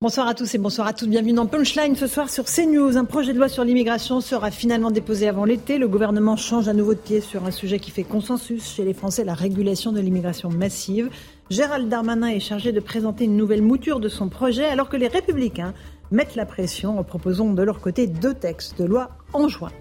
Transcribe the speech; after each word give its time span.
Bonsoir 0.00 0.28
à 0.28 0.34
tous 0.34 0.54
et 0.54 0.58
bonsoir 0.58 0.86
à 0.86 0.92
toutes. 0.92 1.08
Bienvenue 1.08 1.32
dans 1.32 1.46
Punchline 1.46 1.96
ce 1.96 2.06
soir 2.06 2.30
sur 2.30 2.44
CNews. 2.44 2.96
Un 2.96 3.04
projet 3.04 3.32
de 3.32 3.38
loi 3.38 3.48
sur 3.48 3.64
l'immigration 3.64 4.20
sera 4.20 4.52
finalement 4.52 4.92
déposé 4.92 5.26
avant 5.26 5.44
l'été. 5.44 5.76
Le 5.76 5.88
gouvernement 5.88 6.36
change 6.36 6.68
à 6.68 6.72
nouveau 6.72 6.94
de 6.94 7.00
pied 7.00 7.20
sur 7.20 7.44
un 7.44 7.50
sujet 7.50 7.80
qui 7.80 7.90
fait 7.90 8.04
consensus 8.04 8.76
chez 8.76 8.84
les 8.84 8.94
Français, 8.94 9.24
la 9.24 9.34
régulation 9.34 9.90
de 9.90 9.98
l'immigration 9.98 10.50
massive. 10.50 11.10
Gérald 11.50 11.88
Darmanin 11.88 12.28
est 12.28 12.38
chargé 12.38 12.70
de 12.70 12.78
présenter 12.78 13.24
une 13.24 13.36
nouvelle 13.36 13.60
mouture 13.60 13.98
de 13.98 14.08
son 14.08 14.28
projet 14.28 14.66
alors 14.66 14.88
que 14.88 14.96
les 14.96 15.08
républicains 15.08 15.74
mettent 16.12 16.36
la 16.36 16.46
pression 16.46 16.96
en 16.96 17.02
proposant 17.02 17.52
de 17.52 17.62
leur 17.64 17.80
côté 17.80 18.06
deux 18.06 18.34
textes 18.34 18.78
de 18.78 18.84
loi 18.84 19.10
en 19.32 19.48
juin. 19.48 19.72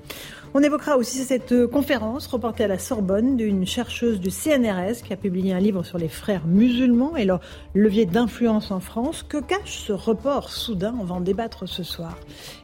On 0.59 0.63
évoquera 0.63 0.97
aussi 0.97 1.19
cette 1.19 1.67
conférence 1.67 2.25
reportée 2.25 2.63
à 2.63 2.67
la 2.67 2.79
Sorbonne 2.79 3.37
d'une 3.37 3.67
chercheuse 3.67 4.19
du 4.19 4.31
CNRS 4.31 5.03
qui 5.05 5.13
a 5.13 5.15
publié 5.15 5.53
un 5.53 5.59
livre 5.59 5.83
sur 5.83 5.99
les 5.99 6.07
frères 6.07 6.47
musulmans 6.47 7.15
et 7.15 7.25
leur 7.25 7.41
levier 7.75 8.07
d'influence 8.07 8.71
en 8.71 8.79
France. 8.79 9.21
Que 9.21 9.37
cache 9.37 9.77
ce 9.85 9.93
report 9.93 10.49
soudain 10.49 10.95
On 10.99 11.03
va 11.03 11.13
en 11.13 11.21
débattre 11.21 11.69
ce 11.69 11.83
soir. 11.83 12.17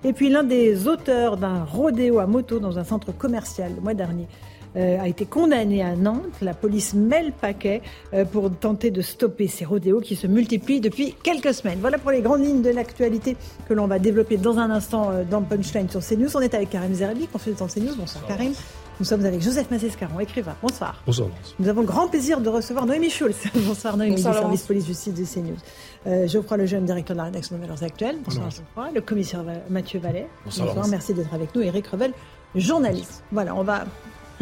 Et 0.04 0.12
puis 0.12 0.30
l'un 0.30 0.42
des 0.42 0.88
auteurs 0.88 1.38
d'un 1.38 1.66
rodéo 1.66 2.18
à 2.18 2.26
moto 2.26 2.58
dans 2.58 2.80
un 2.80 2.84
centre 2.84 3.16
commercial 3.16 3.74
le 3.76 3.82
mois 3.82 3.94
dernier 3.94 4.24
euh, 4.24 4.53
a 4.76 5.08
été 5.08 5.26
condamné 5.26 5.84
à 5.84 5.96
Nantes. 5.96 6.42
La 6.42 6.54
police 6.54 6.94
met 6.94 7.24
le 7.24 7.32
paquet 7.32 7.82
euh, 8.14 8.26
pour 8.26 8.50
tenter 8.52 8.92
de 8.92 9.02
stopper 9.02 9.48
ces 9.48 9.66
rodéos 9.66 10.02
qui 10.02 10.16
se 10.16 10.28
multiplient 10.28 10.82
depuis 10.82 11.14
quelques 11.24 11.54
semaines. 11.54 11.80
Voilà 11.80 11.98
pour 11.98 12.12
les 12.12 12.22
grandes 12.22 12.44
lignes 12.44 12.62
de 12.62 12.70
l'actualité 12.70 13.36
que 13.68 13.74
l'on 13.74 13.88
va 13.88 14.00
développer 14.00 14.38
dans 14.38 14.58
un 14.58 14.70
instant 14.72 15.12
euh, 15.12 15.24
dans 15.30 15.42
Punchline 15.42 15.90
sur 15.90 16.02
CNews. 16.02 16.36
On 16.36 16.42
est 16.42 16.54
avec 16.54 16.70
Karim 16.70 16.94
Zerabi, 16.94 17.28
consultant 17.28 17.68
CNews. 17.68 17.96
Bonsoir 17.96 18.26
Karim. 18.28 18.54
Nous 19.00 19.06
sommes 19.06 19.26
avec 19.26 19.42
Joseph 19.42 19.72
Massescaron, 19.72 20.20
écrivain. 20.20 20.56
Bonsoir. 20.62 21.02
Bonsoir. 21.06 21.30
Nous 21.60 21.68
avons 21.68 21.82
le 21.82 21.88
grand 21.88 22.08
plaisir 22.08 22.40
de 22.40 22.50
recevoir 22.50 22.86
Noémie 22.86 23.10
Schulz. 23.10 23.36
Bonsoir 23.56 23.98
Noémie 23.98 24.16
Bonsoir, 24.16 24.36
du 24.36 24.42
service 24.42 24.62
police 24.64 24.86
justice 24.86 25.14
de 25.14 25.26
CNews. 25.26 25.58
Euh, 26.06 26.28
Geoffroy 26.28 26.58
Lejeune, 26.58 26.86
directeur 26.86 27.16
de 27.16 27.22
la 27.22 27.26
rédaction 27.26 27.56
de 27.56 27.62
Valeurs 27.62 27.82
Actuelles. 27.82 28.18
Bonsoir 28.24 28.52
Geoffroy. 28.52 28.92
Le 28.94 29.02
commissaire 29.02 29.44
Mathieu 29.70 30.00
Vallet. 30.00 30.28
Bonsoir, 30.46 30.68
Laurence. 30.68 30.90
Merci 30.90 31.14
d'être 31.14 31.34
avec 31.34 31.56
nous. 31.56 31.62
Eric 31.62 31.88
Revel, 31.88 32.14
journaliste. 32.56 33.24
Voilà, 33.32 33.56
on 33.56 33.64
va 33.64 33.86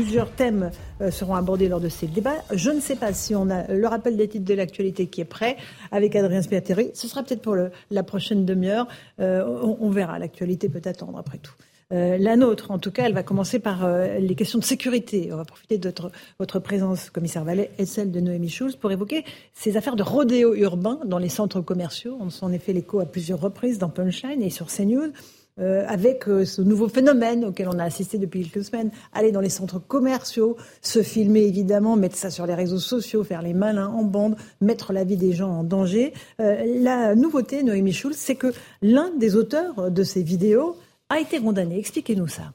Plusieurs 0.01 0.31
thèmes 0.31 0.71
euh, 0.99 1.11
seront 1.11 1.35
abordés 1.35 1.69
lors 1.69 1.79
de 1.79 1.87
ces 1.87 2.07
débats. 2.07 2.43
Je 2.51 2.71
ne 2.71 2.79
sais 2.79 2.95
pas 2.95 3.13
si 3.13 3.35
on 3.35 3.51
a 3.51 3.71
le 3.71 3.87
rappel 3.87 4.17
des 4.17 4.27
titres 4.27 4.45
de 4.45 4.55
l'actualité 4.55 5.05
qui 5.05 5.21
est 5.21 5.25
prêt 5.25 5.57
avec 5.91 6.15
Adrien 6.15 6.41
Spiateri. 6.41 6.89
Ce 6.95 7.07
sera 7.07 7.21
peut-être 7.21 7.43
pour 7.43 7.55
la 7.55 8.03
prochaine 8.03 8.43
demi-heure. 8.43 8.87
Euh, 9.19 9.45
on, 9.79 9.91
verra. 9.91 10.17
L'actualité 10.17 10.69
peut 10.69 10.81
attendre 10.85 11.19
après 11.19 11.37
tout. 11.37 11.53
Euh, 11.91 12.17
la 12.17 12.35
nôtre, 12.35 12.71
en 12.71 12.79
tout 12.79 12.89
cas, 12.89 13.03
elle 13.05 13.13
va 13.13 13.21
commencer 13.21 13.59
par 13.59 13.87
les 14.19 14.33
questions 14.33 14.57
de 14.57 14.63
sécurité. 14.63 15.29
On 15.31 15.37
va 15.37 15.45
profiter 15.45 15.77
de 15.77 15.87
votre, 15.87 16.11
votre 16.39 16.57
présence, 16.57 17.11
commissaire 17.11 17.43
Vallet, 17.43 17.69
et 17.77 17.85
celle 17.85 18.09
de 18.09 18.19
Noémie 18.19 18.49
Schulz 18.49 18.75
pour 18.77 18.91
évoquer 18.91 19.23
ces 19.53 19.77
affaires 19.77 19.95
de 19.95 20.03
rodéo 20.03 20.55
urbain 20.55 20.99
dans 21.05 21.19
les 21.19 21.29
centres 21.29 21.61
commerciaux. 21.61 22.17
On 22.19 22.31
s'en 22.31 22.51
est 22.51 22.59
fait 22.59 22.73
l'écho 22.73 23.01
à 23.01 23.05
plusieurs 23.05 23.39
reprises 23.39 23.77
dans 23.77 23.89
Punchline 23.89 24.41
et 24.41 24.49
sur 24.49 24.65
CNews. 24.65 25.11
Euh, 25.59 25.83
avec 25.85 26.29
euh, 26.29 26.45
ce 26.45 26.61
nouveau 26.61 26.87
phénomène 26.87 27.43
auquel 27.43 27.67
on 27.67 27.77
a 27.77 27.83
assisté 27.83 28.17
depuis 28.17 28.47
quelques 28.47 28.65
semaines, 28.65 28.89
aller 29.11 29.33
dans 29.33 29.41
les 29.41 29.49
centres 29.49 29.79
commerciaux, 29.79 30.55
se 30.81 31.03
filmer 31.03 31.41
évidemment, 31.41 31.97
mettre 31.97 32.15
ça 32.15 32.29
sur 32.29 32.45
les 32.45 32.53
réseaux 32.53 32.79
sociaux, 32.79 33.25
faire 33.25 33.41
les 33.41 33.53
malins 33.53 33.89
en 33.89 34.03
bande, 34.03 34.37
mettre 34.61 34.93
la 34.93 35.03
vie 35.03 35.17
des 35.17 35.33
gens 35.33 35.49
en 35.49 35.63
danger. 35.65 36.13
Euh, 36.39 36.63
la 36.79 37.15
nouveauté, 37.15 37.63
Noémie 37.63 37.91
Schulz, 37.91 38.15
c'est 38.15 38.35
que 38.35 38.53
l'un 38.81 39.11
des 39.19 39.35
auteurs 39.35 39.91
de 39.91 40.03
ces 40.03 40.23
vidéos 40.23 40.77
a 41.09 41.19
été 41.19 41.41
condamné. 41.41 41.77
Expliquez-nous 41.77 42.29
ça. 42.29 42.53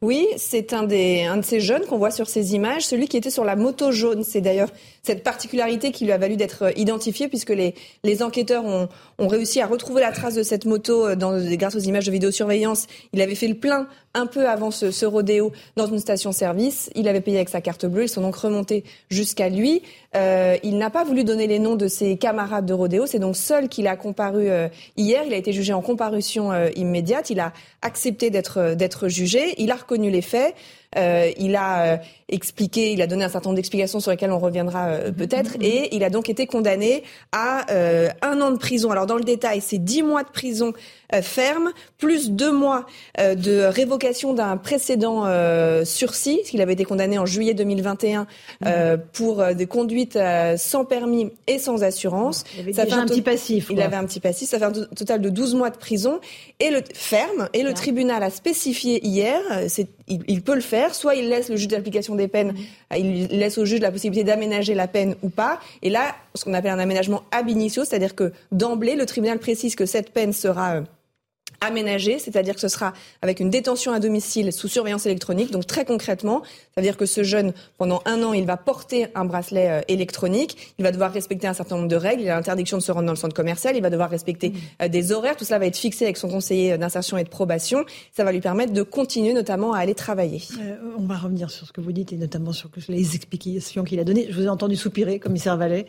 Oui, 0.00 0.28
c'est 0.36 0.72
un, 0.72 0.88
un 0.88 1.36
de 1.38 1.44
ces 1.44 1.60
jeunes 1.60 1.84
qu'on 1.86 1.98
voit 1.98 2.12
sur 2.12 2.28
ces 2.28 2.54
images, 2.54 2.86
celui 2.86 3.08
qui 3.08 3.16
était 3.16 3.30
sur 3.30 3.44
la 3.44 3.56
moto 3.56 3.90
jaune. 3.90 4.22
C'est 4.22 4.40
d'ailleurs 4.40 4.70
cette 5.06 5.22
particularité 5.22 5.92
qui 5.92 6.04
lui 6.04 6.10
a 6.10 6.18
valu 6.18 6.36
d'être 6.36 6.76
identifié 6.76 7.28
puisque 7.28 7.50
les, 7.50 7.76
les 8.02 8.24
enquêteurs 8.24 8.64
ont, 8.64 8.88
ont 9.18 9.28
réussi 9.28 9.60
à 9.60 9.66
retrouver 9.68 10.00
la 10.00 10.10
trace 10.10 10.34
de 10.34 10.42
cette 10.42 10.64
moto 10.64 11.06
euh, 11.06 11.14
dans, 11.14 11.38
grâce 11.54 11.76
aux 11.76 11.80
images 11.80 12.06
de 12.06 12.10
vidéosurveillance. 12.10 12.88
Il 13.12 13.20
avait 13.22 13.36
fait 13.36 13.46
le 13.46 13.54
plein 13.54 13.86
un 14.14 14.26
peu 14.26 14.48
avant 14.48 14.72
ce, 14.72 14.90
ce 14.90 15.06
rodéo 15.06 15.52
dans 15.76 15.86
une 15.86 16.00
station-service. 16.00 16.90
Il 16.96 17.06
avait 17.06 17.20
payé 17.20 17.36
avec 17.36 17.50
sa 17.50 17.60
carte 17.60 17.86
bleue. 17.86 18.04
Ils 18.04 18.08
sont 18.08 18.22
donc 18.22 18.34
remontés 18.34 18.82
jusqu'à 19.08 19.48
lui. 19.48 19.82
Euh, 20.16 20.56
il 20.62 20.78
n'a 20.78 20.90
pas 20.90 21.04
voulu 21.04 21.22
donner 21.22 21.46
les 21.46 21.58
noms 21.58 21.76
de 21.76 21.86
ses 21.86 22.16
camarades 22.16 22.66
de 22.66 22.72
rodéo. 22.72 23.06
C'est 23.06 23.18
donc 23.18 23.36
seul 23.36 23.68
qu'il 23.68 23.86
a 23.86 23.96
comparu 23.96 24.48
euh, 24.48 24.68
hier. 24.96 25.22
Il 25.26 25.34
a 25.34 25.36
été 25.36 25.52
jugé 25.52 25.72
en 25.72 25.82
comparution 25.82 26.50
euh, 26.50 26.70
immédiate. 26.76 27.30
Il 27.30 27.40
a 27.40 27.52
accepté 27.82 28.30
d'être 28.30 28.58
euh, 28.58 28.74
d'être 28.74 29.08
jugé. 29.08 29.54
Il 29.58 29.70
a 29.70 29.76
reconnu 29.76 30.10
les 30.10 30.22
faits. 30.22 30.54
Euh, 30.96 31.30
il 31.38 31.56
a 31.56 31.94
euh, 31.94 31.96
expliqué, 32.28 32.92
il 32.92 33.02
a 33.02 33.06
donné 33.06 33.24
un 33.24 33.28
certain 33.28 33.48
nombre 33.48 33.56
d'explications 33.56 34.00
sur 34.00 34.10
lesquelles 34.10 34.32
on 34.32 34.38
reviendra 34.38 34.88
euh, 34.88 35.12
peut-être, 35.12 35.56
et 35.60 35.94
il 35.94 36.02
a 36.04 36.10
donc 36.10 36.28
été 36.28 36.46
condamné 36.46 37.02
à 37.32 37.70
euh, 37.70 38.08
un 38.22 38.40
an 38.40 38.50
de 38.50 38.58
prison. 38.58 38.90
Alors 38.90 39.06
dans 39.06 39.16
le 39.16 39.24
détail, 39.24 39.60
c'est 39.60 39.78
dix 39.78 40.02
mois 40.02 40.22
de 40.22 40.30
prison 40.30 40.72
ferme, 41.22 41.72
plus 41.98 42.30
deux 42.30 42.52
mois 42.52 42.86
euh, 43.20 43.34
de 43.34 43.60
révocation 43.62 44.34
d'un 44.34 44.56
précédent 44.56 45.24
euh, 45.26 45.84
sursis, 45.84 46.36
parce 46.38 46.50
qu'il 46.50 46.60
avait 46.60 46.72
été 46.74 46.84
condamné 46.84 47.18
en 47.18 47.26
juillet 47.26 47.54
2021 47.54 48.26
euh, 48.66 48.96
pour 49.12 49.40
euh, 49.40 49.54
des 49.54 49.66
conduites 49.66 50.16
euh, 50.16 50.56
sans 50.56 50.84
permis 50.84 51.30
et 51.46 51.58
sans 51.58 51.82
assurance. 51.82 52.44
Il 52.54 52.60
avait 52.60 52.72
Ça 52.72 52.84
déjà 52.84 52.96
fait 52.96 53.02
un 53.02 53.06
petit 53.06 53.22
passif. 53.22 53.68
Il 53.70 53.80
avait 53.80 53.96
un 53.96 54.04
petit 54.04 54.20
passif, 54.20 54.48
ça 54.48 54.58
fait 54.58 54.64
un 54.64 54.72
to- 54.72 54.84
total 54.86 55.20
de 55.20 55.28
12 55.30 55.54
mois 55.54 55.70
de 55.70 55.76
prison 55.76 56.20
et 56.60 56.70
le 56.70 56.80
ferme 56.94 57.48
et 57.52 57.62
le 57.62 57.72
tribunal 57.74 58.22
a 58.22 58.30
spécifié 58.30 59.04
hier, 59.06 59.40
euh, 59.52 59.66
c'est 59.68 59.86
il, 60.08 60.22
il 60.28 60.42
peut 60.42 60.54
le 60.54 60.60
faire, 60.60 60.94
soit 60.94 61.16
il 61.16 61.28
laisse 61.28 61.48
le 61.48 61.56
juge 61.56 61.68
d'application 61.68 62.14
des 62.14 62.28
peines, 62.28 62.54
euh, 62.92 62.96
il 62.96 63.26
laisse 63.26 63.58
au 63.58 63.64
juge 63.64 63.80
la 63.80 63.90
possibilité 63.90 64.24
d'aménager 64.24 64.74
la 64.74 64.86
peine 64.86 65.16
ou 65.22 65.28
pas. 65.28 65.58
Et 65.82 65.90
là, 65.90 66.14
ce 66.34 66.44
qu'on 66.44 66.54
appelle 66.54 66.70
un 66.70 66.78
aménagement 66.78 67.22
ab 67.32 67.48
initio, 67.48 67.84
c'est-à-dire 67.84 68.14
que 68.14 68.32
d'emblée 68.52 68.94
le 68.94 69.04
tribunal 69.06 69.38
précise 69.38 69.74
que 69.74 69.84
cette 69.86 70.10
peine 70.12 70.32
sera 70.32 70.82
aménagée, 71.60 72.18
c'est-à-dire 72.18 72.54
que 72.54 72.60
ce 72.60 72.68
sera 72.68 72.92
avec 73.22 73.40
une 73.40 73.50
détention 73.50 73.92
à 73.92 74.00
domicile 74.00 74.52
sous 74.52 74.68
surveillance 74.68 75.06
électronique. 75.06 75.50
Donc 75.50 75.66
très 75.66 75.84
concrètement, 75.84 76.42
ça 76.42 76.80
veut 76.80 76.82
dire 76.82 76.96
que 76.96 77.06
ce 77.06 77.22
jeune, 77.22 77.52
pendant 77.78 78.02
un 78.04 78.22
an, 78.22 78.32
il 78.32 78.46
va 78.46 78.56
porter 78.56 79.08
un 79.14 79.24
bracelet 79.24 79.70
euh, 79.70 79.80
électronique, 79.88 80.74
il 80.78 80.82
va 80.82 80.92
devoir 80.92 81.12
respecter 81.12 81.46
un 81.46 81.54
certain 81.54 81.76
nombre 81.76 81.88
de 81.88 81.96
règles, 81.96 82.22
il 82.22 82.30
a 82.30 82.36
l'interdiction 82.36 82.76
de 82.76 82.82
se 82.82 82.92
rendre 82.92 83.06
dans 83.06 83.12
le 83.12 83.18
centre 83.18 83.34
commercial, 83.34 83.76
il 83.76 83.82
va 83.82 83.90
devoir 83.90 84.10
respecter 84.10 84.52
euh, 84.82 84.88
des 84.88 85.12
horaires, 85.12 85.36
tout 85.36 85.44
cela 85.44 85.58
va 85.58 85.66
être 85.66 85.76
fixé 85.76 86.04
avec 86.04 86.16
son 86.16 86.28
conseiller 86.28 86.72
euh, 86.72 86.76
d'insertion 86.76 87.18
et 87.18 87.24
de 87.24 87.28
probation. 87.28 87.84
Ça 88.12 88.24
va 88.24 88.32
lui 88.32 88.40
permettre 88.40 88.72
de 88.72 88.82
continuer 88.82 89.32
notamment 89.32 89.72
à 89.72 89.78
aller 89.78 89.94
travailler. 89.94 90.42
Euh, 90.60 90.76
on 90.98 91.06
va 91.06 91.16
revenir 91.16 91.50
sur 91.50 91.66
ce 91.66 91.72
que 91.72 91.80
vous 91.80 91.92
dites 91.92 92.12
et 92.12 92.16
notamment 92.16 92.52
sur 92.52 92.70
les 92.88 93.14
explications 93.14 93.84
qu'il 93.84 94.00
a 94.00 94.04
données. 94.04 94.26
Je 94.30 94.36
vous 94.36 94.44
ai 94.44 94.48
entendu 94.48 94.76
soupirer, 94.76 95.18
commissaire 95.18 95.56
Vallet. 95.56 95.86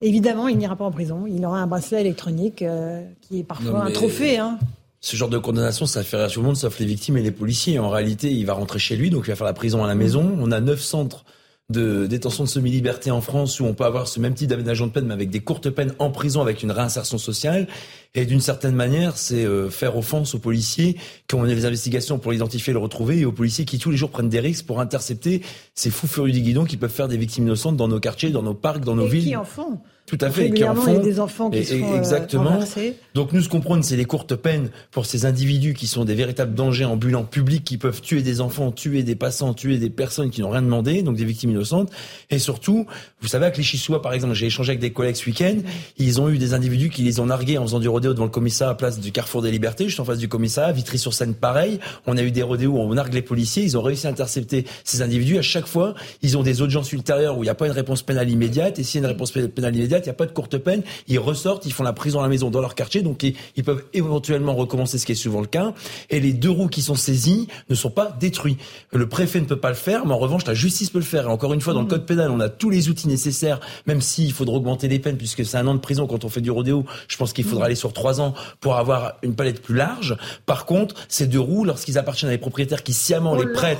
Évidemment, 0.00 0.46
il 0.46 0.58
n'ira 0.58 0.76
pas 0.76 0.84
en 0.84 0.92
prison. 0.92 1.26
Il 1.26 1.44
aura 1.44 1.58
un 1.58 1.66
bracelet 1.66 2.00
électronique 2.00 2.62
euh, 2.62 3.04
qui 3.20 3.40
est 3.40 3.44
parfois 3.44 3.70
Non, 3.70 3.80
un 3.80 3.90
trophée. 3.90 4.38
Hein. 4.38 4.58
Ce 5.00 5.16
genre 5.16 5.28
de 5.28 5.38
condamnation, 5.38 5.86
ça 5.86 6.02
fait 6.02 6.16
rire 6.16 6.30
tout 6.30 6.40
le 6.40 6.46
monde, 6.46 6.56
sauf 6.56 6.78
les 6.80 6.86
victimes 6.86 7.16
et 7.16 7.22
les 7.22 7.30
policiers. 7.30 7.78
En 7.78 7.88
réalité, 7.88 8.32
il 8.32 8.44
va 8.46 8.54
rentrer 8.54 8.78
chez 8.78 8.96
lui, 8.96 9.10
donc 9.10 9.24
il 9.26 9.30
va 9.30 9.36
faire 9.36 9.46
la 9.46 9.52
prison 9.52 9.84
à 9.84 9.86
la 9.86 9.94
maison. 9.94 10.36
On 10.40 10.50
a 10.50 10.60
neuf 10.60 10.80
centres 10.80 11.24
de 11.70 12.06
détention 12.06 12.44
de 12.44 12.48
semi-liberté 12.48 13.10
en 13.10 13.20
France 13.20 13.60
où 13.60 13.64
on 13.64 13.74
peut 13.74 13.84
avoir 13.84 14.08
ce 14.08 14.20
même 14.20 14.34
type 14.34 14.48
d'aménagement 14.48 14.86
de 14.86 14.92
peine, 14.92 15.04
mais 15.06 15.12
avec 15.12 15.28
des 15.28 15.40
courtes 15.40 15.68
peines 15.68 15.92
en 15.98 16.10
prison, 16.10 16.40
avec 16.40 16.62
une 16.62 16.70
réinsertion 16.70 17.18
sociale. 17.18 17.68
Et 18.14 18.24
d'une 18.24 18.40
certaine 18.40 18.74
manière, 18.74 19.18
c'est 19.18 19.44
euh, 19.44 19.68
faire 19.68 19.96
offense 19.96 20.34
aux 20.34 20.38
policiers 20.38 20.96
qui 21.28 21.34
ont 21.34 21.40
mené 21.42 21.54
les 21.54 21.66
investigations 21.66 22.18
pour 22.18 22.32
l'identifier 22.32 22.70
et 22.70 22.74
le 22.74 22.80
retrouver, 22.80 23.18
et 23.18 23.24
aux 23.26 23.32
policiers 23.32 23.66
qui 23.66 23.78
tous 23.78 23.90
les 23.90 23.98
jours 23.98 24.10
prennent 24.10 24.30
des 24.30 24.40
risques 24.40 24.66
pour 24.66 24.80
intercepter 24.80 25.42
ces 25.74 25.90
fous 25.90 26.06
furieux 26.06 26.32
du 26.32 26.40
guidon 26.40 26.64
qui 26.64 26.78
peuvent 26.78 26.90
faire 26.90 27.08
des 27.08 27.18
victimes 27.18 27.44
innocentes 27.44 27.76
dans 27.76 27.88
nos 27.88 28.00
quartiers, 28.00 28.30
dans 28.30 28.42
nos 28.42 28.54
parcs, 28.54 28.82
dans 28.82 28.96
nos 28.96 29.06
et 29.06 29.10
villes. 29.10 29.24
qui 29.24 29.36
en 29.36 29.44
font? 29.44 29.78
Tout 30.08 30.16
à 30.22 30.30
fait, 30.30 30.50
qui 30.50 30.64
en 30.64 30.72
Régulièrement, 30.74 30.82
il 30.86 30.88
y 30.88 30.96
a 30.96 30.98
font. 31.00 31.04
des 31.04 31.20
enfants 31.20 31.50
qui 31.50 31.58
Et- 31.58 31.64
font 31.64 31.92
euh, 31.92 31.98
exactement. 31.98 32.58
Donc 33.14 33.32
nous, 33.32 33.42
ce 33.42 33.48
qu'on 33.48 33.60
prône, 33.60 33.82
c'est 33.82 33.96
les 33.96 34.06
courtes 34.06 34.34
peines 34.34 34.70
pour 34.90 35.04
ces 35.06 35.26
individus 35.26 35.74
qui 35.74 35.86
sont 35.86 36.04
des 36.06 36.14
véritables 36.14 36.54
dangers 36.54 36.86
ambulants 36.86 37.24
publics, 37.24 37.62
qui 37.62 37.76
peuvent 37.76 38.00
tuer 38.00 38.22
des 38.22 38.40
enfants, 38.40 38.72
tuer 38.72 39.02
des 39.02 39.14
passants, 39.16 39.52
tuer 39.52 39.76
des 39.78 39.90
personnes 39.90 40.30
qui 40.30 40.40
n'ont 40.40 40.48
rien 40.50 40.62
demandé, 40.62 41.02
donc 41.02 41.16
des 41.16 41.24
victimes 41.26 41.50
innocentes. 41.50 41.90
Et 42.30 42.38
surtout, 42.38 42.86
vous 43.20 43.28
savez, 43.28 43.46
à 43.46 43.50
Clichy-sous-Bois, 43.50 44.00
par 44.00 44.14
exemple, 44.14 44.32
j'ai 44.34 44.46
échangé 44.46 44.70
avec 44.70 44.80
des 44.80 44.92
collègues 44.92 45.16
ce 45.16 45.26
week-end. 45.26 45.56
Ils 45.98 46.20
ont 46.20 46.28
eu 46.30 46.38
des 46.38 46.54
individus 46.54 46.88
qui 46.88 47.02
les 47.02 47.20
ont 47.20 47.26
nargués 47.26 47.58
en 47.58 47.62
faisant 47.64 47.78
du 47.80 47.88
rodéo 47.88 48.14
devant 48.14 48.24
le 48.24 48.30
commissariat 48.30 48.72
à 48.72 48.74
place 48.76 48.98
du 49.00 49.12
Carrefour 49.12 49.42
des 49.42 49.50
Libertés, 49.50 49.84
juste 49.88 50.00
en 50.00 50.04
face 50.06 50.18
du 50.18 50.28
commissariat. 50.28 50.72
Vitry-sur-Seine, 50.72 51.34
pareil. 51.34 51.80
On 52.06 52.16
a 52.16 52.22
eu 52.22 52.30
des 52.30 52.42
rodéos 52.42 52.70
où 52.72 52.78
on 52.78 52.94
nargue 52.94 53.12
les 53.12 53.22
policiers. 53.22 53.62
Ils 53.62 53.76
ont 53.76 53.82
réussi 53.82 54.06
à 54.06 54.10
intercepter 54.10 54.64
ces 54.84 55.02
individus. 55.02 55.36
À 55.38 55.42
chaque 55.42 55.66
fois, 55.66 55.94
ils 56.22 56.38
ont 56.38 56.42
des 56.42 56.62
audiences 56.62 56.92
ultérieures 56.92 57.36
où 57.36 57.42
il 57.42 57.46
n'y 57.46 57.50
a 57.50 57.54
pas 57.54 57.66
une 57.66 57.72
réponse 57.72 58.02
pénale 58.02 58.30
immédiate. 58.30 58.78
Et 58.78 58.84
s'il 58.84 59.00
y 59.00 59.04
a 59.04 59.06
une 59.06 59.12
réponse 59.12 59.32
pénale 59.32 59.76
immédiate, 59.76 59.97
il 60.04 60.08
n'y 60.08 60.10
a 60.10 60.14
pas 60.14 60.26
de 60.26 60.32
courte 60.32 60.58
peine. 60.58 60.82
Ils 61.06 61.18
ressortent, 61.18 61.66
ils 61.66 61.72
font 61.72 61.82
la 61.82 61.92
prison 61.92 62.20
à 62.20 62.22
la 62.22 62.28
maison 62.28 62.50
dans 62.50 62.60
leur 62.60 62.74
quartier. 62.74 63.02
Donc, 63.02 63.22
ils, 63.22 63.34
ils 63.56 63.64
peuvent 63.64 63.84
éventuellement 63.94 64.54
recommencer, 64.54 64.98
ce 64.98 65.06
qui 65.06 65.12
est 65.12 65.16
souvent 65.16 65.40
le 65.40 65.46
cas. 65.46 65.72
Et 66.10 66.20
les 66.20 66.32
deux 66.32 66.50
roues 66.50 66.68
qui 66.68 66.82
sont 66.82 66.94
saisies 66.94 67.48
ne 67.68 67.74
sont 67.74 67.90
pas 67.90 68.16
détruits. 68.18 68.56
Le 68.92 69.08
préfet 69.08 69.40
ne 69.40 69.46
peut 69.46 69.58
pas 69.58 69.70
le 69.70 69.74
faire, 69.74 70.06
mais 70.06 70.12
en 70.12 70.18
revanche, 70.18 70.46
la 70.46 70.54
justice 70.54 70.90
peut 70.90 70.98
le 70.98 71.04
faire. 71.04 71.24
Et 71.24 71.30
encore 71.30 71.54
une 71.54 71.60
fois, 71.60 71.72
dans 71.74 71.80
le 71.80 71.86
mmh. 71.86 71.90
code 71.90 72.06
pénal, 72.06 72.30
on 72.30 72.40
a 72.40 72.48
tous 72.48 72.70
les 72.70 72.88
outils 72.88 73.08
nécessaires, 73.08 73.60
même 73.86 74.00
s'il 74.00 74.32
faudra 74.32 74.56
augmenter 74.56 74.88
les 74.88 74.98
peines, 74.98 75.16
puisque 75.16 75.44
c'est 75.44 75.56
un 75.56 75.66
an 75.66 75.74
de 75.74 75.80
prison 75.80 76.06
quand 76.06 76.24
on 76.24 76.28
fait 76.28 76.40
du 76.40 76.50
rodéo. 76.50 76.84
Je 77.08 77.16
pense 77.16 77.32
qu'il 77.32 77.44
faudra 77.44 77.64
mmh. 77.64 77.66
aller 77.66 77.74
sur 77.74 77.92
trois 77.92 78.20
ans 78.20 78.34
pour 78.60 78.76
avoir 78.76 79.14
une 79.22 79.34
palette 79.34 79.62
plus 79.62 79.74
large. 79.74 80.16
Par 80.46 80.66
contre, 80.66 80.94
ces 81.08 81.26
deux 81.26 81.40
roues, 81.40 81.64
lorsqu'ils 81.64 81.98
appartiennent 81.98 82.30
à 82.30 82.34
des 82.34 82.38
propriétaires 82.38 82.82
qui 82.82 82.92
sciemment 82.92 83.34
les 83.34 83.46
prêtent 83.52 83.78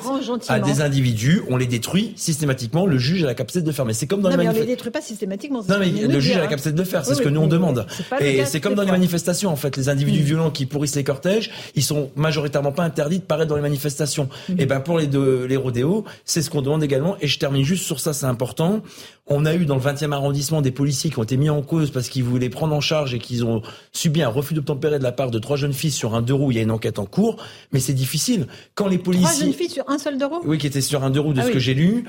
à 0.48 0.60
des 0.60 0.80
individus, 0.80 1.42
on 1.48 1.56
les 1.56 1.66
détruit 1.66 2.12
systématiquement. 2.16 2.86
Le 2.86 2.98
juge 2.98 3.24
a 3.24 3.26
la 3.26 3.34
capacité 3.34 3.62
de 3.62 3.66
le 3.66 3.72
faire. 3.72 3.84
Mais 3.84 3.92
c'est 3.92 4.06
comme 4.06 4.20
dans 4.20 4.30
non, 4.30 4.36
les 4.36 4.44
manifestations. 4.44 4.64
on 4.64 4.68
les 4.68 4.74
détruit 4.74 4.90
pas 4.90 5.00
systématiquement. 5.00 5.62
Non, 5.68 5.78
mais 5.78 6.07
le 6.12 6.20
juge 6.20 6.36
a 6.36 6.40
la 6.40 6.46
capacité 6.46 6.72
de 6.72 6.78
le 6.78 6.84
faire. 6.84 7.04
C'est 7.04 7.14
ce 7.14 7.22
que 7.22 7.28
nous 7.28 7.40
on 7.40 7.46
demande. 7.46 7.86
Et 8.20 8.44
c'est 8.44 8.60
comme 8.60 8.74
dans 8.74 8.82
les 8.82 8.90
manifestations, 8.90 9.50
en 9.50 9.56
fait. 9.56 9.76
Les 9.76 9.88
individus 9.88 10.22
mmh. 10.22 10.26
violents 10.26 10.50
qui 10.50 10.66
pourrissent 10.66 10.96
les 10.96 11.04
cortèges, 11.04 11.50
ils 11.74 11.82
sont 11.82 12.10
majoritairement 12.16 12.72
pas 12.72 12.84
interdits 12.84 13.18
de 13.18 13.24
paraître 13.24 13.48
dans 13.48 13.56
les 13.56 13.62
manifestations. 13.62 14.28
Et 14.58 14.66
ben 14.66 14.80
pour 14.80 14.98
les 14.98 15.06
deux, 15.06 15.44
les 15.44 15.56
rodéos, 15.56 16.04
c'est 16.24 16.42
ce 16.42 16.50
qu'on 16.50 16.62
demande 16.62 16.82
également. 16.82 17.16
Et 17.20 17.26
je 17.26 17.38
termine 17.38 17.64
juste 17.64 17.84
sur 17.84 18.00
ça, 18.00 18.12
c'est 18.12 18.26
important. 18.26 18.82
On 19.26 19.44
a 19.44 19.54
eu 19.54 19.66
dans 19.66 19.74
le 19.74 19.82
20e 19.82 20.12
arrondissement 20.12 20.62
des 20.62 20.70
policiers 20.70 21.10
qui 21.10 21.18
ont 21.18 21.22
été 21.22 21.36
mis 21.36 21.50
en 21.50 21.60
cause 21.60 21.90
parce 21.90 22.08
qu'ils 22.08 22.24
voulaient 22.24 22.48
prendre 22.48 22.74
en 22.74 22.80
charge 22.80 23.12
et 23.12 23.18
qu'ils 23.18 23.44
ont 23.44 23.62
subi 23.92 24.22
un 24.22 24.28
refus 24.28 24.54
d'obtempérer 24.54 24.98
de 24.98 25.04
la 25.04 25.12
part 25.12 25.30
de 25.30 25.38
trois 25.38 25.56
jeunes 25.56 25.74
filles 25.74 25.90
sur 25.90 26.14
un 26.14 26.22
deux 26.22 26.34
roues. 26.34 26.50
Il 26.50 26.56
y 26.56 26.60
a 26.60 26.62
une 26.62 26.70
enquête 26.70 26.98
en 26.98 27.04
cours, 27.04 27.36
mais 27.72 27.80
c'est 27.80 27.92
difficile. 27.92 28.46
Quand 28.74 28.88
les 28.88 28.98
policiers... 28.98 29.28
Trois 29.28 29.44
jeunes 29.44 29.52
filles 29.52 29.70
sur 29.70 29.88
un 29.88 29.98
seul 29.98 30.16
deux 30.16 30.26
roues? 30.26 30.40
Oui, 30.44 30.58
qui 30.58 30.66
étaient 30.66 30.80
sur 30.80 31.04
un 31.04 31.10
deux 31.10 31.20
roues 31.20 31.34
de 31.34 31.40
ah 31.40 31.44
ce 31.44 31.50
que 31.50 31.58
j'ai 31.58 31.74
lu. 31.74 32.04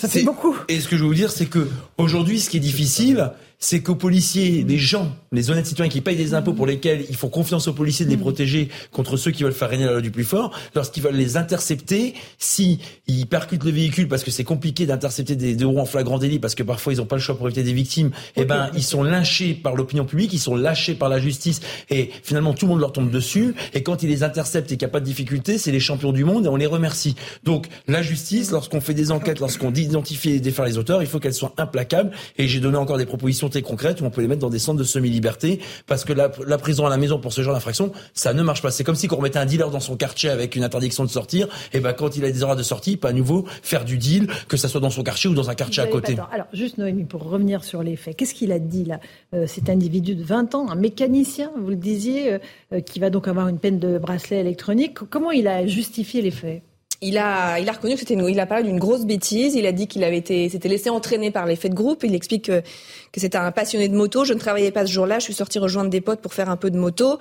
Ça 0.00 0.08
fait 0.08 0.22
beaucoup. 0.22 0.56
Et 0.68 0.80
ce 0.80 0.88
que 0.88 0.96
je 0.96 1.02
veux 1.02 1.08
vous 1.08 1.14
dire, 1.14 1.30
c'est 1.30 1.46
que 1.46 1.68
aujourd'hui, 1.98 2.40
ce 2.40 2.50
qui 2.50 2.56
est 2.56 2.60
difficile, 2.60 3.30
c'est 3.58 3.80
qu'aux 3.80 3.94
policiers, 3.94 4.64
des 4.64 4.78
gens, 4.78 5.14
les 5.32 5.50
honnêtes 5.50 5.66
citoyens 5.66 5.90
qui 5.90 6.00
payent 6.00 6.16
des 6.16 6.34
impôts 6.34 6.52
pour 6.52 6.66
lesquels 6.66 7.04
il 7.08 7.16
faut 7.16 7.28
confiance 7.28 7.68
aux 7.68 7.72
policiers 7.72 8.04
de 8.04 8.10
les 8.10 8.16
mm. 8.16 8.20
protéger 8.20 8.68
contre 8.92 9.16
ceux 9.16 9.30
qui 9.30 9.42
veulent 9.42 9.52
faire 9.52 9.70
régner 9.70 9.84
la 9.84 9.92
loi 9.92 10.00
du 10.00 10.10
plus 10.10 10.24
fort, 10.24 10.52
lorsqu'ils 10.74 11.02
veulent 11.02 11.16
les 11.16 11.36
intercepter, 11.36 12.14
si 12.38 12.80
ils 13.06 13.26
percutent 13.26 13.64
le 13.64 13.70
véhicule 13.70 14.08
parce 14.08 14.24
que 14.24 14.30
c'est 14.30 14.44
compliqué 14.44 14.86
d'intercepter 14.86 15.36
des 15.36 15.54
deux 15.54 15.66
roues 15.66 15.80
en 15.80 15.86
flagrant 15.86 16.18
délit 16.18 16.38
parce 16.38 16.54
que 16.54 16.62
parfois 16.62 16.92
ils 16.92 16.96
n'ont 16.98 17.06
pas 17.06 17.16
le 17.16 17.22
choix 17.22 17.36
pour 17.36 17.46
éviter 17.46 17.62
des 17.62 17.72
victimes, 17.72 18.10
eh 18.36 18.44
ben 18.44 18.70
ils 18.74 18.82
sont 18.82 19.02
lynchés 19.02 19.54
par 19.54 19.74
l'opinion 19.74 20.04
publique, 20.04 20.32
ils 20.32 20.38
sont 20.38 20.56
lâchés 20.56 20.94
par 20.94 21.08
la 21.08 21.18
justice 21.18 21.60
et 21.90 22.10
finalement 22.22 22.54
tout 22.54 22.66
le 22.66 22.72
monde 22.72 22.80
leur 22.80 22.92
tombe 22.92 23.10
dessus 23.10 23.54
et 23.72 23.82
quand 23.82 24.02
ils 24.02 24.08
les 24.08 24.22
interceptent 24.22 24.72
et 24.72 24.76
qu'il 24.76 24.86
n'y 24.86 24.90
a 24.90 24.92
pas 24.92 25.00
de 25.00 25.04
difficulté, 25.04 25.58
c'est 25.58 25.72
les 25.72 25.80
champions 25.80 26.12
du 26.12 26.24
monde 26.24 26.46
et 26.46 26.48
on 26.48 26.56
les 26.56 26.66
remercie. 26.66 27.16
Donc 27.44 27.66
la 27.88 28.02
justice, 28.02 28.50
lorsqu'on 28.50 28.80
fait 28.80 28.94
des 28.94 29.10
enquêtes, 29.10 29.40
lorsqu'on 29.40 29.72
identifie 29.72 30.30
et 30.30 30.40
défend 30.40 30.64
les 30.64 30.78
auteurs, 30.78 31.02
il 31.02 31.08
faut 31.08 31.18
qu'elle 31.18 31.34
soit 31.34 31.54
implacable 31.56 32.12
et 32.38 32.48
j'ai 32.48 32.60
donné 32.60 32.76
encore 32.76 32.98
des 32.98 33.06
propositions 33.06 33.43
concrètes 33.62 34.00
où 34.00 34.04
on 34.04 34.10
peut 34.10 34.20
les 34.20 34.28
mettre 34.28 34.40
dans 34.40 34.50
des 34.50 34.58
centres 34.58 34.78
de 34.78 34.84
semi-liberté 34.84 35.60
parce 35.86 36.04
que 36.04 36.12
la, 36.12 36.28
prison 36.58 36.86
à 36.86 36.90
la 36.90 36.96
maison 36.96 37.18
pour 37.18 37.32
ce 37.32 37.42
genre 37.42 37.54
d'infraction, 37.54 37.92
ça 38.14 38.32
ne 38.32 38.42
marche 38.42 38.62
pas. 38.62 38.70
C'est 38.70 38.84
comme 38.84 38.94
si 38.94 39.08
on 39.10 39.16
remettait 39.16 39.38
un 39.38 39.46
dealer 39.46 39.70
dans 39.70 39.80
son 39.80 39.96
quartier 39.96 40.30
avec 40.30 40.56
une 40.56 40.64
interdiction 40.64 41.04
de 41.04 41.10
sortir, 41.10 41.48
et 41.72 41.80
ben 41.80 41.92
quand 41.92 42.16
il 42.16 42.24
a 42.24 42.30
des 42.30 42.42
horaires 42.42 42.56
de 42.56 42.62
sortie, 42.62 42.96
pas 42.96 43.08
à 43.08 43.12
nouveau 43.12 43.44
faire 43.62 43.84
du 43.84 43.98
deal, 43.98 44.28
que 44.48 44.56
ça 44.56 44.68
soit 44.68 44.80
dans 44.80 44.90
son 44.90 45.02
quartier 45.02 45.30
ou 45.30 45.34
dans 45.34 45.50
un 45.50 45.54
quartier 45.54 45.82
à 45.82 45.86
côté. 45.86 46.16
Alors 46.32 46.46
juste 46.52 46.78
Noémie, 46.78 47.04
pour 47.04 47.24
revenir 47.24 47.64
sur 47.64 47.82
les 47.82 47.96
faits, 47.96 48.16
qu'est-ce 48.16 48.34
qu'il 48.34 48.52
a 48.52 48.58
dit 48.58 48.84
là? 48.84 49.00
Euh, 49.34 49.46
Cet 49.46 49.68
individu 49.68 50.14
de 50.14 50.22
20 50.22 50.54
ans, 50.54 50.70
un 50.70 50.74
mécanicien, 50.76 51.50
vous 51.58 51.70
le 51.70 51.76
disiez, 51.76 52.38
euh, 52.72 52.80
qui 52.80 53.00
va 53.00 53.10
donc 53.10 53.28
avoir 53.28 53.48
une 53.48 53.58
peine 53.58 53.78
de 53.78 53.98
bracelet 53.98 54.40
électronique. 54.40 54.98
Comment 55.10 55.30
il 55.30 55.48
a 55.48 55.66
justifié 55.66 56.22
les 56.22 56.30
faits? 56.30 56.62
Il 57.00 57.18
a, 57.18 57.58
il 57.58 57.68
a 57.68 57.72
reconnu 57.72 57.94
que 57.94 58.00
c'était, 58.00 58.14
il 58.14 58.40
a 58.40 58.46
parlé 58.46 58.64
d'une 58.64 58.78
grosse 58.78 59.04
bêtise. 59.04 59.54
Il 59.54 59.66
a 59.66 59.72
dit 59.72 59.86
qu'il 59.86 60.04
avait 60.04 60.18
été, 60.18 60.48
s'était 60.48 60.68
laissé 60.68 60.90
entraîner 60.90 61.30
par 61.30 61.46
l'effet 61.46 61.68
de 61.68 61.74
groupe. 61.74 62.04
Il 62.04 62.14
explique 62.14 62.46
que, 62.46 62.60
que 62.60 63.20
c'était 63.20 63.38
un 63.38 63.52
passionné 63.52 63.88
de 63.88 63.96
moto. 63.96 64.24
Je 64.24 64.32
ne 64.32 64.38
travaillais 64.38 64.70
pas 64.70 64.86
ce 64.86 64.92
jour-là. 64.92 65.18
Je 65.18 65.24
suis 65.24 65.34
sorti 65.34 65.58
rejoindre 65.58 65.90
des 65.90 66.00
potes 66.00 66.20
pour 66.20 66.34
faire 66.34 66.48
un 66.48 66.56
peu 66.56 66.70
de 66.70 66.78
moto. 66.78 67.18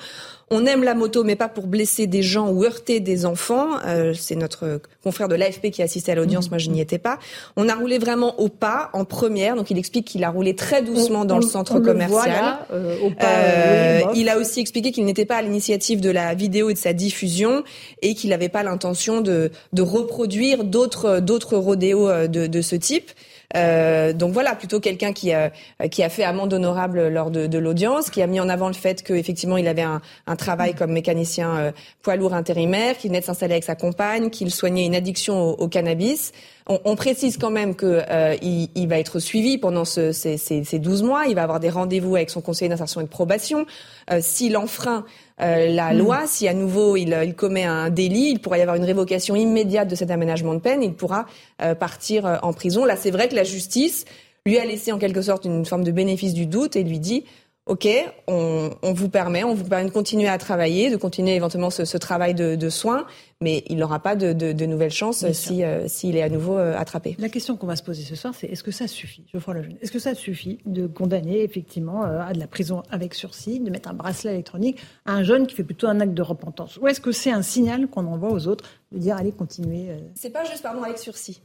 On 0.52 0.66
aime 0.66 0.84
la 0.84 0.94
moto, 0.94 1.24
mais 1.24 1.36
pas 1.36 1.50
pour 1.50 1.68
blesser 1.68 2.06
des 2.06 2.22
gens 2.22 2.50
ou 2.50 2.64
heurter 2.64 3.00
des 3.00 3.26
enfants. 3.26 3.80
Euh, 3.88 4.14
c'est 4.14 4.36
notre 4.36 4.82
confrère 5.04 5.28
de 5.28 5.36
l'AFP 5.36 5.72
qui 5.72 5.82
a 5.82 5.86
assisté 5.86 6.12
à 6.12 6.16
l'audience. 6.16 6.52
Moi, 6.52 6.60
je 6.60 6.70
n'y 6.70 6.80
étais 6.80 7.00
pas. 7.00 7.18
On 7.56 7.68
a 7.70 7.76
roulé 7.76 7.98
vraiment 7.98 8.40
au 8.40 8.50
pas, 8.50 8.90
en 8.94 9.04
première. 9.04 9.56
Donc, 9.56 9.72
il 9.72 9.78
explique 9.78 10.06
qu'il 10.06 10.24
a 10.24 10.30
roulé 10.30 10.56
très 10.56 10.84
doucement 10.84 11.26
dans 11.26 11.38
le 11.38 11.44
centre 11.44 11.80
commercial. 11.80 12.58
Euh, 12.72 12.98
au 13.02 13.10
pas, 13.10 13.26
euh, 13.26 14.02
il 14.16 14.30
a 14.30 14.38
aussi 14.38 14.60
expliqué 14.60 14.92
qu'il 14.92 15.06
n'était 15.06 15.26
pas 15.26 15.38
à 15.38 15.42
l'initiative 15.42 16.02
de 16.02 16.12
la 16.12 16.36
vidéo 16.36 16.70
et 16.70 16.74
de 16.74 16.80
sa 16.80 16.94
diffusion 16.94 17.64
et 18.02 18.14
qu'il 18.14 18.30
n'avait 18.30 18.50
pas 18.50 18.62
l'intention 18.62 19.22
de, 19.22 19.50
de 19.74 19.82
reproduire 19.82 20.64
d'autres 20.64 21.20
d'autres 21.20 21.58
rodéos 21.58 22.10
euh, 22.10 22.28
de, 22.28 22.48
de 22.48 22.62
ce 22.62 22.76
type. 22.76 23.12
Euh, 23.56 24.14
donc 24.14 24.34
voilà, 24.34 24.56
plutôt 24.56 24.80
quelqu'un 24.80 25.14
qui 25.14 25.32
a, 25.32 25.52
qui 25.92 26.02
a 26.02 26.10
fait 26.10 26.24
amende 26.24 26.54
honorable 26.54 27.08
lors 27.10 27.30
de, 27.30 27.46
de 27.46 27.58
l'audience, 27.60 28.10
qui 28.10 28.22
a 28.22 28.28
mis 28.28 28.40
en 28.40 28.50
avant 28.50 28.68
le 28.68 28.74
fait 28.74 29.04
qu'effectivement 29.04 29.58
il 29.58 29.68
avait 29.68 29.84
un, 29.84 30.02
un, 30.26 30.36
travail 30.36 30.74
comme 30.74 30.92
mécanicien 30.92 31.56
euh, 31.58 31.72
poids 32.02 32.16
lourd 32.16 32.34
intérimaire, 32.34 32.98
qu'il 32.98 33.10
venait 33.12 33.20
de 33.20 33.26
s'installer 33.26 33.54
avec 33.54 33.64
sa 33.64 33.76
compagne, 33.76 34.30
qu'il 34.30 34.50
soignait 34.50 34.86
une 34.86 34.96
addiction 34.96 35.40
au, 35.40 35.52
au 35.52 35.68
cannabis. 35.68 36.32
On, 36.68 36.80
on, 36.86 36.96
précise 36.96 37.38
quand 37.38 37.50
même 37.50 37.76
qu'il 37.76 38.06
euh, 38.10 38.36
il, 38.42 38.88
va 38.88 38.98
être 38.98 39.20
suivi 39.20 39.58
pendant 39.58 39.86
ce, 39.86 40.12
ces, 40.12 40.38
ces, 40.38 40.64
ces, 40.64 40.80
12 40.80 41.04
mois. 41.04 41.26
Il 41.28 41.36
va 41.36 41.44
avoir 41.44 41.60
des 41.60 41.70
rendez-vous 41.70 42.16
avec 42.16 42.30
son 42.30 42.42
conseiller 42.42 42.70
d'insertion 42.70 43.02
et 43.02 43.04
de 43.04 43.10
probation. 43.10 43.66
Euh, 44.12 44.20
S'il 44.22 44.56
enfreint 44.56 45.06
euh, 45.42 45.68
la 45.68 45.94
hmm. 45.94 45.98
loi, 45.98 46.22
si 46.28 46.48
à 46.48 46.54
nouveau 46.54 46.96
il, 46.96 47.18
il, 47.26 47.36
commet 47.36 47.64
un 47.64 47.90
délit, 47.90 48.30
il 48.32 48.40
pourra 48.40 48.58
y 48.58 48.62
avoir 48.62 48.76
une 48.76 48.84
révocation 48.84 49.36
immédiate 49.36 49.88
de 49.88 49.96
cet 49.96 50.12
aménagement 50.12 50.54
de 50.54 50.60
peine. 50.60 50.84
Il 50.84 50.94
pourra 50.94 51.26
euh, 51.62 51.74
partir 51.76 52.26
euh, 52.26 52.38
en 52.44 52.54
prison. 52.54 52.86
Là, 52.86 52.96
c'est 52.96 53.12
vrai 53.12 53.28
que 53.28 53.36
la 53.36 53.44
justice 53.44 54.06
lui 54.46 54.58
a 54.60 54.66
laissé 54.66 54.92
en 54.92 55.00
quelque 55.00 55.22
sorte 55.22 55.46
une 55.46 55.66
forme 55.66 55.84
de 55.84 55.92
bénéfice 55.92 56.34
du 56.34 56.46
doute 56.46 56.76
et 56.76 56.84
lui 56.84 57.00
dit 57.00 57.24
OK, 57.66 57.88
on, 58.28 58.72
on, 58.82 58.92
vous 58.92 59.08
permet, 59.08 59.46
on 59.46 59.54
vous 59.54 59.64
permet 59.64 59.86
de 59.86 59.94
continuer 59.94 60.28
à 60.28 60.38
travailler, 60.38 60.92
de 60.92 60.98
continuer 60.98 61.34
éventuellement 61.36 61.70
ce, 61.70 61.86
ce 61.86 61.98
travail 61.98 62.34
de, 62.34 62.56
de, 62.58 62.70
soins, 62.70 63.06
mais 63.40 63.64
il 63.68 63.78
n'aura 63.78 64.00
pas 64.00 64.18
de, 64.18 64.34
de, 64.34 64.52
de, 64.52 64.66
nouvelles 64.66 64.92
chances 64.92 65.26
si 65.32 65.64
euh, 65.64 65.88
s'il 65.88 66.18
est 66.18 66.22
à 66.22 66.28
nouveau 66.28 66.58
euh, 66.58 66.76
attrapé. 66.78 67.16
La 67.20 67.30
question 67.30 67.56
qu'on 67.56 67.68
va 67.68 67.78
se 67.78 67.84
poser 67.84 68.04
ce 68.04 68.18
soir, 68.18 68.34
c'est 68.38 68.48
est-ce 68.48 68.64
que 68.64 68.72
ça 68.72 68.86
suffit, 68.90 69.24
Geoffroy 69.32 69.54
Lejeune 69.54 69.78
Est-ce 69.82 69.94
que 69.94 70.00
ça 70.00 70.14
suffit 70.14 70.60
de 70.66 70.88
condamner 70.88 71.42
effectivement 71.42 72.04
euh, 72.04 72.20
à 72.20 72.34
de 72.34 72.40
la 72.40 72.48
prison 72.48 72.84
avec 72.90 73.14
sursis, 73.14 73.62
de 73.62 73.70
mettre 73.70 73.90
un 73.90 73.94
bracelet 73.94 74.34
électronique 74.34 74.82
à 75.06 75.14
un 75.14 75.24
jeune 75.24 75.48
qui 75.48 75.56
fait 75.56 75.64
plutôt 75.64 75.88
un 75.88 76.02
acte 76.02 76.14
de 76.14 76.22
repentance? 76.22 76.76
Ou 76.82 76.90
est-ce 76.90 77.00
que 77.00 77.14
c'est 77.14 77.32
un 77.32 77.44
signal 77.44 77.88
qu'on 77.88 78.08
envoie 78.08 78.32
aux 78.32 78.48
autres 78.48 78.66
de 78.92 78.98
dire 78.98 79.16
allez 79.16 79.32
continuez 79.32 79.88
C'est 80.16 80.32
pas 80.32 80.44
juste 80.44 80.64
pardon 80.64 80.84
avec 80.84 80.98
sursis. 80.98 81.42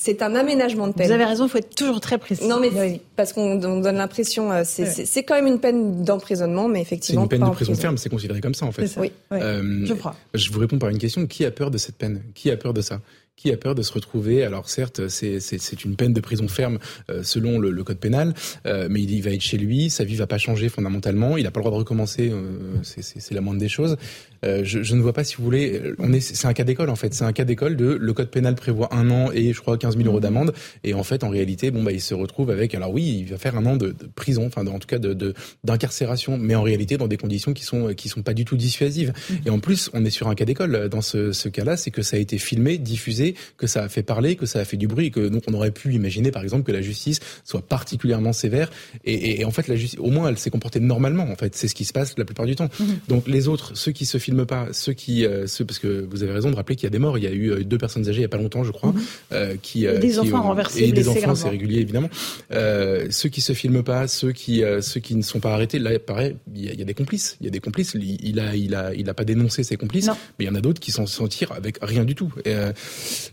C'est 0.00 0.22
un 0.22 0.36
aménagement 0.36 0.86
de 0.86 0.92
peine. 0.92 1.08
Vous 1.08 1.12
avez 1.12 1.24
raison, 1.24 1.46
il 1.46 1.48
faut 1.50 1.58
être 1.58 1.74
toujours 1.74 2.00
très 2.00 2.18
précis. 2.18 2.46
Non, 2.46 2.60
mais 2.60 3.00
parce 3.16 3.32
qu'on 3.32 3.56
donne 3.56 3.96
l'impression, 3.96 4.52
euh, 4.52 4.62
c'est 4.64 5.24
quand 5.24 5.34
même 5.34 5.48
une 5.48 5.58
peine 5.58 6.04
d'emprisonnement, 6.04 6.68
mais 6.68 6.80
effectivement. 6.80 7.22
C'est 7.22 7.34
une 7.36 7.40
peine 7.40 7.50
de 7.50 7.54
prison 7.54 7.74
ferme, 7.74 7.98
c'est 7.98 8.08
considéré 8.08 8.40
comme 8.40 8.54
ça 8.54 8.66
en 8.66 8.70
fait. 8.70 8.88
Oui, 8.96 9.10
euh, 9.32 9.84
je 9.84 9.94
crois. 9.94 10.14
Je 10.34 10.52
vous 10.52 10.60
réponds 10.60 10.78
par 10.78 10.90
une 10.90 10.98
question 10.98 11.26
qui 11.26 11.44
a 11.44 11.50
peur 11.50 11.72
de 11.72 11.78
cette 11.78 11.96
peine? 11.96 12.22
Qui 12.34 12.52
a 12.52 12.56
peur 12.56 12.72
de 12.72 12.80
ça? 12.80 13.00
Qui 13.38 13.52
a 13.52 13.56
peur 13.56 13.74
de 13.76 13.82
se 13.82 13.92
retrouver 13.92 14.42
Alors 14.44 14.68
certes, 14.68 15.08
c'est 15.08 15.84
une 15.84 15.94
peine 15.94 16.12
de 16.12 16.20
prison 16.20 16.48
ferme 16.48 16.78
euh, 17.08 17.22
selon 17.22 17.58
le, 17.58 17.70
le, 17.70 17.84
code 17.84 17.98
pénal, 17.98 18.34
euh, 18.66 18.88
mais 18.90 19.00
il, 19.00 19.22
va 19.22 19.30
être 19.30 19.40
chez 19.40 19.56
lui, 19.56 19.90
sa 19.90 20.04
vie 20.04 20.16
va 20.16 20.26
pas 20.26 20.38
changer 20.38 20.68
fondamentalement, 20.68 21.36
il 21.36 21.44
n'a 21.44 21.52
pas 21.52 21.60
le 21.60 21.62
droit 21.62 21.72
de 21.72 21.78
recommencer, 21.78 22.30
euh, 22.32 22.42
c'est 22.82 23.32
la 23.32 23.40
moindre 23.40 23.60
des 23.60 23.68
choses. 23.68 23.96
Euh, 24.44 24.62
je, 24.64 24.82
je, 24.82 24.94
ne 24.94 25.00
vois 25.00 25.12
pas 25.12 25.24
si 25.24 25.36
vous 25.36 25.44
voulez, 25.44 25.80
on 25.98 26.12
est, 26.12 26.20
c'est 26.20 26.46
un 26.46 26.52
cas 26.52 26.64
d'école 26.64 26.90
en 26.90 26.96
fait, 26.96 27.14
c'est 27.14 27.24
un 27.24 27.32
cas 27.32 27.44
d'école 27.44 27.76
de 27.76 27.86
le 27.86 28.12
code 28.12 28.30
pénal 28.30 28.54
prévoit 28.54 28.94
un 28.94 29.10
an 29.10 29.30
et 29.32 29.52
je 29.52 29.60
crois 29.60 29.78
15 29.78 29.96
000 29.96 30.08
euros 30.08 30.20
d'amende, 30.20 30.52
et 30.84 30.94
en 30.94 31.04
fait 31.04 31.22
en 31.22 31.28
réalité, 31.28 31.70
bon 31.70 31.82
bah 31.82 31.92
il 31.92 32.00
se 32.00 32.14
retrouve 32.14 32.50
avec, 32.50 32.74
alors 32.74 32.92
oui, 32.92 33.18
il 33.20 33.26
va 33.26 33.38
faire 33.38 33.56
un 33.56 33.66
an 33.66 33.76
de, 33.76 33.88
de 33.88 34.08
prison, 34.14 34.46
enfin 34.46 34.66
en 34.66 34.78
tout 34.78 34.88
cas 34.88 34.98
de 34.98 35.34
d'incarcération, 35.64 36.38
mais 36.38 36.54
en 36.54 36.62
réalité 36.62 36.96
dans 36.96 37.08
des 37.08 37.16
conditions 37.16 37.52
qui 37.52 37.64
sont 37.64 37.94
qui 37.94 38.08
sont 38.08 38.22
pas 38.22 38.34
du 38.34 38.44
tout 38.44 38.56
dissuasives. 38.56 39.12
Mmh. 39.12 39.34
Et 39.46 39.50
en 39.50 39.58
plus, 39.60 39.90
on 39.92 40.04
est 40.04 40.10
sur 40.10 40.28
un 40.28 40.34
cas 40.34 40.44
d'école 40.44 40.88
dans 40.88 41.02
ce, 41.02 41.32
ce 41.32 41.48
cas-là, 41.48 41.76
c'est 41.76 41.90
que 41.90 42.02
ça 42.02 42.16
a 42.16 42.20
été 42.20 42.38
filmé, 42.38 42.78
diffusé 42.78 43.27
que 43.56 43.66
ça 43.66 43.84
a 43.84 43.88
fait 43.88 44.02
parler, 44.02 44.36
que 44.36 44.46
ça 44.46 44.60
a 44.60 44.64
fait 44.64 44.76
du 44.76 44.86
bruit, 44.86 45.10
que 45.10 45.28
donc 45.28 45.44
on 45.48 45.54
aurait 45.54 45.70
pu 45.70 45.94
imaginer 45.94 46.30
par 46.30 46.42
exemple 46.42 46.64
que 46.64 46.72
la 46.72 46.82
justice 46.82 47.20
soit 47.44 47.62
particulièrement 47.62 48.32
sévère. 48.32 48.70
Et, 49.04 49.40
et, 49.40 49.44
en 49.44 49.50
fait, 49.50 49.68
la 49.68 49.76
justice, 49.76 49.98
au 49.98 50.10
moins, 50.10 50.28
elle 50.28 50.38
s'est 50.38 50.50
comportée 50.50 50.80
normalement. 50.80 51.24
En 51.24 51.36
fait, 51.36 51.54
c'est 51.54 51.68
ce 51.68 51.74
qui 51.74 51.84
se 51.84 51.92
passe 51.92 52.16
la 52.18 52.24
plupart 52.24 52.46
du 52.46 52.56
temps. 52.56 52.68
Mhm. 52.80 52.98
Donc 53.08 53.28
les 53.28 53.48
autres, 53.48 53.76
ceux 53.76 53.92
qui 53.92 54.06
se 54.06 54.18
filment 54.18 54.46
pas, 54.46 54.68
ceux 54.72 54.92
qui, 54.92 55.24
euh, 55.24 55.46
ceux, 55.46 55.64
parce 55.64 55.78
que 55.78 56.06
vous 56.10 56.22
avez 56.22 56.32
raison 56.32 56.50
de 56.50 56.56
rappeler 56.56 56.76
qu'il 56.76 56.84
y 56.84 56.88
a 56.88 56.90
des 56.90 56.98
morts. 56.98 57.18
Il 57.18 57.24
y 57.24 57.26
a 57.26 57.32
eu 57.32 57.50
euh, 57.50 57.64
deux 57.64 57.78
personnes 57.78 58.08
âgées 58.08 58.20
il 58.20 58.22
y 58.22 58.26
a 58.26 58.28
pas 58.28 58.38
longtemps, 58.38 58.64
je 58.64 58.72
crois, 58.72 58.92
mhm. 58.92 59.02
euh, 59.32 59.56
qui 59.60 59.86
et 59.86 59.98
des 59.98 60.18
enfants 60.18 60.42
renversés, 60.42 60.84
et 60.84 60.92
des 60.92 61.08
enfants, 61.08 61.34
c'est 61.34 61.48
régulier 61.48 61.80
évidemment. 61.80 62.10
ceux 62.50 63.28
qui 63.28 63.40
se 63.40 63.52
filment 63.52 63.82
pas, 63.82 64.08
ceux 64.08 64.32
qui, 64.32 64.62
ceux 64.80 65.00
qui 65.00 65.14
ne 65.14 65.22
sont 65.22 65.40
pas 65.40 65.52
arrêtés, 65.52 65.78
là, 65.78 65.98
pareil, 65.98 66.36
il 66.54 66.64
y, 66.64 66.68
a, 66.68 66.72
il 66.72 66.78
y 66.78 66.82
a 66.82 66.84
des 66.84 66.94
complices. 66.94 67.36
Il 67.40 67.46
y 67.46 67.48
a 67.48 67.50
des 67.50 67.60
complices. 67.60 67.94
Il, 67.94 68.40
a, 68.40 68.54
il 68.54 68.74
a, 68.74 68.94
il 68.94 69.08
a 69.08 69.14
pas 69.14 69.24
dénoncé 69.24 69.62
ses 69.62 69.76
complices, 69.76 70.08
mais 70.38 70.44
il 70.44 70.46
y 70.46 70.50
en 70.50 70.54
a 70.54 70.60
d'autres 70.60 70.80
qui 70.80 70.92
s'en 70.92 71.28
tirent 71.28 71.52
avec 71.52 71.78
rien 71.82 72.04
du 72.04 72.14
tout. 72.14 72.32
Et, 72.44 72.54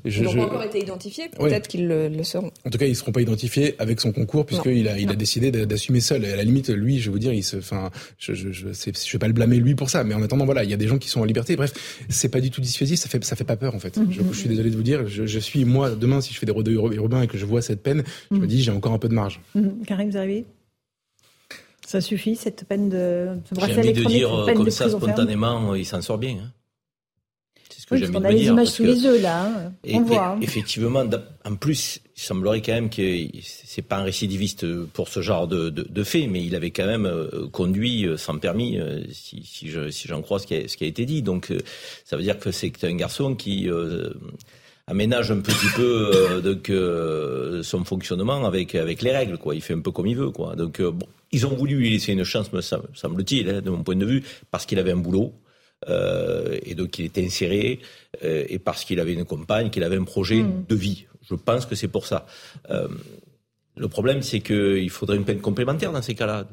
Je, 0.03 0.19
ils 0.19 0.25
n'ont 0.25 0.35
pas 0.35 0.43
encore 0.45 0.63
été 0.63 0.79
identifiés. 0.79 1.29
Peut-être 1.29 1.67
qu'ils 1.67 1.87
le, 1.87 2.23
seront. 2.23 2.51
En 2.65 2.69
tout 2.69 2.77
cas, 2.77 2.85
ils 2.85 2.91
ne 2.91 2.95
seront 2.95 3.11
pas 3.11 3.21
identifiés 3.21 3.75
avec 3.79 3.99
son 3.99 4.11
concours 4.11 4.45
puisqu'il 4.45 4.87
a, 4.87 4.97
il 4.99 5.09
a 5.09 5.15
décidé 5.15 5.51
d'assumer 5.51 5.99
seul. 5.99 6.25
Et 6.25 6.31
à 6.31 6.35
la 6.35 6.43
limite, 6.43 6.69
lui, 6.69 6.99
je 6.99 7.11
veux 7.11 7.19
dire, 7.19 7.33
il 7.33 7.43
se, 7.43 7.57
enfin, 7.57 7.89
je, 8.17 8.33
je, 8.33 8.51
je, 8.51 8.67
je 8.71 9.11
vais 9.11 9.19
pas 9.19 9.27
le 9.27 9.33
blâmer 9.33 9.57
lui 9.57 9.75
pour 9.75 9.89
ça. 9.89 10.03
Mais 10.03 10.13
en 10.13 10.21
attendant, 10.21 10.45
voilà, 10.45 10.63
il 10.63 10.69
y 10.69 10.73
a 10.73 10.77
des 10.77 10.87
gens 10.87 10.97
qui 10.97 11.09
sont 11.09 11.21
en 11.21 11.25
liberté. 11.25 11.55
Bref, 11.55 11.73
c'est 12.09 12.29
pas 12.29 12.41
du 12.41 12.51
tout 12.51 12.61
dissuasif. 12.61 12.99
Ça 12.99 13.09
fait, 13.09 13.23
ça 13.23 13.35
fait 13.35 13.43
pas 13.43 13.57
peur 13.57 13.75
en 13.75 13.79
fait. 13.79 13.97
Mm-hmm. 13.97 14.31
je, 14.31 14.37
suis 14.37 14.49
désolé 14.49 14.69
de 14.69 14.75
vous 14.75 14.83
dire. 14.83 15.07
Je, 15.07 15.39
suis 15.39 15.65
moi 15.65 15.91
demain 15.91 16.21
si 16.21 16.33
je 16.33 16.39
fais 16.39 16.45
des 16.45 16.51
rodéos 16.51 16.91
urbains 16.93 17.23
et 17.23 17.27
que 17.27 17.37
je 17.37 17.45
vois 17.45 17.61
cette 17.61 17.83
peine, 17.83 18.03
je 18.31 18.35
me 18.35 18.41
mm-hmm. 18.41 18.47
dis 18.47 18.63
j'ai 18.63 18.71
encore 18.71 18.93
un 18.93 18.99
peu 18.99 19.09
de 19.09 19.13
marge. 19.13 19.41
Mm-hmm. 19.55 19.85
Karim 19.85 20.11
Zerbi 20.11 20.45
ça 21.85 22.01
suffit, 22.01 22.35
cette 22.35 22.65
peine 22.65 22.89
de 22.89 23.27
ce 23.47 23.67
J'ai 23.67 23.77
envie 23.77 23.93
de 23.93 24.03
dire, 24.05 24.45
comme 24.55 24.69
ça, 24.71 24.89
spontanément, 24.89 25.75
il 25.75 25.85
s'en 25.85 26.01
sort 26.01 26.17
bien. 26.17 26.37
Hein. 26.43 26.51
Ce 27.85 27.89
que 27.89 27.97
j'ai 27.97 28.15
envie 28.15 28.35
de 28.35 28.39
dire. 28.39 28.55
les 28.55 28.65
sous 28.65 28.83
les 28.83 29.03
yeux, 29.03 29.21
là. 29.21 29.45
Hein. 29.45 29.73
On 29.93 30.01
voit. 30.01 30.27
Hein. 30.29 30.39
Effectivement, 30.41 31.03
en 31.45 31.55
plus, 31.55 32.01
il 32.17 32.21
semblerait 32.21 32.61
quand 32.61 32.73
même 32.73 32.89
que 32.89 33.01
c'est 33.43 33.83
pas 33.83 33.97
un 33.97 34.03
récidiviste 34.03 34.65
pour 34.87 35.07
ce 35.07 35.21
genre 35.21 35.47
de, 35.47 35.69
de, 35.69 35.83
de 35.87 36.03
fait, 36.03 36.27
mais 36.27 36.43
il 36.43 36.55
avait 36.55 36.71
quand 36.71 36.87
même 36.87 37.05
euh, 37.05 37.47
conduit 37.51 38.07
euh, 38.07 38.17
sans 38.17 38.37
permis, 38.39 38.79
euh, 38.79 39.03
si, 39.11 39.43
si, 39.45 39.69
je, 39.69 39.89
si 39.89 40.07
j'en 40.07 40.21
crois 40.21 40.39
ce 40.39 40.47
qui, 40.47 40.55
a, 40.55 40.67
ce 40.67 40.77
qui 40.77 40.83
a 40.83 40.87
été 40.87 41.05
dit. 41.05 41.21
Donc, 41.21 41.53
ça 42.05 42.17
veut 42.17 42.23
dire 42.23 42.39
que 42.39 42.51
c'est 42.51 42.83
un 42.83 42.95
garçon 42.95 43.35
qui 43.35 43.69
aménage 44.87 45.31
un 45.31 45.39
petit 45.39 45.67
peu 45.75 46.11
euh, 46.13 46.41
donc, 46.41 46.69
euh, 46.69 47.63
son 47.63 47.83
fonctionnement 47.83 48.45
avec 48.45 48.75
avec 48.75 49.01
les 49.01 49.11
règles 49.11 49.37
quoi. 49.37 49.55
Il 49.55 49.61
fait 49.61 49.73
un 49.73 49.79
peu 49.79 49.91
comme 49.91 50.07
il 50.07 50.15
veut 50.15 50.29
quoi. 50.29 50.55
Donc 50.55 50.79
euh, 50.79 50.91
bon, 50.91 51.07
ils 51.31 51.45
ont 51.47 51.55
voulu 51.55 51.75
lui 51.75 51.89
laisser 51.89 52.13
une 52.13 52.23
chance, 52.23 52.51
me 52.53 52.61
semble-t-il, 52.61 53.49
hein, 53.49 53.61
de 53.61 53.69
mon 53.69 53.83
point 53.83 53.95
de 53.95 54.05
vue, 54.05 54.23
parce 54.51 54.65
qu'il 54.65 54.79
avait 54.79 54.91
un 54.91 54.97
boulot. 54.97 55.33
Et 55.87 56.75
donc 56.75 56.97
il 56.99 57.05
était 57.05 57.23
inséré 57.23 57.79
et 58.21 58.59
parce 58.59 58.85
qu'il 58.85 58.99
avait 58.99 59.13
une 59.13 59.25
compagne, 59.25 59.69
qu'il 59.69 59.83
avait 59.83 59.97
un 59.97 60.03
projet 60.03 60.41
mm. 60.43 60.65
de 60.67 60.75
vie. 60.75 61.05
Je 61.21 61.35
pense 61.35 61.65
que 61.65 61.75
c'est 61.75 61.87
pour 61.87 62.05
ça. 62.05 62.25
le 62.69 63.87
problème, 63.87 64.21
c'est 64.21 64.39
qu'il 64.39 64.89
faudrait 64.89 65.17
une 65.17 65.25
peine 65.25 65.41
complémentaire 65.41 65.91
dans 65.91 66.01
ces 66.01 66.15
cas-là 66.15 66.47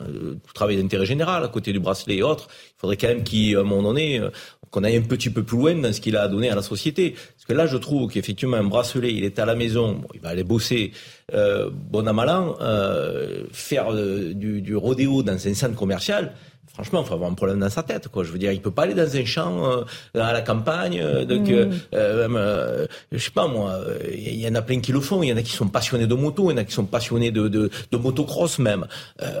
euh, 0.00 0.36
travail 0.54 0.76
d'intérêt 0.76 1.06
général 1.06 1.42
à 1.42 1.48
côté 1.48 1.72
du 1.72 1.80
bracelet 1.80 2.16
et 2.16 2.22
autres. 2.22 2.48
Il 2.50 2.80
faudrait 2.80 2.96
quand 2.96 3.08
même 3.08 3.24
qu'à 3.24 3.60
un 3.60 3.62
moment 3.64 3.82
donné, 3.82 4.20
euh, 4.20 4.30
qu'on 4.70 4.84
aille 4.84 4.96
un 4.96 5.02
petit 5.02 5.30
peu 5.30 5.42
plus 5.42 5.56
loin 5.56 5.74
dans 5.74 5.92
ce 5.92 6.00
qu'il 6.00 6.16
a 6.16 6.28
donné 6.28 6.50
à 6.50 6.54
la 6.54 6.62
société. 6.62 7.10
Parce 7.10 7.44
que 7.46 7.52
là, 7.52 7.66
je 7.66 7.76
trouve 7.76 8.10
qu'effectivement, 8.10 8.56
un 8.56 8.64
bracelet, 8.64 9.12
il 9.12 9.24
est 9.24 9.38
à 9.38 9.46
la 9.46 9.54
maison, 9.54 9.94
bon, 9.94 10.08
il 10.14 10.20
va 10.20 10.30
aller 10.30 10.44
bosser, 10.44 10.92
euh, 11.32 11.70
bon 11.72 12.06
à 12.06 12.12
mal 12.12 12.28
euh, 12.60 13.44
faire 13.52 13.92
euh, 13.92 14.34
du, 14.34 14.60
du 14.60 14.76
rodéo 14.76 15.22
dans 15.22 15.48
un 15.48 15.54
centre 15.54 15.74
commercial, 15.74 16.34
franchement, 16.78 17.02
il 17.02 17.08
faut 17.08 17.14
avoir 17.14 17.28
un 17.28 17.34
problème 17.34 17.58
dans 17.58 17.68
sa 17.68 17.82
tête, 17.82 18.06
quoi. 18.06 18.22
Je 18.22 18.30
veux 18.30 18.38
dire, 18.38 18.52
il 18.52 18.62
peut 18.62 18.70
pas 18.70 18.82
aller 18.82 18.94
dans 18.94 19.16
un 19.16 19.24
champ 19.24 19.66
euh, 19.66 19.82
à 20.14 20.32
la 20.32 20.42
campagne. 20.42 21.00
Euh, 21.00 21.24
donc, 21.24 21.48
mm. 21.48 21.70
euh, 21.94 22.86
je 23.10 23.18
sais 23.18 23.32
pas 23.32 23.48
moi, 23.48 23.80
il 24.12 24.36
y, 24.36 24.48
en 24.48 24.54
a 24.54 24.62
plein 24.62 24.78
qui 24.78 24.92
le 24.92 25.00
font. 25.00 25.24
Il 25.24 25.28
y 25.28 25.32
en 25.32 25.36
a 25.36 25.42
qui 25.42 25.52
sont 25.52 25.66
passionnés 25.66 26.06
de 26.06 26.14
moto, 26.14 26.50
il 26.50 26.54
y 26.54 26.54
en 26.54 26.58
a 26.58 26.64
qui 26.64 26.72
sont 26.72 26.86
passionnés 26.86 27.32
de, 27.32 27.48
de, 27.48 27.70
de 27.90 27.96
motocross 27.96 28.60
même. 28.60 28.86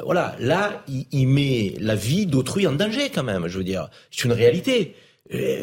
voilà, 0.04 0.34
là, 0.40 0.82
il, 0.88 1.06
il 1.12 1.28
met 1.28 1.74
la 1.78 1.94
vie 1.94 2.26
d'autrui 2.26 2.66
en 2.66 2.72
danger 2.72 3.10
quand 3.14 3.22
même. 3.22 3.46
Je 3.46 3.58
veux 3.58 3.64
dire, 3.64 3.88
c'est 4.10 4.24
une 4.24 4.32
réalité. 4.32 4.96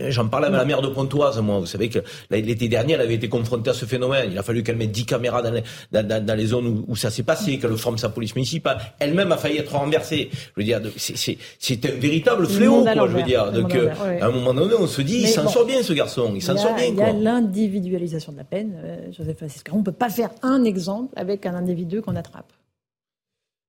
J'en 0.09 0.27
parlais 0.27 0.47
avec 0.47 0.59
la 0.59 0.65
maire 0.65 0.81
de 0.81 0.87
Pontoise, 0.87 1.39
moi. 1.41 1.59
Vous 1.59 1.65
savez 1.65 1.89
que 1.89 1.99
l'été 2.29 2.67
dernier, 2.67 2.93
elle 2.93 3.01
avait 3.01 3.15
été 3.15 3.29
confrontée 3.29 3.69
à 3.69 3.73
ce 3.73 3.85
phénomène. 3.85 4.29
Il 4.31 4.37
a 4.37 4.43
fallu 4.43 4.63
qu'elle 4.63 4.75
mette 4.75 4.91
10 4.91 5.05
caméras 5.05 5.41
dans 5.41 5.51
les, 5.51 5.63
dans, 5.91 6.25
dans 6.25 6.37
les 6.37 6.45
zones 6.45 6.83
où, 6.87 6.95
ça 6.95 7.09
s'est 7.09 7.23
passé, 7.23 7.57
qu'elle 7.59 7.75
forme 7.77 7.97
sa 7.97 8.09
police 8.09 8.35
municipale. 8.35 8.77
Elle-même 8.99 9.31
a 9.31 9.37
failli 9.37 9.57
être 9.57 9.73
renversée. 9.73 10.29
Je 10.31 10.51
veux 10.57 10.63
dire, 10.63 10.81
c'est 10.97 11.85
un 11.85 11.99
véritable 11.99 12.47
fléau, 12.47 12.83
quoi, 12.83 13.07
je 13.07 13.13
veux 13.13 13.23
dire. 13.23 13.51
Donc, 13.51 13.73
euh, 13.75 13.89
à 14.21 14.25
un 14.25 14.31
moment 14.31 14.53
donné, 14.53 14.75
on 14.77 14.87
se 14.87 15.01
dit, 15.01 15.21
il 15.21 15.27
s'en 15.27 15.47
sort 15.47 15.65
bien, 15.65 15.81
ce 15.81 15.93
garçon. 15.93 16.31
Il 16.35 16.41
s'en 16.41 16.57
sort 16.57 16.75
bien, 16.75 16.85
Il 16.85 16.95
y 16.95 17.01
a 17.01 17.13
l'individualisation 17.13 18.31
de 18.31 18.37
la 18.37 18.43
peine, 18.43 18.73
euh, 18.83 19.11
Joseph 19.11 19.37
On 19.71 19.79
ne 19.79 19.83
peut 19.83 19.91
pas 19.91 20.09
faire 20.09 20.29
un 20.41 20.63
exemple 20.63 21.13
avec 21.15 21.45
un 21.45 21.55
individu 21.55 22.01
qu'on 22.01 22.15
attrape. 22.15 22.51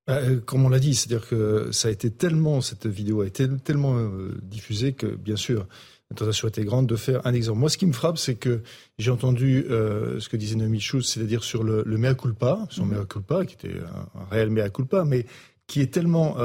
Bah, 0.07 0.19
euh, 0.19 0.41
comme 0.41 0.65
on 0.65 0.69
l'a 0.69 0.79
dit, 0.79 0.95
c'est-à-dire 0.95 1.27
que 1.27 1.71
ça 1.73 1.89
a 1.89 1.91
été 1.91 2.11
tellement, 2.11 2.61
cette 2.61 2.87
vidéo 2.87 3.23
a 3.23 3.27
été 3.27 3.49
tellement 3.65 3.99
euh, 3.99 4.39
diffusée 4.43 4.93
que, 4.93 5.07
bien 5.07 5.37
sûr, 5.37 5.67
la 6.11 6.17
tentation 6.17 6.47
était 6.47 6.65
grande 6.65 6.87
de 6.87 6.95
faire 6.95 7.27
un 7.27 7.35
exemple. 7.35 7.59
Moi, 7.59 7.69
ce 7.69 7.77
qui 7.77 7.87
me 7.87 7.93
frappe, 7.93 8.17
c'est 8.17 8.37
que 8.37 8.63
j'ai 8.99 9.11
entendu 9.11 9.67
euh, 9.69 10.21
ce 10.21 10.29
que 10.29 10.37
disait 10.37 10.55
Noémie 10.55 10.81
Schultz, 10.81 11.13
c'est-à-dire 11.13 11.43
sur 11.43 11.65
le, 11.65 11.83
le 11.85 11.99
mea 11.99 12.15
culpa, 12.15 12.67
son 12.71 12.87
mhm. 12.87 12.99
mea 12.99 13.05
culpa, 13.05 13.45
qui 13.45 13.55
était 13.55 13.79
un, 14.15 14.25
réel 14.31 14.51
mea 14.51 14.71
culpa, 14.71 15.05
mais 15.05 15.27
qui 15.67 15.81
est 15.81 15.93
tellement 15.93 16.37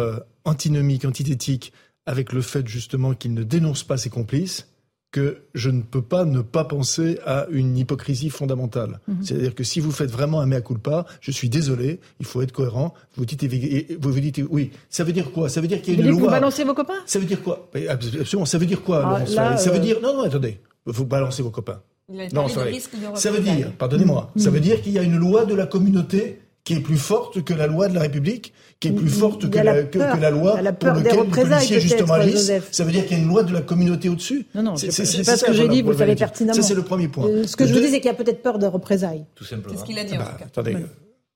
antinomique, 0.46 1.06
antithétique 1.06 1.74
avec 2.08 2.34
le 2.34 2.42
fait 2.42 2.68
justement 2.68 3.14
qu'il 3.14 3.36
ne 3.36 3.44
dénonce 3.44 3.84
pas 3.84 3.98
ses 3.98 4.10
complices 4.10 4.71
que 5.12 5.44
je 5.54 5.70
ne 5.70 5.82
peux 5.82 6.02
pas 6.02 6.24
ne 6.24 6.42
pas 6.42 6.64
penser 6.64 7.20
à 7.26 7.46
une 7.52 7.78
hypocrisie 7.78 8.30
fondamentale. 8.30 9.00
Mhm. 9.08 9.18
C'est-à-dire 9.22 9.56
que 9.56 9.64
si 9.64 9.80
vous 9.82 9.92
faites 9.92 10.10
vraiment 10.10 10.40
un 10.40 10.46
mea 10.46 10.62
culpa, 10.62 11.06
je 11.20 11.32
suis 11.32 11.50
désolé, 11.50 12.00
il 12.20 12.26
faut 12.26 12.42
être 12.42 12.54
cohérent. 12.54 12.94
Vous 13.18 13.26
dites, 13.26 13.44
vous 13.44 14.12
vous 14.12 14.20
dites 14.20 14.42
oui. 14.50 14.72
Ça 14.90 15.04
veut 15.04 15.12
dire 15.12 15.32
quoi? 15.32 15.50
Ça 15.50 15.60
veut 15.60 15.68
dire 15.68 15.82
qu'il 15.82 16.00
y 16.00 16.02
a 16.02 16.06
une 16.06 16.12
loi. 16.12 16.22
Vous 16.22 16.30
balancez 16.30 16.64
vos 16.64 16.74
copains 16.74 17.02
Ça 17.06 17.20
veut 17.20 17.26
dire 17.26 17.44
quoi? 17.44 17.70
Absolument. 17.90 18.46
Ça 18.46 18.58
veut 18.58 18.66
dire 18.66 18.82
quoi, 18.82 19.20
ah, 19.22 19.26
Ça 19.26 19.70
veut 19.70 19.78
euh, 19.78 19.80
dire 19.80 19.98
non, 20.02 20.16
non, 20.16 20.24
attendez. 20.24 20.60
Vous 20.86 21.06
balancez 21.06 21.44
vos 21.44 21.52
copains. 21.52 21.82
Non, 22.34 22.48
ça 22.48 23.32
veut 23.32 23.40
dire, 23.40 23.72
pardonnez-moi, 23.78 24.32
ça 24.36 24.50
veut 24.50 24.60
dire 24.60 24.82
qu'il 24.82 24.94
y 24.94 25.00
a 25.00 25.04
une 25.04 25.18
loi 25.18 25.46
de 25.46 25.56
la 25.56 25.66
communauté 25.66 26.42
qui 26.64 26.74
est 26.74 26.80
plus 26.80 26.98
forte 26.98 27.44
que 27.44 27.54
la 27.54 27.68
loi 27.68 27.88
de 27.88 27.96
la 27.96 28.02
République, 28.02 28.54
qui 28.82 28.90
est 28.90 28.92
plus 28.92 29.10
forte 29.10 29.50
que 29.50 29.60
la, 29.60 29.84
que, 29.84 29.98
la, 29.98 30.32
loi 30.32 30.62
la 30.62 30.74
pour 30.74 30.90
laquelle 30.90 31.20
les 31.22 31.44
policiers 31.44 31.80
justement 31.80 32.16
agissent. 32.16 32.52
Ça 32.72 32.84
veut 32.84 32.92
dire 32.92 33.06
qu'il 33.06 33.18
y 33.18 33.20
a 33.20 33.24
une 33.24 33.30
loi 33.30 33.44
de 33.44 33.54
la 33.54 33.62
communauté 33.62 34.10
au-dessus? 34.10 34.48
Non, 34.54 34.64
non, 34.64 34.76
c'est 34.76 34.88
pas 35.24 35.38
ce 35.38 35.46
que 35.46 35.54
j'ai 35.54 35.70
dit, 35.70 35.82
vous 35.82 35.92
le 35.92 35.98
savez 35.98 36.16
pertinemment. 36.16 36.56
Ça, 36.56 36.62
c'est 36.62 36.76
le 36.76 36.84
premier 36.84 37.08
point. 37.08 37.28
Euh, 37.28 37.48
ce 37.48 37.56
que 37.56 37.66
je 37.66 37.74
vous 37.74 37.80
dis, 37.80 37.90
c'est 37.90 38.02
qu'il 38.02 38.12
y 38.12 38.14
a 38.14 38.16
peut-être 38.16 38.42
peur 38.42 38.60
de 38.60 38.66
représailles. 38.66 39.26
Tout 39.36 39.46
simplement. 39.46 39.74
C'est 39.74 39.82
ce 39.82 39.86
qu'il 39.86 40.00
a 40.00 40.04
dit, 40.04 40.16
en 40.16 40.20
bah, 40.20 40.32
tout 40.34 40.40
cas? 40.40 40.46
Attendez. 40.46 40.76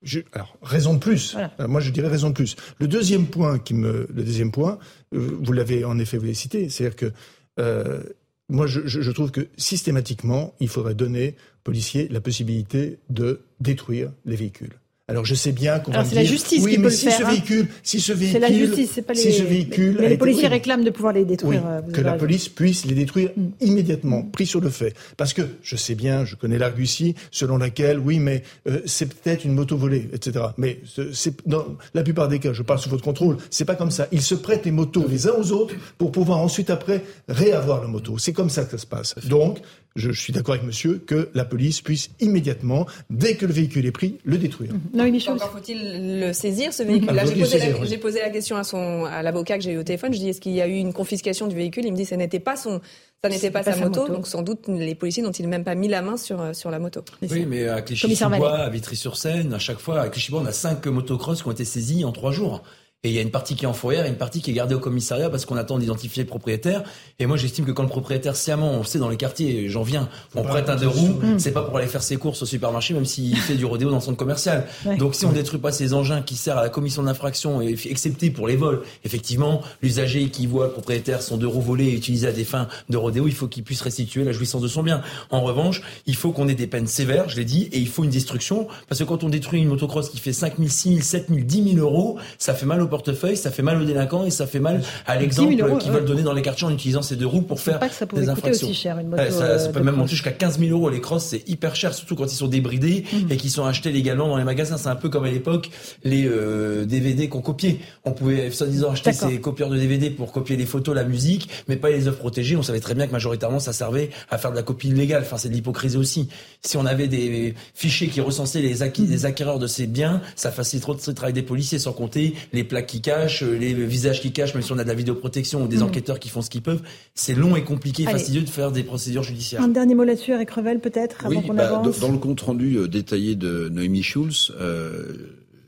Je, 0.01 0.19
alors, 0.33 0.55
raison 0.61 0.93
de 0.93 0.99
plus. 0.99 1.35
Euh, 1.59 1.67
moi, 1.67 1.81
je 1.81 1.89
dirais 1.91 2.07
raison 2.07 2.29
de 2.29 2.35
plus. 2.35 2.55
Le 2.79 2.87
deuxième 2.87 3.27
point 3.27 3.57
qui 3.59 3.73
me, 3.73 4.07
le 4.13 4.23
deuxième 4.23 4.51
point, 4.51 4.77
euh, 5.13 5.37
vous 5.41 5.53
l'avez 5.53 5.83
en 5.83 5.97
effet 5.97 6.17
vous 6.17 6.23
l'avez 6.23 6.35
cité, 6.35 6.69
c'est-à-dire 6.69 6.95
que 6.95 7.11
euh, 7.59 8.01
moi, 8.47 8.67
je, 8.67 8.81
je, 8.85 9.11
trouve 9.11 9.31
que 9.31 9.47
systématiquement, 9.57 10.53
il 10.59 10.67
faudrait 10.67 10.93
donner 10.93 11.29
aux 11.29 11.63
policiers 11.63 12.07
la 12.09 12.21
possibilité 12.21 12.99
de 13.09 13.41
détruire 13.59 14.11
les 14.25 14.35
véhicules. 14.35 14.79
Alors 15.07 15.24
je 15.24 15.35
sais 15.35 15.51
bien 15.51 15.77
qu'on 15.77 15.91
va 15.91 16.01
dire, 16.01 16.15
la 16.15 16.24
justice 16.24 16.63
oui, 16.63 16.71
qui 16.71 16.77
mais 16.79 16.85
peut 16.85 16.89
si 16.89 17.05
le 17.05 17.12
ce 17.12 17.17
faire, 17.17 17.27
hein. 17.27 17.29
véhicule, 17.29 17.67
si 17.83 18.01
ce 18.01 18.12
véhicule, 18.12 18.41
c'est 18.41 18.51
la 18.51 18.57
justice, 18.57 18.91
c'est 18.91 19.01
pas 19.03 19.13
les, 19.13 19.19
si 19.19 19.33
ce 19.33 19.43
véhicule, 19.43 19.97
mais, 20.00 20.09
les 20.09 20.17
policiers 20.17 20.47
réclament 20.47 20.83
de 20.83 20.89
pouvoir 20.89 21.13
les 21.13 21.25
détruire. 21.25 21.62
Oui, 21.63 21.71
euh, 21.89 21.91
que 21.91 22.01
la 22.01 22.13
police 22.13 22.50
puisse 22.50 22.85
les 22.85 22.95
détruire 22.95 23.29
mm. 23.38 23.50
immédiatement, 23.62 24.24
pris 24.24 24.47
sur 24.47 24.62
le 24.62 24.71
fait. 24.71 24.95
Parce 25.15 25.33
que 25.33 25.43
je 25.62 25.75
sais 25.75 25.93
bien, 25.93 26.25
je 26.25 26.35
connais 26.35 26.57
l'argutie 26.57 27.13
selon 27.29 27.57
laquelle, 27.57 28.00
oui, 28.00 28.17
mais 28.17 28.41
euh, 28.67 28.81
c'est 28.88 29.05
peut-être 29.05 29.45
une 29.45 29.53
moto 29.53 29.77
volée, 29.77 30.09
etc. 30.12 30.45
Mais 30.57 30.79
c'est 31.13 31.47
dans 31.47 31.65
la 31.93 32.01
plupart 32.01 32.27
des 32.27 32.39
cas, 32.39 32.53
je 32.53 32.63
parle 32.63 32.79
sous 32.79 32.89
votre 32.89 33.03
contrôle, 33.03 33.38
c'est 33.51 33.65
pas 33.65 33.75
comme 33.75 33.91
ça. 33.91 34.07
Ils 34.12 34.24
se 34.24 34.33
prêtent 34.33 34.65
les 34.65 34.71
motos 34.71 35.05
les 35.07 35.27
uns 35.27 35.33
aux 35.38 35.51
autres 35.51 35.75
pour 36.00 36.12
pouvoir 36.12 36.39
ensuite 36.39 36.71
après 36.71 37.03
réavoir 37.29 37.79
la 37.79 37.88
moto. 37.88 38.17
C'est 38.17 38.33
comme 38.33 38.50
ça 38.50 38.63
que 38.65 38.71
ça 38.71 38.79
se 38.79 38.88
passe. 38.88 39.13
Donc 39.27 39.59
je, 39.95 40.11
suis 40.11 40.33
d'accord 40.33 40.55
avec 40.55 40.65
monsieur 40.65 40.97
que 40.99 41.29
la 41.33 41.45
police 41.45 41.81
puisse 41.81 42.09
immédiatement, 42.19 42.85
dès 43.09 43.35
que 43.35 43.45
le 43.45 43.53
véhicule 43.53 43.85
est 43.85 43.91
pris, 43.91 44.17
le 44.23 44.37
détruire. 44.37 44.71
Non, 44.93 45.05
Encore 45.05 45.51
faut-il 45.51 46.19
le 46.19 46.33
saisir, 46.33 46.73
ce 46.73 46.83
véhicule-là 46.83 47.23
ah, 47.23 47.85
J'ai 47.85 47.97
posé, 47.97 48.19
la 48.19 48.29
question 48.29 48.57
à, 48.57 48.63
son, 48.63 49.05
à 49.05 49.23
l'avocat 49.23 49.57
que 49.57 49.63
j'ai 49.63 49.71
eu 49.71 49.77
au 49.77 49.83
téléphone. 49.83 50.13
Je 50.13 50.19
dis 50.19 50.29
est-ce 50.29 50.41
qu'il 50.41 50.53
y 50.53 50.61
a 50.61 50.67
eu 50.67 50.75
une 50.75 50.93
confiscation 50.93 51.47
du 51.47 51.55
véhicule? 51.55 51.85
Il 51.85 51.91
me 51.91 51.97
dit 51.97 52.03
que 52.03 52.09
ce 52.09 52.15
n'était 52.15 52.39
pas 52.39 52.55
son. 52.55 52.81
Ça 53.23 53.29
n'était 53.29 53.49
pas, 53.49 53.63
sa, 53.63 53.75
moto, 53.75 54.07
donc 54.07 54.27
sans 54.27 54.43
doute 54.43 54.67
les 54.67 54.93
policiers 54.93 55.23
n'ont-ils 55.23 55.47
même 55.47 55.63
pas 55.63 55.73
mis 55.73 55.87
la 55.87 56.03
main 56.03 56.15
sur, 56.15 56.55
sur 56.55 56.69
la 56.69 56.77
moto? 56.77 57.03
Oui, 57.23 57.47
mais 57.47 57.67
à 57.67 57.81
Clichy-sous-Bois, 57.81 58.59
à 58.59 58.69
Vitry-sur-Seine, 58.69 59.51
à 59.51 59.57
chaque 59.57 59.79
fois, 59.79 60.01
à 60.01 60.09
Clichy-sous-Bois, 60.09 60.41
on 60.43 60.45
a 60.45 60.51
cinq 60.51 60.85
motocross 60.85 61.41
qui 61.41 61.47
ont 61.47 61.51
été 61.51 61.65
saisis 61.65 62.05
en 62.05 62.11
trois 62.11 62.31
jours. 62.31 62.61
Et 63.05 63.09
il 63.09 63.13
y 63.13 63.19
a 63.19 63.21
une 63.21 63.29
partie 63.29 63.55
qui 63.55 63.65
est 63.65 63.67
en 63.67 63.74
fourrière 63.74 64.07
et 64.07 64.09
une 64.09 64.15
partie 64.15 64.41
qui 64.41 64.50
est 64.50 64.53
gardée 64.55 64.74
au 64.74 64.79
commissariat 64.79 65.29
parce 65.29 65.45
qu'on 65.45 65.57
attend 65.57 65.77
d'identifier 65.77 66.24
le 66.24 66.27
propriétaire. 66.27 66.81
Et 67.19 67.27
moi, 67.27 67.38
j'estime 67.38 67.63
que 67.63 67.71
quand 67.71 67.83
le 67.83 67.89
propriétaire 67.89 68.35
sciemment, 68.35 68.71
on 68.71 68.83
sait 68.83 68.97
dans 68.97 69.09
les 69.09 69.15
quartiers, 69.15 69.69
j'en 69.69 69.83
viens, 69.83 70.09
on 70.33 70.41
prête 70.41 70.69
un 70.69 70.75
deux 70.75 70.88
roues, 70.88 71.21
c'est 71.38 71.51
pas 71.51 71.62
pour 71.62 71.77
aller 71.77 71.85
faire 71.85 72.01
ses 72.01 72.17
courses 72.17 72.41
au 72.41 72.47
supermarché, 72.47 72.95
même 72.95 73.05
s'il 73.05 73.38
fait 73.41 73.53
du 73.53 73.65
rodéo 73.65 73.91
dans 73.91 74.00
son 74.00 74.07
centre 74.07 74.17
commercial. 74.17 74.65
Donc 74.97 75.13
si 75.13 75.24
on 75.27 75.31
détruit 75.31 75.59
pas 75.59 75.71
ces 75.71 75.93
engins 75.93 76.24
qui 76.24 76.35
servent 76.35 76.57
à 76.57 76.63
la 76.63 76.69
commission 76.69 77.03
d'infraction, 77.03 77.62
excepté 77.62 78.31
pour 78.31 78.47
les 78.47 78.55
vols, 78.55 78.81
effectivement, 79.03 79.62
l'usager 79.83 80.29
qui 80.29 80.47
voit 80.47 80.65
le 80.65 80.71
propriétaire 80.71 81.21
son 81.21 81.38
deux 81.38 81.45
roues 81.45 81.62
volées 81.62 81.89
et 81.89 81.93
utilisées 81.93 82.29
à 82.29 82.31
des 82.31 82.43
fins 82.43 82.67
de 82.89 82.97
rodéo, 82.97 83.27
il 83.27 83.35
faut 83.35 83.47
qu'il 83.47 83.63
puisse 83.63 83.81
restituer 83.81 84.24
la 84.24 84.31
jouissance 84.31 84.63
de 84.63 84.67
son 84.67 84.81
bien. 84.81 85.03
En 85.29 85.41
revanche, 85.41 85.83
il 86.07 86.15
faut 86.15 86.31
qu'on 86.31 86.47
ait 86.47 86.55
des 86.55 86.65
peines 86.65 86.88
sévères, 86.88 87.29
je 87.29 87.35
l'ai 87.35 87.45
dit, 87.45 87.69
et 87.71 87.77
il 87.77 87.88
faut 87.88 88.03
une 88.03 88.09
destruction, 88.09 88.67
parce 88.89 88.97
que 88.97 89.05
quand 89.05 89.24
on 89.24 89.29
détruit 89.29 89.62
une 89.62 89.67
motocross 89.67 90.09
qui 90.09 90.17
fait 90.17 90.33
5 90.33 90.57
000, 90.57 90.69
6 90.69 90.89
000, 90.89 91.01
7 91.01 91.27
000, 91.29 91.41
10 91.41 91.74
000 91.75 91.77
euros, 91.77 92.17
ça 92.39 92.55
fait 92.55 92.65
mal 92.65 92.81
au 92.81 92.88
portefeuille, 92.95 93.35
ça 93.35 93.51
fait 93.51 93.61
mal 93.61 93.81
aux 93.81 93.83
délinquants 93.83 94.23
et 94.23 94.29
ça 94.29 94.47
fait 94.47 94.61
mal 94.61 94.81
à 95.05 95.17
l'exemple 95.17 95.53
qu'ils 95.79 95.91
veulent 95.91 96.05
donner 96.05 96.23
dans 96.23 96.31
les 96.31 96.41
quartiers 96.41 96.65
en 96.65 96.71
utilisant 96.71 97.01
ces 97.01 97.17
deux 97.17 97.25
roues 97.25 97.41
pour 97.41 97.59
faire 97.59 97.77
pas 97.77 97.89
que 97.89 97.95
ça 97.95 98.05
des 98.05 98.29
infractions. 98.29 98.67
Aussi 98.67 98.75
cher, 98.75 98.97
une 98.99 99.09
moto 99.09 99.21
ça, 99.31 99.59
ça 99.59 99.69
peut 99.69 99.81
même 99.81 99.95
monter 99.95 100.11
jusqu'à 100.11 100.31
15 100.31 100.59
000 100.59 100.71
euros. 100.71 100.89
Les 100.89 101.01
crosses, 101.01 101.25
c'est 101.25 101.47
hyper 101.49 101.75
cher, 101.75 101.93
surtout 101.93 102.15
quand 102.15 102.31
ils 102.31 102.37
sont 102.37 102.47
débridés 102.47 103.03
mmh. 103.11 103.31
et 103.31 103.37
qu'ils 103.37 103.49
sont 103.49 103.65
achetés 103.65 103.91
légalement 103.91 104.29
dans 104.29 104.37
les 104.37 104.45
magasins. 104.45 104.77
C'est 104.77 104.87
un 104.87 104.95
peu 104.95 105.09
comme 105.09 105.25
à 105.25 105.29
l'époque 105.29 105.69
les 106.05 106.25
euh, 106.25 106.85
DVD 106.85 107.27
qu'on 107.27 107.41
copiait. 107.41 107.79
On 108.05 108.11
pouvait 108.11 108.49
soi-disant 108.51 108.91
acheter 108.91 109.11
ces 109.11 109.41
copieurs 109.41 109.69
de 109.69 109.77
DVD 109.77 110.09
pour 110.09 110.31
copier 110.31 110.55
les 110.55 110.65
photos, 110.65 110.95
la 110.95 111.03
musique, 111.03 111.49
mais 111.67 111.75
pas 111.75 111.89
les 111.89 112.07
œuvres 112.07 112.19
protégées. 112.19 112.55
On 112.55 112.63
savait 112.63 112.79
très 112.79 112.95
bien 112.95 113.07
que 113.07 113.11
majoritairement 113.11 113.59
ça 113.59 113.73
servait 113.73 114.09
à 114.29 114.37
faire 114.37 114.51
de 114.51 114.55
la 114.55 114.63
copie 114.63 114.87
illégale. 114.87 115.23
Enfin, 115.23 115.37
c'est 115.37 115.49
de 115.49 115.53
l'hypocrisie 115.53 115.97
aussi. 115.97 116.29
Si 116.61 116.77
on 116.77 116.85
avait 116.85 117.09
des 117.09 117.55
fichiers 117.73 118.07
qui 118.07 118.21
recensaient 118.21 118.61
les, 118.61 118.83
acquis, 118.83 119.05
les 119.05 119.25
acquéreurs 119.25 119.59
de 119.59 119.67
ces 119.67 119.85
biens, 119.85 120.21
ça 120.35 120.51
faciliterait 120.51 120.93
le 121.07 121.13
travail 121.13 121.33
des 121.33 121.41
policiers, 121.41 121.79
sans 121.79 121.93
compter 121.93 122.35
les 122.53 122.63
plaques 122.63 122.84
qui 122.85 123.01
cachent, 123.01 123.43
les 123.43 123.73
visages 123.73 124.21
qui 124.21 124.31
cachent, 124.31 124.53
même 124.53 124.63
si 124.63 124.71
on 124.71 124.77
a 124.77 124.83
de 124.83 124.89
la 124.89 124.95
vidéoprotection 124.95 125.63
ou 125.63 125.67
des 125.67 125.77
mmh. 125.77 125.83
enquêteurs 125.83 126.19
qui 126.19 126.29
font 126.29 126.41
ce 126.41 126.49
qu'ils 126.49 126.61
peuvent. 126.61 126.81
C'est 127.13 127.35
long 127.35 127.55
et 127.55 127.63
compliqué 127.63 128.03
et 128.03 128.05
fastidieux 128.05 128.41
de 128.41 128.49
faire 128.49 128.71
des 128.71 128.83
procédures 128.83 129.23
judiciaires. 129.23 129.61
Un 129.61 129.67
dernier 129.67 129.95
mot 129.95 130.03
là-dessus, 130.03 130.31
Eric 130.31 130.51
Revel, 130.51 130.79
peut-être, 130.79 131.25
avant 131.25 131.41
qu'on 131.41 131.53
bah, 131.53 131.67
avance. 131.67 131.99
Dans 131.99 132.11
le 132.11 132.17
compte 132.17 132.41
rendu 132.41 132.77
euh, 132.77 132.87
détaillé 132.87 133.35
de 133.35 133.69
Noémie 133.69 134.03
Schulz, 134.03 134.51
euh, 134.59 135.13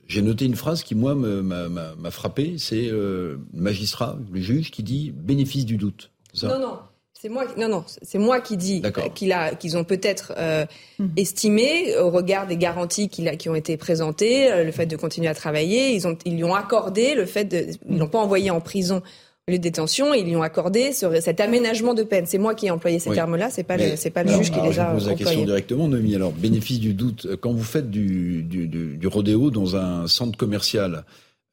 j'ai 0.08 0.22
noté 0.22 0.46
une 0.46 0.56
phrase 0.56 0.84
qui, 0.84 0.96
moi, 0.96 1.16
m'a 1.16 2.12
frappé. 2.12 2.56
C'est 2.58 2.90
euh, 2.90 3.38
le 3.54 3.62
magistrat, 3.62 4.18
le 4.32 4.40
juge, 4.40 4.72
qui 4.72 4.84
dit 4.84 5.12
bénéfice 5.12 5.66
du 5.66 5.78
doute. 5.78 6.12
Non, 6.44 6.60
non. 6.60 6.80
C'est 7.20 7.30
moi, 7.30 7.46
non, 7.58 7.68
non, 7.68 7.84
c'est 8.04 8.20
moi 8.20 8.42
qui 8.42 8.58
dis 8.58 8.84
qu'il 9.16 9.34
a, 9.34 9.56
qu'ils 9.56 9.76
ont 9.76 9.84
peut-être 9.84 10.34
euh, 10.38 10.66
mhm. 11.00 11.14
estimé, 11.18 11.98
au 11.98 12.12
regard 12.12 12.46
des 12.46 12.58
garanties 12.58 13.10
a, 13.26 13.36
qui 13.36 13.50
ont 13.50 13.56
été 13.56 13.76
présentées, 13.76 14.52
euh, 14.52 14.64
le 14.64 14.72
fait 14.72 14.86
de 14.86 14.96
continuer 14.96 15.28
à 15.28 15.34
travailler, 15.34 15.96
ils 15.96 16.08
ont, 16.08 16.16
ils 16.26 16.36
lui 16.36 16.44
ont 16.44 16.54
accordé 16.54 17.16
le 17.16 17.26
fait 17.26 17.46
de, 17.46 17.66
ils 17.90 17.98
l'ont 17.98 18.08
pas 18.08 18.20
envoyé 18.20 18.52
en 18.52 18.62
prison 18.62 19.02
au 19.48 19.52
lieu 19.52 19.58
de 19.58 19.64
détention, 19.64 20.14
ils 20.14 20.26
lui 20.26 20.36
ont 20.36 20.44
accordé 20.44 20.92
ce, 20.92 21.20
cet 21.20 21.40
aménagement 21.40 21.96
de 21.96 22.04
peine. 22.04 22.26
C'est 22.28 22.38
moi 22.38 22.54
qui 22.54 22.68
ai 22.68 22.72
employé 22.72 23.00
ces 23.00 23.12
termes-là, 23.12 23.50
c'est 23.50 23.64
pas, 23.64 23.78
c'est 23.96 24.12
pas 24.12 24.24
le 24.24 24.34
juge 24.34 24.52
qui 24.52 24.60
les 24.60 24.78
a 24.78 24.92
employés. 24.92 25.00
Je 25.00 25.06
pose 25.06 25.08
la 25.08 25.16
question 25.16 25.46
directement, 25.46 25.88
Noémie. 25.88 26.14
Alors, 26.14 26.34
bénéfice 26.34 26.80
du 26.80 26.94
doute, 26.94 27.28
quand 27.42 27.52
vous 27.52 27.64
faites 27.64 27.90
du, 27.90 28.44
du, 28.44 28.68
du, 28.68 28.98
du 28.98 29.08
rodéo 29.08 29.50
dans 29.50 29.76
un 29.76 30.06
centre 30.08 30.38
commercial, 30.38 31.04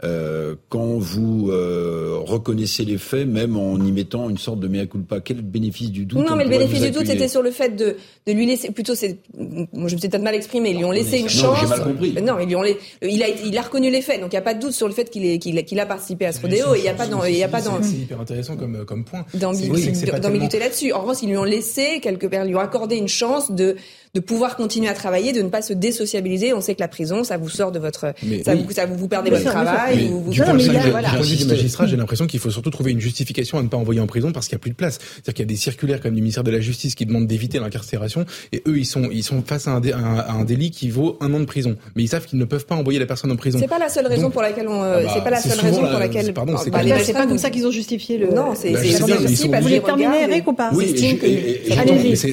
euh, 0.02 0.56
quand 0.70 0.98
vous 0.98 1.50
euh, 1.50 2.18
reconnaissez 2.18 2.84
les 2.84 2.98
faits, 2.98 3.28
même 3.28 3.56
en 3.56 3.76
y 3.78 3.92
mettant 3.92 4.28
une 4.28 4.38
sorte 4.38 4.58
de 4.58 4.66
mea 4.66 4.86
culpa, 4.86 5.20
quel 5.20 5.40
bénéfice 5.40 5.92
du 5.92 6.04
doute 6.04 6.28
Non, 6.28 6.34
mais 6.34 6.42
le 6.42 6.50
bénéfice 6.50 6.82
du 6.82 6.90
doute, 6.90 7.06
c'était 7.06 7.28
sur 7.28 7.42
le 7.42 7.52
fait 7.52 7.76
de, 7.76 7.96
de 8.26 8.32
lui 8.32 8.44
laisser. 8.44 8.72
Plutôt, 8.72 8.96
c'est, 8.96 9.18
moi, 9.38 9.66
je 9.72 9.94
me 9.94 9.98
suis 10.00 10.08
peut-être 10.08 10.24
mal 10.24 10.34
exprimé. 10.34 10.70
Ils 10.70 10.78
lui 10.78 10.84
ont 10.84 10.90
laissé 10.90 11.20
une 11.20 11.28
chance. 11.28 11.44
Non, 11.44 11.54
j'ai 11.60 11.66
mal 11.68 11.84
compris. 11.84 12.12
Non, 12.20 12.40
ils 12.40 12.48
lui 12.48 12.56
ont, 12.56 12.64
il 13.02 13.22
a, 13.22 13.28
il 13.28 13.56
a 13.56 13.62
reconnu 13.62 13.88
les 13.88 14.02
faits, 14.02 14.20
donc 14.20 14.32
il 14.32 14.34
n'y 14.34 14.40
a 14.40 14.42
pas 14.42 14.54
de 14.54 14.60
doute 14.60 14.72
sur 14.72 14.88
le 14.88 14.94
fait 14.94 15.08
qu'il 15.08 15.24
est, 15.24 15.38
qu'il, 15.38 15.80
a 15.80 15.86
participé 15.86 16.26
à 16.26 16.32
ce 16.32 16.42
rodéo. 16.42 16.74
Il 16.74 16.82
n'y 16.82 16.88
a 16.88 16.94
pas 16.94 17.06
dans, 17.06 17.24
il 17.24 17.36
y 17.36 17.44
a 17.44 17.48
pas 17.48 17.62
dans. 17.62 17.80
C'est 17.80 17.94
hyper 17.94 18.20
intéressant 18.20 18.56
comme, 18.56 18.84
comme 18.84 19.04
point. 19.04 19.24
D'ambiguïté 19.34 20.58
là-dessus. 20.58 20.92
En 20.92 21.02
revanche, 21.02 21.18
ils 21.22 21.28
lui 21.28 21.36
ont 21.36 21.44
laissé 21.44 22.00
quelque 22.00 22.26
part, 22.26 22.44
ils 22.44 22.48
lui 22.48 22.56
ont 22.56 22.60
accordé 22.60 22.96
une 22.96 23.08
chance 23.08 23.52
de 23.52 23.76
de 24.14 24.20
pouvoir 24.20 24.56
continuer 24.56 24.88
à 24.88 24.94
travailler, 24.94 25.32
de 25.32 25.42
ne 25.42 25.48
pas 25.48 25.62
se 25.62 25.72
désociabiliser. 25.72 26.52
On 26.54 26.60
sait 26.60 26.74
que 26.74 26.80
la 26.80 26.88
prison, 26.88 27.24
ça 27.24 27.36
vous 27.36 27.48
sort 27.48 27.72
de 27.72 27.78
votre, 27.80 28.14
ça, 28.44 28.54
vous, 28.54 28.70
ça, 28.70 28.86
vous, 28.86 29.08
perdez 29.08 29.30
votre 29.30 29.44
travail. 29.44 30.08
vous, 30.08 30.30
du 30.30 30.40
point 30.40 30.54
de 30.54 31.46
magistrat, 31.48 31.86
j'ai 31.86 31.96
l'impression 31.96 32.26
qu'il 32.26 32.40
faut 32.40 32.50
surtout 32.50 32.70
trouver 32.70 32.92
une 32.92 33.00
justification 33.00 33.58
à 33.58 33.62
ne 33.62 33.68
pas 33.68 33.76
envoyer 33.76 34.00
en 34.00 34.06
prison 34.06 34.32
parce 34.32 34.46
qu'il 34.46 34.56
n'y 34.56 34.60
a 34.60 34.62
plus 34.62 34.70
de 34.70 34.76
place. 34.76 34.98
C'est-à-dire 35.00 35.34
qu'il 35.34 35.42
y 35.42 35.48
a 35.48 35.52
des 35.52 35.56
circulaires 35.56 36.00
comme 36.00 36.14
du 36.14 36.20
ministère 36.20 36.44
de 36.44 36.50
la 36.50 36.60
Justice 36.60 36.94
qui 36.94 37.06
demandent 37.06 37.26
d'éviter 37.26 37.58
l'incarcération 37.58 38.24
et 38.52 38.62
eux, 38.68 38.78
ils 38.78 38.86
sont, 38.86 39.08
ils 39.10 39.24
sont 39.24 39.42
face 39.42 39.66
à 39.66 39.72
un, 39.72 39.82
un, 39.82 40.44
délit 40.44 40.70
qui 40.70 40.90
vaut 40.90 41.18
un 41.20 41.32
an 41.34 41.40
de 41.40 41.44
prison. 41.44 41.76
Mais 41.96 42.04
ils 42.04 42.08
savent 42.08 42.26
qu'ils 42.26 42.38
ne 42.38 42.44
peuvent 42.44 42.66
pas 42.66 42.76
envoyer 42.76 43.00
la 43.00 43.06
personne 43.06 43.32
en 43.32 43.36
prison. 43.36 43.58
C'est 43.60 43.68
pas 43.68 43.78
la 43.78 43.88
seule 43.88 44.06
raison 44.06 44.30
pour 44.30 44.42
laquelle 44.42 44.68
on, 44.68 44.82
euh, 44.82 45.00
ah 45.00 45.02
bah, 45.02 45.10
c'est 45.14 45.24
pas 45.24 45.30
la 45.30 45.40
seule 45.40 45.60
raison 45.60 45.80
pour 45.80 45.98
laquelle. 45.98 46.32
Pardon, 46.32 46.56
c'est 46.56 46.70
bah, 46.70 46.80
pas 47.12 47.26
comme 47.26 47.38
ça 47.38 47.50
qu'ils 47.50 47.66
ont 47.66 47.72
justifié 47.72 48.18
le. 48.18 48.28
Non, 48.28 48.54
c'est, 48.54 48.74
c'est, 48.76 49.46
Vous 49.46 49.60
voulez 49.60 49.80
terminer, 49.80 50.22
Eric, 50.22 50.46
ou 50.46 50.52
pas? 50.52 50.70
Oui, 50.72 50.94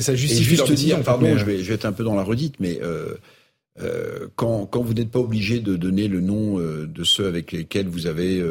Ça 0.01 0.15
justifie 0.15 0.57
pardon, 1.03 1.37
je 1.37 1.45
vais 1.45 1.70
être 1.73 1.85
un 1.85 1.91
peu 1.91 2.03
dans 2.03 2.15
la 2.15 2.23
redite 2.23 2.55
mais 2.59 2.79
euh, 2.81 3.15
euh, 3.81 4.27
quand, 4.35 4.65
quand, 4.65 4.81
vous 4.81 4.93
n'êtes 4.93 5.11
pas 5.11 5.19
obligé 5.19 5.59
de 5.59 5.75
donner 5.75 6.07
le 6.07 6.19
nom 6.19 6.59
euh, 6.59 6.87
de 6.87 7.03
ceux 7.03 7.25
avec 7.25 7.51
lesquels 7.51 7.87
vous 7.87 8.07
avez 8.07 8.43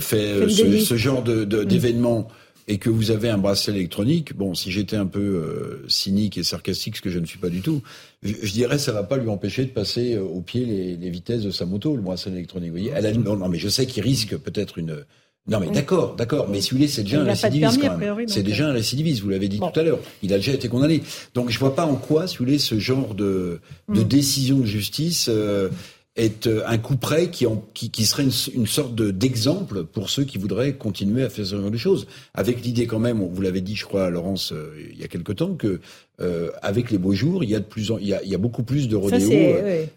fait 0.00 0.48
ce, 0.48 0.96
genre 0.96 1.22
mm. 1.26 1.44
d'événement 1.64 2.28
et 2.68 2.78
que 2.78 2.88
vous 2.88 3.10
avez 3.10 3.28
un 3.28 3.38
bracelet 3.38 3.76
électronique, 3.76 4.34
bon, 4.34 4.54
si 4.54 4.70
j'étais 4.70 4.96
un 4.96 5.06
peu 5.06 5.82
cynique 5.88 6.38
et 6.38 6.42
sarcastique, 6.42 6.96
ce 6.96 7.02
que 7.02 7.10
je 7.10 7.18
ne 7.18 7.26
suis 7.26 7.38
pas 7.38 7.48
du 7.48 7.60
tout, 7.60 7.82
je, 8.22 8.52
dirais 8.52 8.78
ça 8.78 8.92
va 8.92 9.02
pas 9.02 9.16
lui 9.16 9.28
empêcher 9.28 9.64
de 9.64 9.70
passer 9.70 10.16
au 10.16 10.40
pied 10.40 10.64
les, 10.64 10.96
les, 10.96 11.10
vitesses 11.10 11.42
de 11.42 11.50
sa 11.50 11.66
moto, 11.66 11.96
le 11.96 12.02
bracelet 12.02 12.32
électronique. 12.32 12.70
Vous 12.70 12.78
voyez, 12.78 12.92
elle 12.94 13.20
non, 13.20 13.36
non, 13.36 13.48
mais 13.48 13.58
je 13.58 13.68
sais 13.68 13.84
qu'il 13.84 14.02
risque 14.02 14.36
peut-être 14.36 14.78
une 14.78 15.04
non 15.48 15.58
mais 15.58 15.70
d'accord, 15.70 16.14
d'accord, 16.14 16.48
mais 16.48 16.60
si 16.60 16.70
vous 16.70 16.76
voulez, 16.76 16.88
c'est 16.88 17.02
déjà 17.02 17.20
un 17.20 17.24
récidiviste 17.24 17.80
quand 17.80 17.98
même. 17.98 18.28
C'est 18.28 18.44
déjà 18.44 18.66
un 18.66 18.70
euh, 18.70 18.74
récidiviste, 18.74 19.22
vous 19.22 19.28
l'avez 19.28 19.48
dit 19.48 19.58
tout 19.58 19.80
à 19.80 19.82
l'heure. 19.82 19.98
Il 20.22 20.32
a 20.32 20.36
déjà 20.36 20.52
été 20.52 20.68
condamné. 20.68 21.02
Donc 21.34 21.50
je 21.50 21.58
vois 21.58 21.74
pas 21.74 21.84
en 21.84 21.96
quoi, 21.96 22.28
si 22.28 22.36
vous 22.36 22.44
voulez, 22.44 22.58
ce 22.58 22.78
genre 22.78 23.14
de, 23.16 23.60
de 23.88 24.00
hmm. 24.00 24.04
décision 24.04 24.58
de 24.58 24.66
justice 24.66 25.28
euh, 25.28 25.68
est 26.16 26.46
euh, 26.46 26.62
un 26.66 26.76
coup 26.76 26.96
près 26.96 27.30
qui, 27.30 27.46
qui, 27.72 27.90
qui 27.90 28.04
serait 28.04 28.24
une, 28.24 28.66
sorte 28.66 28.94
d'exemple 28.94 29.84
pour 29.84 30.10
ceux 30.10 30.24
qui 30.24 30.36
voudraient 30.36 30.74
continuer 30.74 31.22
à 31.22 31.30
faire 31.30 31.46
ce 31.46 31.56
genre 31.56 31.70
de 31.70 31.76
choses. 31.76 32.06
Avec 32.34 32.62
l'idée 32.62 32.86
quand 32.86 32.98
même, 32.98 33.26
vous 33.26 33.40
l'avez 33.40 33.62
dit, 33.62 33.76
je 33.76 33.86
crois, 33.86 34.04
à 34.04 34.10
Laurence, 34.10 34.52
euh, 34.52 34.74
il 34.92 35.00
y 35.00 35.04
a 35.04 35.08
quelque 35.08 35.32
temps, 35.32 35.54
que 35.54 35.80
euh, 36.20 36.50
avec 36.60 36.90
les 36.90 36.98
beaux 36.98 37.14
jours, 37.14 37.42
il 37.42 37.50
y 37.50 37.54
a 37.54 37.60
de 37.60 37.64
plus 37.64 37.90
en, 37.90 37.98
il 37.98 38.08
y 38.08 38.14
a, 38.14 38.22
il 38.22 38.28
y 38.28 38.34
a 38.34 38.38
beaucoup 38.38 38.62
plus 38.62 38.88
de 38.88 38.96
rodéo. 38.96 39.30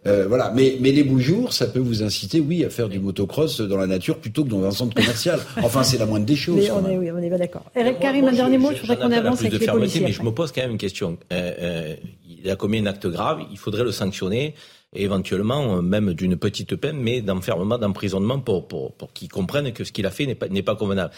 Euh, 0.08 0.26
voilà, 0.28 0.52
mais 0.56 0.78
mais 0.80 0.94
les 0.94 1.04
beaux 1.04 1.20
jours, 1.20 1.52
ça 1.52 1.68
peut 1.68 1.80
vous 1.80 2.02
inciter, 2.02 2.40
oui, 2.40 2.64
à 2.64 2.70
faire 2.70 2.88
du 2.88 3.00
motocross 3.00 3.60
dans 3.60 3.78
la 3.78 3.88
nature 3.88 4.18
plutôt 4.18 4.46
que 4.46 4.50
dans 4.50 4.64
un 4.64 4.72
centre 4.72 4.96
commercial. 4.96 5.40
enfin, 5.58 5.84
c'est 5.84 5.98
la 5.98 6.06
moindre 6.06 6.26
des 6.26 6.38
choses. 6.38 6.56
Mais 6.56 6.72
on 6.72 6.88
est, 6.90 6.98
oui, 6.98 7.12
on 7.12 7.22
est 7.22 7.30
pas 7.30 7.38
d'accord. 7.38 7.66
Eric 7.76 8.00
Karim, 8.00 8.26
un 8.26 8.32
dernier 8.32 8.58
mot. 8.58 8.72
Je 8.74 8.80
voudrais 8.80 8.98
qu'on 8.98 9.12
avance 9.12 9.42
avec 9.42 9.60
les 9.60 9.68
policiers. 9.68 10.02
Mais 10.02 10.14
je 10.14 10.24
me 10.24 10.32
pose 10.32 10.54
quand 10.54 10.62
même 10.62 10.72
une 10.72 10.78
question. 10.78 11.18
il 11.30 12.50
a 12.50 12.56
commis 12.56 12.80
un 12.80 12.86
acte 12.86 13.08
grave, 13.08 13.42
il 13.52 13.58
faudrait 13.58 13.84
le 13.84 13.92
sanctionner 13.92 14.56
et 14.96 15.04
éventuellement 15.04 15.78
euh, 15.78 15.82
même 15.82 16.14
d'une 16.14 16.38
petite 16.38 16.76
peine, 16.76 16.98
mais 16.98 17.22
d'enfermement, 17.22 17.78
d'emprisonnement 17.78 18.40
pour, 18.40 18.68
pour, 18.68 18.94
pour 18.94 19.14
qu'il 19.14 19.30
comprenne 19.30 19.72
que 19.74 19.84
ce 19.84 19.92
qu'il 19.92 20.06
a 20.06 20.12
fait 20.12 20.26
n'est 20.26 20.36
pas, 20.36 20.48
n'est 20.48 20.64
pas 20.64 20.76
convenable. 20.76 21.12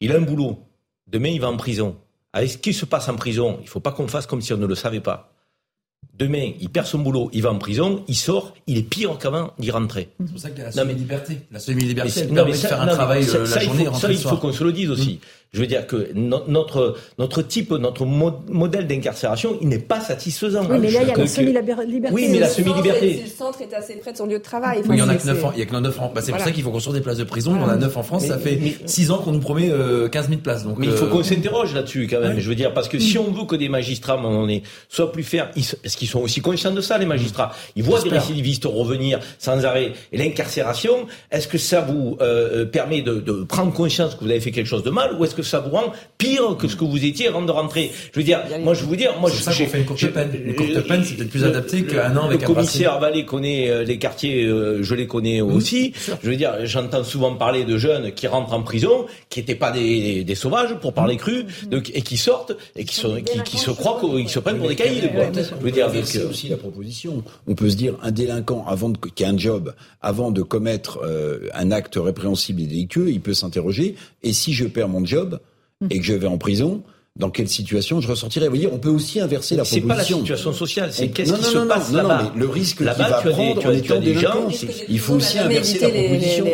Il 0.00 0.12
a 0.12 0.16
un 0.16 0.20
boulot. 0.20 0.58
Demain, 1.06 1.30
il 1.30 1.40
va 1.40 1.48
en 1.48 1.56
prison. 1.56 1.96
Avec 2.32 2.50
ce 2.50 2.58
qui 2.58 2.72
se 2.72 2.84
passe 2.84 3.08
en 3.08 3.16
prison, 3.16 3.56
il 3.60 3.64
ne 3.64 3.68
faut 3.68 3.80
pas 3.80 3.92
qu'on 3.92 4.08
fasse 4.08 4.26
comme 4.26 4.42
si 4.42 4.52
on 4.52 4.58
ne 4.58 4.66
le 4.66 4.74
savait 4.74 5.00
pas. 5.00 5.32
Demain, 6.14 6.52
il 6.60 6.68
perd 6.68 6.86
son 6.86 6.98
boulot, 6.98 7.30
il 7.32 7.42
va 7.42 7.52
en 7.52 7.58
prison, 7.58 8.04
il 8.08 8.16
sort, 8.16 8.54
il 8.66 8.76
est 8.76 8.82
pire 8.82 9.16
qu'avant 9.18 9.52
d'y 9.58 9.70
rentrer. 9.70 10.08
C'est 10.18 10.30
pour 10.30 10.40
ça 10.40 10.50
qu'il 10.50 10.58
y 10.58 10.62
a 10.62 10.64
la 10.64 10.72
semi-liberté. 10.72 11.40
La 11.52 11.60
semi-liberté, 11.60 12.26
permet 12.26 12.52
de 12.52 12.56
faire 12.56 12.80
un 12.82 12.86
travail 12.88 13.24
euh, 13.28 13.46
la 13.46 13.60
journée 13.60 13.84
il 13.84 13.88
faut, 13.88 13.94
ça, 13.94 14.10
il 14.10 14.18
faut 14.18 14.36
qu'on 14.36 14.52
se 14.52 14.64
le 14.64 14.72
dise 14.72 14.90
aussi. 14.90 15.20
Je 15.52 15.60
veux 15.60 15.66
dire 15.66 15.86
que 15.86 16.10
notre, 16.14 16.96
notre 17.18 17.40
type, 17.40 17.70
notre 17.70 18.04
modèle 18.04 18.86
d'incarcération, 18.86 19.56
il 19.62 19.68
n'est 19.68 19.78
pas 19.78 20.00
satisfaisant. 20.00 20.60
Oui, 20.68 20.76
mais 20.78 20.90
là, 20.90 21.00
il 21.02 21.08
y 21.08 21.10
a 21.10 21.16
la 21.16 21.26
semi-liberté. 21.26 22.12
Oui, 22.12 22.28
mais 22.30 22.38
la 22.38 22.48
semi-liberté. 22.48 23.22
Le 23.24 23.30
centre 23.30 23.62
est 23.62 23.72
assez 23.72 23.94
près 23.94 24.12
de 24.12 24.18
son 24.18 24.26
lieu 24.26 24.38
de 24.38 24.42
travail. 24.42 24.82
oui, 24.86 24.96
il 24.96 24.98
y 24.98 25.02
en 25.02 25.08
a 25.08 25.14
que 25.16 25.26
9 25.26 25.44
ans. 25.46 25.52
Il 25.54 25.60
y 25.60 25.62
a 25.62 25.66
que 25.66 25.74
9 25.74 26.00
ans. 26.00 26.12
Bah, 26.14 26.20
c'est 26.22 26.32
pour 26.32 26.40
ça 26.42 26.50
qu'il 26.50 26.62
faut 26.62 26.70
construire 26.70 26.94
des 26.94 27.00
places 27.00 27.16
de 27.16 27.24
prison. 27.24 27.56
On 27.58 27.64
en 27.64 27.68
a 27.68 27.76
9 27.76 27.96
en 27.96 28.02
France. 28.02 28.26
ça 28.26 28.36
fait 28.38 28.60
6 28.84 29.10
ans 29.10 29.18
qu'on 29.18 29.32
nous 29.32 29.40
promet 29.40 29.68
15 29.68 29.72
euh, 29.72 30.08
000 30.10 30.40
places. 30.42 30.64
Donc, 30.64 30.76
mais 30.76 30.86
il 30.86 30.92
faut 30.92 31.06
euh, 31.06 31.08
qu'on 31.08 31.22
s'interroge 31.22 31.74
là-dessus, 31.74 32.06
quand 32.10 32.20
même. 32.20 32.38
Je 32.38 32.48
veux 32.48 32.54
dire, 32.54 32.74
parce 32.74 32.88
que 32.88 32.98
si 32.98 33.16
on 33.16 33.30
veut 33.30 33.46
que 33.46 33.56
des 33.56 33.70
magistrats, 33.70 34.14
à 34.14 34.16
un 34.18 34.20
moment 34.20 34.42
donné, 34.42 34.62
soient 34.90 35.10
plus 35.10 35.22
fermes, 35.22 35.48
est-ce 35.56 35.96
qu'ils 35.96 36.08
sont 36.08 36.20
aussi 36.20 36.42
conscients 36.42 36.72
de 36.72 36.82
ça, 36.82 36.98
les 36.98 37.06
magistrats? 37.06 37.52
Ils 37.74 37.82
voient 37.82 38.02
des 38.02 38.10
récidivistes 38.10 38.66
revenir 38.66 39.18
sans 39.38 39.64
arrêt. 39.64 39.92
Et 40.12 40.18
l'incarcération, 40.18 41.06
est-ce 41.30 41.48
que 41.48 41.56
ça 41.56 41.80
vous 41.80 42.18
euh, 42.20 42.66
permet 42.66 43.00
de, 43.00 43.14
de 43.20 43.44
prendre 43.44 43.72
conscience 43.72 44.14
que 44.14 44.24
vous 44.24 44.30
avez 44.30 44.40
fait 44.40 44.50
quelque 44.50 44.66
chose 44.66 44.82
de 44.82 44.90
mal, 44.90 45.16
ou 45.18 45.24
est-ce 45.24 45.37
que 45.38 45.44
ça 45.44 45.60
vous 45.60 45.70
rend 45.70 45.92
pire 46.18 46.56
que 46.58 46.66
ce 46.66 46.74
que 46.74 46.84
vous 46.84 47.04
étiez 47.04 47.28
avant 47.28 47.42
de 47.42 47.52
rentrer. 47.52 47.92
Je 48.12 48.18
veux 48.18 48.24
dire, 48.24 48.40
moi 48.60 48.74
je 48.74 48.84
veux 48.84 48.96
dire, 48.96 49.14
moi 49.20 49.30
je 49.32 49.40
ça 49.40 49.52
qu'on 49.52 49.66
fait 49.66 49.78
une 49.78 49.84
courte 49.84 50.06
peine. 50.08 50.30
Une 50.44 50.54
courte 50.54 50.80
peine, 50.88 51.04
c'est 51.04 51.14
peut-être 51.14 51.30
plus 51.30 51.44
adapté 51.44 51.84
qu'un 51.84 52.16
an 52.16 52.26
avec 52.26 52.42
un 52.42 52.48
Le 52.48 52.54
commissaire 52.54 52.98
Vallée 52.98 53.24
connaît 53.24 53.70
euh, 53.70 53.84
les 53.84 53.98
quartiers, 53.98 54.44
euh, 54.44 54.82
je 54.82 54.94
les 54.96 55.06
connais 55.06 55.40
aussi. 55.40 55.92
Je 56.22 56.30
veux 56.30 56.36
dire, 56.36 56.54
j'entends 56.64 57.04
souvent 57.04 57.34
parler 57.36 57.64
de 57.64 57.78
jeunes 57.78 58.12
qui 58.12 58.26
rentrent 58.26 58.52
en 58.52 58.62
prison, 58.62 59.06
qui 59.28 59.38
n'étaient 59.38 59.54
pas 59.54 59.70
des, 59.70 60.24
des, 60.24 60.34
sauvages 60.34 60.74
pour 60.80 60.92
parler 60.92 61.14
mmh. 61.14 61.18
cru, 61.18 61.46
donc, 61.70 61.92
et 61.94 62.02
qui 62.02 62.16
sortent 62.16 62.56
et 62.74 62.84
qui, 62.84 62.96
sont, 62.96 63.20
qui, 63.22 63.40
qui 63.42 63.58
se 63.58 63.70
croient 63.70 64.00
qu'ils 64.00 64.28
se 64.28 64.40
prennent 64.40 64.58
pour 64.58 64.68
des 64.68 64.76
caïds. 64.76 65.02
Je 65.02 65.64
veux 65.64 65.70
dire, 65.70 65.88
c'est 66.04 66.24
aussi 66.24 66.48
la 66.48 66.56
proposition. 66.56 67.22
On 67.46 67.54
peut 67.54 67.70
se 67.70 67.76
dire 67.76 67.94
un 68.02 68.10
délinquant 68.10 68.64
avant 68.66 68.88
de, 68.88 68.98
qui 69.14 69.24
a 69.24 69.28
un 69.28 69.38
job, 69.38 69.72
avant 70.00 70.32
de 70.32 70.42
commettre 70.42 70.98
euh, 71.04 71.48
un 71.54 71.70
acte 71.70 71.96
répréhensible 71.96 72.62
et 72.62 72.66
délictueux, 72.66 73.10
il 73.10 73.20
peut 73.20 73.34
s'interroger. 73.34 73.94
Et 74.22 74.32
si 74.32 74.52
je 74.52 74.66
perds 74.66 74.88
mon 74.88 75.04
job, 75.04 75.40
et 75.90 75.98
que 75.98 76.04
je 76.04 76.14
vais 76.14 76.26
en 76.26 76.38
prison, 76.38 76.82
dans 77.18 77.30
quelle 77.30 77.48
situation 77.48 78.00
je 78.00 78.08
ressortirais. 78.08 78.46
Vous 78.46 78.54
voyez, 78.54 78.68
on 78.72 78.78
peut 78.78 78.88
aussi 78.88 79.20
inverser 79.20 79.56
la 79.56 79.64
proposition. 79.64 79.82
C'est 79.82 79.88
pas 79.88 79.96
la 79.96 80.04
situation 80.04 80.52
sociale, 80.52 80.92
c'est 80.92 81.08
qu'est-ce 81.08 81.32
qui 81.34 81.44
se 81.44 81.58
passe 81.58 81.92
là-bas. 81.92 82.32
le 82.36 82.48
risque 82.48 82.78
qu'il 82.78 82.86
va 82.86 82.94
prendre 82.94 83.66
en 83.66 83.72
étant 83.72 84.00
délinquant, 84.00 84.48
il 84.88 84.98
faut 84.98 85.14
aussi 85.14 85.38
inverser 85.38 85.78
la 85.80 85.88
proposition. 85.88 86.46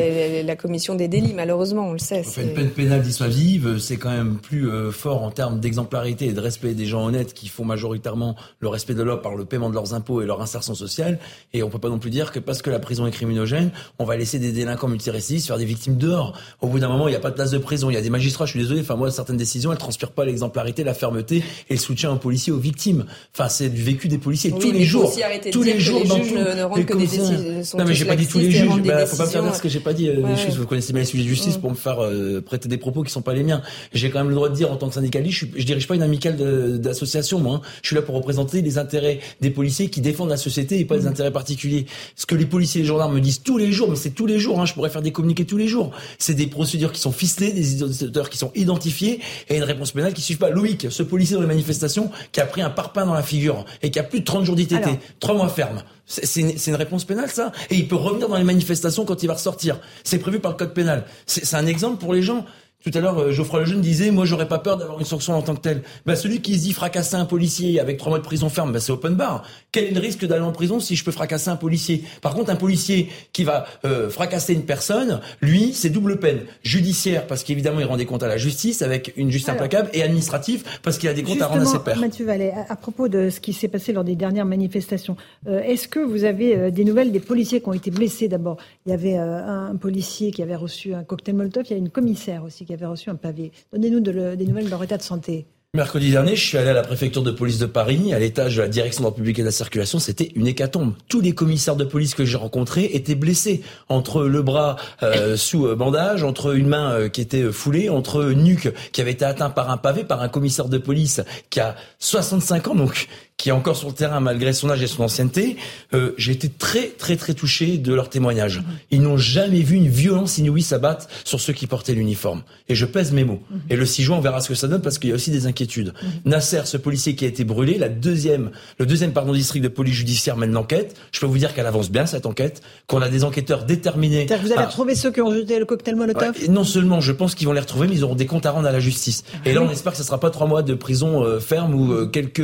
la 0.44 0.56
commission 0.56 0.94
des 0.94 1.08
délits, 1.08 1.34
malheureusement, 1.34 1.88
on 1.88 1.92
le 1.92 1.98
sait. 1.98 2.22
Enfin, 2.26 2.42
une 2.42 2.54
peine 2.54 2.70
pénale 2.70 3.02
dissuasive, 3.02 3.78
c'est 3.78 3.96
quand 3.96 4.10
même 4.10 4.36
plus 4.36 4.70
euh, 4.70 4.90
fort 4.90 5.22
en 5.22 5.30
termes 5.30 5.60
d'exemplarité 5.60 6.26
et 6.26 6.32
de 6.32 6.40
respect 6.40 6.74
des 6.74 6.86
gens 6.86 7.04
honnêtes 7.06 7.34
qui 7.34 7.48
font 7.48 7.64
majoritairement 7.64 8.36
le 8.60 8.68
respect 8.68 8.94
de 8.94 9.02
l'ordre 9.02 9.22
par 9.22 9.34
le 9.34 9.44
paiement 9.44 9.68
de 9.68 9.74
leurs 9.74 9.94
impôts 9.94 10.22
et 10.22 10.26
leur 10.26 10.40
insertion 10.40 10.74
sociale. 10.74 11.18
Et 11.52 11.62
on 11.62 11.70
peut 11.70 11.78
pas 11.78 11.88
non 11.88 11.98
plus 11.98 12.10
dire 12.10 12.32
que 12.32 12.38
parce 12.38 12.62
que 12.62 12.70
la 12.70 12.78
prison 12.78 13.06
est 13.06 13.10
criminogène, 13.10 13.70
on 13.98 14.04
va 14.04 14.16
laisser 14.16 14.38
des 14.38 14.52
délinquants 14.52 14.88
multirécidivistes 14.88 15.46
faire 15.46 15.58
des 15.58 15.64
victimes 15.64 15.96
dehors. 15.96 16.38
Au 16.60 16.68
bout 16.68 16.78
d'un 16.78 16.88
moment, 16.88 17.08
il 17.08 17.12
n'y 17.12 17.16
a 17.16 17.20
pas 17.20 17.30
de 17.30 17.34
place 17.34 17.50
de 17.50 17.58
prison. 17.58 17.90
Il 17.90 17.94
y 17.94 17.96
a 17.96 18.02
des 18.02 18.10
magistrats, 18.10 18.46
je 18.46 18.52
suis 18.52 18.60
désolé, 18.60 18.80
enfin 18.80 18.96
moi, 18.96 19.10
certaines 19.10 19.36
décisions, 19.36 19.72
elles 19.72 19.78
transpirent 19.78 20.12
pas 20.12 20.24
l'exemplarité, 20.54 20.84
la 20.84 20.94
fermeté 20.94 21.42
et 21.68 21.74
le 21.74 21.80
soutien 21.80 22.12
aux 22.12 22.16
policiers, 22.16 22.52
aux 22.52 22.58
victimes. 22.58 23.04
Enfin, 23.34 23.48
c'est 23.48 23.68
du 23.68 23.82
vécu 23.82 24.08
des 24.08 24.18
policiers 24.18 24.50
tous 24.52 24.70
les 24.70 24.84
jours. 24.84 25.12
Tous 25.52 25.62
les 25.62 25.80
jours 25.80 26.04
dans 26.06 26.22
juges 26.22 26.32
ne, 26.32 26.62
rendent 26.62 26.84
que 26.84 26.92
des 26.92 27.06
décisions. 27.06 27.78
Non, 27.78 27.84
mais 27.86 27.94
j'ai 27.94 28.04
pas 28.04 28.16
dit 28.16 28.26
tous 28.26 28.38
les 28.38 28.50
juges. 28.50 28.82
Bah, 28.84 29.06
faut 29.06 29.16
pas 29.16 29.26
me 29.26 29.30
faire 29.30 29.42
dire 29.42 29.54
ce 29.54 29.62
que 29.62 29.68
j'ai 29.68 29.80
pas 29.80 29.92
dit. 29.92 30.08
Euh, 30.08 30.22
Vous 30.56 30.66
connaissez 30.66 30.92
bien 30.92 31.02
les 31.02 31.06
sujets 31.06 31.24
de 31.24 31.28
justice 31.28 31.56
pour 31.56 31.70
me 31.70 31.76
faire 31.76 32.02
euh, 32.02 32.40
prêter 32.40 32.68
des 32.68 32.78
propos 32.78 33.02
qui 33.02 33.10
sont 33.10 33.22
pas 33.22 33.34
les 33.34 33.42
miens. 33.42 33.62
J'ai 33.92 34.10
quand 34.10 34.20
même 34.20 34.28
le 34.28 34.34
droit 34.34 34.48
de 34.48 34.54
dire 34.54 34.70
en 34.70 34.76
tant 34.76 34.88
que 34.88 34.94
syndicaliste, 34.94 35.38
je, 35.38 35.46
je 35.56 35.64
dirige 35.64 35.88
pas 35.88 35.94
une 35.94 36.02
amicale 36.02 36.36
d'association, 36.80 37.40
moi. 37.40 37.56
Hein. 37.56 37.60
Je 37.82 37.88
suis 37.88 37.96
là 37.96 38.02
pour 38.02 38.14
représenter 38.14 38.62
les 38.62 38.78
intérêts 38.78 39.20
des 39.40 39.50
policiers 39.50 39.90
qui 39.90 40.00
défendent 40.00 40.30
la 40.30 40.36
société 40.36 40.78
et 40.78 40.84
pas 40.84 40.98
des 40.98 41.06
intérêts 41.06 41.32
particuliers. 41.32 41.86
Ce 42.16 42.26
que 42.26 42.34
les 42.34 42.46
policiers 42.46 42.80
et 42.80 42.82
les 42.82 42.88
gendarmes 42.88 43.14
me 43.14 43.20
disent 43.20 43.42
tous 43.42 43.58
les 43.58 43.72
jours, 43.72 43.88
mais 43.90 43.96
c'est 43.96 44.10
tous 44.10 44.26
les 44.26 44.38
jours. 44.38 44.60
Hein, 44.60 44.66
je 44.66 44.74
pourrais 44.74 44.90
faire 44.90 45.02
des 45.02 45.12
communiqués 45.12 45.44
tous 45.44 45.56
les 45.56 45.68
jours. 45.68 45.90
C'est 46.18 46.34
des 46.34 46.46
procédures 46.46 46.92
qui 46.92 47.00
sont 47.00 47.12
ficelées, 47.12 47.52
des 47.52 47.82
auteurs 47.82 48.30
qui 48.30 48.38
sont 48.38 48.52
identifiés 48.54 49.20
et 49.48 49.56
une 49.56 49.64
réponse 49.64 49.92
pénale 49.92 50.12
qui 50.12 50.22
suit 50.34 50.38
pas. 50.38 50.50
Loïc, 50.50 50.86
ce 50.90 51.02
policier 51.02 51.36
dans 51.36 51.42
les 51.42 51.48
manifestations, 51.48 52.10
qui 52.32 52.40
a 52.40 52.46
pris 52.46 52.62
un 52.62 52.70
parpaing 52.70 53.06
dans 53.06 53.14
la 53.14 53.22
figure 53.22 53.64
et 53.82 53.90
qui 53.90 53.98
a 53.98 54.02
plus 54.02 54.20
de 54.20 54.24
30 54.24 54.44
jours 54.44 54.56
d'ITT, 54.56 54.88
trois 55.20 55.34
mois 55.34 55.48
ferme. 55.48 55.82
C'est 56.06 56.40
une, 56.40 56.52
une, 56.66 56.74
réponse 56.74 57.04
pénale, 57.04 57.30
ça? 57.30 57.50
Et 57.70 57.76
il 57.76 57.88
peut 57.88 57.96
revenir 57.96 58.28
dans 58.28 58.36
les 58.36 58.44
manifestations 58.44 59.06
quand 59.06 59.22
il 59.22 59.26
va 59.26 59.34
ressortir. 59.34 59.80
C'est 60.02 60.18
prévu 60.18 60.38
par 60.38 60.52
le 60.52 60.56
code 60.58 60.74
pénal. 60.74 61.04
C'est 61.26 61.56
un 61.56 61.66
exemple 61.66 61.98
pour 61.98 62.12
les 62.12 62.20
gens. 62.20 62.44
Tout 62.84 62.90
à 62.92 63.00
l'heure, 63.00 63.18
euh, 63.18 63.32
Geoffroy 63.32 63.60
Lejeune 63.60 63.80
disait, 63.80 64.10
moi, 64.10 64.26
j'aurais 64.26 64.46
pas 64.46 64.58
peur 64.58 64.76
d'avoir 64.76 64.98
une 64.98 65.06
sanction 65.06 65.32
en 65.32 65.40
tant 65.40 65.54
que 65.54 65.62
telle. 65.62 65.80
Bah, 66.04 66.16
celui 66.16 66.42
qui 66.42 66.58
se 66.58 66.64
dit 66.64 66.74
fracasser 66.74 67.14
un 67.14 67.24
policier 67.24 67.80
avec 67.80 67.96
trois 67.96 68.10
mois 68.10 68.18
de 68.18 68.24
prison 68.24 68.50
ferme, 68.50 68.72
bah, 68.72 68.80
c'est 68.80 68.92
open 68.92 69.14
bar. 69.14 69.42
Quel 69.72 69.84
est 69.84 69.90
le 69.92 70.00
risque 70.00 70.26
d'aller 70.26 70.42
en 70.42 70.52
prison 70.52 70.80
si 70.80 70.94
je 70.94 71.02
peux 71.02 71.10
fracasser 71.10 71.48
un 71.48 71.56
policier? 71.56 72.04
Par 72.20 72.34
contre, 72.34 72.50
un 72.50 72.56
policier 72.56 73.08
qui 73.32 73.42
va 73.42 73.64
euh, 73.86 74.10
fracasser 74.10 74.52
une 74.52 74.66
personne, 74.66 75.20
lui, 75.40 75.72
c'est 75.72 75.88
double 75.88 76.18
peine. 76.18 76.40
Judiciaire, 76.62 77.26
parce 77.26 77.42
qu'évidemment, 77.42 77.80
il 77.80 77.86
rend 77.86 77.96
des 77.96 78.04
comptes 78.04 78.22
à 78.22 78.28
la 78.28 78.36
justice 78.36 78.82
avec 78.82 79.14
une 79.16 79.30
justice 79.30 79.48
implacable, 79.48 79.88
et 79.94 80.02
administratif, 80.02 80.80
parce 80.82 80.98
qu'il 80.98 81.08
a 81.08 81.14
des 81.14 81.22
comptes 81.22 81.40
à 81.40 81.46
rendre 81.46 81.62
à 81.62 81.64
ses 81.64 81.78
pairs. 81.78 81.98
Mathieu 81.98 82.26
Vallet, 82.26 82.52
à, 82.68 82.76
propos 82.76 83.08
de 83.08 83.30
ce 83.30 83.40
qui 83.40 83.54
s'est 83.54 83.68
passé 83.68 83.94
lors 83.94 84.04
des 84.04 84.14
dernières 84.14 84.44
manifestations, 84.44 85.16
euh, 85.48 85.62
est-ce 85.62 85.88
que 85.88 86.00
vous 86.00 86.24
avez 86.24 86.70
des 86.70 86.84
nouvelles 86.84 87.12
des 87.12 87.20
policiers 87.20 87.62
qui 87.62 87.68
ont 87.70 87.72
été 87.72 87.90
blessés 87.90 88.28
d'abord? 88.28 88.58
Il 88.84 88.90
y 88.90 88.92
avait 88.92 89.16
un 89.16 89.74
policier 89.76 90.32
qui 90.32 90.42
avait 90.42 90.54
reçu 90.54 90.92
un 90.92 91.02
cocktail 91.02 91.34
Molotov, 91.34 91.64
il 91.70 91.72
y 91.72 91.76
a 91.76 91.78
une 91.78 91.88
commissaire 91.88 92.44
aussi 92.44 92.66
qui 92.66 92.73
avait 92.74 92.86
reçu 92.86 93.10
un 93.10 93.16
pavé. 93.16 93.52
Donnez-nous 93.72 94.00
des 94.00 94.46
nouvelles 94.46 94.66
de 94.66 94.70
leur 94.70 94.82
état 94.82 94.96
de 94.96 95.02
santé. 95.02 95.46
Mercredi 95.74 96.12
dernier, 96.12 96.36
je 96.36 96.44
suis 96.46 96.56
allé 96.56 96.68
à 96.68 96.72
la 96.72 96.82
préfecture 96.82 97.24
de 97.24 97.32
police 97.32 97.58
de 97.58 97.66
Paris, 97.66 98.14
à 98.14 98.20
l'étage 98.20 98.54
de 98.54 98.62
la 98.62 98.68
direction 98.68 99.02
de 99.02 99.08
la 99.08 99.12
public 99.12 99.40
et 99.40 99.42
de 99.42 99.46
la 99.46 99.50
circulation. 99.50 99.98
C'était 99.98 100.30
une 100.36 100.46
hécatombe. 100.46 100.94
Tous 101.08 101.20
les 101.20 101.32
commissaires 101.32 101.74
de 101.74 101.82
police 101.82 102.14
que 102.14 102.24
j'ai 102.24 102.36
rencontrés 102.36 102.90
étaient 102.92 103.16
blessés. 103.16 103.60
Entre 103.88 104.22
le 104.22 104.40
bras 104.42 104.76
euh, 105.02 105.36
sous 105.36 105.66
euh, 105.66 105.74
bandage, 105.74 106.22
entre 106.22 106.54
une 106.54 106.68
main 106.68 106.92
euh, 106.92 107.08
qui 107.08 107.20
était 107.20 107.50
foulée, 107.50 107.88
entre 107.88 108.30
nuque 108.30 108.72
qui 108.92 109.00
avait 109.00 109.10
été 109.10 109.24
atteint 109.24 109.50
par 109.50 109.68
un 109.68 109.76
pavé, 109.76 110.04
par 110.04 110.22
un 110.22 110.28
commissaire 110.28 110.68
de 110.68 110.78
police 110.78 111.22
qui 111.50 111.58
a 111.58 111.74
65 111.98 112.68
ans, 112.68 112.76
donc 112.76 113.08
qui 113.36 113.48
est 113.48 113.52
encore 113.52 113.76
sur 113.76 113.88
le 113.88 113.94
terrain 113.94 114.20
malgré 114.20 114.52
son 114.52 114.70
âge 114.70 114.82
et 114.82 114.86
son 114.86 115.02
ancienneté, 115.02 115.56
euh, 115.92 116.12
j'ai 116.16 116.32
été 116.32 116.48
très 116.48 116.88
très 116.88 117.16
très 117.16 117.34
touché 117.34 117.78
de 117.78 117.92
leurs 117.92 118.08
témoignages. 118.08 118.62
Ils 118.90 119.02
n'ont 119.02 119.16
jamais 119.16 119.60
vu 119.60 119.76
une 119.76 119.88
violence 119.88 120.38
inouïe 120.38 120.62
s'abattre 120.62 121.08
sur 121.24 121.40
ceux 121.40 121.52
qui 121.52 121.66
portaient 121.66 121.94
l'uniforme. 121.94 122.42
Et 122.68 122.74
je 122.74 122.86
pèse 122.86 123.12
mes 123.12 123.24
mots. 123.24 123.42
Mhm. 123.50 123.60
Et 123.70 123.76
le 123.76 123.84
6 123.84 124.04
juin, 124.04 124.16
on 124.16 124.20
verra 124.20 124.40
ce 124.40 124.48
que 124.48 124.54
ça 124.54 124.68
donne 124.68 124.80
parce 124.80 124.98
qu'il 124.98 125.10
y 125.10 125.12
a 125.12 125.16
aussi 125.16 125.30
des 125.30 125.46
inquiétudes. 125.46 125.92
Mhm. 126.02 126.10
Nasser, 126.24 126.62
ce 126.64 126.76
policier 126.76 127.16
qui 127.16 127.24
a 127.24 127.28
été 127.28 127.44
brûlé, 127.44 127.76
la 127.76 127.88
deuxième, 127.88 128.50
le 128.78 128.86
deuxième 128.86 129.12
pardon 129.12 129.32
district 129.32 129.62
de 129.62 129.68
police 129.68 129.94
judiciaire 129.94 130.36
mène 130.36 130.52
l'enquête. 130.52 130.96
Je 131.12 131.20
peux 131.20 131.26
vous 131.26 131.38
dire 131.38 131.54
qu'elle 131.54 131.66
avance 131.66 131.90
bien 131.90 132.06
cette 132.06 132.26
enquête, 132.26 132.62
qu'on 132.86 133.02
a 133.02 133.08
des 133.08 133.24
enquêteurs 133.24 133.64
déterminés. 133.64 134.26
Vous 134.42 134.52
avez 134.52 134.64
retrouvé 134.64 134.94
ceux 134.94 135.10
qui 135.10 135.20
ont 135.20 135.34
jeté 135.34 135.58
le 135.58 135.64
cocktail 135.64 135.96
Molotov 135.96 136.48
Non 136.48 136.64
seulement, 136.64 137.00
je 137.00 137.12
pense 137.12 137.34
qu'ils 137.34 137.46
vont 137.46 137.52
les 137.52 137.60
retrouver, 137.60 137.88
mais 137.88 137.94
ils 137.94 138.04
auront 138.04 138.14
des 138.14 138.26
comptes 138.26 138.46
à 138.46 138.52
rendre 138.52 138.68
à 138.68 138.72
la 138.72 138.80
justice. 138.80 139.24
Ah 139.34 139.38
et 139.44 139.52
là, 139.52 139.60
on 139.60 139.70
espère 139.70 139.92
que 139.92 139.98
ce 139.98 140.04
sera 140.04 140.18
pas 140.18 140.30
trois 140.30 140.46
mois 140.46 140.62
de 140.62 140.74
prison 140.74 141.24
euh, 141.24 141.40
ferme 141.40 141.74
ou 141.74 141.92
euh, 141.92 142.06
quelques 142.06 142.40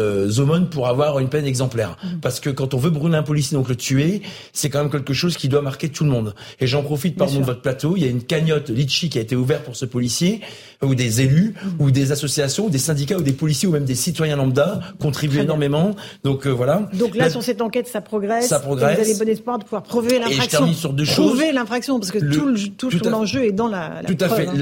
euh, 0.00 0.28
euh 0.38 0.60
pour 0.70 0.88
avoir 0.88 1.18
une 1.18 1.28
peine 1.28 1.44
exemplaire. 1.44 1.96
Mm. 2.02 2.20
Parce 2.20 2.40
que 2.40 2.50
quand 2.50 2.74
on 2.74 2.78
veut 2.78 2.90
brûler 2.90 3.16
un 3.16 3.22
policier, 3.22 3.56
donc 3.56 3.68
le 3.68 3.76
tuer, 3.76 4.22
c'est 4.52 4.70
quand 4.70 4.80
même 4.80 4.90
quelque 4.90 5.12
chose 5.12 5.36
qui 5.36 5.48
doit 5.48 5.62
marquer 5.62 5.88
tout 5.88 6.04
le 6.04 6.10
monde. 6.10 6.34
Et 6.60 6.66
j'en 6.66 6.82
profite, 6.82 7.16
pardon, 7.16 7.40
de 7.40 7.44
votre 7.44 7.62
plateau, 7.62 7.94
il 7.96 8.02
y 8.02 8.06
a 8.06 8.10
une 8.10 8.22
cagnotte 8.22 8.70
litchi 8.70 9.08
qui 9.08 9.18
a 9.18 9.20
été 9.20 9.36
ouverte 9.36 9.64
pour 9.64 9.76
ce 9.76 9.84
policier, 9.84 10.40
ou 10.82 10.94
des 10.94 11.20
élus, 11.20 11.54
ou 11.78 11.90
des 11.90 12.10
associations, 12.10 12.66
ou 12.66 12.70
des 12.70 12.78
syndicats, 12.78 13.18
ou 13.18 13.22
des 13.22 13.32
policiers, 13.32 13.68
ou 13.68 13.72
même 13.72 13.84
des 13.84 13.94
citoyens 13.94 14.36
lambda 14.36 14.80
contribuent 14.98 15.40
énormément. 15.40 15.94
Donc 16.24 16.46
euh, 16.46 16.50
voilà. 16.50 16.88
Donc 16.94 17.14
là, 17.16 17.28
sur 17.28 17.42
cette 17.42 17.60
enquête, 17.60 17.86
ça 17.86 18.00
progresse. 18.00 18.48
Ça 18.48 18.60
progresse. 18.60 18.98
vous 18.98 19.04
avez 19.04 19.14
bon 19.14 19.28
espoir 19.28 19.58
de 19.58 19.64
pouvoir 19.64 19.82
prouver 19.82 20.18
l'infraction. 20.18 20.42
Et 20.42 20.44
je 20.44 20.50
termine 20.50 20.74
sur 20.74 20.92
deux 20.92 21.04
choses. 21.04 21.26
Prouver 21.26 21.52
l'infraction, 21.52 21.98
parce 21.98 22.10
que 22.10 22.18
tout, 22.18 23.10
l'enjeu 23.10 23.44
est 23.44 23.52
dans 23.52 23.68
la, 23.68 24.00
la 24.02 24.08
Tout 24.08 24.24
à 24.24 24.28
fait. 24.28 24.48
Hein. 24.48 24.54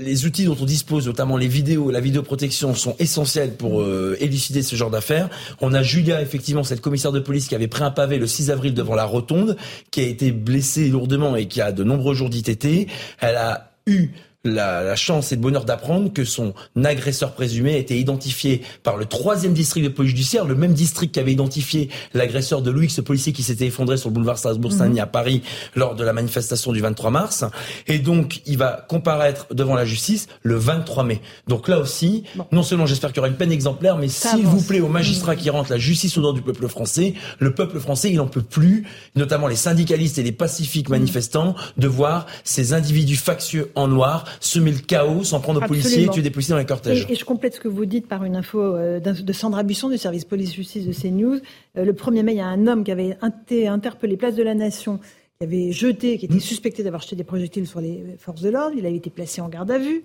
les 0.00 0.24
outils 0.24 0.44
dont 0.44 0.56
on 0.60 0.64
dispose, 0.64 1.06
notamment 1.06 1.36
les 1.36 1.48
vidéos, 1.48 1.90
la 1.90 2.00
vidéoprotection, 2.00 2.74
sont 2.74 2.94
essentiels 3.00 3.54
pour 3.54 3.80
euh, 3.80 4.16
élucider 4.20 4.62
ce 4.62 4.76
genre 4.76 4.90
d'affaires. 4.90 5.28
On 5.60 5.74
a 5.74 5.82
Julia, 5.82 6.22
effectivement, 6.22 6.62
cette 6.62 6.80
commissaire 6.80 7.12
de 7.12 7.20
police 7.20 7.48
qui 7.48 7.56
avait 7.56 7.68
pris 7.68 7.82
un 7.82 7.90
pavé 7.90 8.18
le 8.18 8.26
6 8.26 8.50
avril 8.50 8.72
devant 8.72 8.94
la 8.94 9.04
rotonde, 9.04 9.56
qui 9.90 10.00
a 10.00 10.04
été 10.04 10.30
blessée 10.30 10.88
lourdement 10.88 11.34
et 11.34 11.46
qui 11.48 11.60
a 11.60 11.72
de 11.72 11.82
nombreux 11.82 12.14
jours 12.14 12.30
d'ITT. 12.30 12.88
Elle 13.20 13.36
a 13.36 13.72
eu 13.86 14.10
la, 14.44 14.96
chance 14.96 15.32
et 15.32 15.36
le 15.36 15.40
bonheur 15.40 15.64
d'apprendre 15.64 16.12
que 16.12 16.24
son 16.24 16.54
agresseur 16.82 17.32
présumé 17.32 17.74
a 17.74 17.78
été 17.78 17.98
identifié 17.98 18.62
par 18.82 18.96
le 18.96 19.04
troisième 19.04 19.52
district 19.52 19.84
de 19.84 19.88
police 19.88 20.10
judiciaire, 20.10 20.44
le 20.44 20.54
même 20.54 20.72
district 20.72 21.12
qui 21.14 21.20
avait 21.20 21.32
identifié 21.32 21.90
l'agresseur 22.14 22.62
de 22.62 22.70
Louis, 22.70 22.88
ce 22.88 23.00
policier 23.00 23.32
qui 23.32 23.42
s'était 23.42 23.66
effondré 23.66 23.96
sur 23.96 24.08
le 24.08 24.14
boulevard 24.14 24.38
Strasbourg-Saint-Denis 24.38 24.94
mhm. 24.94 25.02
à 25.02 25.06
Paris 25.06 25.42
lors 25.74 25.94
de 25.94 26.04
la 26.04 26.12
manifestation 26.12 26.72
du 26.72 26.80
23 26.80 27.10
mars. 27.10 27.44
Et 27.86 27.98
donc, 27.98 28.40
il 28.46 28.58
va 28.58 28.84
comparaître 28.88 29.46
devant 29.52 29.74
la 29.74 29.84
justice 29.84 30.28
le 30.42 30.56
23 30.56 31.04
mai. 31.04 31.20
Donc 31.46 31.68
là 31.68 31.78
aussi, 31.78 32.24
non 32.52 32.62
seulement 32.62 32.86
j'espère 32.86 33.10
qu'il 33.10 33.18
y 33.18 33.20
aura 33.20 33.28
une 33.28 33.36
peine 33.36 33.52
exemplaire, 33.52 33.96
mais 33.98 34.08
s'il 34.08 34.46
vous 34.46 34.62
plaît 34.62 34.80
aux 34.80 34.88
magistrats 34.88 35.36
qui 35.36 35.50
rentrent 35.50 35.70
la 35.70 35.78
justice 35.78 36.16
au 36.16 36.20
nom 36.20 36.32
du 36.32 36.42
peuple 36.42 36.68
français, 36.68 37.14
le 37.38 37.54
peuple 37.54 37.80
français, 37.80 38.10
il 38.10 38.16
n'en 38.16 38.26
peut 38.26 38.42
plus, 38.42 38.86
notamment 39.14 39.46
les 39.46 39.56
syndicalistes 39.56 40.18
et 40.18 40.22
les 40.22 40.32
pacifiques 40.32 40.88
manifestants, 40.88 41.54
de 41.76 41.88
voir 41.88 42.26
ces 42.44 42.72
individus 42.72 43.16
factieux 43.16 43.70
en 43.74 43.88
noir 43.88 44.24
semer 44.40 44.72
le 44.72 44.78
chaos, 44.78 45.24
s'en 45.24 45.40
prendre 45.40 45.62
aux 45.62 45.66
policiers 45.66 46.04
et 46.04 46.08
tuer 46.08 46.22
des 46.22 46.30
policiers 46.30 46.52
dans 46.52 46.58
les 46.58 46.66
cortèges. 46.66 47.06
Et, 47.08 47.14
je 47.14 47.24
complète 47.24 47.54
ce 47.54 47.60
que 47.60 47.68
vous 47.68 47.86
dites 47.86 48.06
par 48.08 48.24
une 48.24 48.36
info 48.36 48.60
euh, 48.60 49.00
de 49.00 49.32
Sandra 49.32 49.62
Busson 49.62 49.88
du 49.88 49.98
service 49.98 50.24
police-justice 50.24 50.86
de 50.86 50.92
CNews. 50.92 51.40
Euh, 51.76 51.84
le 51.84 51.92
1er 51.92 52.22
mai, 52.22 52.32
il 52.32 52.38
y 52.38 52.40
a 52.40 52.46
un 52.46 52.66
homme 52.66 52.84
qui 52.84 52.92
avait 52.92 53.16
été 53.40 53.68
interpellé 53.68 54.16
place 54.16 54.34
de 54.34 54.42
la 54.42 54.54
Nation 54.54 55.00
qui 55.38 55.44
avait 55.44 55.72
jeté, 55.72 56.16
qui 56.16 56.24
était 56.24 56.36
mmh. 56.36 56.40
suspecté 56.40 56.82
d'avoir 56.82 57.02
jeté 57.02 57.14
des 57.14 57.24
projectiles 57.24 57.66
sur 57.66 57.80
les 57.80 58.02
forces 58.18 58.40
de 58.40 58.48
l'ordre. 58.48 58.74
Il 58.78 58.86
avait 58.86 58.96
été 58.96 59.10
placé 59.10 59.42
en 59.42 59.48
garde 59.48 59.70
à 59.70 59.78
vue. 59.78 60.04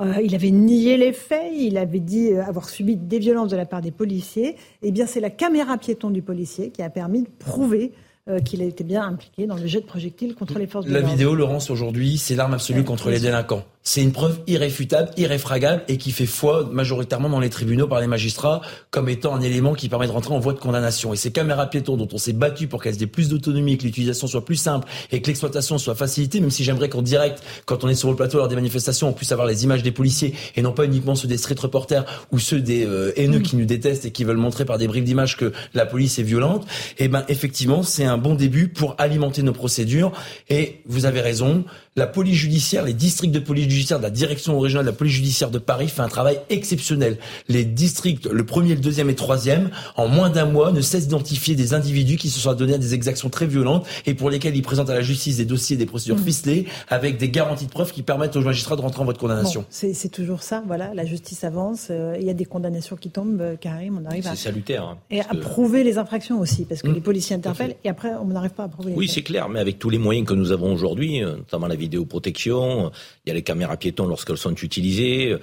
Euh, 0.00 0.14
il 0.24 0.34
avait 0.34 0.50
nié 0.50 0.96
les 0.96 1.12
faits. 1.12 1.52
Il 1.54 1.76
avait 1.76 2.00
dit 2.00 2.32
avoir 2.32 2.68
subi 2.68 2.96
des 2.96 3.18
violences 3.18 3.50
de 3.50 3.56
la 3.56 3.66
part 3.66 3.82
des 3.82 3.90
policiers. 3.90 4.56
Eh 4.82 4.90
bien, 4.90 5.06
c'est 5.06 5.20
la 5.20 5.28
caméra 5.28 5.76
piéton 5.76 6.08
du 6.10 6.22
policier 6.22 6.70
qui 6.70 6.82
a 6.82 6.88
permis 6.88 7.22
de 7.22 7.28
prouver 7.38 7.92
euh, 7.92 8.09
qu'il 8.44 8.62
a 8.62 8.64
été 8.64 8.84
bien 8.84 9.02
impliqué 9.02 9.46
dans 9.46 9.56
le 9.56 9.66
jet 9.66 9.80
de 9.80 9.86
projectiles 9.86 10.34
contre 10.34 10.58
les 10.58 10.66
forces 10.66 10.86
de 10.86 10.92
l'ordre. 10.92 11.06
La 11.06 11.12
vidéo, 11.12 11.34
Laurence, 11.34 11.70
aujourd'hui, 11.70 12.16
c'est 12.18 12.36
l'arme 12.36 12.54
absolue 12.54 12.84
contre 12.84 13.10
les 13.10 13.18
délinquants. 13.18 13.64
C'est 13.82 14.02
une 14.02 14.12
preuve 14.12 14.40
irréfutable, 14.46 15.10
irréfragable 15.16 15.82
et 15.88 15.96
qui 15.96 16.12
fait 16.12 16.26
foi 16.26 16.68
majoritairement 16.70 17.30
dans 17.30 17.40
les 17.40 17.48
tribunaux 17.48 17.86
par 17.86 17.98
les 17.98 18.06
magistrats 18.06 18.60
comme 18.90 19.08
étant 19.08 19.34
un 19.34 19.40
élément 19.40 19.72
qui 19.72 19.88
permet 19.88 20.06
de 20.06 20.12
rentrer 20.12 20.34
en 20.34 20.38
voie 20.38 20.52
de 20.52 20.58
condamnation. 20.58 21.14
Et 21.14 21.16
ces 21.16 21.32
caméras 21.32 21.66
piétons 21.68 21.96
dont 21.96 22.08
on 22.12 22.18
s'est 22.18 22.34
battu 22.34 22.68
pour 22.68 22.82
qu'elles 22.82 23.02
aient 23.02 23.06
plus 23.06 23.30
d'autonomie, 23.30 23.78
que 23.78 23.84
l'utilisation 23.84 24.26
soit 24.26 24.44
plus 24.44 24.56
simple 24.56 24.86
et 25.10 25.22
que 25.22 25.26
l'exploitation 25.28 25.78
soit 25.78 25.94
facilitée, 25.94 26.40
même 26.40 26.50
si 26.50 26.62
j'aimerais 26.62 26.90
qu'en 26.90 27.00
direct, 27.00 27.42
quand 27.64 27.82
on 27.82 27.88
est 27.88 27.94
sur 27.94 28.10
le 28.10 28.16
plateau 28.16 28.36
lors 28.36 28.48
des 28.48 28.54
manifestations, 28.54 29.08
on 29.08 29.12
puisse 29.14 29.32
avoir 29.32 29.48
les 29.48 29.64
images 29.64 29.82
des 29.82 29.92
policiers 29.92 30.34
et 30.56 30.62
non 30.62 30.72
pas 30.72 30.84
uniquement 30.84 31.14
ceux 31.14 31.26
des 31.26 31.38
street 31.38 31.56
reporters 31.58 32.04
ou 32.32 32.38
ceux 32.38 32.60
des 32.60 32.84
euh, 32.84 33.12
haineux 33.16 33.40
qui 33.40 33.56
nous 33.56 33.64
détestent 33.64 34.04
et 34.04 34.10
qui 34.10 34.24
veulent 34.24 34.36
montrer 34.36 34.66
par 34.66 34.76
des 34.76 34.88
briques 34.88 35.04
d'images 35.04 35.38
que 35.38 35.54
la 35.72 35.86
police 35.86 36.18
est 36.18 36.22
violente. 36.22 36.66
Et 36.98 37.04
eh 37.04 37.08
ben 37.08 37.24
effectivement, 37.28 37.82
c'est 37.82 38.04
un 38.04 38.18
bon 38.20 38.34
début 38.34 38.68
pour 38.68 38.94
alimenter 38.98 39.42
nos 39.42 39.52
procédures. 39.52 40.12
Et 40.48 40.82
vous 40.86 41.06
avez 41.06 41.20
raison, 41.20 41.64
la 41.96 42.06
police 42.06 42.36
judiciaire, 42.36 42.84
les 42.84 42.92
districts 42.92 43.34
de 43.34 43.40
police 43.40 43.68
judiciaire 43.68 43.98
de 43.98 44.04
la 44.04 44.10
direction 44.10 44.58
régionale 44.60 44.86
de 44.86 44.90
la 44.90 44.96
police 44.96 45.14
judiciaire 45.14 45.50
de 45.50 45.58
Paris 45.58 45.88
fait 45.88 46.02
un 46.02 46.08
travail 46.08 46.38
exceptionnel. 46.48 47.18
Les 47.48 47.64
districts, 47.64 48.26
le 48.26 48.46
premier, 48.46 48.76
le 48.76 48.80
deuxième 48.80 49.08
et 49.08 49.12
le 49.12 49.16
troisième, 49.16 49.70
en 49.96 50.06
moins 50.06 50.30
d'un 50.30 50.46
mois, 50.46 50.70
ne 50.70 50.80
cessent 50.82 51.08
d'identifier 51.08 51.56
des 51.56 51.74
individus 51.74 52.16
qui 52.16 52.30
se 52.30 52.38
sont 52.38 52.54
donnés 52.54 52.74
à 52.74 52.78
des 52.78 52.94
exactions 52.94 53.28
très 53.28 53.46
violentes 53.46 53.86
et 54.06 54.14
pour 54.14 54.30
lesquels 54.30 54.54
ils 54.54 54.62
présentent 54.62 54.90
à 54.90 54.94
la 54.94 55.00
justice 55.00 55.38
des 55.38 55.44
dossiers, 55.44 55.76
des 55.76 55.86
procédures 55.86 56.16
mmh. 56.16 56.24
ficelées 56.24 56.66
avec 56.88 57.18
des 57.18 57.28
garanties 57.28 57.66
de 57.66 57.70
preuves 57.70 57.90
qui 57.90 58.02
permettent 58.02 58.36
aux 58.36 58.42
magistrats 58.42 58.76
de 58.76 58.82
rentrer 58.82 59.02
en 59.02 59.04
votre 59.04 59.18
condamnation. 59.18 59.64
c'est 59.70 60.12
toujours 60.12 60.44
ça, 60.44 60.62
voilà. 60.64 60.94
La 60.94 61.04
justice 61.04 61.42
avance, 61.42 61.88
euh, 61.90 62.16
il 62.20 62.24
y 62.24 62.30
a 62.30 62.34
des 62.34 62.44
condamnations 62.44 62.94
qui 62.94 63.10
tombent, 63.10 63.40
euh, 63.40 63.56
Karim, 63.56 64.00
on 64.00 64.08
arrive 64.08 64.28
à. 64.28 64.30
C'est 64.30 64.44
salutaire. 64.44 64.84
Hein, 64.84 64.98
et 65.10 65.22
à 65.22 65.34
prouver 65.34 65.82
les 65.82 65.98
infractions 65.98 66.38
aussi, 66.38 66.66
parce 66.66 66.82
que 66.82 66.88
mmh. 66.88 66.94
les 66.94 67.00
policiers 67.00 67.34
interpellent 67.34 67.74
et 67.82 67.88
après 67.88 68.12
on 68.14 68.26
n'arrive 68.26 68.52
pas 68.52 68.64
à 68.64 68.68
prouver. 68.68 68.92
Oui, 68.96 69.08
c'est 69.08 69.22
clair, 69.22 69.48
mais 69.48 69.58
avec 69.58 69.80
tous 69.80 69.90
les 69.90 69.98
moyens 69.98 70.28
que 70.28 70.34
nous 70.34 70.52
avons 70.52 70.72
aujourd'hui, 70.72 71.24
euh, 71.24 71.36
notamment 71.36 71.66
la 71.66 71.79
vidéoprotection, 71.80 72.92
il 73.24 73.28
y 73.28 73.30
a 73.32 73.34
les 73.34 73.42
caméras 73.42 73.76
piétons 73.76 74.06
lorsqu'elles 74.06 74.36
sont 74.36 74.54
utilisées, 74.54 75.36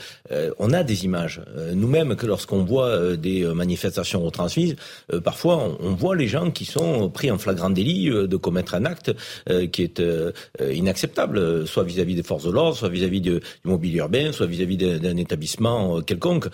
on 0.60 0.72
a 0.72 0.84
des 0.84 1.06
images. 1.06 1.42
Nous-mêmes, 1.74 2.16
que 2.16 2.26
lorsqu'on 2.26 2.64
voit 2.64 3.16
des 3.18 3.44
manifestations 3.46 4.24
retransmises, 4.24 4.76
parfois 5.24 5.76
on, 5.82 5.94
voit 5.96 6.16
les 6.16 6.28
gens 6.28 6.52
qui 6.52 6.66
sont 6.66 7.10
pris 7.10 7.32
en 7.32 7.38
flagrant 7.38 7.70
délit 7.70 8.10
de 8.10 8.38
commettre 8.38 8.76
un 8.76 8.86
acte 8.86 9.12
qui 9.72 9.84
est 9.84 10.02
inacceptable, 10.72 11.68
soit 11.68 11.84
vis-à-vis 11.84 12.16
des 12.16 12.24
forces 12.24 12.46
de 12.46 12.52
l'ordre, 12.52 12.78
soit 12.78 12.90
vis-à-vis 12.90 13.22
du 13.22 13.40
mobilier 13.64 13.98
urbain, 13.98 14.32
soit 14.32 14.48
vis-à-vis 14.48 14.78
d'un 14.78 15.18
établissement 15.18 16.02
quelconque. 16.02 16.48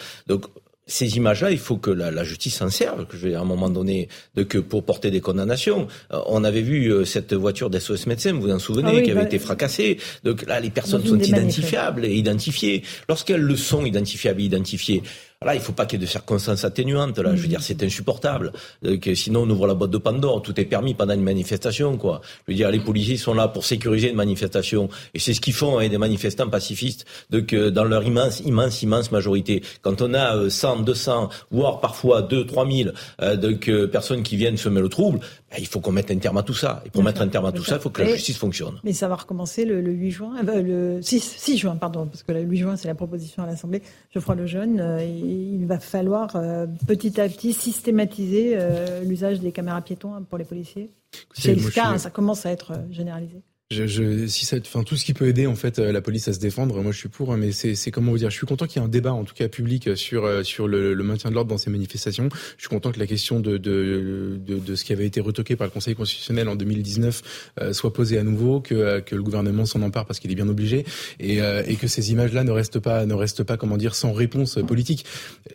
Ces 0.86 1.16
images-là, 1.16 1.52
il 1.52 1.60
faut 1.60 1.78
que 1.78 1.92
la, 1.92 2.24
justice 2.24 2.56
s'en 2.56 2.70
serve, 2.70 3.06
que 3.06 3.16
je 3.16 3.28
vais 3.28 3.36
à 3.36 3.42
un 3.42 3.46
moment 3.46 3.70
donné, 3.70 4.10
de, 4.36 4.44
que 4.44 4.58
pour 4.58 4.84
porter 4.84 5.12
des 5.12 5.22
condamnations. 5.22 5.88
Euh, 6.12 6.20
on 6.28 6.44
avait 6.44 6.62
vu 6.62 6.92
euh, 6.92 7.06
cette 7.06 7.34
voiture 7.34 7.70
d'SOS 7.70 8.06
médecin, 8.08 8.34
vous 8.34 8.42
vous 8.42 8.52
en 8.52 8.60
souvenez, 8.60 8.98
ah 8.98 9.02
qui 9.02 9.12
avait 9.12 9.22
bah, 9.22 9.28
été 9.28 9.40
fracassée. 9.40 9.98
Donc 10.24 10.46
là, 10.46 10.60
les 10.60 10.70
personnes 10.70 11.06
sont 11.06 11.20
identifiables 11.20 12.06
et 12.06 12.14
identifiées. 12.14 12.84
Lorsqu'elles 13.08 13.42
le 13.42 13.56
sont 13.56 13.86
identifiables 13.86 14.42
et 14.42 14.46
identifiées, 14.46 15.04
Là, 15.46 15.56
il 15.56 15.62
faut 15.62 15.74
pas 15.74 15.86
qu'il 15.86 16.00
y 16.00 16.04
ait 16.04 16.06
de 16.06 16.10
circonstances 16.10 16.64
atténuantes. 16.64 17.18
Là, 17.20 17.36
je 17.36 17.42
veux 17.42 17.48
dire, 17.48 17.62
c'est 17.62 17.84
insupportable. 17.84 18.52
Euh, 18.86 18.98
que 18.98 19.16
sinon, 19.16 19.44
on 19.44 19.50
ouvre 19.50 19.68
la 19.68 19.74
boîte 19.74 19.92
de 19.92 19.98
Pandore. 19.98 20.42
Tout 20.42 20.60
est 20.60 20.66
permis 20.66 20.94
pendant 20.94 21.14
une 21.14 21.24
manifestation, 21.24 21.98
quoi. 21.98 22.22
Je 22.48 22.54
veux 22.54 22.58
dire, 22.58 22.72
les 22.72 22.80
policiers 22.80 23.18
sont 23.18 23.34
là 23.34 23.48
pour 23.48 23.66
sécuriser 23.66 24.10
une 24.10 24.16
manifestation, 24.16 24.90
et 25.14 25.20
c'est 25.20 25.34
ce 25.34 25.42
qu'ils 25.42 25.54
font 25.54 25.78
avec 25.78 25.88
hein, 25.88 25.92
des 25.92 25.98
manifestants 25.98 26.50
pacifistes. 26.50 27.06
Donc, 27.30 27.54
dans 27.54 27.84
leur 27.84 28.04
immense, 28.04 28.42
immense, 28.42 28.82
immense 28.82 29.12
majorité, 29.12 29.64
quand 29.82 30.02
on 30.02 30.14
a 30.14 30.50
100, 30.50 30.82
200, 30.82 31.30
voire 31.52 31.80
parfois 31.80 32.22
2, 32.22 32.46
3000 32.46 32.94
euh, 33.22 33.36
donc, 33.36 33.70
personnes 33.92 34.24
qui 34.24 34.36
viennent 34.36 34.58
semer 34.58 34.82
le 34.82 34.90
trouble, 34.90 35.20
il 35.58 35.68
faut 35.68 35.80
qu'on 35.80 35.92
mette 35.92 36.12
un 36.12 36.18
terme 36.18 36.38
à 36.38 36.44
tout 36.44 36.54
ça. 36.54 36.82
Et 36.86 36.90
pour 36.90 37.04
mettre 37.04 37.22
un 37.22 37.28
terme 37.28 37.46
à 37.46 37.52
tout 37.52 37.64
ça, 37.64 37.76
il 37.76 37.82
faut 37.82 37.90
que 37.90 38.02
la 38.02 38.10
justice 38.10 38.38
fonctionne. 38.38 38.80
Mais 38.84 38.94
ça 38.94 39.08
va 39.08 39.16
recommencer 39.16 39.66
le, 39.66 39.80
8 39.82 40.12
juin, 40.12 40.36
euh, 40.48 40.96
le 40.96 41.02
6, 41.02 41.20
6, 41.38 41.58
juin, 41.58 41.76
pardon, 41.76 42.08
parce 42.08 42.24
que 42.24 42.32
le 42.32 42.42
8 42.42 42.58
juin, 42.58 42.76
c'est 42.76 42.88
la 42.88 42.96
proposition 42.96 43.44
à 43.44 43.46
l'Assemblée. 43.46 43.82
Geoffroy 44.14 44.36
Lejeune, 44.36 44.80
euh, 44.80 45.04
il 45.04 45.66
va 45.66 45.80
falloir 45.80 46.36
euh, 46.36 46.66
petit 46.88 47.20
à 47.20 47.28
petit 47.30 47.54
systématiser 47.54 48.58
l'usage 49.04 49.40
des 49.40 49.52
caméras 49.52 49.82
piétons 49.82 50.24
pour 50.30 50.38
les 50.38 50.46
policiers. 50.46 50.92
C'est 51.34 51.56
le 51.56 51.70
cas, 51.70 51.98
ça 51.98 52.10
commence 52.10 52.46
à 52.46 52.52
être 52.52 52.74
généralisé. 52.90 53.42
Je, 53.74 53.88
je, 53.88 54.28
si 54.28 54.46
ça, 54.46 54.58
enfin 54.58 54.84
tout 54.84 54.96
ce 54.96 55.04
qui 55.04 55.14
peut 55.14 55.28
aider 55.28 55.48
en 55.48 55.56
fait 55.56 55.80
euh, 55.80 55.92
la 55.92 56.02
police 56.02 56.28
à 56.28 56.34
se 56.34 56.40
défendre, 56.40 56.82
moi 56.82 56.92
je 56.92 56.98
suis 56.98 57.10
pour. 57.10 57.34
Hein, 57.34 57.38
mais 57.38 57.52
c'est, 57.52 57.92
comment 57.92 58.12
vous 58.12 58.18
dire, 58.18 58.30
je 58.30 58.38
suis 58.38 58.46
content 58.46 58.68
qu'il 58.68 58.82
y 58.82 58.84
ait 58.84 58.88
un 58.88 58.90
débat 58.90 59.14
en 59.14 59.24
tout 59.24 59.34
cas 59.34 59.48
public 59.48 59.88
euh, 59.88 59.96
sur 59.96 60.26
euh, 60.26 60.44
sur 60.44 60.68
le, 60.68 60.94
le 60.94 61.04
maintien 61.04 61.30
de 61.30 61.36
l'ordre 61.36 61.50
dans 61.50 61.58
ces 61.58 61.70
manifestations. 61.70 62.30
Je 62.58 62.62
suis 62.62 62.70
content 62.70 62.92
que 62.92 63.00
la 63.00 63.08
question 63.08 63.40
de 63.40 63.58
de, 63.58 64.40
de, 64.46 64.60
de 64.60 64.76
ce 64.76 64.84
qui 64.84 64.94
avait 64.94 65.06
été 65.06 65.20
retoqué 65.20 65.56
par 65.56 65.68
le 65.68 65.72
Conseil 65.72 65.96
constitutionnel 65.96 66.48
en 66.48 66.56
2019 66.56 67.50
soit 67.72 67.94
posée 67.94 68.18
à 68.18 68.24
nouveau, 68.24 68.62
que 68.62 69.00
que 69.00 69.16
le 69.16 69.24
gouvernement 69.24 69.66
s'en 69.66 69.82
empare 69.82 70.06
parce 70.06 70.20
qu'il 70.20 70.32
est 70.32 70.36
bien 70.36 70.50
obligé 70.50 70.86
et 71.20 71.40
et 71.40 71.76
que 71.76 71.88
ces 71.88 72.12
images-là 72.12 72.44
ne 72.44 72.52
restent 72.52 72.80
pas 72.80 73.06
ne 73.06 73.14
restent 73.14 73.44
pas 73.44 73.58
comment 73.58 73.78
dire 73.78 73.96
sans 73.96 74.14
réponse 74.14 74.60
politique. 74.68 75.06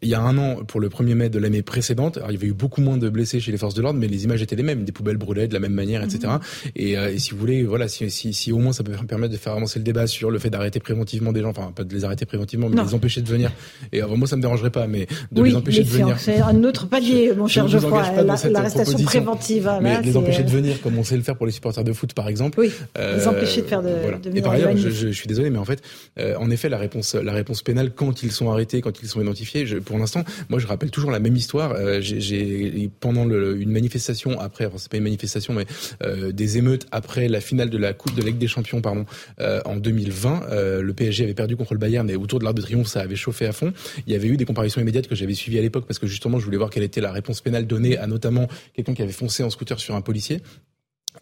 Il 0.02 0.08
y 0.08 0.14
a 0.14 0.20
un 0.20 0.36
an 0.38 0.64
pour 0.64 0.80
le 0.80 0.88
1er 0.88 1.14
mai 1.14 1.30
de 1.30 1.38
l'année 1.38 1.62
précédente, 1.62 2.16
alors 2.16 2.30
il 2.30 2.34
y 2.34 2.36
avait 2.36 2.48
eu 2.48 2.52
beaucoup 2.52 2.80
moins 2.80 2.96
de 2.96 3.08
blessés 3.08 3.40
chez 3.40 3.52
les 3.52 3.58
forces 3.58 3.74
de 3.74 3.82
l'ordre, 3.82 3.98
mais 3.98 4.08
les 4.08 4.24
images 4.24 4.42
étaient 4.42 4.56
les 4.56 4.62
mêmes, 4.62 4.84
des 4.84 4.92
poubelles 4.92 5.16
brûlées 5.16 5.48
de 5.48 5.54
la 5.54 5.60
même 5.60 5.74
manière, 5.74 6.02
etc. 6.02 6.32
Mmh. 6.32 6.68
Et, 6.76 6.92
et 6.92 7.18
si 7.18 7.30
vous 7.30 7.38
voulez, 7.38 7.64
voilà, 7.64 7.88
si 7.88 8.07
si, 8.10 8.32
si, 8.32 8.52
au 8.52 8.58
moins 8.58 8.72
ça 8.72 8.82
peut 8.82 8.92
permettre 9.06 9.32
de 9.32 9.38
faire 9.38 9.52
avancer 9.52 9.78
le 9.78 9.84
débat 9.84 10.06
sur 10.06 10.30
le 10.30 10.38
fait 10.38 10.50
d'arrêter 10.50 10.80
préventivement 10.80 11.32
des 11.32 11.42
gens, 11.42 11.50
enfin 11.50 11.72
pas 11.74 11.84
de 11.84 11.94
les 11.94 12.04
arrêter 12.04 12.26
préventivement, 12.26 12.68
mais 12.68 12.76
de 12.76 12.82
les 12.82 12.94
empêcher 12.94 13.22
de 13.22 13.28
venir. 13.28 13.50
Et 13.92 14.00
avant 14.00 14.16
moi 14.16 14.28
ça 14.28 14.36
me 14.36 14.42
dérangerait 14.42 14.70
pas, 14.70 14.86
mais 14.86 15.06
de 15.32 15.42
les 15.42 15.54
empêcher 15.54 15.84
de 15.84 15.88
venir. 15.88 16.18
C'est 16.18 16.40
un 16.40 16.64
autre 16.64 16.86
palier, 16.86 17.32
mon 17.36 17.46
cher 17.46 17.68
Geoffroy, 17.68 18.02
l'arrestation 18.22 18.98
préventive. 18.98 19.68
Hein, 19.68 19.80
mais 19.82 20.02
les 20.02 20.16
empêcher 20.16 20.42
de 20.42 20.50
venir, 20.50 20.80
comme 20.80 20.98
on 20.98 21.04
sait 21.04 21.16
le 21.16 21.22
faire 21.22 21.36
pour 21.36 21.46
les 21.46 21.52
supporters 21.52 21.84
de 21.84 21.92
foot 21.92 22.12
par 22.12 22.28
exemple. 22.28 22.58
Oui. 22.60 22.72
les 22.96 23.26
empêcher 23.26 23.62
de 23.62 23.66
faire 23.66 23.82
de, 23.82 23.88
venir. 23.88 24.36
Et 24.36 24.42
par 24.42 24.52
ailleurs, 24.52 24.76
je, 24.76 25.08
suis 25.10 25.26
désolé, 25.26 25.50
mais 25.50 25.58
en 25.58 25.64
fait, 25.64 25.82
euh, 26.18 26.36
en 26.38 26.50
effet, 26.50 26.68
la 26.68 26.78
réponse, 26.78 27.14
la 27.14 27.32
réponse 27.32 27.62
pénale 27.62 27.92
quand 27.94 28.22
ils 28.22 28.32
sont 28.32 28.50
arrêtés, 28.50 28.80
quand 28.80 29.02
ils 29.02 29.08
sont 29.08 29.20
identifiés, 29.20 29.64
pour 29.80 29.98
l'instant, 29.98 30.24
moi 30.48 30.58
je 30.58 30.66
rappelle 30.66 30.90
toujours 30.90 31.10
la 31.10 31.20
même 31.20 31.36
histoire. 31.36 31.72
Euh, 31.72 31.98
j'ai 32.00 32.90
pendant 33.00 33.28
une 33.28 33.70
manifestation 33.70 34.38
après, 34.40 34.66
enfin 34.66 34.76
c'est 34.78 34.90
pas 34.90 34.96
une 34.96 35.04
manifestation, 35.04 35.54
mais 35.54 35.66
euh, 36.02 36.32
des 36.32 36.58
émeutes 36.58 36.86
après 36.90 37.28
la 37.28 37.40
finale 37.40 37.70
de 37.70 37.78
la 37.78 37.87
Coupe 37.92 38.14
de 38.14 38.22
Ligue 38.22 38.38
des 38.38 38.48
Champions, 38.48 38.80
pardon, 38.80 39.06
euh, 39.40 39.60
en 39.64 39.76
2020. 39.76 40.44
Euh, 40.50 40.82
le 40.82 40.94
PSG 40.94 41.24
avait 41.24 41.34
perdu 41.34 41.56
contre 41.56 41.74
le 41.74 41.78
Bayern, 41.78 42.06
mais 42.06 42.16
autour 42.16 42.38
de 42.38 42.44
l'Arc 42.44 42.56
de 42.56 42.62
Triomphe, 42.62 42.88
ça 42.88 43.00
avait 43.00 43.16
chauffé 43.16 43.46
à 43.46 43.52
fond. 43.52 43.72
Il 44.06 44.12
y 44.12 44.16
avait 44.16 44.28
eu 44.28 44.36
des 44.36 44.44
comparaisons 44.44 44.80
immédiates 44.80 45.08
que 45.08 45.14
j'avais 45.14 45.34
suivies 45.34 45.58
à 45.58 45.62
l'époque 45.62 45.86
parce 45.86 45.98
que 45.98 46.06
justement, 46.06 46.38
je 46.38 46.44
voulais 46.44 46.56
voir 46.56 46.70
quelle 46.70 46.82
était 46.82 47.00
la 47.00 47.12
réponse 47.12 47.40
pénale 47.40 47.66
donnée 47.66 47.98
à 47.98 48.06
notamment 48.06 48.48
quelqu'un 48.74 48.94
qui 48.94 49.02
avait 49.02 49.12
foncé 49.12 49.42
en 49.42 49.50
scooter 49.50 49.78
sur 49.78 49.94
un 49.94 50.00
policier. 50.00 50.42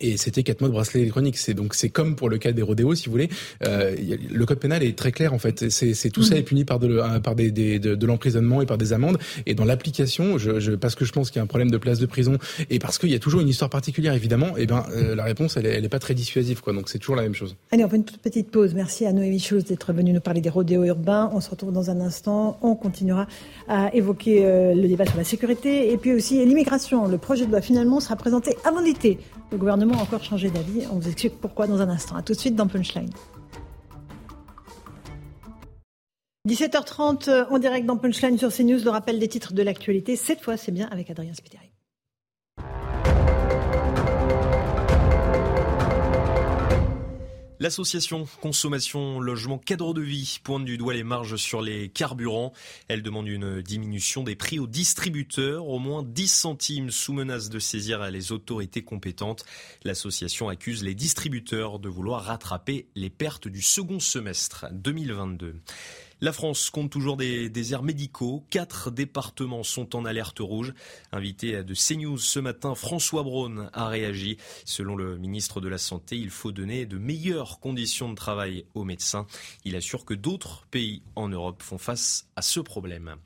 Et 0.01 0.17
c'était 0.17 0.43
quatre 0.43 0.61
mois 0.61 0.69
de 0.69 0.75
bracelet 0.75 1.01
électronique. 1.01 1.39
C'est 1.39 1.55
donc 1.55 1.75
c'est 1.75 1.89
comme 1.89 2.17
pour 2.17 2.29
le 2.29 2.39
cas 2.39 2.53
des 2.53 2.63
rodéos, 2.63 2.95
si 2.95 3.07
vous 3.07 3.13
voulez. 3.13 3.29
Euh, 3.65 3.95
le 4.31 4.47
code 4.47 4.59
pénal 4.59 4.83
est 4.83 4.97
très 4.97 5.13
clair 5.13 5.33
en 5.33 5.39
fait. 5.39 5.71
C'est 5.71 6.11
tout 6.11 6.23
ça 6.23 6.35
mm. 6.35 6.39
est 6.39 6.43
puni 6.43 6.65
par 6.65 6.79
de 6.79 7.21
par 7.21 7.35
des, 7.35 7.51
des 7.51 7.79
de, 7.79 7.95
de 7.95 8.07
l'emprisonnement 8.07 8.63
et 8.63 8.67
par 8.67 8.79
des 8.79 8.93
amendes. 8.93 9.19
Et 9.47 9.55
dans 9.55 9.65
l'application, 9.65 10.39
je, 10.39 10.61
je, 10.61 10.73
parce 10.73 10.95
que 10.95 11.05
je 11.05 11.13
pense 11.13 11.31
qu'il 11.31 11.39
y 11.39 11.41
a 11.41 11.45
un 11.45 11.49
problème 11.49 11.71
de 11.71 11.79
place 11.79 11.99
de 11.99 12.07
prison 12.07 12.39
et 12.71 12.79
parce 12.79 12.99
qu'il 12.99 13.11
y 13.11 13.15
a 13.15 13.19
toujours 13.19 13.41
une 13.41 13.49
histoire 13.49 13.71
particulière 13.71 14.15
évidemment. 14.15 14.57
Et 14.57 14.63
eh 14.63 14.67
ben 14.67 14.85
euh, 14.95 15.15
la 15.15 15.25
réponse 15.25 15.57
elle 15.57 15.67
elle 15.67 15.85
est 15.85 15.89
pas 15.89 15.99
très 15.99 16.15
dissuasive 16.15 16.61
quoi. 16.61 16.73
Donc 16.73 16.89
c'est 16.89 16.99
toujours 16.99 17.17
la 17.17 17.23
même 17.23 17.35
chose. 17.35 17.57
Allez, 17.71 17.85
on 17.85 17.89
fait 17.89 17.97
une 17.97 18.05
toute 18.05 18.19
petite 18.19 18.51
pause. 18.51 18.75
Merci 18.75 19.07
à 19.07 19.13
Noémie 19.13 19.41
Schulz 19.41 19.65
d'être 19.65 19.93
venue 19.93 20.13
nous 20.13 20.21
parler 20.21 20.41
des 20.41 20.51
rodéos 20.51 20.85
urbains. 20.85 21.31
On 21.33 21.41
se 21.41 21.51
retrouve 21.51 21.73
dans 21.73 21.91
un 21.91 22.01
instant. 22.01 22.59
On 22.63 22.75
continuera 22.75 23.27
à 23.69 23.95
évoquer 23.95 24.45
euh, 24.45 24.75
le 24.75 24.89
débat 24.89 25.07
sur 25.07 25.17
la 25.17 25.25
sécurité 25.25 25.93
et 25.93 25.97
puis 25.97 26.13
aussi 26.13 26.45
l'immigration. 26.45 27.09
Le 27.09 27.19
projet 27.19 27.47
de 27.47 27.51
loi 27.51 27.61
finalement 27.61 28.01
sera 28.01 28.17
présenté 28.17 28.57
avant 28.65 28.81
l'été. 28.81 29.19
Le 29.53 29.59
gouvernement 29.59 29.86
encore 29.94 30.25
changé 30.25 30.51
d'avis. 30.51 30.87
On 30.90 30.96
vous 30.96 31.09
explique 31.09 31.40
pourquoi 31.40 31.66
dans 31.66 31.81
un 31.81 31.88
instant. 31.88 32.16
A 32.16 32.22
tout 32.22 32.33
de 32.33 32.38
suite 32.38 32.57
dans 32.57 32.66
Punchline. 32.66 33.11
17h30 36.49 37.29
euh, 37.29 37.44
en 37.51 37.59
direct 37.59 37.87
dans 37.87 37.96
Punchline 37.96 38.38
sur 38.38 38.53
CNews, 38.53 38.85
le 38.85 38.90
rappel 38.90 39.18
des 39.18 39.29
titres 39.29 39.53
de 39.53 39.62
l'actualité. 39.62 40.16
Cette 40.16 40.40
fois, 40.40 40.57
c'est 40.57 40.72
bien 40.72 40.88
avec 40.90 41.11
Adrien 41.11 41.35
Spiteri. 41.35 41.66
L'association 47.59 48.29
Consommation 48.42 49.19
Logement 49.19 49.57
Cadre 49.57 49.95
de 49.95 50.03
Vie 50.03 50.40
pointe 50.45 50.66
du 50.66 50.77
doigt 50.77 50.92
les 50.92 51.05
marges 51.05 51.37
sur 51.37 51.62
les 51.62 51.88
carburants. 51.88 52.53
Elle 52.88 53.03
demande 53.03 53.29
une 53.29 53.62
diminution 53.62 54.23
des 54.23 54.37
prix 54.37 54.59
aux 54.59 54.66
distributeurs, 54.66 55.66
au 55.66 55.79
moins 55.79 56.03
10 56.03 56.29
centimes 56.29 56.90
sous 56.90 57.14
menace 57.14 57.49
de 57.49 57.59
saisir 57.59 58.11
les 58.11 58.31
autorités 58.31 58.85
compétentes. 58.85 59.47
L'association 59.85 60.51
accuse 60.51 60.85
les 60.85 60.95
distributeurs 60.95 61.79
de 61.79 61.88
vouloir 61.88 62.25
rattraper 62.25 62.88
les 62.95 63.09
pertes 63.09 63.49
du 63.49 63.62
second 63.62 64.01
semestre 64.01 64.66
2022. 64.73 65.55
La 66.23 66.33
France 66.33 66.71
compte 66.71 66.91
toujours 66.91 67.19
des 67.19 67.51
déserts 67.51 67.83
médicaux. 67.83 68.43
Quatre 68.49 68.91
départements 68.91 69.63
sont 69.63 69.95
en 69.95 70.07
alerte 70.07 70.39
rouge. 70.39 70.73
Invité 71.13 71.63
de 71.63 71.75
CNews 71.75 72.17
ce 72.17 72.39
matin, 72.39 72.75
François 72.75 73.23
Braun 73.23 73.69
a 73.75 73.89
réagi. 73.89 74.39
Selon 74.65 74.97
le 74.97 75.19
ministre 75.19 75.61
de 75.61 75.69
la 75.69 75.77
Santé, 75.77 76.17
il 76.17 76.31
faut 76.31 76.53
donner 76.53 76.87
de 76.87 76.97
meilleures 76.97 77.61
conditions 77.61 78.09
de 78.09 78.15
travail 78.15 78.65
aux 78.75 78.85
médecins. 78.85 79.27
Il 79.67 79.77
assure 79.77 80.07
que 80.07 80.15
d'autres 80.15 80.65
pays 80.71 81.03
en 81.17 81.29
Europe 81.29 81.63
font 81.63 81.79
face 81.79 82.27
à 82.35 82.41
ce 82.41 82.61
problème. 82.61 83.17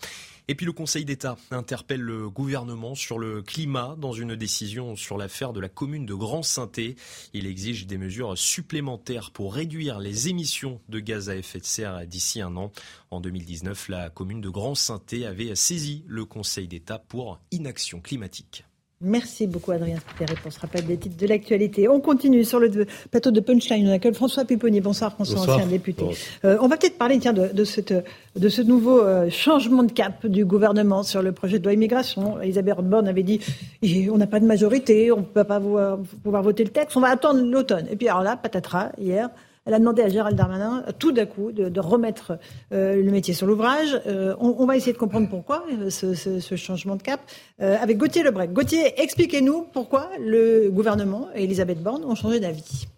Et 0.51 0.57
puis 0.57 0.67
le 0.67 0.73
Conseil 0.73 1.05
d'État 1.05 1.37
interpelle 1.53 2.01
le 2.01 2.29
gouvernement 2.29 2.97
sur 2.97 3.21
le 3.21 3.41
climat 3.41 3.95
dans 3.97 4.13
une 4.13 4.35
décision 4.35 4.97
sur 4.97 5.17
l'affaire 5.17 5.53
de 5.53 5.61
la 5.61 5.69
commune 5.69 6.07
de 6.07 6.15
Grand-Sainté. 6.15 6.97
Il 7.33 7.47
exige 7.47 7.87
des 7.87 7.99
mesures 7.99 8.37
supplémentaires 8.37 9.31
pour 9.31 9.55
réduire 9.55 10.01
les 10.01 10.27
émissions 10.27 10.81
de 10.89 10.99
gaz 10.99 11.31
à 11.31 11.37
effet 11.37 11.61
de 11.61 11.65
serre 11.65 12.05
d'ici 12.05 12.41
un 12.41 12.57
an. 12.57 12.73
En 13.13 13.21
2019, 13.21 13.91
la 13.91 14.11
commune 14.11 14.41
de 14.41 14.49
Grand-Sainté 14.49 15.25
avait 15.25 15.55
saisi 15.55 16.03
le 16.09 16.25
Conseil 16.25 16.67
d'État 16.67 16.99
pour 16.99 17.39
inaction 17.53 18.01
climatique. 18.01 18.65
Merci 19.03 19.47
beaucoup 19.47 19.71
Adrien 19.71 19.97
Spiteri 19.97 20.35
pour 20.43 20.53
ce 20.53 20.61
rappel 20.61 20.85
des 20.85 20.99
titres 20.99 21.17
de 21.17 21.27
l'actualité. 21.27 21.89
On 21.89 22.01
continue 22.01 22.45
sur 22.45 22.61
le 22.61 22.71
plateau 23.11 23.31
de 23.31 23.41
Punchline. 23.41 23.89
On 23.89 23.93
accueille 23.93 24.13
François 24.13 24.45
Pipponi. 24.45 24.83
Bonsoir 24.83 25.11
François, 25.15 25.41
ancien 25.41 25.67
député. 25.67 26.05
Euh, 26.45 26.59
on 26.61 26.69
va 26.69 26.77
peut-être 26.77 26.99
parler 26.99 27.19
tiens, 27.19 27.33
de, 27.33 27.49
de, 27.49 27.65
cette, 27.65 27.95
de 28.37 28.49
ce 28.51 28.61
nouveau 28.61 29.01
euh, 29.01 29.31
changement 29.31 29.85
de 29.85 29.93
cap 29.93 30.27
du 30.27 30.45
gouvernement 30.45 31.03
sur 31.03 31.23
le 31.23 31.33
projet 31.33 31.59
de 31.59 31.65
loi 31.65 31.73
immigration. 31.73 32.43
Elisabeth 32.43 32.77
Borne 32.81 33.09
avait 33.09 33.23
dit 33.23 33.41
on 34.13 34.19
n'a 34.19 34.27
pas 34.27 34.39
de 34.39 34.45
majorité, 34.45 35.11
on 35.11 35.21
ne 35.21 35.23
peut 35.23 35.45
pas 35.45 35.61
pouvoir 35.61 36.43
voter 36.43 36.65
le 36.65 36.71
texte, 36.71 36.95
on 36.95 37.01
va 37.01 37.09
attendre 37.09 37.41
l'automne. 37.41 37.87
Et 37.91 37.97
puis 37.97 38.07
alors 38.07 38.23
là, 38.23 38.37
patatras, 38.37 38.91
hier, 38.99 39.31
elle 39.71 39.75
a 39.75 39.79
demandé 39.79 40.03
à 40.03 40.09
Gérald 40.09 40.37
Darmanin, 40.37 40.83
tout 40.99 41.13
d'un 41.13 41.27
coup, 41.27 41.53
de, 41.53 41.81
remettre 41.81 42.41
euh, 42.73 42.97
le 42.97 43.11
métier 43.13 43.35
sur 43.35 43.47
l'ouvrage. 43.47 44.01
Euh, 44.09 44.35
on, 44.41 44.67
va 44.67 44.77
essayer 44.77 44.93
de 44.93 44.99
comprendre 44.99 45.29
pourquoi 45.29 45.65
euh, 45.71 45.91
ce, 45.91 46.57
changement 46.57 46.97
de 46.97 47.03
cap 47.03 47.21
avec 47.61 47.97
Gauthier 47.97 48.25
Lebret. 48.25 48.49
Gauthier, 48.49 49.01
expliquez-nous 49.01 49.69
pourquoi 49.73 50.11
le 50.19 50.71
gouvernement 50.71 51.29
et 51.37 51.45
Elisabeth 51.45 51.81
Borne 51.81 52.05
ont 52.05 52.17
changé 52.17 52.41
d'avis. 52.41 52.89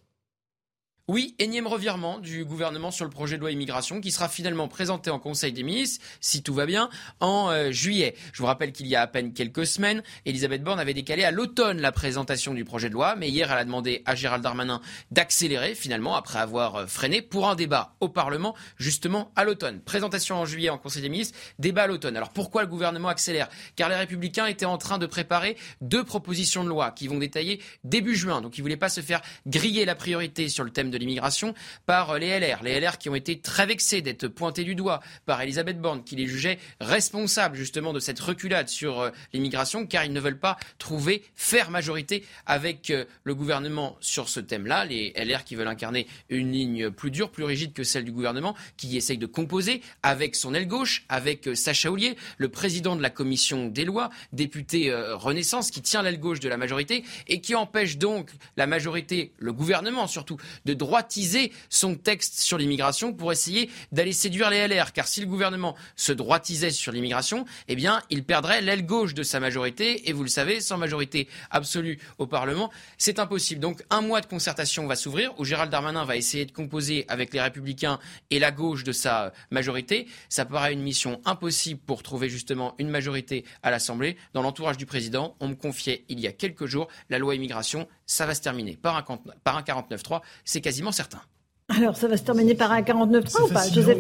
Oui, 1.13 1.35
énième 1.39 1.67
revirement 1.67 2.19
du 2.19 2.43
gouvernement 2.43 2.91
sur 2.91 3.05
le 3.05 3.11
projet 3.11 3.37
de 3.37 3.43
loi 3.43 3.51
immigration 3.51 4.01
qui 4.01 4.11
sera 4.11 4.31
finalement 4.31 4.67
présenté 4.67 5.11
en 5.11 5.19
Conseil 5.19 5.53
des 5.53 5.63
ministres, 5.63 6.03
si 6.23 6.43
tout 6.43 6.55
va 6.55 6.65
bien, 6.65 6.89
en 7.21 7.51
euh, 7.51 7.71
juillet. 7.71 8.15
Je 8.33 8.39
vous 8.39 8.47
rappelle 8.47 8.73
qu'il 8.73 8.87
y 8.87 8.97
a 8.97 9.03
à 9.03 9.07
peine 9.07 9.35
quelques 9.35 9.67
semaines, 9.67 10.03
Elisabeth 10.25 10.63
Borne 10.63 10.81
avait 10.81 10.95
décalé 10.95 11.23
à 11.23 11.31
l'automne 11.31 11.83
la 11.83 11.93
présentation 11.93 12.55
du 12.55 12.65
projet 12.65 12.89
de 12.89 12.95
loi, 12.95 13.15
mais 13.15 13.29
hier 13.29 13.53
elle 13.53 13.59
a 13.59 13.65
demandé 13.67 14.01
à 14.07 14.15
Gérald 14.15 14.43
Darmanin 14.43 14.81
d'accélérer 15.11 15.75
finalement 15.75 16.15
après 16.15 16.39
avoir 16.39 16.77
euh, 16.77 16.87
freiné 16.87 17.21
pour 17.21 17.47
un 17.47 17.57
débat 17.57 17.95
au 18.01 18.09
Parlement 18.09 18.57
justement 18.79 19.33
à 19.37 19.45
l'automne. 19.45 19.81
Présentation 19.81 20.37
en 20.37 20.47
juillet 20.47 20.71
en 20.71 20.79
Conseil 20.79 21.03
des 21.03 21.11
ministres, 21.11 21.39
débat 21.59 21.83
à 21.83 21.89
l'automne. 21.89 22.17
Alors 22.17 22.31
pourquoi 22.31 22.63
le 22.63 22.69
gouvernement 22.69 23.09
accélère? 23.09 23.51
Car 23.77 23.91
les 23.91 23.97
républicains 23.97 24.47
étaient 24.47 24.65
en 24.65 24.79
train 24.79 24.97
de 24.97 25.05
préparer 25.05 25.59
deux 25.83 26.05
propositions 26.05 26.65
de 26.65 26.71
loi 26.71 26.91
qui 26.91 27.07
vont 27.07 27.19
détailler 27.19 27.61
début 27.85 28.17
juin, 28.17 28.41
donc 28.41 28.57
ils 28.57 28.63
ne 28.63 28.65
voulaient 28.65 28.79
pas 28.79 28.89
se 28.89 29.03
faire 29.03 29.21
griller 29.47 29.85
la 29.85 29.95
priorité 29.95 30.49
sur 30.49 30.65
le 30.65 30.71
thème 30.71 30.91
de 30.91 31.02
l'immigration 31.03 31.55
par 31.87 32.19
les 32.19 32.39
LR. 32.39 32.63
Les 32.63 32.81
LR 32.81 32.99
qui 32.99 33.09
ont 33.09 33.15
été 33.15 33.41
très 33.41 33.67
vexés 33.67 34.03
d'être 34.03 34.29
pointés 34.29 34.65
du 34.65 34.75
doigt 34.75 35.01
par 35.27 35.41
Elisabeth 35.43 35.81
Borne, 35.81 36.05
qui 36.05 36.17
les 36.17 36.27
jugeait 36.27 36.59
responsables 36.81 37.57
justement 37.57 37.93
de 37.93 38.01
cette 38.01 38.21
reculade 38.21 38.69
sur 38.69 39.01
euh, 39.01 39.11
l'immigration, 39.33 39.87
car 39.87 40.05
ils 40.05 40.13
ne 40.13 40.21
veulent 40.21 40.39
pas 40.39 40.57
trouver 40.79 41.23
faire 41.35 41.71
majorité 41.71 42.25
avec 42.47 42.91
euh, 42.91 43.05
le 43.25 43.35
gouvernement 43.35 43.97
sur 44.01 44.29
ce 44.29 44.41
thème-là. 44.41 44.85
Les 44.85 45.13
LR 45.17 45.45
qui 45.45 45.57
veulent 45.57 45.69
incarner 45.69 46.07
une 46.29 46.53
ligne 46.53 46.91
plus 46.91 47.11
dure, 47.11 47.31
plus 47.31 47.45
rigide 47.45 47.73
que 47.73 47.85
celle 47.85 48.05
du 48.05 48.13
gouvernement, 48.13 48.55
qui 48.77 48.97
essaye 48.97 49.19
de 49.19 49.27
composer 49.27 49.83
avec 50.03 50.37
son 50.37 50.55
aile 50.55 50.69
gauche, 50.69 51.05
avec 51.09 51.49
euh, 51.49 51.55
Sacha 51.55 51.91
Houlier, 51.91 52.17
le 52.39 52.49
président 52.49 52.97
de 52.97 53.03
la 53.03 53.11
commission 53.11 53.67
des 53.67 53.85
lois, 53.85 54.11
député 54.33 54.93
Renaissance, 54.93 55.71
qui 55.71 55.83
tient 55.83 56.03
l'aile 56.03 56.21
gauche 56.21 56.41
de 56.41 56.49
la 56.49 56.57
majorité 56.57 57.05
et 57.27 57.41
qui 57.41 57.55
empêche 57.55 57.99
donc 57.99 58.31
la 58.57 58.67
majorité, 58.67 59.33
le 59.39 59.53
gouvernement 59.53 60.07
surtout, 60.07 60.37
de 60.65 60.75
droitiser 60.83 61.53
son 61.71 61.95
texte 61.95 62.41
sur 62.41 62.59
l'immigration 62.59 63.13
pour 63.13 63.31
essayer 63.31 63.71
d'aller 63.93 64.13
séduire 64.13 64.51
les 64.51 64.67
LR. 64.67 64.93
Car 64.93 65.07
si 65.07 65.21
le 65.21 65.29
gouvernement 65.29 65.77
se 65.95 66.11
droitisait 66.13 66.73
sur 66.73 66.91
l'immigration, 66.91 67.45
eh 67.69 67.77
bien, 67.77 68.03
il 68.11 68.25
perdrait 68.25 68.61
l'aile 68.61 68.85
gauche 68.85 69.15
de 69.15 69.23
sa 69.23 69.39
majorité. 69.39 70.09
Et 70.09 70.13
vous 70.13 70.25
le 70.25 70.29
savez, 70.29 70.61
sans 70.61 70.79
majorité 70.79 71.29
absolue 71.51 72.01
au 72.19 72.27
Parlement, 72.27 72.71
c'est 72.99 73.21
impossible. 73.21 73.61
Donc, 73.61 73.85
un 73.91 74.01
mois 74.01 74.21
de 74.21 74.27
concertation 74.27 74.89
va 74.89 74.97
s'ouvrir 74.97 75.39
où 75.39 75.45
Gérald 75.45 75.71
Darmanin 75.71 76.05
va 76.05 76.17
essayer 76.17 76.47
de 76.47 76.53
composer 76.53 77.05
avec 77.07 77.33
les 77.33 77.41
Républicains 77.41 78.01
et 78.31 78.41
la 78.41 78.51
gauche 78.51 78.83
de 78.83 78.93
sa 78.93 79.33
majorité. 79.53 80.09
Ça 80.29 80.45
paraît 80.45 80.73
une 80.73 80.83
mission 80.83 81.21
impossible 81.25 81.81
pour 81.87 82.03
trouver 82.03 82.29
justement 82.29 82.75
une 82.79 82.89
majorité 82.89 83.45
à 83.63 83.71
l'Assemblée. 83.71 84.17
Dans 84.35 84.43
l'entourage 84.43 84.79
du 84.79 84.87
président, 84.87 85.37
on 85.39 85.49
me 85.49 85.55
confiait 85.55 86.05
il 86.09 86.19
y 86.19 86.27
a 86.27 86.33
quelques 86.33 86.67
jours 86.67 86.89
la 87.09 87.19
loi 87.19 87.37
immigration, 87.37 87.87
ça 88.13 88.27
va 88.27 88.35
se 88.35 88.41
terminer 88.41 88.77
par 88.81 88.97
un, 88.97 89.05
par 89.43 89.57
un 89.57 89.63
49-3. 89.63 90.21
C'est 90.45 90.61
quasiment 90.61 90.93
certain. 90.93 91.21
Alors, 91.69 91.97
ça 91.97 92.09
va 92.09 92.17
se 92.17 92.23
terminer 92.23 92.55
par 92.55 92.71
un 92.73 92.83
49-3 92.83 93.43
ou 93.43 93.49
pas 93.49 93.69
Joseph 93.71 93.99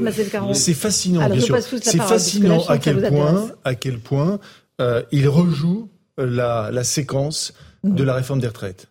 C'est 0.53 0.75
fascinant, 0.75 1.29
bien 1.29 1.41
sûr. 1.41 1.59
C'est 1.61 1.99
fascinant 1.99 2.65
à 2.67 2.79
quel, 2.79 3.09
point, 3.09 3.51
à 3.65 3.75
quel 3.75 3.99
point 3.99 4.39
euh, 4.81 5.03
il 5.13 5.29
rejoue 5.29 5.89
la, 6.19 6.71
la 6.71 6.85
séquence 6.85 7.55
mm. 7.85 7.95
de 7.95 8.05
la 8.05 8.15
réforme 8.15 8.41
des 8.41 8.49
retraites. 8.49 8.89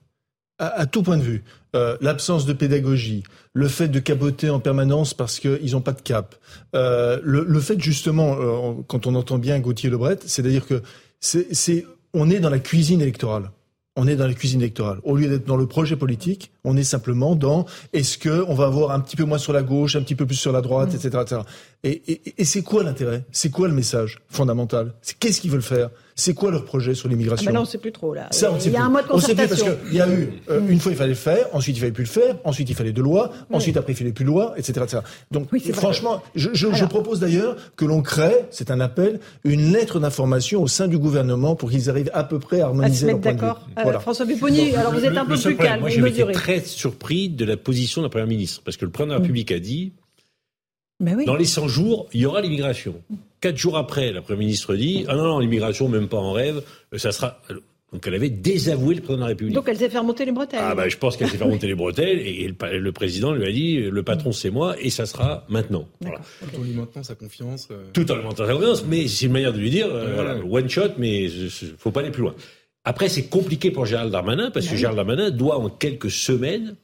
À, 0.57 0.85
tout 0.85 1.01
point 1.01 1.17
de 1.17 1.23
vue. 1.23 1.43
Euh, 1.75 1.97
l'absence 2.01 2.45
de 2.45 2.53
pédagogie, 2.53 3.23
le 3.53 3.67
fait 3.67 3.87
de 3.87 3.99
caboter 3.99 4.49
en 4.49 4.59
permanence 4.59 5.13
parce 5.15 5.39
qu'ils 5.39 5.71
n'ont 5.71 5.81
pas 5.81 5.93
de 5.93 6.01
cap, 6.01 6.35
euh, 6.75 7.19
le, 7.23 7.45
le, 7.47 7.59
fait 7.59 7.79
justement, 7.79 8.35
euh, 8.37 8.73
quand 8.87 9.07
on 9.07 9.15
entend 9.15 9.39
bien 9.39 9.59
Gauthier 9.59 9.89
Lebret, 9.89 10.19
c'est-à-dire 10.25 10.67
que 10.67 10.83
c'est, 11.19 11.85
on 12.13 12.29
est 12.29 12.39
dans 12.39 12.49
la 12.49 12.59
cuisine 12.59 13.01
électorale 13.01 13.51
on 13.95 14.07
est 14.07 14.15
dans 14.15 14.27
la 14.27 14.33
cuisine 14.33 14.61
électorale. 14.61 14.99
Au 15.03 15.17
lieu 15.17 15.27
d'être 15.27 15.45
dans 15.45 15.57
le 15.57 15.67
projet 15.67 15.95
politique, 15.95 16.51
on 16.63 16.77
est 16.77 16.83
simplement 16.83 17.35
dans 17.35 17.65
est-ce 17.91 18.17
que 18.17 18.45
on 18.47 18.53
va 18.53 18.65
avoir 18.65 18.91
un 18.91 18.99
petit 19.01 19.17
peu 19.17 19.25
moins 19.25 19.37
sur 19.37 19.51
la 19.51 19.63
gauche, 19.63 19.95
un 19.95 20.01
petit 20.01 20.15
peu 20.15 20.25
plus 20.25 20.35
sur 20.35 20.51
la 20.51 20.61
droite, 20.61 20.93
etc., 20.93 21.09
mm. 21.17 21.21
etc. 21.21 21.41
Et, 21.83 22.21
et 22.37 22.45
c'est 22.45 22.61
quoi 22.61 22.83
l'intérêt? 22.83 23.25
C'est 23.31 23.49
quoi 23.49 23.67
le 23.67 23.73
message 23.73 24.21
fondamental? 24.29 24.93
Qu'est-ce 25.19 25.41
qu'ils 25.41 25.51
veulent 25.51 25.61
faire? 25.61 25.89
C'est 26.21 26.35
quoi 26.35 26.51
leur 26.51 26.65
projet 26.65 26.93
sur 26.93 27.09
l'immigration 27.09 27.49
ah 27.49 27.53
ben 27.53 27.59
on 27.59 27.63
ne 27.63 27.67
sait 27.67 27.79
plus 27.79 27.91
trop 27.91 28.13
là. 28.13 28.29
il 28.31 28.71
y 28.71 28.75
a 28.75 28.83
un 28.83 28.89
mois 28.89 29.01
de 29.01 29.07
concertation. 29.07 29.15
On 29.15 29.19
sait 29.19 29.35
plus 29.35 29.47
parce 29.47 29.87
qu'il 29.87 29.97
y 29.97 30.01
a 30.01 30.07
eu 30.07 30.29
euh, 30.49 30.61
mm. 30.61 30.69
une 30.69 30.79
fois 30.79 30.91
il 30.91 30.97
fallait 30.97 31.09
le 31.09 31.15
faire, 31.15 31.47
ensuite 31.53 31.77
il 31.77 31.79
fallait 31.79 31.91
plus 31.91 32.03
le 32.03 32.09
faire, 32.09 32.35
ensuite 32.43 32.69
il 32.69 32.75
fallait 32.75 32.91
deux 32.91 33.01
lois, 33.01 33.31
ensuite 33.51 33.75
après 33.75 33.93
il 33.93 33.95
fallait 33.95 34.11
plus 34.11 34.23
de 34.23 34.29
lois, 34.29 34.53
etc., 34.55 34.81
etc. 34.83 34.99
Donc 35.31 35.47
franchement, 35.73 36.21
je, 36.35 36.49
je, 36.53 36.85
propose 36.85 37.19
d'ailleurs 37.19 37.55
que 37.75 37.85
l'on 37.85 38.03
crée, 38.03 38.45
c'est 38.51 38.69
un 38.69 38.79
appel, 38.79 39.19
une 39.43 39.71
lettre 39.71 39.99
d'information 39.99 40.61
au 40.61 40.67
sein 40.67 40.87
du 40.87 40.99
gouvernement 40.99 41.55
pour 41.55 41.71
qu'ils 41.71 41.89
arrivent 41.89 42.11
à 42.13 42.23
peu 42.23 42.37
près 42.37 42.61
à 42.61 42.65
harmoniser 42.65 43.07
à 43.07 43.11
leur 43.11 43.21
point 43.21 43.33
de 43.33 43.39
vue. 43.39 43.45
Euh, 43.47 43.81
voilà. 43.81 43.99
François 43.99 44.27
Pupponi, 44.27 44.75
alors 44.75 44.93
vous 44.93 45.03
êtes 45.03 45.17
un 45.17 45.25
peu 45.25 45.37
plus 45.37 45.55
calme. 45.55 45.79
Moi 45.81 45.89
j'ai 45.89 46.07
été 46.07 46.31
très 46.31 46.59
surpris 46.59 47.29
de 47.29 47.45
la 47.45 47.57
position 47.57 48.01
de 48.01 48.05
la 48.05 48.09
première 48.09 48.27
ministre 48.27 48.61
parce 48.63 48.77
que 48.77 48.85
le 48.85 48.91
président 48.91 49.07
de 49.07 49.13
la 49.13 49.19
mm. 49.19 49.23
République 49.23 49.51
a 49.51 49.59
dit 49.59 49.93
oui. 51.01 51.25
Dans 51.25 51.35
les 51.35 51.45
100 51.45 51.67
jours, 51.67 52.07
il 52.13 52.21
y 52.21 52.25
aura 52.25 52.41
l'immigration. 52.41 52.95
Quatre 53.39 53.57
jours 53.57 53.77
après, 53.77 54.11
la 54.11 54.21
Première 54.21 54.39
ministre 54.39 54.75
dit 54.75 55.05
Ah 55.07 55.15
non, 55.15 55.23
non, 55.23 55.39
l'immigration, 55.39 55.89
même 55.89 56.07
pas 56.07 56.17
en 56.17 56.31
rêve, 56.31 56.61
ça 56.95 57.11
sera. 57.11 57.41
Donc 57.91 58.07
elle 58.07 58.15
avait 58.15 58.29
désavoué 58.29 58.95
le 58.95 59.01
président 59.01 59.17
de 59.17 59.21
la 59.21 59.27
République. 59.27 59.55
Donc 59.55 59.67
elle 59.67 59.77
s'est 59.77 59.89
fait 59.89 59.97
remonter 59.97 60.23
les 60.23 60.31
bretelles. 60.31 60.61
Ah 60.63 60.75
bah 60.75 60.87
je 60.87 60.95
pense 60.95 61.17
qu'elle 61.17 61.27
s'est 61.27 61.37
fait 61.37 61.43
remonter 61.43 61.67
les 61.67 61.75
bretelles 61.75 62.19
et 62.19 62.47
le, 62.47 62.91
président 62.93 63.33
lui 63.33 63.45
a 63.45 63.51
dit 63.51 63.77
le 63.81 64.03
patron 64.03 64.31
c'est 64.31 64.49
moi 64.49 64.75
et 64.79 64.89
ça 64.89 65.05
sera 65.05 65.45
maintenant. 65.49 65.85
Voilà. 65.99 66.19
Tout 66.39 66.57
en 66.57 66.63
lui 66.63 66.71
maintenant 66.71 67.03
sa 67.03 67.15
confiance. 67.15 67.67
Euh. 67.69 67.83
Tout 67.91 68.09
en 68.09 68.15
lui 68.15 68.23
maintenant 68.23 68.45
sa 68.45 68.53
confiance, 68.53 68.85
mais 68.87 69.09
c'est 69.09 69.25
une 69.25 69.33
manière 69.33 69.51
de 69.51 69.59
lui 69.59 69.69
dire 69.69 69.87
euh, 69.91 70.41
one 70.49 70.69
shot, 70.69 70.91
mais 70.97 71.27
faut 71.77 71.91
pas 71.91 71.99
aller 71.99 72.11
plus 72.11 72.21
loin. 72.21 72.33
Après 72.85 73.09
c'est 73.09 73.25
compliqué 73.25 73.71
pour 73.71 73.85
Gérald 73.85 74.11
Darmanin 74.11 74.51
parce 74.51 74.67
que 74.67 74.77
Gérald 74.77 74.95
Darmanin 74.95 75.29
doit 75.29 75.57
en 75.57 75.69
quelques 75.69 76.11
semaines, 76.11 76.75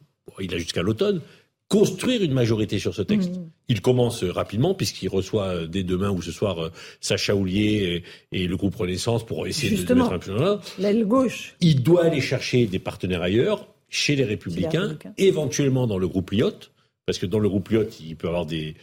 il 0.41 0.53
a 0.53 0.57
jusqu'à 0.57 0.81
l'automne, 0.81 1.21
construire 1.69 2.23
une 2.23 2.33
majorité 2.33 2.79
sur 2.79 2.95
ce 2.95 3.01
texte. 3.01 3.35
Mmh. 3.35 3.49
Il 3.67 3.81
commence 3.81 4.23
rapidement 4.23 4.73
puisqu'il 4.73 5.09
reçoit 5.09 5.47
euh, 5.47 5.67
dès 5.67 5.83
demain 5.83 6.11
ou 6.11 6.21
ce 6.21 6.31
soir 6.31 6.59
euh, 6.59 6.69
Sacha 7.01 7.35
Houlier 7.35 8.03
et, 8.31 8.47
le 8.47 8.57
groupe 8.57 8.75
Renaissance 8.75 9.25
pour 9.25 9.47
essayer 9.47 9.83
de, 9.83 9.93
mettre 9.93 10.13
un 10.13 10.19
peu 10.19 10.33
là. 10.33 10.61
L'aile 10.79 11.05
gauche. 11.05 11.55
Il 11.59 11.83
doit 11.83 12.05
aller 12.05 12.21
chercher 12.21 12.65
des 12.65 12.79
partenaires 12.79 13.21
ailleurs, 13.21 13.67
chez 13.89 14.15
les 14.15 14.23
Républicains, 14.23 14.97
éventuellement 15.17 15.87
dans 15.87 15.97
le 15.97 16.07
groupe 16.07 16.31
Lyotte, 16.31 16.71
parce 17.05 17.17
que 17.17 17.25
dans 17.25 17.39
le 17.39 17.49
groupe 17.49 17.69
Lyotte, 17.69 17.99
il 17.99 18.15
peut 18.15 18.27
avoir 18.27 18.45
des, 18.45 18.75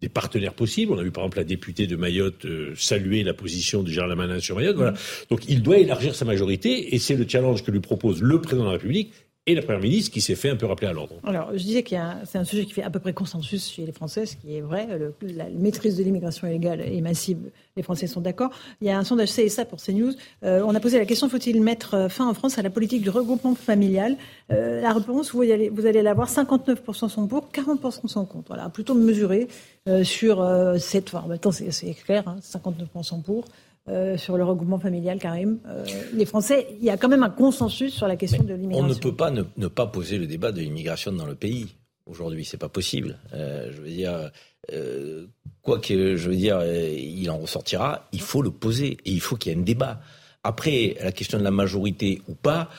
des 0.00 0.08
partenaires 0.08 0.54
possibles. 0.54 0.92
On 0.92 0.98
a 0.98 1.02
vu 1.02 1.12
par 1.12 1.22
exemple 1.24 1.38
la 1.38 1.44
députée 1.44 1.86
de 1.86 1.94
Mayotte 1.94 2.44
euh, 2.44 2.74
saluer 2.76 3.22
la 3.22 3.34
position 3.34 3.82
de 3.84 3.88
Gérald 3.88 4.16
Manin 4.16 4.40
sur 4.40 4.56
Mayotte. 4.56 4.76
Voilà. 4.76 4.92
Mmh. 4.92 4.96
Donc 5.30 5.48
il 5.48 5.62
doit 5.62 5.78
élargir 5.78 6.14
sa 6.16 6.24
majorité 6.24 6.94
et 6.94 6.98
c'est 6.98 7.14
le 7.14 7.26
challenge 7.26 7.62
que 7.62 7.70
lui 7.70 7.80
propose 7.80 8.20
le 8.20 8.40
président 8.40 8.64
de 8.64 8.68
la 8.68 8.72
République 8.72 9.12
et 9.46 9.56
la 9.56 9.62
Première 9.62 9.80
ministre 9.80 10.12
qui 10.12 10.20
s'est 10.20 10.36
fait 10.36 10.50
un 10.50 10.56
peu 10.56 10.66
rappeler 10.66 10.86
à 10.86 10.92
l'ordre. 10.92 11.16
Alors, 11.24 11.50
je 11.52 11.62
disais 11.62 11.82
que 11.82 11.96
c'est 12.24 12.38
un 12.38 12.44
sujet 12.44 12.64
qui 12.64 12.72
fait 12.72 12.84
à 12.84 12.90
peu 12.90 13.00
près 13.00 13.12
consensus 13.12 13.72
chez 13.72 13.84
les 13.84 13.90
Français, 13.90 14.24
ce 14.24 14.36
qui 14.36 14.56
est 14.56 14.60
vrai. 14.60 14.86
la 15.20 15.48
maîtrise 15.50 15.96
de 15.96 16.04
l'immigration 16.04 16.46
illégale 16.46 16.80
est 16.80 17.00
massive. 17.00 17.38
Les 17.76 17.82
Français 17.82 18.06
sont 18.06 18.20
d'accord. 18.20 18.50
Il 18.80 18.86
y 18.86 18.90
a 18.90 18.98
un 18.98 19.02
sondage 19.02 19.32
CSA 19.32 19.64
pour 19.64 19.80
CNews. 19.82 20.12
Euh, 20.44 20.62
on 20.64 20.74
a 20.76 20.80
posé 20.80 20.96
la 20.98 21.06
question 21.06 21.28
faut-il 21.28 21.60
mettre 21.60 22.08
fin 22.08 22.28
en 22.28 22.34
France 22.34 22.58
à 22.58 22.62
la 22.62 22.70
politique 22.70 23.02
du 23.02 23.10
regroupement 23.10 23.56
familial? 23.56 24.16
Euh, 24.52 24.80
La 24.80 24.92
réponse, 24.92 25.32
vous 25.32 25.42
allez, 25.42 25.70
vous 25.70 25.86
allez 25.86 26.02
l'avoir 26.02 26.30
59% 26.30 27.08
sont 27.08 27.26
pour, 27.26 27.48
40% 27.52 28.06
sont 28.06 28.24
contre. 28.24 28.48
Voilà, 28.48 28.68
plutôt 28.68 28.94
mesuré 28.94 29.48
euh, 29.88 30.04
sur 30.04 30.46
cette. 30.78 31.12
Enfin, 31.12 31.26
maintenant, 31.26 31.50
c'est 31.50 31.94
clair, 31.94 32.36
59% 32.40 33.14
hein, 33.14 33.22
pour. 33.24 33.44
Euh, 33.88 34.16
sur 34.16 34.36
le 34.36 34.44
regroupement 34.44 34.78
familial, 34.78 35.18
Karim. 35.18 35.58
Euh, 35.66 35.84
les 36.14 36.24
Français, 36.24 36.68
il 36.78 36.84
y 36.84 36.90
a 36.90 36.96
quand 36.96 37.08
même 37.08 37.24
un 37.24 37.30
consensus 37.30 37.92
sur 37.92 38.06
la 38.06 38.14
question 38.14 38.44
de 38.44 38.54
l'immigration. 38.54 38.84
On 38.84 38.88
ne 38.88 38.94
peut 38.94 39.16
pas 39.16 39.32
ne, 39.32 39.66
pas 39.66 39.88
poser 39.88 40.18
le 40.18 40.26
débat 40.26 40.52
de 40.52 40.60
l'immigration 40.60 41.10
dans 41.10 41.26
le 41.26 41.34
pays. 41.34 41.74
Aujourd'hui, 42.06 42.44
c'est 42.44 42.58
pas 42.58 42.68
possible. 42.68 43.18
Euh, 43.34 43.72
je 43.72 43.80
veux 43.80 43.88
dire, 43.88 44.30
quoi 45.62 45.80
que 45.80 46.14
je 46.14 46.28
veux 46.28 46.36
dire, 46.36 46.62
il 46.64 47.28
en 47.28 47.38
ressortira. 47.38 48.08
Il 48.12 48.20
faut 48.20 48.42
le 48.42 48.52
poser 48.52 48.98
et 49.04 49.10
il 49.10 49.20
faut 49.20 49.34
qu'il 49.34 49.50
y 49.50 49.54
ait 49.54 49.58
un 49.58 49.62
débat. 49.62 50.00
Après, 50.44 50.96
la 51.02 51.10
question 51.10 51.38
de 51.38 51.44
la 51.44 51.50
majorité 51.50 52.22
ou 52.28 52.34
pas, 52.34 52.70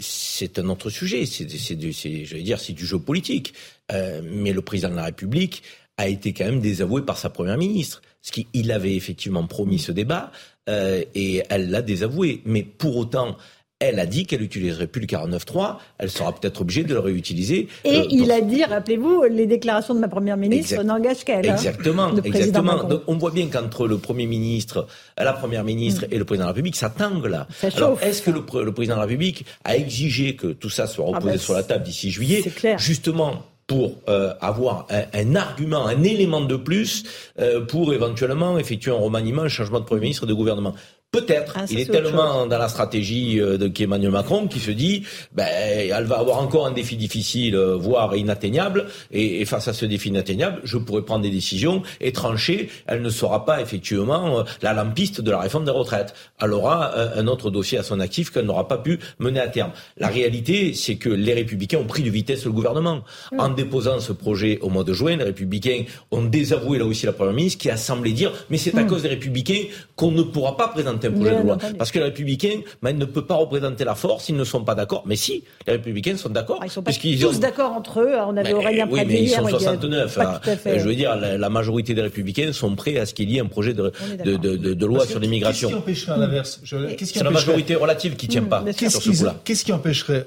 c'est 0.00 0.60
un 0.60 0.68
autre 0.68 0.88
sujet. 0.88 1.26
C'est, 1.26 1.48
je 1.48 2.36
veux 2.36 2.42
dire, 2.42 2.60
c'est 2.60 2.72
du 2.72 2.86
jeu 2.86 3.00
politique. 3.00 3.54
mais 3.90 4.52
le 4.52 4.62
président 4.62 4.90
de 4.90 4.96
la 4.96 5.06
République 5.06 5.64
a 5.96 6.08
été 6.08 6.32
quand 6.32 6.44
même 6.44 6.60
désavoué 6.60 7.02
par 7.02 7.18
sa 7.18 7.30
première 7.30 7.58
ministre. 7.58 8.02
Ce 8.24 8.32
qu'il 8.32 8.72
avait 8.72 8.96
effectivement 8.96 9.46
promis 9.46 9.78
ce 9.78 9.92
débat 9.92 10.32
euh, 10.70 11.04
et 11.14 11.42
elle 11.50 11.70
l'a 11.70 11.82
désavoué. 11.82 12.40
Mais 12.46 12.62
pour 12.62 12.96
autant, 12.96 13.36
elle 13.80 14.00
a 14.00 14.06
dit 14.06 14.24
qu'elle 14.24 14.40
n'utiliserait 14.40 14.86
plus 14.86 15.02
le 15.02 15.06
49.3. 15.06 15.76
Elle 15.98 16.10
sera 16.10 16.32
peut-être 16.32 16.62
obligée 16.62 16.84
de 16.84 16.94
le 16.94 17.00
réutiliser. 17.00 17.68
Et 17.84 17.98
euh, 17.98 18.06
il 18.08 18.32
a 18.32 18.40
dit, 18.40 18.64
rappelez-vous, 18.64 19.24
les 19.24 19.46
déclarations 19.46 19.94
de 19.94 20.00
ma 20.00 20.08
première 20.08 20.38
ministre 20.38 20.82
n'engagent 20.82 21.24
qu'elle. 21.24 21.46
Hein, 21.50 21.54
exactement, 21.54 22.14
exactement. 22.16 22.84
Donc, 22.84 23.02
on 23.08 23.18
voit 23.18 23.30
bien 23.30 23.48
qu'entre 23.48 23.86
le 23.86 23.98
premier 23.98 24.26
ministre, 24.26 24.86
la 25.18 25.34
première 25.34 25.64
ministre 25.64 26.06
mm. 26.06 26.14
et 26.14 26.18
le 26.18 26.24
président 26.24 26.44
de 26.44 26.48
la 26.48 26.52
République, 26.52 26.76
ça 26.76 26.88
tangue 26.88 27.26
là. 27.26 27.46
Alors, 27.76 28.02
est-ce 28.02 28.22
que 28.22 28.30
le, 28.30 28.42
président 28.72 28.94
de 28.94 29.00
la 29.00 29.06
République 29.06 29.44
a 29.64 29.76
exigé 29.76 30.34
que 30.34 30.46
tout 30.46 30.70
ça 30.70 30.86
soit 30.86 31.04
reposé 31.04 31.28
ah 31.28 31.32
ben, 31.32 31.38
sur 31.38 31.52
la 31.52 31.62
table 31.62 31.84
d'ici 31.84 32.10
juillet, 32.10 32.42
justement 32.78 33.42
pour 33.66 34.02
euh, 34.08 34.34
avoir 34.40 34.86
un, 34.90 35.36
argument, 35.36 35.86
un 35.86 36.02
élément 36.02 36.42
de 36.42 36.56
plus 36.56 37.04
euh, 37.38 37.64
pour 37.64 37.94
éventuellement 37.94 38.58
effectuer 38.58 38.90
un 38.90 38.96
remaniement, 38.96 39.42
un 39.42 39.48
changement 39.48 39.80
de 39.80 39.84
Premier 39.84 40.02
ministre 40.02 40.24
et 40.24 40.26
de 40.26 40.34
gouvernement. 40.34 40.74
Peut-être. 41.14 41.54
Ah, 41.56 41.64
il 41.70 41.78
est, 41.78 41.90
tellement 41.90 42.46
dans 42.46 42.58
la 42.58 42.68
stratégie 42.68 43.40
euh, 43.40 43.56
de 43.56 43.68
qu'Emmanuel 43.68 44.10
Macron 44.10 44.48
qui 44.48 44.58
se 44.58 44.72
dit, 44.72 45.04
ben, 45.32 45.46
elle 45.46 46.04
va 46.04 46.18
avoir 46.18 46.38
encore 46.38 46.66
un 46.66 46.72
défi 46.72 46.96
difficile, 46.96 47.54
euh, 47.54 47.76
voire 47.76 48.16
inatteignable, 48.16 48.86
et, 49.12 49.44
face 49.44 49.68
à 49.68 49.72
ce 49.72 49.86
défi 49.86 50.08
inatteignable, 50.08 50.60
je 50.64 50.76
pourrais 50.76 51.02
prendre 51.02 51.22
des 51.22 51.30
décisions 51.30 51.82
et 52.00 52.10
trancher. 52.10 52.68
Elle 52.86 53.00
ne 53.00 53.10
sera 53.10 53.44
pas 53.44 53.60
effectivement 53.60 54.40
euh, 54.40 54.42
la 54.60 54.72
lampiste 54.72 55.20
de 55.20 55.30
la 55.30 55.38
réforme 55.38 55.64
des 55.64 55.70
retraites. 55.70 56.14
Elle 56.40 56.52
aura 56.52 56.92
un 57.16 57.26
autre 57.28 57.50
dossier 57.50 57.78
à 57.78 57.82
son 57.82 58.00
actif 58.00 58.30
qu'elle 58.30 58.46
n'aura 58.46 58.66
pas 58.66 58.78
pu 58.78 58.98
mener 59.20 59.38
à 59.38 59.48
terme. 59.48 59.70
La 59.96 60.08
réalité, 60.08 60.74
c'est 60.74 60.96
que 60.96 61.08
les 61.08 61.32
Républicains 61.32 61.78
ont 61.78 61.86
pris 61.86 62.02
de 62.02 62.10
vitesse 62.10 62.44
le 62.44 62.52
gouvernement 62.52 63.02
en 63.38 63.48
déposant 63.50 64.00
ce 64.00 64.12
projet 64.12 64.58
au 64.62 64.68
mois 64.68 64.84
de 64.84 64.92
juin. 64.92 65.16
Les 65.16 65.24
Républicains 65.24 65.84
ont 66.10 66.22
désavoué 66.22 66.78
là 66.78 66.84
aussi 66.84 67.06
la 67.06 67.12
première 67.12 67.34
ministre 67.34 67.60
qui 67.60 67.70
a 67.70 67.76
semblé 67.76 68.12
dire, 68.12 68.32
mais 68.50 68.58
c'est 68.58 68.76
à 68.76 68.82
hmm. 68.82 68.86
cause 68.86 69.02
des 69.02 69.08
Républicains 69.08 69.64
qu'on 69.96 70.10
ne 70.10 70.22
pourra 70.22 70.56
pas 70.56 70.68
présenter 70.68 71.03
un 71.08 71.12
projet 71.12 71.36
de 71.36 71.42
loi. 71.42 71.58
Parce 71.78 71.90
que 71.90 71.98
les 71.98 72.04
républicains, 72.06 72.60
ben, 72.82 72.96
ne 72.96 73.04
peut 73.04 73.24
pas 73.24 73.34
représenter 73.34 73.84
la 73.84 73.94
force, 73.94 74.28
ils 74.28 74.36
ne 74.36 74.44
sont 74.44 74.64
pas 74.64 74.74
d'accord. 74.74 75.04
Mais 75.06 75.16
si, 75.16 75.44
les 75.66 75.74
républicains 75.74 76.16
sont 76.16 76.28
d'accord. 76.28 76.58
Ah, 76.60 76.66
ils 76.66 76.70
sont 76.70 76.82
pas 76.82 76.92
tous 76.92 77.40
d'accord 77.40 77.72
entre 77.72 78.00
eux. 78.00 78.14
On 78.26 78.36
avait 78.36 78.52
Aurélien 78.52 78.88
Oui, 78.90 79.00
mais 79.06 79.22
ils 79.22 79.30
sont 79.30 79.46
69. 79.46 80.18
Hein. 80.18 80.40
Je 80.64 80.84
veux 80.84 80.94
dire, 80.94 81.16
la, 81.16 81.48
majorité 81.48 81.94
des 81.94 82.02
républicains 82.02 82.52
sont 82.52 82.74
prêts 82.74 82.98
à 82.98 83.06
ce 83.06 83.14
qu'il 83.14 83.30
y 83.30 83.36
ait 83.36 83.40
un 83.40 83.46
projet 83.46 83.74
de, 83.74 83.92
de, 84.24 84.36
de, 84.36 84.74
de 84.74 84.86
loi 84.86 85.06
sur 85.06 85.20
l'immigration. 85.20 85.68
Qu'est-ce 85.68 85.74
qui 85.74 85.82
empêcherait 85.82 86.12
à 86.12 86.16
l'inverse 86.16 86.60
C'est 86.64 87.22
la 87.22 87.30
majorité 87.30 87.74
relative 87.74 88.16
qui 88.16 88.26
ne 88.26 88.32
tient 88.32 88.40
mmh, 88.42 88.48
pas 88.48 88.64
sur 88.72 89.02
ce 89.02 89.10
coup-là. 89.10 89.40
Qu'est-ce 89.44 89.64
qui 89.64 89.72
empêcherait 89.72 90.26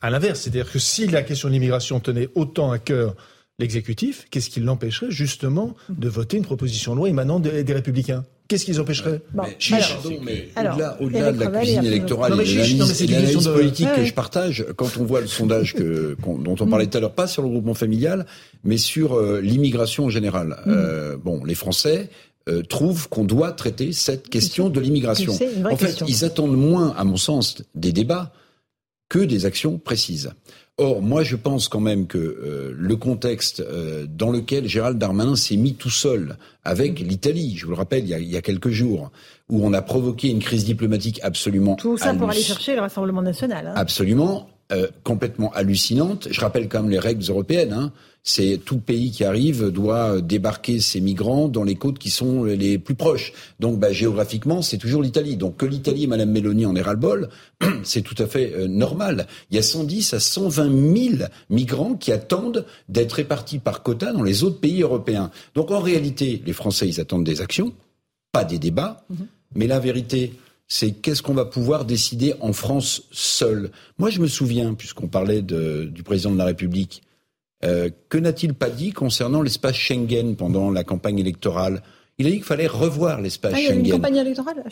à 0.00 0.10
l'inverse 0.10 0.40
C'est-à-dire 0.40 0.70
que 0.70 0.78
si 0.78 1.06
la 1.06 1.22
question 1.22 1.48
de 1.48 1.54
l'immigration 1.54 2.00
tenait 2.00 2.28
autant 2.34 2.72
à 2.72 2.78
cœur 2.78 3.14
l'exécutif, 3.58 4.26
qu'est-ce 4.30 4.50
qui 4.50 4.60
l'empêcherait 4.60 5.10
justement 5.10 5.74
de 5.88 6.08
voter 6.08 6.36
une 6.36 6.44
proposition 6.44 6.92
de 6.92 6.98
loi 6.98 7.08
émanant 7.08 7.38
des, 7.40 7.72
Républicains? 7.72 8.24
Qu'est-ce 8.48 8.64
qu'ils 8.64 8.80
empêcherait 8.80 9.22
au-delà, 11.00 11.32
de 11.32 11.40
la 11.40 11.46
cuisine 11.46 11.84
électorale 11.84 12.32
et 12.40 12.44
de 12.44 13.12
l'analyse 13.12 13.48
politique 13.48 13.88
que 13.94 14.04
je 14.04 14.12
partage, 14.12 14.66
quand 14.76 14.96
on 14.98 15.04
voit 15.04 15.20
le 15.20 15.26
sondage 15.26 15.74
que, 15.74 16.16
dont 16.26 16.56
on 16.60 16.66
parlait 16.66 16.86
tout 16.86 16.98
à 16.98 17.00
l'heure, 17.00 17.14
pas 17.14 17.26
sur 17.26 17.42
le 17.42 17.48
groupement 17.48 17.74
familial, 17.74 18.26
mais 18.64 18.76
sur 18.76 19.14
euh, 19.14 19.40
l'immigration 19.40 20.04
en 20.04 20.10
général. 20.10 20.58
Mm. 20.66 20.70
Euh, 20.70 21.16
bon, 21.16 21.44
les 21.44 21.54
Français, 21.54 22.10
euh, 22.48 22.62
trouvent 22.62 23.08
qu'on 23.08 23.24
doit 23.24 23.52
traiter 23.52 23.92
cette 23.92 24.28
question 24.28 24.68
de 24.68 24.80
l'immigration. 24.80 25.32
En 25.70 25.76
fait, 25.76 26.02
ils 26.08 26.24
attendent 26.24 26.56
moins, 26.56 26.92
à 26.96 27.04
mon 27.04 27.16
sens, 27.16 27.62
des 27.76 27.92
débats 27.92 28.32
que 29.12 29.18
des 29.18 29.44
actions 29.44 29.76
précises. 29.76 30.32
Or, 30.78 31.02
moi, 31.02 31.22
je 31.22 31.36
pense 31.36 31.68
quand 31.68 31.80
même 31.80 32.06
que 32.06 32.16
euh, 32.16 32.74
le 32.74 32.96
contexte 32.96 33.60
euh, 33.60 34.06
dans 34.08 34.30
lequel 34.30 34.66
Gérald 34.66 34.96
Darmanin 34.96 35.36
s'est 35.36 35.58
mis 35.58 35.74
tout 35.74 35.90
seul 35.90 36.38
avec 36.64 36.98
l'Italie, 36.98 37.54
je 37.58 37.66
vous 37.66 37.72
le 37.72 37.76
rappelle, 37.76 38.04
il 38.04 38.08
y, 38.08 38.14
a, 38.14 38.18
il 38.18 38.30
y, 38.30 38.38
a, 38.38 38.40
quelques 38.40 38.70
jours, 38.70 39.12
où 39.50 39.62
on 39.66 39.74
a 39.74 39.82
provoqué 39.82 40.30
une 40.30 40.38
crise 40.38 40.64
diplomatique 40.64 41.20
absolument 41.22 41.74
tout 41.74 41.98
ça 41.98 42.14
pour 42.14 42.30
aller 42.30 42.40
chercher 42.40 42.74
le 42.74 42.80
Rassemblement 42.80 43.20
national. 43.20 43.66
Hein. 43.66 43.74
Absolument, 43.76 44.48
euh, 44.72 44.88
complètement 45.04 45.52
hallucinante. 45.52 46.28
Je 46.30 46.40
rappelle 46.40 46.68
quand 46.68 46.82
même 46.82 46.90
les 46.90 46.98
règles 46.98 47.24
européennes. 47.28 47.72
Hein. 47.72 47.92
C'est 48.24 48.60
tout 48.64 48.78
pays 48.78 49.10
qui 49.10 49.24
arrive 49.24 49.70
doit 49.70 50.20
débarquer 50.20 50.78
ses 50.78 51.00
migrants 51.00 51.48
dans 51.48 51.64
les 51.64 51.74
côtes 51.74 51.98
qui 51.98 52.10
sont 52.10 52.44
les 52.44 52.78
plus 52.78 52.94
proches. 52.94 53.32
Donc 53.58 53.78
bah, 53.80 53.92
géographiquement, 53.92 54.62
c'est 54.62 54.78
toujours 54.78 55.02
l'Italie. 55.02 55.36
Donc 55.36 55.56
que 55.56 55.66
l'Italie 55.66 56.06
Madame 56.06 56.30
Mélanie 56.30 56.64
en 56.64 56.76
aient 56.76 56.82
ras-le-bol, 56.82 57.28
c'est 57.82 58.02
tout 58.02 58.14
à 58.18 58.26
fait 58.26 58.54
euh, 58.54 58.68
normal. 58.68 59.26
Il 59.50 59.56
y 59.56 59.58
a 59.58 59.62
110 59.62 60.14
à 60.14 60.20
120 60.20 60.96
000 60.96 61.24
migrants 61.50 61.94
qui 61.94 62.12
attendent 62.12 62.64
d'être 62.88 63.12
répartis 63.14 63.58
par 63.58 63.82
quota 63.82 64.12
dans 64.12 64.22
les 64.22 64.44
autres 64.44 64.60
pays 64.60 64.82
européens. 64.82 65.30
Donc 65.54 65.70
en 65.70 65.80
réalité, 65.80 66.42
les 66.46 66.52
Français, 66.52 66.88
ils 66.88 67.00
attendent 67.00 67.24
des 67.24 67.40
actions, 67.40 67.72
pas 68.30 68.44
des 68.44 68.58
débats. 68.58 69.04
Mm-hmm. 69.12 69.26
Mais 69.56 69.66
la 69.66 69.80
vérité, 69.80 70.32
c'est 70.72 70.92
qu'est-ce 70.92 71.20
qu'on 71.20 71.34
va 71.34 71.44
pouvoir 71.44 71.84
décider 71.84 72.32
en 72.40 72.54
France 72.54 73.02
seul. 73.10 73.70
Moi, 73.98 74.08
je 74.08 74.20
me 74.20 74.26
souviens, 74.26 74.72
puisqu'on 74.72 75.06
parlait 75.06 75.42
du 75.42 76.02
président 76.02 76.30
de 76.30 76.38
la 76.38 76.46
République, 76.46 77.02
euh, 77.62 77.90
que 78.08 78.16
n'a-t-il 78.16 78.54
pas 78.54 78.70
dit 78.70 78.90
concernant 78.90 79.42
l'espace 79.42 79.74
Schengen 79.76 80.34
pendant 80.34 80.70
la 80.70 80.82
campagne 80.82 81.18
électorale? 81.18 81.82
Il 82.16 82.26
a 82.26 82.30
dit 82.30 82.36
qu'il 82.36 82.44
fallait 82.44 82.66
revoir 82.66 83.20
l'espace 83.20 83.52
Schengen. 83.52 83.66
Ah, 83.68 83.74
il 83.74 83.86
y 83.86 83.90
a 83.92 83.94
une 83.94 84.00
campagne 84.00 84.16
électorale 84.16 84.64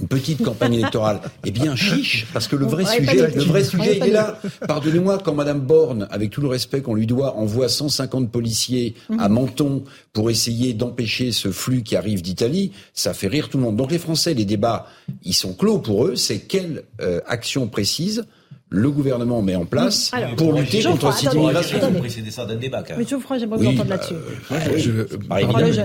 une 0.00 0.08
petite 0.08 0.42
campagne 0.42 0.74
électorale. 0.74 1.20
Eh 1.44 1.50
bien, 1.50 1.74
chiche, 1.74 2.26
parce 2.32 2.46
que 2.46 2.56
le 2.56 2.66
vrai 2.66 2.84
sujet, 2.84 3.34
le 3.34 3.42
vrai 3.42 3.64
sujet, 3.64 3.96
il 3.96 4.04
est 4.04 4.10
là. 4.10 4.40
Pardonnez-moi, 4.66 5.18
quand 5.24 5.34
Madame 5.34 5.60
Borne, 5.60 6.06
avec 6.10 6.30
tout 6.30 6.40
le 6.40 6.48
respect 6.48 6.82
qu'on 6.82 6.94
lui 6.94 7.06
doit, 7.06 7.34
envoie 7.36 7.68
150 7.68 8.30
policiers 8.30 8.94
à 9.18 9.28
mhm. 9.28 9.34
Menton 9.34 9.84
pour 10.12 10.30
essayer 10.30 10.72
d'empêcher 10.72 11.32
ce 11.32 11.50
flux 11.50 11.82
qui 11.82 11.96
arrive 11.96 12.22
d'Italie, 12.22 12.72
ça 12.94 13.12
fait 13.12 13.28
rire 13.28 13.48
tout 13.48 13.58
le 13.58 13.64
monde. 13.64 13.76
Donc 13.76 13.90
les 13.90 13.98
Français, 13.98 14.34
les 14.34 14.44
débats, 14.44 14.86
ils 15.24 15.34
sont 15.34 15.52
clos 15.52 15.78
pour 15.78 16.06
eux. 16.06 16.16
C'est 16.16 16.40
quelle 16.40 16.84
euh, 17.00 17.20
action 17.26 17.66
précise 17.66 18.24
le 18.70 18.90
gouvernement 18.90 19.42
met 19.42 19.54
en 19.54 19.64
place 19.64 20.10
pour 20.36 20.52
lutter 20.52 20.82
contre 20.82 21.12
cette 21.14 21.32
immigration. 21.32 21.92
précéder 21.94 22.30
ça 22.30 22.44
d'un 22.44 22.56
débat. 22.56 22.84
Mais 22.96 23.06
Geoffroy, 23.06 23.38
j'aimerais 23.38 23.58
vous 23.58 23.66
entendre 23.66 23.90
là-dessus. 23.90 24.14
Euh, 24.52 25.06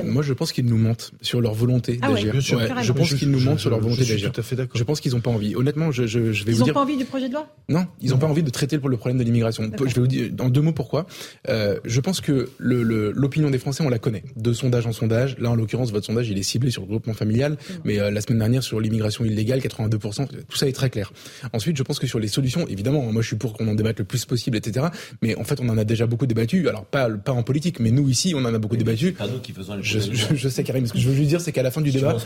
moi, 0.06 0.22
je, 0.22 0.34
pense 0.34 0.52
qu'ils 0.52 0.66
nous 0.66 0.78
mentent 0.78 1.12
sur 1.22 1.42
leur 1.42 1.54
volonté 1.54 2.00
ah 2.02 2.10
d'agir. 2.10 2.34
je 2.40 2.92
pense 2.92 3.14
qu'ils 3.14 3.30
nous 3.30 3.40
mentent 3.40 3.60
sur 3.60 3.70
leur 3.70 3.80
volonté 3.80 4.06
d'agir. 4.06 4.32
Je 4.74 4.84
pense 4.84 5.00
qu'ils 5.00 5.14
n'ont 5.14 5.22
pas 5.22 5.32
envie. 5.32 5.56
Honnêtement, 5.56 5.92
je, 5.92 6.06
je, 6.06 6.20
vais 6.20 6.32
ils 6.32 6.36
vous 6.36 6.44
dire. 6.44 6.54
Ils 6.54 6.68
n'ont 6.68 6.74
pas 6.74 6.82
envie 6.82 6.98
du 6.98 7.06
projet 7.06 7.28
de 7.30 7.34
loi? 7.34 7.48
Non, 7.70 7.86
ils 8.02 8.12
n'ont 8.12 8.18
pas 8.18 8.28
envie 8.28 8.44
de 8.44 8.50
traiter 8.50 8.78
le 8.78 8.98
problème 8.98 9.18
de 9.18 9.24
l'immigration. 9.24 9.64
Je 9.64 9.94
vais 9.94 10.02
vous 10.02 10.08
dire 10.08 10.32
en 10.40 10.50
deux 10.50 10.62
mots 10.62 10.74
pourquoi? 10.74 11.06
Euh, 11.50 11.80
je 11.86 12.00
pense 12.00 12.22
que 12.22 12.50
l'opinion 12.60 13.50
des 13.50 13.60
Français, 13.60 13.84
on 13.84 13.90
la 13.90 14.00
connaît. 14.00 14.24
De 14.36 14.54
sondage 14.54 14.86
en 14.88 14.92
sondage. 14.92 15.38
Là, 15.40 15.52
en 15.52 15.56
l'occurrence, 15.56 15.92
votre 15.92 16.06
sondage, 16.06 16.30
il 16.30 16.38
est 16.38 16.44
ciblé 16.44 16.72
sur 16.72 16.82
le 16.82 16.88
groupement 16.88 17.14
familial. 17.14 17.58
Mais 17.86 18.00
euh, 18.00 18.12
la 18.12 18.22
semaine 18.22 18.40
dernière, 18.40 18.64
sur 18.64 18.80
l'immigration 18.80 19.26
illégale, 19.26 19.60
82%, 19.60 20.28
tout 20.28 20.58
ça 20.58 20.68
est 20.68 20.74
très 20.74 20.90
clair. 20.90 21.12
Ensuite, 21.54 21.78
je 21.78 21.84
pense 21.84 22.00
que 22.00 22.08
sur 22.08 22.20
les 22.20 22.28
solutions, 22.28 22.68
évidemment, 22.74 23.02
moi 23.12 23.22
je 23.22 23.28
suis 23.28 23.36
pour 23.36 23.54
qu'on 23.54 23.68
en 23.68 23.76
débatte 23.76 24.00
le 24.00 24.06
plus 24.06 24.26
possible, 24.26 24.58
etc. 24.58 24.88
Mais 25.22 25.36
en 25.36 25.44
fait, 25.44 25.60
on 25.62 25.70
en 25.70 25.78
a 25.78 25.84
déjà 25.84 26.06
beaucoup 26.06 26.26
débattu. 26.26 26.68
Alors 26.68 26.86
pas 26.86 27.10
pas 27.10 27.32
en 27.32 27.44
politique, 27.44 27.80
mais 27.80 27.92
nous 27.92 28.10
ici, 28.10 28.34
on 28.36 28.44
en 28.44 28.54
a 28.54 28.58
beaucoup 28.58 28.78
débattu. 28.78 29.14
Pas 29.14 29.28
nous 29.28 29.40
qui 29.40 29.52
faisons 29.52 29.78
je, 29.82 30.00
je, 30.00 30.36
je, 30.36 30.50
sais 30.50 30.64
Karim, 30.64 30.86
ce 30.86 30.94
que 30.94 31.00
je 31.00 31.10
veux 31.10 31.16
lui 31.16 31.28
dire, 31.28 31.42
c'est 31.42 31.52
qu'à 31.52 31.64
la 31.64 31.72
fin 31.72 31.82
du 31.82 31.92
débat, 31.92 32.18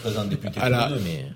à 0.60 0.70
la... 0.70 0.92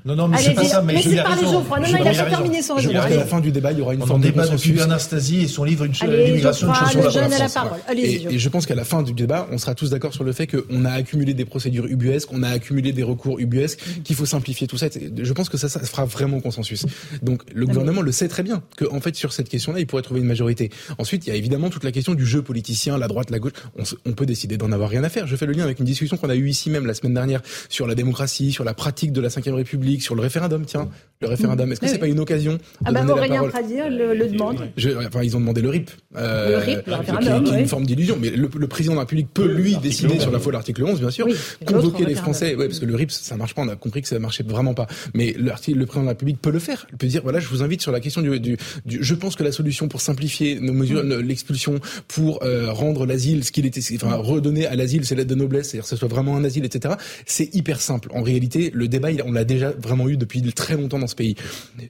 non 0.05 0.15
non 0.15 0.27
mais 0.27 0.37
c'est 0.37 0.53
pas 0.53 0.63
ça, 0.63 0.81
mais 0.81 0.93
laissez 0.93 1.15
parler 1.17 1.43
Geoffroy. 1.43 1.79
Non 1.79 1.87
non, 1.91 1.97
il 1.99 2.19
a 2.19 2.23
pas 2.23 2.29
terminé 2.29 2.61
son 2.61 2.75
raisonnement. 2.75 3.01
À 3.01 3.09
la 3.09 3.25
fin 3.25 3.39
du 3.39 3.51
débat, 3.51 3.71
il 3.71 3.79
y 3.79 3.81
aura 3.81 3.93
une 3.93 4.05
forme 4.05 4.21
de 4.21 4.31
consensus. 4.31 4.61
depuis 4.61 4.71
Bernard 4.73 5.01
Stasi 5.01 5.41
et 5.41 5.47
son 5.47 5.63
livre 5.63 5.85
une 5.85 5.93
l'immigration 5.93 6.67
une 6.67 7.29
la 7.29 7.49
parole. 7.49 7.79
Et 7.97 8.39
je 8.39 8.49
pense 8.49 8.65
qu'à 8.65 8.75
la 8.75 8.85
fin 8.85 9.03
du 9.03 9.13
débat, 9.13 9.47
on 9.51 9.57
sera 9.57 9.75
tous 9.75 9.89
d'accord 9.89 10.13
sur 10.13 10.23
le 10.23 10.31
fait 10.31 10.47
qu'on 10.47 10.85
a 10.85 10.91
accumulé 10.91 11.33
des 11.33 11.45
procédures 11.45 11.85
ubuesques, 11.85 12.29
on 12.31 12.43
a 12.43 12.49
accumulé 12.49 12.91
des 12.91 13.03
recours 13.03 13.39
ubuesques, 13.39 13.79
qu'il 14.03 14.15
faut 14.15 14.25
simplifier 14.25 14.67
tout 14.67 14.77
ça. 14.77 14.87
Je 14.89 15.33
pense 15.33 15.49
que 15.49 15.57
ça, 15.57 15.69
ça 15.69 15.79
fera 15.79 16.05
vraiment 16.05 16.39
consensus. 16.39 16.85
Donc 17.21 17.43
le 17.53 17.65
gouvernement 17.65 18.01
le 18.01 18.11
sait 18.11 18.27
très 18.27 18.43
bien 18.43 18.63
que 18.77 18.85
en 18.85 18.99
fait 19.01 19.15
sur 19.15 19.33
cette 19.33 19.49
question-là, 19.49 19.79
il 19.79 19.87
pourrait 19.87 20.01
trouver 20.01 20.21
une 20.21 20.27
majorité. 20.27 20.69
Ensuite, 20.97 21.25
il 21.27 21.29
y 21.29 21.33
a 21.33 21.35
évidemment 21.35 21.69
toute 21.69 21.83
la 21.83 21.91
question 21.91 22.13
du 22.13 22.25
jeu 22.25 22.41
politicien, 22.41 22.97
la 22.97 23.07
droite, 23.07 23.29
la 23.29 23.39
gauche. 23.39 23.53
On, 24.05 24.13
peut 24.13 24.25
décider 24.25 24.57
d'en 24.57 24.71
avoir 24.71 24.89
rien 24.89 25.03
à 25.03 25.09
faire. 25.09 25.27
Je 25.27 25.35
fais 25.35 25.45
le 25.45 25.53
lien 25.53 25.63
avec 25.63 25.79
une 25.79 25.85
discussion 25.85 26.17
qu'on 26.17 26.29
a 26.29 26.35
eue 26.35 26.49
ici 26.49 26.69
même 26.69 26.85
la 26.85 26.93
semaine 26.93 27.13
dernière 27.13 27.41
sur 27.69 27.87
la 27.87 27.95
démocratie, 27.95 28.51
sur 28.51 28.63
la 28.63 28.73
pratique 28.73 29.11
de 29.11 29.21
la 29.21 29.29
Cinquième 29.29 29.55
République, 29.55 30.01
sur 30.01 30.15
le 30.15 30.21
référendum. 30.21 30.65
Tiens, 30.65 30.89
le 31.21 31.27
référendum. 31.27 31.71
Est-ce 31.71 31.79
que 31.79 31.87
c'est 31.87 31.97
pas 31.97 32.07
une 32.07 32.19
occasion 32.19 32.53
de 32.53 32.59
ah 32.85 32.91
bah, 32.91 33.03
donner 33.03 33.27
la 33.27 33.35
parole 33.35 33.51
le, 33.89 34.13
le 34.13 34.27
demande. 34.27 34.69
enfin, 35.07 35.23
ils 35.23 35.35
ont 35.35 35.39
demandé 35.39 35.61
le 35.61 35.69
RIP. 35.69 35.91
Euh, 36.15 36.49
le 36.49 36.57
RIP, 36.57 36.87
le 36.87 36.95
référendum, 36.95 37.43
qui, 37.43 37.53
est 37.53 37.59
une 37.59 37.67
forme 37.67 37.85
d'illusion. 37.85 38.17
Mais 38.19 38.29
le, 38.29 38.47
président 38.67 38.93
de 38.93 38.97
la 38.97 39.01
République 39.01 39.33
peut 39.33 39.47
lui 39.47 39.77
décider 39.77 40.19
sur 40.19 40.31
la 40.31 40.39
foi 40.39 40.51
de 40.51 40.57
l'article 40.57 40.83
11, 40.83 40.99
bien 40.99 41.11
sûr, 41.11 41.27
convoquer 41.65 42.05
les 42.05 42.15
Français. 42.15 42.55
Ouais, 42.55 42.67
parce 42.67 42.79
que 42.79 42.85
le 42.85 42.95
RIP, 42.95 43.11
ça 43.11 43.37
marche 43.37 43.55
pas. 43.55 43.61
On 43.61 43.69
a 43.69 43.75
compris 43.75 44.01
que 44.01 44.07
ça 44.07 44.19
marchait 44.19 44.43
vraiment 44.43 44.73
pas. 44.73 44.87
Mais 45.13 45.33
le, 45.37 45.51
le 45.51 45.85
président 45.85 46.01
de 46.01 46.05
la 46.05 46.11
République 46.11 46.41
peut 46.41 46.51
le 46.51 46.59
faire. 46.59 46.87
Il 46.91 46.97
peut 46.97 47.07
dire 47.07 47.21
voilà, 47.23 47.39
je 47.39 47.47
vous 47.47 47.63
invite 47.63 47.81
sur 47.81 47.91
la 47.91 47.99
question 47.99 48.21
du, 48.21 48.39
du, 48.39 48.57
du 48.85 48.90
je 48.99 49.13
pense 49.15 49.35
que 49.35 49.43
la 49.43 49.51
solution 49.51 49.87
pour 49.87 50.01
simplifier 50.01 50.59
nos 50.59 50.73
mesures, 50.73 51.03
l'expulsion 51.03 51.79
pour 52.07 52.43
euh, 52.43 52.71
rendre 52.71 53.05
l'asile 53.05 53.43
ce 53.43 53.51
qu'il 53.51 53.65
était, 53.65 53.81
enfin 53.95 54.15
redonner 54.15 54.65
à 54.65 54.75
l'asile 54.75 55.05
ses 55.05 55.15
lettres 55.15 55.29
de 55.29 55.35
noblesse, 55.35 55.69
c'est-à-dire 55.69 55.83
que 55.83 55.89
ce 55.89 55.95
soit 55.95 56.07
vraiment 56.07 56.35
un 56.35 56.43
asile, 56.43 56.65
etc. 56.65 56.95
C'est 57.25 57.53
hyper 57.55 57.81
simple. 57.81 58.09
En 58.13 58.21
réalité, 58.21 58.71
le 58.73 58.87
débat, 58.87 59.09
on 59.25 59.31
l'a 59.31 59.43
déjà 59.43 59.71
vraiment 59.71 60.09
eu 60.09 60.17
depuis 60.17 60.41
très 60.53 60.75
longtemps 60.75 60.99
dans 60.99 61.07
ce 61.07 61.15
pays, 61.15 61.35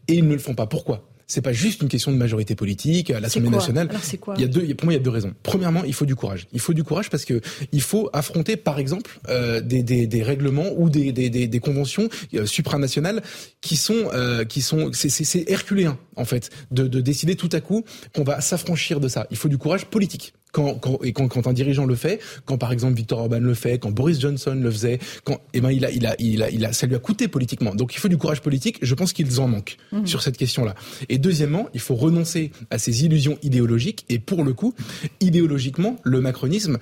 et 0.07 0.15
ils 0.15 0.27
ne 0.27 0.33
le 0.33 0.39
font 0.39 0.55
pas. 0.55 0.67
Pourquoi? 0.67 1.07
C'est 1.31 1.41
pas 1.41 1.53
juste 1.53 1.81
une 1.81 1.87
question 1.87 2.11
de 2.11 2.17
majorité 2.17 2.55
politique 2.55 3.09
à 3.09 3.21
l'Assemblée 3.21 3.49
nationale. 3.49 3.87
Alors 3.89 4.03
c'est 4.03 4.17
quoi 4.17 4.33
il 4.35 4.41
y 4.41 4.43
a 4.43 4.47
deux, 4.47 4.75
pour 4.75 4.85
moi, 4.85 4.93
il 4.93 4.97
y 4.97 4.99
a 4.99 5.03
deux 5.03 5.09
raisons. 5.09 5.33
Premièrement, 5.43 5.85
il 5.85 5.93
faut 5.93 6.05
du 6.05 6.13
courage. 6.13 6.47
Il 6.51 6.59
faut 6.59 6.73
du 6.73 6.83
courage 6.83 7.09
parce 7.09 7.23
que 7.23 7.39
il 7.71 7.81
faut 7.81 8.09
affronter, 8.11 8.57
par 8.57 8.79
exemple, 8.79 9.17
euh, 9.29 9.61
des, 9.61 9.81
des, 9.81 10.07
des, 10.07 10.23
règlements 10.23 10.71
ou 10.75 10.89
des, 10.89 11.13
des, 11.13 11.29
des 11.29 11.59
conventions 11.61 12.09
euh, 12.33 12.45
supranationales 12.45 13.21
qui 13.61 13.77
sont 13.77 14.09
euh, 14.13 14.43
qui 14.43 14.61
sont 14.61 14.91
c'est 14.91 15.49
herculéen 15.49 15.97
en 16.17 16.25
fait 16.25 16.49
de, 16.71 16.85
de 16.87 16.99
décider 16.99 17.35
tout 17.35 17.49
à 17.53 17.61
coup 17.61 17.85
qu'on 18.13 18.23
va 18.23 18.41
s'affranchir 18.41 18.99
de 18.99 19.07
ça. 19.07 19.27
Il 19.31 19.37
faut 19.37 19.47
du 19.47 19.57
courage 19.57 19.85
politique 19.85 20.33
quand, 20.51 20.75
quand, 20.75 20.99
et 21.03 21.13
quand, 21.13 21.27
quand, 21.27 21.47
un 21.47 21.53
dirigeant 21.53 21.85
le 21.85 21.95
fait, 21.95 22.19
quand 22.45 22.57
par 22.57 22.71
exemple 22.71 22.95
Victor 22.95 23.19
Orban 23.19 23.39
le 23.39 23.53
fait, 23.53 23.79
quand 23.79 23.91
Boris 23.91 24.19
Johnson 24.19 24.57
le 24.61 24.71
faisait, 24.71 24.99
quand 25.23 25.39
eh 25.53 25.61
ben 25.61 25.71
il 25.71 25.85
a, 25.85 25.91
il 25.91 26.05
a, 26.05 26.15
il 26.19 26.43
a, 26.43 26.49
il 26.49 26.65
a, 26.65 26.73
ça 26.73 26.87
lui 26.87 26.95
a 26.95 26.99
coûté 26.99 27.27
politiquement. 27.27 27.75
Donc 27.75 27.95
il 27.95 27.99
faut 27.99 28.07
du 28.07 28.17
courage 28.17 28.41
politique. 28.41 28.77
Je 28.81 28.93
pense 28.95 29.13
qu'ils 29.13 29.39
en 29.39 29.47
manquent 29.47 29.77
mmh. 29.91 30.05
sur 30.05 30.21
cette 30.21 30.37
question-là. 30.37 30.75
Et 31.09 31.17
deuxièmement, 31.17 31.69
il 31.73 31.79
faut 31.79 31.95
renoncer 31.95 32.51
à 32.69 32.77
ces 32.77 33.05
illusions 33.05 33.37
idéologiques. 33.43 34.05
Et 34.09 34.19
pour 34.19 34.43
le 34.43 34.53
coup, 34.53 34.73
idéologiquement, 35.19 35.97
le 36.03 36.21
macronisme 36.21 36.77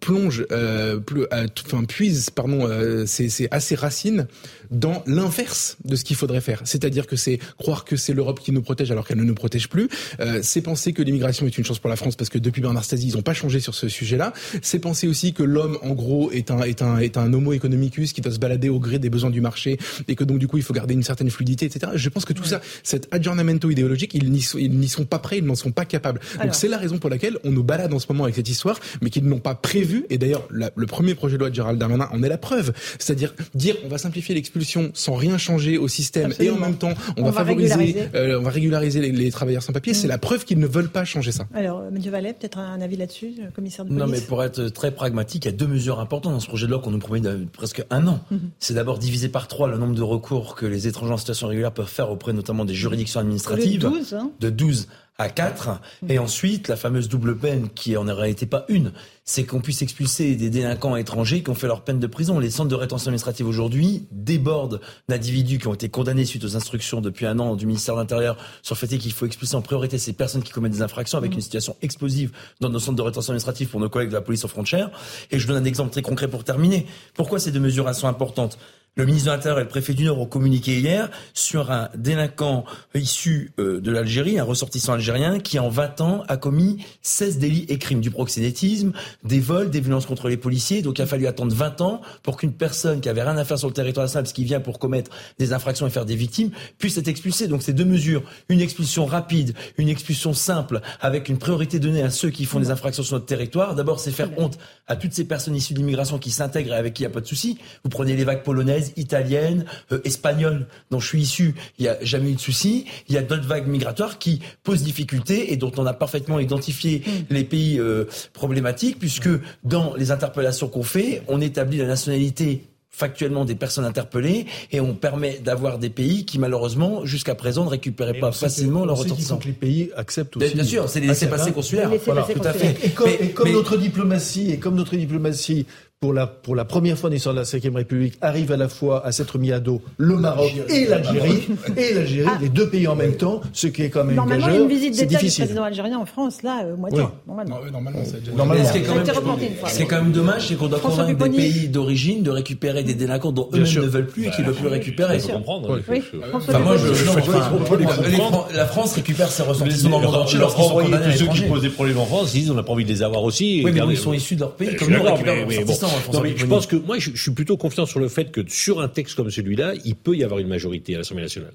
plonge, 0.00 0.46
euh, 0.50 0.98
plus, 0.98 1.24
euh, 1.32 1.46
enfin 1.66 1.84
puise, 1.84 2.30
pardon, 2.30 2.66
euh, 2.66 3.04
c'est 3.06 3.48
assez 3.50 3.74
racines 3.74 4.26
dans 4.70 5.02
l'inverse 5.06 5.76
de 5.84 5.96
ce 5.96 6.04
qu'il 6.04 6.16
faudrait 6.16 6.40
faire. 6.40 6.60
C'est-à-dire 6.64 7.06
que 7.06 7.16
c'est 7.16 7.38
croire 7.58 7.84
que 7.84 7.96
c'est 7.96 8.12
l'Europe 8.12 8.40
qui 8.40 8.52
nous 8.52 8.62
protège 8.62 8.90
alors 8.90 9.06
qu'elle 9.06 9.18
ne 9.18 9.24
nous 9.24 9.34
protège 9.34 9.68
plus. 9.68 9.88
Euh, 10.20 10.40
c'est 10.42 10.62
penser 10.62 10.92
que 10.92 11.02
l'immigration 11.02 11.46
est 11.46 11.58
une 11.58 11.64
chance 11.64 11.78
pour 11.78 11.90
la 11.90 11.96
France 11.96 12.16
parce 12.16 12.30
que 12.30 12.38
depuis 12.38 12.62
Bernard 12.62 12.84
Stasi, 12.84 13.08
ils 13.08 13.16
n'ont 13.16 13.22
pas 13.22 13.34
changé 13.34 13.60
sur 13.60 13.74
ce 13.74 13.88
sujet-là. 13.88 14.32
C'est 14.62 14.78
penser 14.78 15.08
aussi 15.08 15.32
que 15.32 15.42
l'homme, 15.42 15.78
en 15.82 15.90
gros, 15.90 16.30
est 16.30 16.50
un, 16.50 16.60
est 16.62 16.82
un, 16.82 16.98
est 16.98 17.16
un 17.16 17.32
homo 17.32 17.52
economicus 17.52 18.12
qui 18.12 18.20
doit 18.20 18.32
se 18.32 18.38
balader 18.38 18.68
au 18.68 18.78
gré 18.78 18.98
des 18.98 19.10
besoins 19.10 19.30
du 19.30 19.40
marché 19.40 19.78
et 20.08 20.14
que 20.14 20.24
donc 20.24 20.38
du 20.38 20.46
coup 20.46 20.56
il 20.56 20.62
faut 20.62 20.74
garder 20.74 20.94
une 20.94 21.02
certaine 21.02 21.30
fluidité, 21.30 21.66
etc. 21.66 21.92
Je 21.94 22.08
pense 22.08 22.24
que 22.24 22.32
tout 22.32 22.44
ça, 22.44 22.60
cet 22.82 23.12
aggiornamento 23.12 23.70
idéologique, 23.70 24.14
ils 24.14 24.30
n'y 24.30 24.40
sont, 24.42 24.58
sont 24.88 25.04
pas 25.04 25.18
prêts, 25.18 25.38
ils 25.38 25.44
n'en 25.44 25.54
sont 25.54 25.72
pas 25.72 25.84
capables. 25.84 26.20
Donc 26.42 26.54
c'est 26.54 26.68
la 26.68 26.78
raison 26.78 26.98
pour 26.98 27.10
laquelle 27.10 27.38
on 27.44 27.50
nous 27.50 27.64
balade 27.64 27.92
en 27.92 27.98
ce 27.98 28.06
moment 28.08 28.24
avec 28.24 28.36
cette 28.36 28.48
histoire, 28.48 28.78
mais 29.02 29.10
qu'ils 29.10 29.26
n'ont 29.26 29.40
pas 29.40 29.54
prévu. 29.54 30.06
Et 30.10 30.18
d'ailleurs, 30.18 30.46
le 30.50 30.86
premier 30.86 31.14
projet 31.14 31.34
de 31.34 31.40
loi 31.40 31.50
de 31.50 31.54
Gérald 31.54 31.78
Darmanin 31.78 32.08
en 32.12 32.22
est 32.22 32.28
la 32.28 32.38
preuve. 32.38 32.72
C'est-à-dire 32.98 33.34
dire 33.54 33.76
on 33.84 33.88
va 33.88 33.98
simplifier 33.98 34.34
l'expulsion 34.34 34.59
sans 34.64 35.14
rien 35.14 35.38
changer 35.38 35.78
au 35.78 35.88
système 35.88 36.32
et 36.38 36.50
en 36.50 36.58
même 36.58 36.76
temps 36.76 36.92
on, 37.16 37.24
va, 37.24 37.32
favoriser, 37.32 38.08
euh, 38.14 38.38
on 38.38 38.42
va 38.42 38.50
régulariser 38.50 39.00
les, 39.00 39.30
travailleurs 39.30 39.62
sans 39.62 39.72
papier. 39.72 39.94
C'est 39.94 40.06
mm. 40.06 40.10
la 40.10 40.18
preuve 40.18 40.44
qu'ils 40.44 40.58
ne 40.58 40.66
veulent 40.66 40.90
pas 40.90 41.04
changer 41.04 41.32
ça. 41.32 41.46
Alors, 41.54 41.82
Mathieu 41.90 42.10
Vallet, 42.10 42.32
peut-être 42.32 42.58
un 42.58 42.80
avis 42.80 42.96
là-dessus, 42.96 43.34
commissaire 43.54 43.84
de 43.84 43.90
police. 43.90 44.04
Non, 44.04 44.10
mais 44.10 44.20
pour 44.20 44.42
être 44.42 44.68
très 44.68 44.90
pragmatique, 44.90 45.44
il 45.44 45.48
y 45.48 45.54
a 45.54 45.56
deux 45.56 45.66
mesures 45.66 46.00
importantes 46.00 46.32
dans 46.32 46.40
ce 46.40 46.48
projet 46.48 46.66
de 46.66 46.72
loi 46.72 46.80
qu'on 46.80 46.90
nous 46.90 46.98
promet 46.98 47.20
depuis 47.20 47.46
presque 47.46 47.84
un 47.90 48.06
an. 48.06 48.20
Mm-hmm. 48.32 48.38
C'est 48.58 48.74
d'abord 48.74 48.98
diviser 48.98 49.28
par 49.28 49.48
trois 49.48 49.68
le 49.68 49.78
nombre 49.78 49.94
de 49.94 50.02
recours 50.02 50.54
que 50.54 50.66
les 50.66 50.88
étrangers 50.88 51.12
en 51.12 51.18
situation 51.18 51.48
régulière 51.48 51.72
peuvent 51.72 51.86
faire 51.86 52.10
auprès 52.10 52.32
notamment 52.32 52.64
des 52.64 52.74
juridictions 52.74 53.20
administratives. 53.20 53.80
De 53.80 53.88
12, 53.88 54.14
hein. 54.14 54.30
de 54.40 54.50
12 54.50 54.88
à 55.20 55.28
4. 55.28 55.80
Et 56.08 56.18
ensuite, 56.18 56.68
la 56.68 56.76
fameuse 56.76 57.08
double 57.08 57.36
peine, 57.36 57.68
qui 57.68 57.94
en 57.96 58.04
réalité 58.04 58.46
pas 58.46 58.64
une, 58.68 58.92
c'est 59.26 59.44
qu'on 59.44 59.60
puisse 59.60 59.82
expulser 59.82 60.34
des 60.34 60.48
délinquants 60.48 60.96
étrangers 60.96 61.42
qui 61.42 61.50
ont 61.50 61.54
fait 61.54 61.66
leur 61.66 61.84
peine 61.84 62.00
de 62.00 62.06
prison. 62.06 62.38
Les 62.38 62.48
centres 62.48 62.70
de 62.70 62.74
rétention 62.74 63.08
administrative 63.08 63.46
aujourd'hui 63.46 64.08
débordent 64.10 64.80
d'individus 65.10 65.58
qui 65.58 65.68
ont 65.68 65.74
été 65.74 65.90
condamnés 65.90 66.24
suite 66.24 66.42
aux 66.44 66.56
instructions 66.56 67.02
depuis 67.02 67.26
un 67.26 67.38
an 67.38 67.54
du 67.54 67.66
ministère 67.66 67.96
de 67.96 68.00
l'Intérieur 68.00 68.38
sur 68.62 68.74
le 68.74 68.78
fait 68.78 68.96
qu'il 68.96 69.12
faut 69.12 69.26
expulser 69.26 69.56
en 69.56 69.62
priorité 69.62 69.98
ces 69.98 70.14
personnes 70.14 70.42
qui 70.42 70.52
commettent 70.52 70.72
des 70.72 70.82
infractions 70.82 71.18
avec 71.18 71.32
mmh. 71.32 71.34
une 71.34 71.40
situation 71.42 71.76
explosive 71.82 72.32
dans 72.60 72.70
nos 72.70 72.78
centres 72.78 72.96
de 72.96 73.02
rétention 73.02 73.32
administrative 73.32 73.68
pour 73.68 73.80
nos 73.80 73.90
collègues 73.90 74.08
de 74.08 74.14
la 74.14 74.22
police 74.22 74.46
aux 74.46 74.48
frontières. 74.48 74.90
Et 75.30 75.38
je 75.38 75.46
donne 75.46 75.62
un 75.62 75.66
exemple 75.66 75.90
très 75.90 76.02
concret 76.02 76.28
pour 76.28 76.44
terminer. 76.44 76.86
Pourquoi 77.12 77.38
ces 77.38 77.52
deux 77.52 77.60
mesures 77.60 77.94
sont 77.94 78.08
importantes? 78.08 78.58
Le 78.96 79.06
ministre 79.06 79.30
de 79.30 79.36
l'Intérieur 79.36 79.60
et 79.60 79.62
le 79.62 79.68
préfet 79.68 79.94
du 79.94 80.04
Nord 80.04 80.18
ont 80.20 80.26
communiqué 80.26 80.78
hier 80.78 81.10
sur 81.32 81.70
un 81.70 81.88
délinquant 81.94 82.64
issu 82.94 83.52
euh, 83.60 83.80
de 83.80 83.90
l'Algérie, 83.92 84.38
un 84.38 84.44
ressortissant 84.44 84.94
algérien, 84.94 85.38
qui 85.38 85.60
en 85.60 85.68
20 85.68 86.00
ans 86.00 86.24
a 86.26 86.36
commis 86.36 86.84
16 87.02 87.38
délits 87.38 87.66
et 87.68 87.78
crimes 87.78 88.00
du 88.00 88.10
proxénétisme, 88.10 88.92
des 89.22 89.38
vols, 89.38 89.70
des 89.70 89.80
violences 89.80 90.06
contre 90.06 90.28
les 90.28 90.36
policiers. 90.36 90.82
Donc 90.82 90.98
il 90.98 91.02
a 91.02 91.06
fallu 91.06 91.28
attendre 91.28 91.54
20 91.54 91.80
ans 91.82 92.00
pour 92.24 92.36
qu'une 92.36 92.52
personne 92.52 93.00
qui 93.00 93.08
avait 93.08 93.22
rien 93.22 93.36
à 93.36 93.44
faire 93.44 93.58
sur 93.58 93.68
le 93.68 93.74
territoire 93.74 94.04
national, 94.04 94.24
parce 94.24 94.32
qu'il 94.32 94.44
vient 94.44 94.60
pour 94.60 94.80
commettre 94.80 95.12
des 95.38 95.52
infractions 95.52 95.86
et 95.86 95.90
faire 95.90 96.04
des 96.04 96.16
victimes, 96.16 96.50
puisse 96.78 96.98
être 96.98 97.08
expulsé. 97.08 97.46
Donc 97.46 97.62
ces 97.62 97.72
deux 97.72 97.84
mesures, 97.84 98.24
une 98.48 98.60
expulsion 98.60 99.06
rapide, 99.06 99.54
une 99.78 99.88
expulsion 99.88 100.32
simple, 100.32 100.80
avec 101.00 101.28
une 101.28 101.38
priorité 101.38 101.78
donnée 101.78 102.02
à 102.02 102.10
ceux 102.10 102.30
qui 102.30 102.44
font 102.44 102.58
des 102.58 102.70
infractions 102.70 103.04
sur 103.04 103.14
notre 103.14 103.26
territoire. 103.26 103.76
D'abord, 103.76 104.00
c'est 104.00 104.10
faire 104.10 104.30
honte 104.36 104.58
à 104.88 104.96
toutes 104.96 105.12
ces 105.12 105.24
personnes 105.24 105.54
issues 105.54 105.74
de 105.74 105.78
l'immigration 105.78 106.18
qui 106.18 106.32
s'intègrent 106.32 106.72
et 106.72 106.76
avec 106.76 106.94
qui 106.94 107.02
il 107.02 107.06
n'y 107.06 107.12
a 107.12 107.14
pas 107.14 107.20
de 107.20 107.26
souci. 107.26 107.56
Vous 107.84 107.90
prenez 107.90 108.16
les 108.16 108.24
vagues 108.24 108.42
polonaises 108.42 108.79
italienne, 108.96 109.64
euh, 109.92 110.00
espagnole, 110.04 110.66
dont 110.90 111.00
je 111.00 111.06
suis 111.06 111.22
issu, 111.22 111.54
il 111.78 111.82
n'y 111.82 111.88
a 111.88 111.98
jamais 112.02 112.30
eu 112.30 112.34
de 112.34 112.40
souci. 112.40 112.86
Il 113.08 113.14
y 113.14 113.18
a 113.18 113.22
d'autres 113.22 113.46
vagues 113.46 113.66
migratoires 113.66 114.18
qui 114.18 114.40
posent 114.62 114.82
difficulté 114.82 115.52
et 115.52 115.56
dont 115.56 115.72
on 115.76 115.86
a 115.86 115.92
parfaitement 115.92 116.38
identifié 116.38 117.02
mm. 117.06 117.10
les 117.34 117.44
pays 117.44 117.78
euh, 117.78 118.04
problématiques, 118.32 118.98
puisque 118.98 119.28
dans 119.64 119.94
les 119.94 120.10
interpellations 120.10 120.68
qu'on 120.68 120.82
fait, 120.82 121.22
on 121.28 121.40
établit 121.40 121.78
la 121.78 121.86
nationalité 121.86 122.64
factuellement 122.90 123.44
des 123.44 123.54
personnes 123.54 123.84
interpellées 123.84 124.46
et 124.72 124.80
on 124.80 124.94
permet 124.94 125.38
d'avoir 125.38 125.78
des 125.78 125.90
pays 125.90 126.26
qui 126.26 126.38
malheureusement 126.38 127.06
jusqu'à 127.06 127.34
présent 127.34 127.64
ne 127.64 127.70
récupéraient 127.70 128.18
pas 128.18 128.32
facilement 128.32 128.84
leur 128.84 128.98
ressortissants. 128.98 129.38
que 129.38 129.46
les 129.46 129.52
pays 129.52 129.90
acceptent 129.96 130.36
aussi. 130.36 130.54
Bien 130.54 130.64
sûr, 130.64 130.88
c'est 130.88 131.00
des 131.00 131.06
laissés-passer 131.06 131.52
consulaires. 131.52 131.90
Voilà, 132.04 132.22
tout 132.22 132.42
à 132.44 132.52
fait. 132.52 132.76
Et 132.84 132.90
comme, 132.90 133.08
et 133.08 133.30
comme 133.30 133.52
notre 133.52 133.76
diplomatie 133.76 134.50
et 134.50 134.58
comme 134.58 134.74
notre 134.74 134.96
diplomatie 134.96 135.66
pour 136.00 136.14
la, 136.14 136.26
pour 136.26 136.56
la 136.56 136.64
première 136.64 136.96
fois 136.96 137.10
dans 137.10 137.14
l'histoire 137.14 137.34
de 137.34 137.40
la 137.40 137.44
Ve 137.44 137.74
République, 137.76 138.14
arrive 138.22 138.50
à 138.52 138.56
la 138.56 138.70
fois 138.70 139.04
à 139.04 139.12
s'être 139.12 139.36
mis 139.36 139.52
à 139.52 139.60
dos 139.60 139.82
le 139.98 140.16
Maroc 140.16 140.50
et 140.70 140.86
l'Algérie, 140.86 141.46
et 141.76 141.92
l'Algérie, 141.92 142.30
les 142.40 142.48
deux 142.48 142.70
pays 142.70 142.88
en 142.88 142.96
même 142.96 143.18
temps, 143.18 143.42
ce 143.52 143.66
qui 143.66 143.82
est 143.82 143.90
quand 143.90 144.04
même 144.04 144.16
Normalement, 144.16 144.48
une 144.48 144.66
visite 144.66 144.96
d'État 144.96 145.18
du 145.18 145.26
président 145.26 145.62
algérien 145.62 145.98
en 145.98 146.06
France, 146.06 146.42
là, 146.42 146.64
au 146.72 146.78
mois 146.78 146.88
de 146.88 146.96
juin. 146.96 147.12
Normalement. 147.26 147.58
normalement, 147.70 148.00
normalement. 148.34 148.64
Ce 148.64 148.72
qui 148.72 148.78
est 148.78 148.82
quand 148.82 148.94
même, 148.94 149.88
quand 149.88 150.02
même 150.02 150.12
dommage, 150.12 150.48
c'est 150.48 150.54
qu'on 150.54 150.68
doit 150.68 150.78
convaincre 150.78 151.28
des 151.28 151.36
pays 151.36 151.68
d'origine 151.68 152.22
de 152.22 152.30
récupérer 152.30 152.82
des 152.82 152.94
délinquants 152.94 153.32
dont 153.32 153.50
eux-mêmes 153.52 153.74
ne 153.74 153.80
veulent 153.80 154.06
plus 154.06 154.28
et 154.28 154.30
qu'ils 154.30 154.46
ne 154.46 154.52
veulent 154.52 154.58
plus 154.58 154.68
récupérer. 154.68 155.16
Il 155.16 155.20
faut 155.20 155.32
comprendre. 155.32 155.80
Oui. 155.86 156.02
Enfin, 156.32 156.60
moi, 156.60 156.78
je, 156.78 158.56
la 158.56 158.66
France 158.66 158.94
récupère 158.94 159.30
ses 159.30 159.42
ressortissants 159.42 159.90
dans 159.90 160.00
le 160.00 160.06
monde 160.06 160.16
entier 160.16 160.38
lorsqu'ils 160.38 160.64
sont 160.64 160.80
condamnés 160.80 161.12
Tous 161.12 161.18
ceux 161.18 161.26
qui 161.26 161.42
posent 161.42 161.60
des 161.60 161.68
problèmes 161.68 161.98
en 161.98 162.06
France, 162.06 162.32
ils 162.32 162.40
disent 162.40 162.50
on 162.50 162.54
n'a 162.54 162.62
pas 162.62 162.72
envie 162.72 162.84
de 162.84 162.88
les 162.88 163.02
avoir 163.02 163.22
aussi. 163.22 163.60
Oui, 163.62 163.72
mais 163.74 163.82
ils 163.90 163.98
sont 163.98 164.14
issus 164.14 164.36
de 164.36 164.40
leur 164.40 164.54
pays, 164.54 164.76
comme 164.76 164.88
nous 164.88 165.02
récupérons 165.02 165.89
non, 166.12 166.20
mais 166.20 166.36
je 166.36 166.46
pense 166.46 166.66
que 166.66 166.76
moi, 166.76 166.98
je, 166.98 167.10
suis 167.16 167.30
plutôt 167.32 167.56
confiant 167.56 167.86
sur 167.86 168.00
le 168.00 168.08
fait 168.08 168.30
que 168.30 168.48
sur 168.48 168.80
un 168.80 168.88
texte 168.88 169.16
comme 169.16 169.30
celui-là, 169.30 169.74
il 169.84 169.94
peut 169.96 170.16
y 170.16 170.24
avoir 170.24 170.40
une 170.40 170.48
majorité 170.48 170.94
à 170.94 170.98
l'Assemblée 170.98 171.24
nationale. 171.24 171.52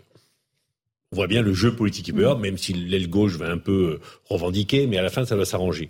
On 1.11 1.17
voit 1.17 1.27
bien 1.27 1.41
le 1.41 1.53
jeu 1.53 1.75
politique 1.75 2.05
qui 2.05 2.13
peut 2.13 2.23
avoir, 2.23 2.39
même 2.39 2.57
si 2.57 2.73
l'aile 2.73 3.09
gauche 3.09 3.37
va 3.37 3.49
un 3.49 3.57
peu 3.57 3.93
euh, 3.93 4.01
revendiquer, 4.29 4.87
mais 4.87 4.97
à 4.97 5.01
la 5.01 5.09
fin, 5.09 5.25
ça 5.25 5.35
va 5.35 5.45
s'arranger. 5.45 5.89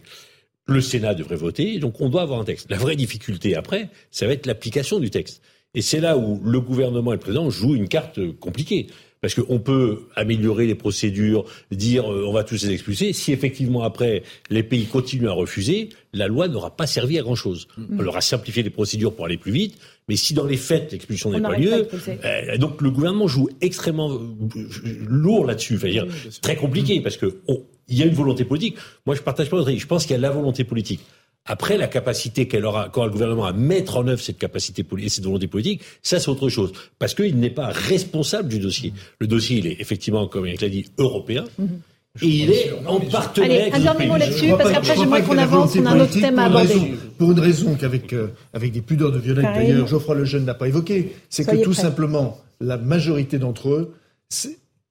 Le 0.67 0.81
Sénat 0.81 1.13
devrait 1.13 1.35
voter, 1.35 1.79
donc 1.79 2.01
on 2.01 2.09
doit 2.09 2.21
avoir 2.21 2.39
un 2.39 2.43
texte. 2.43 2.69
La 2.69 2.77
vraie 2.77 2.95
difficulté 2.95 3.55
après, 3.55 3.89
ça 4.11 4.27
va 4.27 4.33
être 4.33 4.45
l'application 4.45 4.99
du 4.99 5.09
texte. 5.09 5.41
Et 5.73 5.81
c'est 5.81 5.99
là 5.99 6.17
où 6.17 6.41
le 6.43 6.59
gouvernement 6.61 7.11
et 7.11 7.15
le 7.15 7.19
président 7.19 7.49
jouent 7.49 7.75
une 7.75 7.87
carte 7.87 8.19
compliquée. 8.39 8.87
Parce 9.26 9.34
qu'on 9.34 9.57
peut 9.57 10.01
améliorer 10.15 10.67
les 10.67 10.76
procédures, 10.76 11.45
dire 11.71 12.13
euh, 12.13 12.28
on 12.28 12.32
va 12.32 12.43
tous 12.43 12.63
les 12.63 12.71
expulser. 12.71 13.11
Si 13.11 13.32
effectivement 13.32 13.82
après 13.82 14.21
les 14.51 14.61
pays 14.61 14.86
continuent 14.86 15.30
à 15.30 15.32
refuser, 15.32 15.89
la 16.13 16.28
loi 16.28 16.47
n'aura 16.47 16.78
pas 16.78 16.86
servi 16.86 17.17
à 17.17 17.23
grand 17.23 17.34
chose. 17.34 17.67
Mm. 17.76 17.97
On 17.97 18.03
leur 18.03 18.17
a 18.17 18.21
simplifié 18.21 18.61
les 18.61 18.69
procédures 18.69 19.15
pour 19.15 19.26
aller 19.26 19.38
plus 19.38 19.51
vite, 19.51 19.80
mais 20.07 20.15
si 20.15 20.36
dans 20.36 20.45
les 20.45 20.57
faits 20.57 20.91
l'expulsion 20.91 21.32
n'est 21.32 21.41
pas 21.41 21.57
lieu, 21.57 21.88
euh, 22.23 22.57
donc 22.59 22.84
le 22.84 22.91
gouvernement 22.91 23.28
joue 23.28 23.49
extrêmement 23.61 24.13
euh, 24.13 24.67
lourd 25.09 25.47
là-dessus. 25.47 25.78
Enfin, 25.78 25.89
dire, 25.89 26.05
très 26.43 26.55
compliqué 26.55 27.01
parce 27.01 27.17
que 27.17 27.39
il 27.88 27.97
y 27.97 28.03
a 28.03 28.05
une 28.05 28.13
volonté 28.13 28.45
politique. 28.45 28.78
Moi, 29.07 29.15
je 29.15 29.21
partage 29.21 29.49
pas 29.49 29.57
votre 29.57 29.69
avis. 29.69 29.80
Je 29.80 29.88
pense 29.88 30.03
qu'il 30.03 30.11
y 30.11 30.19
a 30.19 30.21
la 30.21 30.30
volonté 30.30 30.63
politique. 30.63 31.01
Après, 31.45 31.77
la 31.77 31.87
capacité 31.87 32.47
qu'elle 32.47 32.65
aura, 32.65 32.89
quand 32.89 33.05
le 33.05 33.11
gouvernement 33.11 33.45
à 33.45 33.53
mettre 33.53 33.97
en 33.97 34.07
œuvre 34.07 34.21
cette 34.21 34.39
capacité 34.39 34.83
politique, 34.83 35.13
cette 35.13 35.25
volonté 35.25 35.47
politique, 35.47 35.81
ça 36.01 36.19
c'est 36.19 36.29
autre 36.29 36.49
chose. 36.49 36.71
Parce 36.97 37.13
qu'il 37.13 37.37
n'est 37.37 37.51
pas 37.51 37.67
responsable 37.67 38.49
du 38.49 38.59
dossier. 38.59 38.93
Le 39.19 39.27
dossier, 39.27 39.59
il 39.59 39.67
est 39.67 39.79
effectivement, 39.79 40.27
comme 40.27 40.47
il 40.47 40.59
l'a 40.59 40.69
dit, 40.69 40.85
européen. 40.97 41.43
Mhm. 41.59 41.81
Et 42.21 42.27
il 42.27 42.51
est 42.51 42.71
en 42.87 42.99
partenariat. 42.99 43.65
Allez, 43.65 43.71
un 43.73 43.79
dernier 43.79 44.07
mot 44.07 44.17
là-dessus, 44.17 44.49
parce 44.57 44.71
qu'après 44.71 44.95
j'aimerais 44.95 45.21
qu'on 45.21 45.37
avance, 45.37 45.75
on 45.75 45.85
a 45.85 45.91
un 45.91 45.99
autre 45.99 46.19
thème 46.19 46.39
à 46.39 46.45
aborder. 46.45 46.93
pour 47.17 47.31
une 47.31 47.39
raison 47.39 47.75
qu'avec 47.75 48.13
euh, 48.13 48.29
avec 48.53 48.71
des 48.71 48.81
pudeurs 48.81 49.11
de 49.11 49.19
Violette, 49.19 49.45
d'ailleurs, 49.53 49.85
Geoffroy 49.85 50.15
Lejeune 50.15 50.45
n'a 50.45 50.53
pas 50.53 50.67
évoqué, 50.67 51.13
c'est 51.29 51.45
que 51.45 51.61
tout 51.63 51.73
simplement, 51.73 52.39
la 52.61 52.77
majorité 52.77 53.37
d'entre 53.37 53.69
eux, 53.69 53.93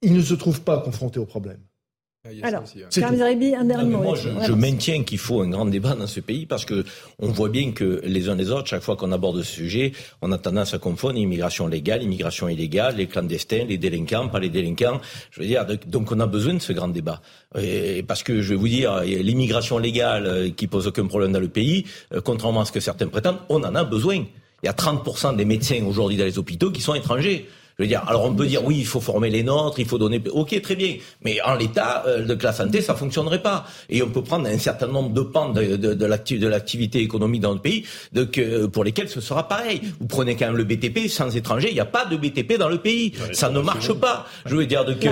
ils 0.01 0.13
ne 0.13 0.21
se 0.21 0.35
trouvent 0.35 0.61
pas 0.61 0.77
confrontés 0.79 1.19
au 1.19 1.25
problème. 1.25 1.57
Ah, 2.25 2.47
Alors, 2.47 2.63
un 2.63 3.65
dernier 3.65 3.95
mot. 3.95 4.15
je, 4.15 4.51
maintiens 4.51 5.03
qu'il 5.03 5.19
faut 5.19 5.41
un 5.41 5.49
grand 5.49 5.65
débat 5.65 5.93
dans 5.93 6.07
ce 6.07 6.19
pays 6.19 6.47
parce 6.47 6.65
que 6.65 6.83
on 7.19 7.27
voit 7.27 7.49
bien 7.49 7.71
que 7.71 8.01
les 8.03 8.29
uns 8.29 8.35
les 8.35 8.49
autres, 8.49 8.67
chaque 8.67 8.81
fois 8.81 8.95
qu'on 8.95 9.11
aborde 9.11 9.43
ce 9.43 9.51
sujet, 9.51 9.91
on 10.23 10.31
a 10.31 10.39
tendance 10.39 10.73
à 10.73 10.79
confondre 10.79 11.19
immigration 11.19 11.67
légale, 11.67 12.01
immigration 12.01 12.49
illégale, 12.49 12.95
les 12.95 13.05
clandestins, 13.05 13.65
les 13.67 13.77
délinquants, 13.77 14.27
pas 14.29 14.39
les 14.39 14.49
délinquants. 14.49 14.99
Je 15.29 15.41
veux 15.41 15.45
dire, 15.45 15.65
donc 15.85 16.11
on 16.11 16.19
a 16.19 16.25
besoin 16.25 16.55
de 16.55 16.59
ce 16.59 16.73
grand 16.73 16.87
débat. 16.87 17.21
Et 17.59 18.01
parce 18.01 18.23
que 18.23 18.41
je 18.41 18.49
vais 18.49 18.55
vous 18.55 18.69
dire, 18.69 19.01
l'immigration 19.01 19.77
légale 19.77 20.25
euh, 20.25 20.49
qui 20.49 20.65
pose 20.65 20.87
aucun 20.87 21.05
problème 21.05 21.31
dans 21.31 21.39
le 21.39 21.47
pays, 21.47 21.85
euh, 22.13 22.21
contrairement 22.21 22.61
à 22.61 22.65
ce 22.65 22.71
que 22.71 22.79
certains 22.79 23.07
prétendent, 23.07 23.39
on 23.49 23.63
en 23.63 23.75
a 23.75 23.83
besoin. 23.83 24.25
Il 24.63 24.65
y 24.65 24.69
a 24.69 24.73
30% 24.73 25.35
des 25.35 25.45
médecins 25.45 25.83
aujourd'hui 25.85 26.17
dans 26.17 26.25
les 26.25 26.39
hôpitaux 26.39 26.71
qui 26.71 26.81
sont 26.81 26.95
étrangers. 26.95 27.47
Je 27.77 27.83
veux 27.83 27.87
dire, 27.89 28.03
alors 28.07 28.23
on 28.23 28.33
peut 28.33 28.45
dire 28.45 28.63
oui, 28.63 28.77
il 28.79 28.85
faut 28.85 29.01
former 29.01 29.29
les 29.29 29.43
nôtres, 29.43 29.79
il 29.79 29.85
faut 29.85 29.97
donner. 29.97 30.21
Ok, 30.31 30.59
très 30.61 30.75
bien. 30.75 30.95
Mais 31.23 31.41
en 31.41 31.55
l'état 31.55 32.03
euh, 32.07 32.23
de 32.23 32.41
la 32.41 32.53
santé, 32.53 32.81
ça 32.81 32.95
fonctionnerait 32.95 33.41
pas. 33.41 33.65
Et 33.89 34.01
on 34.01 34.09
peut 34.09 34.23
prendre 34.23 34.47
un 34.47 34.57
certain 34.57 34.87
nombre 34.87 35.09
de 35.09 35.21
pans 35.21 35.49
de, 35.49 35.75
de, 35.75 35.93
de 35.93 36.47
l'activité 36.47 36.99
économique 36.99 37.41
dans 37.41 37.53
le 37.53 37.59
pays, 37.59 37.83
de, 38.13 38.65
pour 38.67 38.85
lesquels 38.85 39.09
ce 39.09 39.19
sera 39.19 39.47
pareil. 39.49 39.81
Vous 39.99 40.07
prenez 40.07 40.35
quand 40.35 40.45
même 40.45 40.55
le 40.55 40.63
BTP 40.63 41.09
sans 41.09 41.35
étrangers, 41.35 41.67
il 41.69 41.73
n'y 41.73 41.81
a 41.81 41.85
pas 41.85 42.05
de 42.05 42.15
BTP 42.15 42.57
dans 42.57 42.69
le 42.69 42.77
pays. 42.77 43.11
Ça 43.33 43.49
ne 43.49 43.59
marche 43.59 43.91
pas. 43.91 44.25
Je 44.45 44.55
veux 44.55 44.65
dire 44.65 44.85
de 44.85 44.93
que 44.93 45.07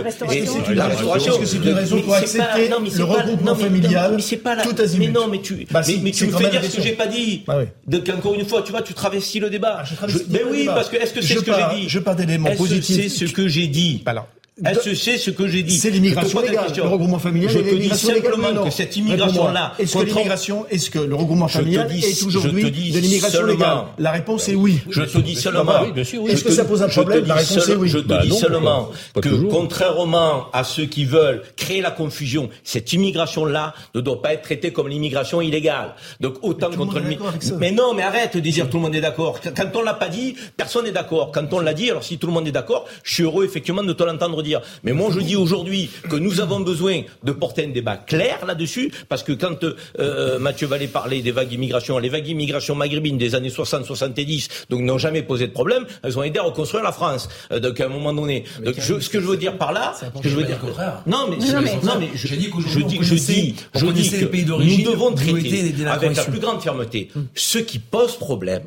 la 0.73 0.87
restauration. 0.87 1.33
Est-ce 1.33 1.39
que 1.39 1.45
c'est 1.45 1.57
une 1.57 1.73
raison 1.73 2.01
pour 2.01 2.15
accepter 2.15 2.69
le 2.69 3.03
regroupement 3.03 3.55
familial 3.55 4.13
Mais 4.15 4.21
c'est 4.21 4.37
pas 4.37 4.55
la. 4.55 4.63
Mais 4.97 5.07
non, 5.07 5.27
mais 5.27 5.41
tu, 5.41 5.67
bah, 5.71 5.81
mais, 6.01 6.11
tu 6.11 6.27
me 6.27 6.31
fais 6.31 6.49
dire 6.49 6.63
ce 6.63 6.77
que 6.77 6.81
j'ai 6.81 6.93
pas 6.93 7.07
dit. 7.07 7.43
Bah 7.45 7.59
Donc 7.87 8.09
encore 8.09 8.35
une 8.35 8.45
fois, 8.45 8.61
tu 8.61 8.71
vois, 8.71 8.81
tu 8.81 8.93
travestis 8.93 9.39
le 9.39 9.49
débat. 9.49 9.83
Ah, 10.01 10.05
mais 10.29 10.43
oui, 10.49 10.65
parce 10.65 10.89
que 10.89 10.95
est-ce 10.95 11.13
que 11.13 11.21
c'est 11.21 11.35
ce 11.35 11.39
que 11.41 11.51
j'ai 11.51 11.75
dit 11.81 11.89
Je 11.89 11.99
parle 11.99 12.17
d'éléments 12.17 12.52
positifs. 12.55 13.13
C'est 13.13 13.27
ce 13.27 13.33
que 13.33 13.47
j'ai 13.47 13.67
dit. 13.67 14.03
Alors, 14.05 14.27
est-ce 14.63 14.89
que 14.89 14.95
c'est 14.95 15.17
ce 15.17 15.31
que 15.31 15.47
j'ai 15.47 15.63
dit 15.63 15.77
C'est 15.77 15.89
l'immigration 15.89 16.41
légale. 16.41 16.71
Le 16.75 16.83
regroupement 16.83 17.19
familial. 17.19 17.51
Je 17.51 17.59
te 17.59 17.75
dis 17.75 17.89
simplement 17.89 18.63
que 18.63 18.69
cette 18.69 18.95
immigration-là. 18.95 19.73
Est-ce 19.79 19.97
que 19.97 20.03
l'immigration, 20.03 20.65
est-ce 20.69 20.89
que 20.91 20.99
le 20.99 21.15
regroupement 21.15 21.47
familial 21.47 21.91
est 21.91 22.23
aujourd'hui 22.23 22.91
de 22.91 22.99
l'immigration 22.99 23.45
légale? 23.45 23.85
La 23.97 24.11
réponse 24.11 24.49
est 24.49 24.55
oui. 24.55 24.79
Je 24.89 25.01
te 25.01 25.17
dis 25.19 25.35
seulement. 25.35 25.83
Est-ce 25.95 26.43
que 26.43 26.51
ça 26.51 26.65
pose 26.65 26.83
un 26.83 26.89
problème? 26.89 27.25
La 27.25 27.35
réponse 27.35 27.67
est 27.67 27.75
oui. 27.75 27.89
Je 27.89 27.99
te 27.99 28.07
bah 28.07 28.21
dis 28.23 28.31
seulement 28.31 28.91
que 29.21 29.29
contrairement 29.49 30.51
à 30.53 30.63
ceux 30.63 30.85
qui 30.85 31.05
veulent 31.05 31.41
créer 31.55 31.81
la 31.81 31.91
confusion, 31.91 32.49
cette 32.63 32.93
immigration-là 32.93 33.73
ne 33.95 34.01
doit 34.01 34.21
pas 34.21 34.33
être 34.33 34.43
traitée 34.43 34.71
comme 34.71 34.87
l'immigration 34.87 35.41
illégale. 35.41 35.95
Donc 36.19 36.35
autant 36.41 36.69
contre 36.69 36.99
le. 36.99 37.15
Mais 37.59 37.71
non, 37.71 37.93
mais 37.93 38.03
arrête 38.03 38.35
de 38.35 38.39
dire 38.39 38.69
tout 38.69 38.77
le 38.77 38.83
monde 38.83 38.95
est 38.95 39.01
d'accord. 39.01 39.39
Quand 39.41 39.75
on 39.75 39.81
l'a 39.81 39.93
pas 39.93 40.09
dit, 40.09 40.35
personne 40.55 40.85
n'est 40.85 40.91
d'accord. 40.91 41.31
Quand 41.31 41.51
on 41.53 41.59
l'a 41.59 41.73
dit, 41.73 41.89
alors 41.89 42.03
si 42.03 42.17
tout 42.17 42.27
le 42.27 42.33
monde 42.33 42.47
est 42.47 42.51
d'accord, 42.51 42.85
je 43.03 43.13
suis 43.15 43.23
heureux 43.23 43.45
effectivement 43.45 43.83
de 43.83 43.93
te 43.93 44.03
l'entendre 44.03 44.42
dire. 44.43 44.61
Mais 44.83 44.93
moi, 44.93 45.09
je 45.13 45.19
dis 45.19 45.35
aujourd'hui 45.35 45.89
que 46.09 46.15
nous 46.15 46.41
avons 46.41 46.59
besoin 46.59 47.01
de 47.23 47.31
porter 47.31 47.65
un 47.65 47.69
débat 47.69 47.97
clair 47.97 48.45
là-dessus, 48.45 48.91
parce 49.09 49.23
que 49.23 49.31
quand 49.31 49.63
euh, 49.99 50.39
Mathieu 50.39 50.67
Vallée 50.67 50.87
parlait 50.87 51.21
des 51.21 51.31
vagues 51.31 51.49
d'immigration, 51.49 51.97
les 51.97 52.09
vagues 52.09 52.23
d'immigration 52.25 52.75
maghrébines 52.75 53.17
des 53.17 53.35
années 53.35 53.49
60-70, 53.49 54.65
donc 54.69 54.81
n'ont 54.81 54.97
jamais 54.97 55.23
posé 55.23 55.47
de 55.47 55.53
problème, 55.53 55.85
elles 56.03 56.17
ont 56.17 56.23
aidé 56.23 56.39
à 56.39 56.43
reconstruire 56.43 56.83
la 56.83 56.91
France. 56.91 57.29
Euh, 57.51 57.59
donc 57.59 57.79
à 57.79 57.85
un 57.85 57.89
moment 57.89 58.13
donné, 58.13 58.43
donc, 58.63 58.75
je, 58.77 58.99
ce 58.99 59.09
que 59.09 59.19
je 59.19 59.25
veux 59.25 59.37
dire 59.37 59.57
par 59.57 59.73
là, 59.73 59.93
ce 59.99 60.21
que 60.21 60.29
je 60.29 60.35
veux 60.35 60.43
dire, 60.43 60.59
non 61.05 61.27
mais, 61.29 61.37
non 61.37 61.61
mais, 61.61 61.75
non 61.83 61.93
mais 61.99 62.09
je, 62.15 62.27
je 62.27 62.35
dis, 62.35 62.49
je 62.67 62.79
dis, 62.79 62.99
je 63.01 63.15
dis, 63.15 63.55
je 63.73 63.85
dis 63.87 64.09
que 64.09 64.83
nous 64.85 64.91
devons 64.91 65.13
traiter 65.13 65.73
avec 65.87 66.15
la 66.15 66.23
plus 66.23 66.39
grande 66.39 66.61
fermeté 66.61 67.09
ce 67.35 67.57
qui 67.57 67.79
pose 67.79 68.15
problème 68.15 68.63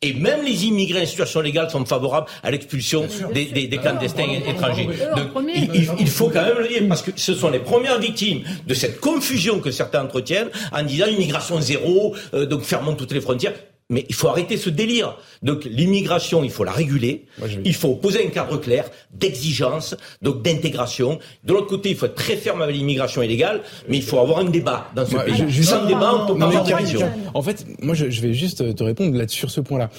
et 0.00 0.14
même 0.14 0.44
les 0.44 0.66
immigrés 0.66 1.02
en 1.02 1.06
situation 1.06 1.40
légale 1.40 1.70
sont 1.70 1.84
favorables 1.84 2.26
à 2.42 2.50
l'expulsion 2.50 3.06
des, 3.34 3.46
des, 3.46 3.66
des, 3.66 3.78
clandestins 3.78 4.26
étrangers. 4.46 4.88
il, 5.54 5.88
il, 5.98 6.08
faut 6.08 6.28
quand 6.28 6.42
même 6.42 6.58
le 6.58 6.68
dire, 6.68 6.82
parce 6.88 7.02
que 7.02 7.10
ce 7.16 7.34
sont 7.34 7.50
les 7.50 7.58
premières 7.58 7.98
victimes 7.98 8.42
de 8.66 8.74
cette 8.74 9.00
confusion 9.00 9.60
que 9.60 9.70
certains 9.70 10.02
entretiennent 10.02 10.50
en 10.72 10.82
disant 10.82 11.06
immigration 11.06 11.60
zéro, 11.60 12.14
euh, 12.34 12.46
donc 12.46 12.62
fermons 12.62 12.94
toutes 12.94 13.12
les 13.12 13.20
frontières. 13.20 13.54
Mais 13.92 14.06
il 14.08 14.14
faut 14.14 14.28
arrêter 14.28 14.56
ce 14.56 14.70
délire. 14.70 15.16
Donc 15.42 15.64
l'immigration, 15.64 16.42
il 16.42 16.50
faut 16.50 16.64
la 16.64 16.72
réguler. 16.72 17.26
Il 17.64 17.74
faut 17.74 17.94
poser 17.94 18.26
un 18.26 18.30
cadre 18.30 18.56
clair 18.56 18.90
d'exigence, 19.12 19.94
donc 20.22 20.42
d'intégration. 20.42 21.18
De 21.44 21.52
l'autre 21.52 21.66
côté, 21.66 21.90
il 21.90 21.96
faut 21.96 22.06
être 22.06 22.14
très 22.14 22.36
ferme 22.36 22.62
avec 22.62 22.74
l'immigration 22.74 23.22
illégale, 23.22 23.60
mais 23.88 23.98
il 23.98 24.02
faut 24.02 24.18
avoir 24.18 24.38
un 24.38 24.44
débat 24.44 24.90
dans 24.96 25.04
ce 25.04 25.16
pays. 25.16 25.44
Je, 25.46 25.62
Sans 25.62 25.84
débat, 25.84 26.14
on 26.14 26.26
peut 26.26 26.38
pas 26.38 26.46
avoir 26.46 26.64
de 26.64 26.98
En 27.34 27.42
fait, 27.42 27.66
moi, 27.82 27.94
je, 27.94 28.06
vais 28.06 28.32
juste 28.32 28.74
te 28.74 28.82
répondre 28.82 29.16
là 29.16 29.28
sur 29.28 29.50
ce 29.50 29.60
point-là. 29.60 29.90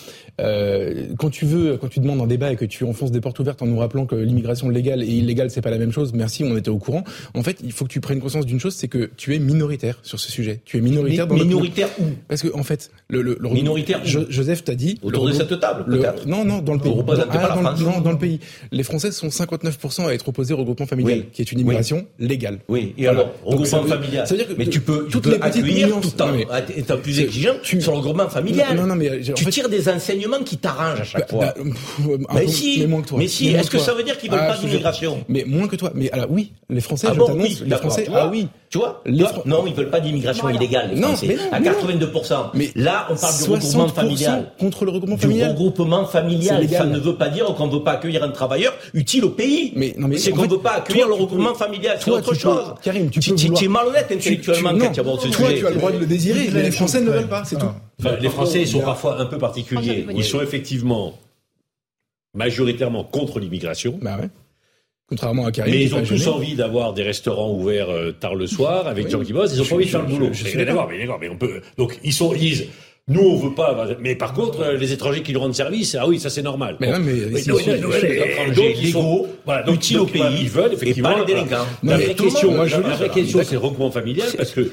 Euh, 0.42 1.08
quand 1.18 1.30
tu 1.30 1.46
veux, 1.46 1.78
quand 1.78 1.90
tu 1.90 2.00
demandes 2.00 2.22
un 2.22 2.28
débat 2.28 2.52
et 2.52 2.56
que 2.56 2.66
tu 2.66 2.84
enfonces 2.86 3.12
des 3.12 3.22
portes 3.22 3.38
ouvertes 3.40 3.62
en 3.62 3.68
nous 3.68 3.78
rappelant 3.78 4.06
que 4.06 4.16
l'immigration 4.16 4.70
légale 4.70 5.04
et 5.04 5.08
illégale 5.08 5.52
c'est 5.52 5.62
pas 5.62 5.70
la 5.70 5.78
même 5.78 5.92
chose, 5.92 6.12
merci, 6.14 6.44
on 6.44 6.58
était 6.58 6.70
au 6.70 6.80
courant. 6.80 7.04
En 7.36 7.44
fait, 7.44 7.58
il 7.64 7.72
faut 7.72 7.86
que 7.86 7.92
tu 7.92 8.02
prennes 8.02 8.20
conscience 8.20 8.46
d'une 8.46 8.60
chose, 8.60 8.74
c'est 8.74 8.88
que 8.88 9.12
tu 9.16 9.36
es 9.36 9.40
minoritaire 9.40 10.00
sur 10.02 10.20
ce 10.20 10.32
sujet. 10.32 10.62
Tu 10.66 10.78
es 10.78 10.82
minoritaire 10.82 11.28
dans 11.28 11.36
minoritaire 11.36 11.90
où 12.00 12.06
Parce 12.28 12.42
que 12.42 12.48
en 12.56 12.64
fait, 12.64 12.92
le, 13.10 13.22
le, 13.22 13.38
minoritaire 13.50 14.02
Joseph 14.04 14.64
t'a 14.64 14.76
dit 14.76 14.98
autour 15.04 15.28
de 15.28 15.34
cette 15.34 15.60
table. 15.60 15.86
peut-être 15.86 16.26
non, 16.28 16.44
non, 16.46 16.62
dans 16.62 16.74
le 16.74 16.80
pays. 16.80 16.94
Ah, 17.08 17.56
dans, 17.56 17.92
non, 17.92 18.02
dans 18.02 18.12
le 18.12 18.18
pays. 18.18 18.40
Les 18.72 18.84
Français 18.84 19.12
sont 19.12 19.28
59% 19.28 20.08
à 20.08 20.14
être 20.14 20.28
opposés 20.28 20.54
au 20.54 20.58
regroupement 20.58 20.88
familial, 20.88 21.26
qui 21.32 21.42
est 21.42 21.52
une 21.52 21.60
immigration 21.60 22.08
légale. 22.20 22.60
Oui. 22.68 22.94
Et 22.98 23.08
alors, 23.08 23.32
regroupement 23.44 23.84
familial. 23.84 24.26
Ça 24.28 24.34
veut 24.34 24.40
dire 24.40 24.48
que 24.48 24.58
mais 24.58 24.66
tu 24.66 24.82
peux, 24.82 25.08
toutes 25.08 25.28
les 25.28 25.36
accueillir 25.36 26.00
tout 26.02 26.22
en 26.22 26.36
étant 26.76 26.98
plus 26.98 27.20
exigeant 27.20 27.54
sur 27.62 27.92
le 27.92 27.98
regroupement 27.98 28.30
familial. 28.30 28.76
Non, 28.76 28.88
non, 28.88 28.96
mais 28.96 29.22
tu 29.22 29.46
tires 29.46 29.70
des 29.70 29.90
enseignements 29.90 30.23
qui 30.46 30.58
t'arrangent 30.58 31.02
à 31.02 31.04
chaque 31.04 31.32
bah, 31.34 31.54
fois. 31.54 31.66
Bah, 32.08 32.34
mais 32.34 32.48
si, 32.48 32.80
mais 32.80 32.88
moins 32.88 33.02
que 33.02 33.08
toi. 33.08 33.18
Mais 33.20 33.28
si, 33.28 33.50
est-ce 33.50 33.70
que 33.70 33.78
ça 33.78 33.94
veut 33.94 34.04
dire 34.04 34.18
qu'ils 34.18 34.32
veulent 34.32 34.40
ah, 34.42 34.54
pas 34.54 34.58
d'immigration 34.58 35.24
Mais 35.28 35.44
moins 35.46 35.68
que 35.68 35.76
toi. 35.76 35.92
Mais 35.94 36.12
alors 36.12 36.28
oui, 36.30 36.54
les 36.70 36.82
Français, 36.82 37.08
ah 37.10 37.14
je 37.16 37.24
t'annonce, 37.24 37.62
les 37.62 37.76
Français, 37.76 38.08
ah 38.14 38.28
oui. 38.32 38.48
Tu 38.70 38.80
vois 38.80 39.04
Non, 39.46 39.66
ils 39.68 39.74
veulent 39.76 39.92
pas 39.92 40.00
d'immigration 40.00 40.50
illégale, 40.50 40.92
les 40.96 41.02
Français. 41.02 41.38
à 41.52 41.60
82%. 41.60 42.50
Mais 42.56 42.72
là, 42.76 43.08
on 43.12 43.16
parle 43.16 43.38
du 43.38 43.44
regroupement 43.44 43.88
familial. 43.88 44.52
Contre 44.60 44.86
le 44.86 44.92
regroupement 44.92 45.18
familial. 45.18 45.54
Du 45.54 45.62
regroupement 45.62 46.06
familial. 46.06 46.68
Ça 46.70 46.86
ne 46.86 47.00
veut 47.00 47.16
pas 47.16 47.30
dire 47.30 47.46
qu'on 47.46 47.68
ne 47.68 47.72
veut 47.72 47.84
pas 47.84 47.94
accueillir 47.94 48.24
un 48.24 48.30
travailleur 48.30 48.74
utile 48.94 49.26
au 49.26 49.30
pays. 49.30 49.74
Mais 49.76 49.94
non, 49.98 50.08
mais 50.08 50.18
c'est 50.18 50.32
qu'on 50.32 50.44
ne 50.46 50.50
veut 50.50 50.60
pas 50.60 50.78
accueillir 50.78 51.08
le 51.08 51.14
regroupement 51.14 51.54
familial. 51.54 51.98
C'est 52.00 52.12
autre 52.12 52.34
chose. 52.34 52.74
Karim, 52.82 53.10
tu 53.12 53.66
es 53.66 53.68
malhonnête 53.68 54.12
intellectuellement 54.12 54.72
quand 54.78 54.92
tu 54.92 55.00
abordes 55.00 55.22
ce 55.22 55.28
sujet. 55.28 55.38
Toi, 55.38 55.54
tu 55.60 55.68
as 55.68 55.70
le 55.70 55.76
droit 55.78 55.92
de 55.92 56.00
le 56.00 56.06
désirer, 56.06 56.50
mais 56.52 56.64
les 56.64 56.72
Français 56.72 57.02
ne 57.02 57.12
veulent 57.12 57.28
pas. 57.28 57.44
C'est 57.46 57.58
tout. 57.58 57.68
Les 58.22 58.30
Français, 58.30 58.62
ils 58.62 58.68
sont 58.68 58.82
parfois 58.82 59.20
un 59.20 59.26
peu 59.26 59.38
particuliers. 59.38 60.06
Ils 60.16 60.24
sont 60.24 60.42
effectivement 60.42 61.18
majoritairement 62.34 63.04
contre 63.04 63.40
l'immigration. 63.40 64.00
Bah 64.02 64.18
ouais. 64.20 64.30
Contrairement 65.08 65.46
à 65.46 65.52
Karim. 65.52 65.74
Mais 65.74 65.84
ils 65.84 65.94
ont 65.94 66.04
tous 66.04 66.28
envie 66.28 66.56
d'avoir 66.56 66.94
des 66.94 67.04
restaurants 67.04 67.52
ouverts 67.52 67.90
euh, 67.90 68.12
tard 68.12 68.36
le 68.36 68.48
soir 68.48 68.88
avec 68.88 69.06
des 69.06 69.12
gens 69.12 69.22
qui 69.22 69.34
bossent. 69.34 69.54
Ils 69.54 69.62
ont 69.62 69.66
pas 69.66 69.76
envie 69.76 69.86
de 69.86 69.90
faire 69.90 70.02
le 70.02 70.08
boulot. 70.08 70.30
Je, 70.32 70.46
suis 70.46 70.58
d'accord, 70.58 70.88
mais 70.90 71.06
mais 71.20 71.30
on 71.30 71.38
peut. 71.38 71.62
Donc 71.78 72.00
ils 72.04 72.14
sont, 72.14 72.34
ils 72.34 72.40
disent, 72.40 72.68
nous, 73.10 73.20
on 73.20 73.36
veut 73.36 73.54
pas. 73.54 73.86
Mais 74.00 74.16
par 74.16 74.32
contre, 74.32 74.62
euh, 74.62 74.78
les 74.78 74.94
étrangers 74.94 75.22
qui 75.24 75.34
nous 75.34 75.42
rendent 75.42 75.54
service, 75.54 75.98
ah 76.00 76.08
oui, 76.08 76.22
ça 76.22 76.30
c'est 76.30 76.42
normal. 76.42 76.78
Mais 76.80 76.90
non, 76.90 77.00
mais, 77.00 77.12
mais 77.34 77.42
donc, 77.42 77.60
ils 78.82 78.94
sont 78.94 79.28
voilà, 79.46 79.64
donc, 79.64 79.76
utiles 79.76 80.00
au 80.00 80.06
pays. 80.06 80.24
Ils 80.40 80.50
veulent 80.50 80.72
effectivement. 80.72 81.10
Et 81.10 81.14
pas 81.16 81.20
les 81.20 81.26
délinquants. 81.26 81.66
La 81.84 81.98
vraie 81.98 82.16
question, 82.16 82.54
moi, 82.54 82.66
je, 82.66 82.78
la 82.78 82.96
vraie 82.96 83.10
question, 83.10 83.40
c'est 83.44 83.52
le 83.52 83.58
regroupement 83.58 83.92
familial, 83.92 84.30
parce 84.38 84.52
que 84.52 84.72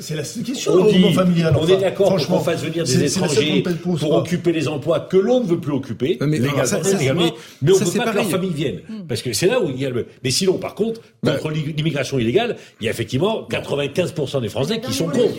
c'est 0.00 0.14
la 0.14 0.22
question. 0.22 0.88
Familial. 1.12 1.56
On 1.60 1.66
est 1.66 1.76
d'accord 1.76 2.14
pour 2.14 2.26
qu'on 2.28 2.38
fasse 2.38 2.62
venir 2.62 2.84
des 2.84 3.04
étrangers 3.04 3.64
pour 3.82 4.12
occuper 4.12 4.52
les 4.52 4.68
emplois 4.68 5.00
que 5.00 5.16
l'on 5.16 5.40
ne 5.40 5.46
veut 5.46 5.58
plus 5.58 5.72
occuper 5.72 6.18
légalement, 6.20 7.32
mais 7.62 7.72
on 7.72 7.80
ne 7.80 7.84
veut 7.84 7.98
pas 7.98 8.12
que 8.12 8.16
leur 8.16 8.30
famille 8.30 8.54
vienne, 8.54 8.80
parce 9.08 9.22
que 9.22 9.32
c'est 9.32 9.48
là 9.48 9.60
où 9.60 9.68
il 9.70 9.80
y 9.80 9.86
a 9.86 9.90
le. 9.90 10.06
Mais 10.22 10.30
sinon, 10.30 10.52
par 10.54 10.76
contre, 10.76 11.00
bah, 11.24 11.32
contre 11.32 11.54
l'immigration 11.54 12.20
illégale, 12.20 12.56
il 12.80 12.84
y 12.84 12.88
a 12.88 12.92
effectivement 12.92 13.48
95% 13.50 14.40
des 14.40 14.48
Français 14.48 14.80
qui 14.80 14.92
sont 14.92 15.06
contre. 15.06 15.34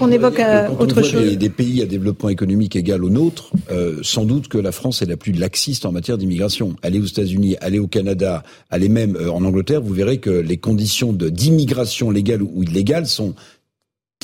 On 0.00 0.10
évoque 0.10 0.40
euh, 0.40 0.68
autre 0.78 1.02
chose 1.02 1.25
des, 1.34 1.48
pays 1.48 1.82
à 1.82 1.86
développement 1.86 2.28
économique 2.28 2.76
égal 2.76 3.02
au 3.02 3.10
nôtre, 3.10 3.50
euh, 3.70 3.98
sans 4.02 4.24
doute 4.24 4.48
que 4.48 4.58
la 4.58 4.72
France 4.72 5.02
est 5.02 5.06
la 5.06 5.16
plus 5.16 5.32
laxiste 5.32 5.84
en 5.84 5.92
matière 5.92 6.18
d'immigration. 6.18 6.76
Allez 6.82 7.00
aux 7.00 7.06
États-Unis, 7.06 7.56
allez 7.60 7.78
au 7.78 7.88
Canada, 7.88 8.44
allez 8.70 8.88
même 8.88 9.16
euh, 9.16 9.30
en 9.30 9.44
Angleterre, 9.44 9.80
vous 9.80 9.94
verrez 9.94 10.18
que 10.18 10.30
les 10.30 10.56
conditions 10.56 11.12
d'immigration 11.12 12.10
légale 12.10 12.42
ou 12.42 12.62
illégale 12.62 13.06
sont 13.06 13.34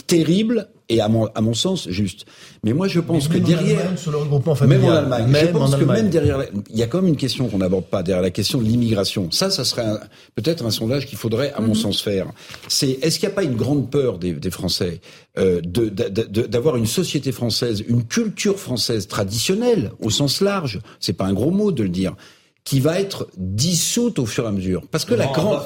terribles 0.06 0.68
et 0.88 1.00
à 1.00 1.08
mon, 1.08 1.26
à 1.34 1.40
mon 1.40 1.54
sens 1.54 1.88
juste. 1.88 2.26
Mais 2.64 2.72
moi 2.72 2.88
je 2.88 3.00
pense 3.00 3.28
que 3.28 3.38
derrière, 3.38 3.92
même 4.66 4.84
en 4.84 4.90
Allemagne, 4.90 5.34
je 5.40 5.46
pense 5.46 5.74
que 5.74 5.84
même 5.84 6.10
derrière, 6.10 6.44
il 6.70 6.76
y 6.76 6.82
a 6.82 6.86
quand 6.86 7.00
même 7.00 7.08
une 7.08 7.16
question 7.16 7.48
qu'on 7.48 7.58
n'aborde 7.58 7.84
pas 7.84 8.02
derrière 8.02 8.22
la 8.22 8.30
question 8.30 8.58
de 8.58 8.64
l'immigration. 8.64 9.30
Ça, 9.30 9.50
ça 9.50 9.64
serait 9.64 9.86
peut-être 10.34 10.64
un 10.64 10.70
sondage 10.70 11.06
qu'il 11.06 11.18
faudrait, 11.18 11.52
à 11.52 11.60
mon 11.60 11.68
mhm. 11.68 11.74
sens, 11.74 12.02
faire. 12.02 12.26
C'est 12.68 12.90
est-ce 13.02 13.18
qu'il 13.18 13.28
n'y 13.28 13.32
a 13.32 13.36
pas 13.36 13.44
une 13.44 13.56
grande 13.56 13.90
peur 13.90 14.18
des, 14.18 14.32
des 14.32 14.50
Français 14.50 15.00
euh, 15.38 15.60
d'avoir 15.62 16.76
une 16.76 16.86
société 16.86 17.32
française, 17.32 17.82
une 17.86 18.04
culture 18.04 18.58
française 18.58 19.08
traditionnelle 19.08 19.92
au 20.00 20.10
sens 20.10 20.40
large. 20.40 20.80
C'est 21.00 21.14
pas 21.14 21.24
un 21.24 21.32
gros 21.32 21.50
mot 21.50 21.72
de 21.72 21.82
le 21.82 21.88
dire 21.88 22.14
qui 22.64 22.80
va 22.80 23.00
être 23.00 23.28
dissoute 23.36 24.18
au 24.18 24.26
fur 24.26 24.44
et 24.44 24.48
à 24.48 24.52
mesure? 24.52 24.82
Parce 24.90 25.04
que 25.04 25.14
la 25.14 25.26
grande, 25.26 25.62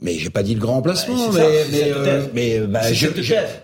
mais 0.00 0.14
j'ai 0.18 0.30
pas 0.30 0.42
dit 0.42 0.54
le 0.54 0.60
grand 0.60 0.76
emplacement, 0.76 1.30
bah, 1.30 1.40
mais 1.40 1.64
mais, 1.70 1.92
euh, 1.94 2.26
mais, 2.34 2.60
bah, 2.60 2.92
je, 2.92 3.06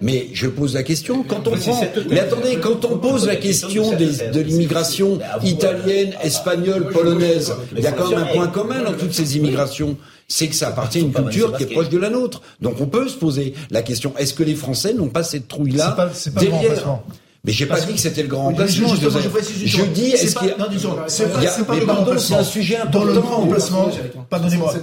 mais 0.00 0.28
je 0.32 0.46
pose 0.46 0.74
la 0.74 0.82
question 0.82 1.22
quand 1.22 1.46
on 1.46 1.52
prend. 1.52 1.84
Mais 2.08 2.20
attendez, 2.20 2.56
quand 2.56 2.84
on 2.86 2.98
pose 2.98 3.26
la 3.26 3.36
question 3.36 3.92
des, 3.96 4.30
de 4.32 4.40
l'immigration 4.40 5.18
italienne, 5.42 6.14
espagnole, 6.22 6.88
polonaise, 6.90 7.52
il 7.76 7.82
y 7.82 7.86
a 7.86 7.92
quand 7.92 8.08
même 8.08 8.20
un 8.20 8.26
point 8.26 8.48
commun 8.48 8.82
dans 8.82 8.94
toutes 8.94 9.12
ces 9.12 9.36
immigrations 9.36 9.96
c'est 10.28 10.48
que 10.48 10.54
ça 10.54 10.68
appartient 10.68 10.98
à 10.98 11.02
une 11.02 11.12
culture 11.12 11.54
qui 11.56 11.64
est 11.64 11.66
proche 11.66 11.90
de 11.90 11.98
la 11.98 12.08
nôtre. 12.08 12.40
Donc 12.62 12.80
on 12.80 12.86
peut 12.86 13.06
se 13.08 13.16
poser 13.16 13.52
la 13.70 13.82
question 13.82 14.14
est-ce 14.16 14.32
que 14.32 14.42
les 14.42 14.54
Français 14.54 14.94
n'ont 14.94 15.10
pas 15.10 15.22
cette 15.22 15.46
trouille-là 15.46 15.94
derrière 16.40 17.00
mais 17.44 17.52
j'ai 17.52 17.66
pas 17.66 17.80
dit 17.80 17.94
que 17.94 18.00
c'était 18.00 18.22
le 18.22 18.28
grand 18.28 18.44
remplacement. 18.44 18.88
Je, 18.94 19.08
je, 19.08 19.66
je, 19.66 19.82
dis, 19.84 20.10
est-ce 20.10 20.36
qu'il 20.36 20.48
y 20.48 20.52
a... 20.52 20.56
Non, 20.56 20.66
disons, 20.70 20.96
c'est 21.08 21.32
pas, 21.32 21.40
pas 21.40 21.74
le 21.76 21.84
grand 21.84 21.94
remplacement. 21.96 22.36
C'est 22.36 22.40
un 22.40 22.44
sujet 22.44 22.76
important. 22.76 23.00
Dans 23.00 23.04
le 23.04 23.20
grand 23.20 23.36
remplacement, 23.36 23.90
pardonnez-moi. 24.30 24.74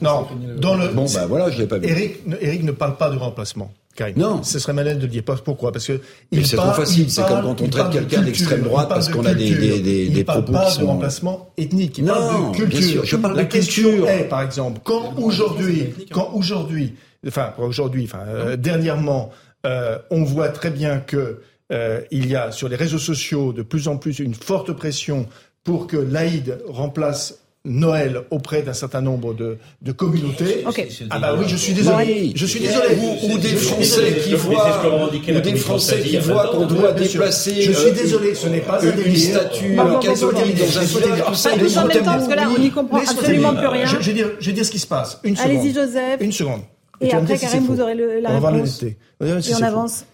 Non, 0.00 0.26
dans 0.58 0.76
le... 0.76 0.88
Bon, 0.88 1.06
bah 1.12 1.26
voilà, 1.26 1.50
je 1.50 1.58
l'ai 1.58 1.66
pas 1.66 1.78
vu. 1.78 1.88
Eric, 1.88 2.16
Eric 2.40 2.62
ne 2.62 2.72
parle 2.72 2.96
pas 2.96 3.10
de 3.10 3.16
remplacement. 3.18 3.70
Non. 4.16 4.42
Ce 4.42 4.58
serait 4.58 4.72
malin 4.72 4.94
de 4.94 5.00
le 5.02 5.08
dire. 5.08 5.22
Pourquoi? 5.24 5.72
Parce 5.72 5.86
que 5.86 6.00
c'est 6.42 6.56
trop 6.56 6.72
facile. 6.72 7.10
C'est 7.10 7.26
comme 7.26 7.42
quand 7.42 7.60
on 7.60 7.68
traite 7.68 7.90
quelqu'un 7.90 8.22
d'extrême 8.22 8.62
droite 8.62 8.88
parce 8.88 9.08
qu'on 9.08 9.24
a 9.24 9.34
des, 9.34 9.54
des, 9.54 9.80
des, 9.80 10.08
des 10.08 10.24
propos 10.24 10.52
pas 10.52 10.66
qui 10.66 10.74
sont. 10.74 10.82
de 10.82 10.86
remplacement 10.86 11.50
ethnique. 11.56 11.98
Il 11.98 12.04
non, 12.04 12.14
parle 12.14 12.52
de 12.52 12.56
culture. 12.56 12.78
Bien 12.78 12.88
sûr. 12.88 13.04
Je 13.04 13.16
parle 13.16 13.36
La 13.36 13.44
de 13.44 13.48
question 13.48 13.88
culture. 13.88 14.08
est, 14.08 14.24
par 14.28 14.42
exemple, 14.42 14.80
quand 14.84 15.14
aujourd'hui, 15.18 15.94
quand 16.12 16.30
aujourd'hui, 16.34 16.94
enfin 17.26 17.54
aujourd'hui, 17.58 18.04
enfin 18.04 18.24
euh, 18.28 18.56
dernièrement, 18.56 19.30
euh, 19.64 19.98
on 20.10 20.24
voit 20.24 20.48
très 20.50 20.70
bien 20.70 20.98
que 20.98 21.40
euh, 21.72 22.00
il 22.10 22.28
y 22.28 22.36
a 22.36 22.52
sur 22.52 22.68
les 22.68 22.76
réseaux 22.76 22.98
sociaux 22.98 23.52
de 23.52 23.62
plus 23.62 23.88
en 23.88 23.96
plus 23.96 24.18
une 24.18 24.34
forte 24.34 24.72
pression 24.72 25.26
pour 25.64 25.86
que 25.86 25.96
l'Aïd 25.96 26.58
remplace 26.68 27.40
Noël 27.66 28.22
auprès 28.30 28.62
d'un 28.62 28.72
certain 28.72 29.00
nombre 29.00 29.34
de, 29.34 29.58
de 29.82 29.92
communautés. 29.92 30.62
Ok. 30.66 30.86
Ah 31.10 31.18
bah 31.18 31.34
oui, 31.36 31.46
je 31.48 31.56
suis 31.56 31.72
désolé. 31.72 32.32
Je 32.34 32.46
suis 32.46 32.60
désolé. 32.60 32.96
Ou, 32.96 33.32
ou 33.32 33.38
des 33.38 33.48
Français 33.48 34.14
qui 34.22 34.34
voient, 34.34 35.06
ou 35.06 35.40
des 35.40 35.56
Français 35.56 36.00
qui 36.00 36.16
voient 36.18 36.44
20 36.44 36.50
qu'on 36.52 36.66
doit 36.66 36.92
déplacer. 36.92 37.62
Je 37.62 37.72
suis 37.72 37.88
euh, 37.88 37.92
désolé, 37.94 38.34
ce 38.34 38.46
n'est 38.48 38.60
pas 38.60 38.78
un 38.80 38.90
une 38.90 39.02
délire. 39.02 39.40
statue 39.40 39.74
bon, 39.74 39.98
catholique 39.98 40.56
dans 40.56 40.78
un 40.78 40.80
laisse-moi 40.80 41.02
village. 41.02 41.16
dire. 41.16 41.26
tout 41.26 41.34
ça, 41.34 41.50
Pas 41.50 41.56
des 41.56 41.62
tous 41.64 41.76
en 41.76 41.86
même 41.86 41.98
temps, 41.98 42.04
gens 42.04 42.04
parce 42.04 42.28
que 42.28 42.34
là, 42.34 42.48
on 42.56 42.58
n'y 42.60 42.70
comprend 42.70 42.98
absolument 42.98 43.54
plus 43.54 43.66
rien. 43.66 43.86
Je, 43.86 43.96
je, 44.00 44.06
vais 44.06 44.12
dire, 44.12 44.30
je 44.38 44.46
vais 44.46 44.52
dire 44.52 44.64
ce 44.64 44.70
qui 44.70 44.78
se 44.78 44.86
passe. 44.86 45.18
Une 45.24 45.34
seconde. 45.36 45.50
Allez-y, 45.50 45.74
Joseph. 45.74 46.20
Une 46.20 46.32
seconde. 46.32 46.60
Et 47.00 47.12
après, 47.12 47.36
Karim, 47.36 47.64
vous 47.66 47.80
aurez 47.80 47.94
la 47.94 48.30
réponse. 48.30 48.82
On 49.20 49.24
va 49.24 49.32
voir 49.32 49.40
Et 49.48 49.54
on 49.54 49.62
avance. 49.62 50.04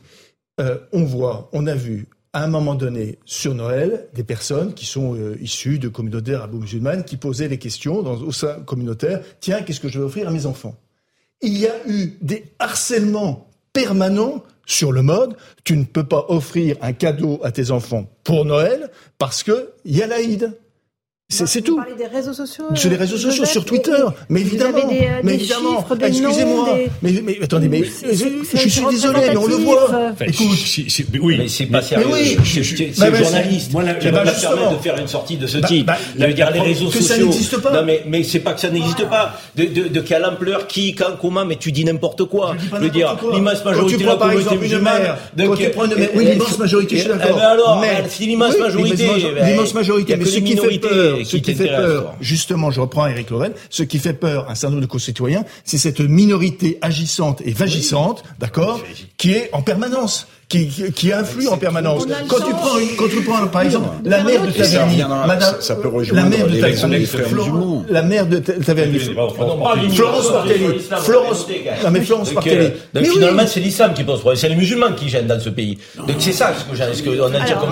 Euh, 0.61 0.79
on 0.93 1.05
voit, 1.05 1.49
on 1.53 1.67
a 1.67 1.75
vu 1.75 2.09
à 2.33 2.45
un 2.45 2.49
moment 2.49 2.75
donné 2.75 3.19
sur 3.25 3.55
Noël 3.55 4.09
des 4.15 4.25
personnes 4.25 4.75
qui 4.75 4.87
sont 4.87 5.15
euh, 5.15 5.37
issues 5.41 5.79
de 5.79 5.89
communautés 5.89 6.35
arabo-musulmanes 6.35 7.05
qui 7.05 7.17
posaient 7.17 7.49
les 7.49 7.59
questions 7.59 8.03
dans, 8.03 8.17
au 8.21 8.33
sein 8.33 8.61
communautaire. 8.61 9.23
Tiens, 9.41 9.63
qu'est-ce 9.63 9.81
que 9.81 9.89
je 9.89 9.99
vais 9.99 10.05
offrir 10.05 10.29
à 10.29 10.31
mes 10.31 10.47
enfants? 10.47 10.75
Il 11.41 11.59
y 11.59 11.67
a 11.67 11.75
eu 11.87 12.17
des 12.21 12.45
harcèlements 12.59 13.49
permanents 13.73 14.43
sur 14.67 14.93
le 14.93 15.03
mode. 15.03 15.37
Tu 15.65 15.77
ne 15.77 15.85
peux 15.85 16.05
pas 16.05 16.27
offrir 16.29 16.77
un 16.81 16.93
cadeau 16.93 17.41
à 17.43 17.51
tes 17.51 17.71
enfants 17.71 18.07
pour 18.25 18.45
Noël 18.45 18.91
parce 19.19 19.43
que 19.43 19.73
y 19.85 20.03
a 20.03 20.07
l'Aïd. 20.07 20.57
C'est 21.29 21.61
Vous 21.61 21.65
tout. 21.65 21.77
parlez 21.77 21.95
des 21.95 22.07
réseaux 22.15 22.35
sociaux 22.35 22.65
Sur 22.75 22.91
les 22.91 22.97
euh, 22.97 22.99
réseaux 22.99 23.17
sociaux, 23.17 23.47
sur 23.47 23.65
Twitter. 23.65 23.91
et- 23.91 24.05
Mais 24.29 24.41
vous 24.43 24.49
évidemment. 24.49 24.77
avez 24.87 24.99
des, 24.99 25.05
euh, 25.07 25.09
mais 25.23 25.33
des 25.33 25.45
évidemment. 25.45 25.87
Excusez-moi. 25.91 26.75
des- 26.77 26.91
Mais, 27.01 27.23
mais 27.25 27.39
attendez, 27.43 27.69
mais 27.71 27.83
je, 27.85 28.69
suis 28.69 28.85
désolé, 28.91 29.19
mais 29.31 29.37
on 29.39 29.47
le 29.47 29.55
voit. 29.55 29.85
Enfin, 30.13 30.25
Écoute, 30.27 30.55
si- 30.59 30.91
si- 30.91 31.07
mais 31.11 31.19
oui. 31.21 31.37
Mais 31.39 31.49
c'est 31.49 31.65
pas 31.67 31.81
sérieux. 31.81 32.07
oui, 32.13 32.37
C'est- 32.45 33.01
bah, 33.01 33.11
bah, 33.11 33.23
journaliste. 33.23 33.73
Moi, 33.73 33.83
je 33.87 33.91
eh 34.09 34.11
ben, 34.11 34.13
pas 34.13 34.25
justement. 34.31 34.51
permettre 34.57 34.77
de 34.79 34.83
faire 34.83 34.99
une 34.99 35.09
sortie 35.09 35.37
de 35.39 35.47
ce 35.47 35.57
Bah, 35.59 35.69
type. 35.69 35.87
bah, 35.87 35.97
je 36.19 36.27
veux 36.27 36.35
dire, 36.35 36.51
les 36.51 36.61
réseaux 36.61 36.89
que 36.89 36.99
ça 37.01 37.15
sociaux. 37.15 37.25
n'existe 37.27 37.57
pas. 37.63 37.71
Non, 37.73 37.83
mais, 37.87 38.03
mais 38.07 38.25
c'est 38.25 38.41
pas 38.41 38.53
que 38.53 38.61
ça 38.61 38.69
n'existe 38.69 39.09
pas. 39.09 39.35
De, 39.57 39.65
de, 39.65 39.89
de 39.89 40.01
quelle 40.01 40.27
ampleur, 40.27 40.67
qui, 40.67 40.95
quand, 40.95 41.17
comment, 41.19 41.47
mais 41.47 41.57
tu 41.57 41.73
dis 41.73 41.85
n'importe 41.87 42.25
quoi. 42.25 42.55
Je 42.75 42.77
veux 42.79 42.91
dire, 42.91 43.17
l'immense 43.33 43.61
Quand 43.63 43.71
majorité 43.71 43.97
tu 43.97 44.03
de 44.03 44.07
la 44.07 44.17
prends, 44.17 44.19
par 44.19 44.29
communauté 44.29 44.55
exemple, 44.55 44.65
une 44.67 44.71
musulmane. 44.71 45.17
quand 45.39 45.57
tu 45.57 45.71
prends 45.71 45.85
une 45.87 45.95
mère- 45.95 46.09
euh, 46.11 46.17
oui, 46.19 46.25
l'immense 46.27 46.59
majorité, 46.59 46.97
je 46.97 47.01
suis 47.03 47.11
eh 47.11 47.17
d'accord. 47.19 47.37
ben 47.39 47.43
alors, 47.47 47.81
Mais- 47.81 47.89
euh, 47.89 48.07
c'est 48.11 48.25
l'immense 48.25 48.59
majorité. 48.59 48.97
l'immense- 49.05 49.23
ben, 49.35 49.47
L'immense 49.47 49.75
majorité. 49.75 50.11
y 50.11 50.15
a 50.15 50.19
Mais 50.19 50.25
ce 50.27 50.39
qui 50.39 50.57
fait 50.59 50.79
peur, 50.79 51.19
ce 51.25 51.37
qui 51.37 51.55
fait 51.55 51.69
peur, 51.69 52.15
justement, 52.21 52.71
je 52.71 52.81
reprends 52.81 53.07
Eric 53.07 53.31
Lorraine, 53.31 53.55
ce 53.71 53.83
qui 53.83 53.99
fait 53.99 54.15
peur 54.15 54.49
à 54.49 54.53
un 54.53 54.55
certain 54.55 54.75
nombre 54.75 54.87
de 54.87 54.91
concitoyens, 54.91 55.45
c'est 55.65 55.79
cette 55.79 56.01
minorité 56.01 56.79
agissante 56.83 57.43
et 57.45 57.53
vagissante, 57.53 58.23
d'accord, 58.39 58.81
qui 59.17 59.33
est 59.33 59.51
en 59.53 59.63
permanence. 59.63 60.27
Qui, 60.53 60.69
qui, 60.69 60.93
qui 60.93 61.11
influe 61.15 61.49
en 61.49 61.57
permanence. 61.57 62.05
Quand 62.29 62.37
tu 62.37 62.53
prends, 62.53 62.79
une, 62.79 62.95
quand 62.99 63.09
tu 63.09 63.23
prends, 63.23 63.47
par 63.47 63.63
exemple, 63.63 63.89
la 64.05 64.23
mère 64.23 64.43
de. 64.47 64.63
Ça 64.63 64.87
madame, 65.27 65.55
ça 65.61 65.77
peut 65.77 65.85
la 65.85 65.89
rejoindre 65.95 66.29
mère 66.29 66.47
de 66.47 66.87
musulmans. 66.89 67.85
la 67.89 68.03
mère 68.03 68.27
de 68.27 68.37
Taverny, 68.39 68.99
Florence 68.99 70.31
Partelli. 70.31 70.79
Florence, 71.01 71.47
non 71.85 71.91
mais 71.91 72.01
Florence 72.03 72.31
euh, 72.47 72.69
donc 72.93 73.05
finalement, 73.07 73.47
c'est 73.47 73.61
l'islam 73.61 73.95
qui 73.95 74.05
pose 74.05 74.21
problème. 74.21 74.39
C'est 74.39 74.51
les 74.51 74.57
musulmans 74.57 74.93
qui 74.95 75.09
gênent 75.09 75.27
dans 75.27 75.41
ce 75.41 75.49
pays. 75.49 75.79
Donc 75.97 76.17
c'est 76.19 76.33
ça 76.33 76.53
ce 76.59 76.65
que 76.71 76.77
j'ai- 76.77 76.95
ce 76.95 77.03
qu'on 77.03 77.35
a 77.35 77.41
dit 77.41 77.53
comme 77.53 77.71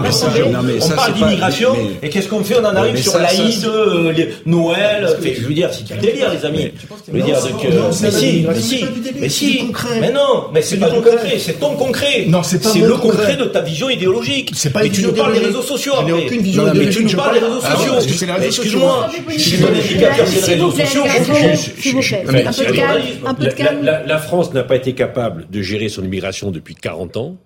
on 0.82 0.88
parle 0.96 1.12
d'immigration 1.12 1.76
et 2.02 2.08
qu'est-ce 2.08 2.28
qu'on 2.28 2.42
fait 2.42 2.56
On 2.60 2.64
en 2.64 2.76
arrive 2.76 2.96
sur 3.02 3.18
l'Aïd, 3.18 3.64
euh, 3.66 4.12
les- 4.12 4.30
Noël. 4.46 5.16
Je 5.22 5.46
veux 5.46 5.54
dire, 5.54 5.68
c'est 5.72 5.84
du 5.84 5.98
délire, 5.98 6.32
les 6.32 6.46
amis. 6.46 6.72
Je 7.06 7.12
veux 7.12 7.22
dire, 7.22 7.38
donc, 7.42 7.62
mais 8.02 8.10
si, 8.10 8.46
mais 8.48 8.60
si, 8.60 8.84
mais 9.20 9.28
si, 9.28 9.58
concret. 9.66 10.00
mais 10.00 10.12
non, 10.12 10.44
mais 10.54 10.62
c'est 10.62 10.76
pas 10.78 10.88
du 10.90 11.00
concret, 11.00 11.38
c'est 11.38 11.58
ton 11.60 11.74
concret. 11.74 12.24
Non, 12.28 12.42
c'est 12.42 12.62
pas 12.62 12.69
C'est 12.72 12.80
le 12.80 12.94
concret. 12.96 13.36
de 13.36 13.44
ta 13.44 13.60
vision 13.60 13.88
idéologique. 13.90 14.50
C'est 14.54 14.70
pas 14.72 14.82
mais 14.82 14.90
tu 14.90 15.02
nous 15.02 15.12
parles 15.12 15.32
des 15.32 15.38
idéologique. 15.38 15.56
réseaux 15.62 15.76
sociaux. 15.76 15.92
Je 16.00 16.04
n'ai 16.06 16.12
aucune 16.12 16.40
vision 16.42 16.62
Non, 16.64 16.68
mais 16.72 16.76
idéologique, 16.76 17.06
tu 17.08 17.14
nous 17.16 17.22
parles 17.22 17.34
des 17.40 17.44
réseaux 17.46 17.60
Ah 17.62 17.76
sociaux. 17.76 17.92
parce 17.94 18.06
que 18.06 18.12
c'est 18.12 18.26
les 18.26 18.32
réseaux 18.32 18.40
Mais 18.40 18.46
Excuse-moi, 18.46 19.10
je 19.28 19.38
suis 19.38 19.58
ton 19.58 19.66
indicateur, 19.68 20.26
vous 20.26 20.46
réseaux 20.46 20.70
sociaux. 20.70 21.02
S'il 21.78 21.94
vous 21.94 22.00
plaît. 22.00 22.46
Un 22.46 22.52
peu 23.34 23.44
de 23.44 23.50
calme, 23.50 23.78
un 23.88 24.06
La, 24.06 24.18
France 24.18 24.52
n'a 24.54 24.62
pas 24.64 24.76
été 24.76 24.94
capable 24.94 25.48
de 25.50 25.62
gérer 25.62 25.88
son 25.88 26.04
immigration 26.04 26.50
depuis 26.50 26.74
40 26.74 27.16
ans. 27.16 27.36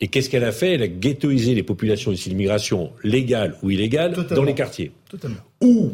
Et 0.00 0.06
qu'est-ce 0.08 0.30
qu'elle 0.30 0.44
a 0.44 0.52
fait? 0.52 0.74
Elle 0.74 0.82
a 0.82 0.88
ghettoisé 0.88 1.54
les 1.54 1.62
populations 1.64 2.12
ici, 2.12 2.28
l'immigration 2.28 2.92
légale 3.02 3.56
ou 3.62 3.70
illégale, 3.70 4.12
Totalement. 4.12 4.36
dans 4.42 4.46
les 4.46 4.54
quartiers. 4.54 4.92
Totalement. 5.10 5.38
Ou, 5.60 5.90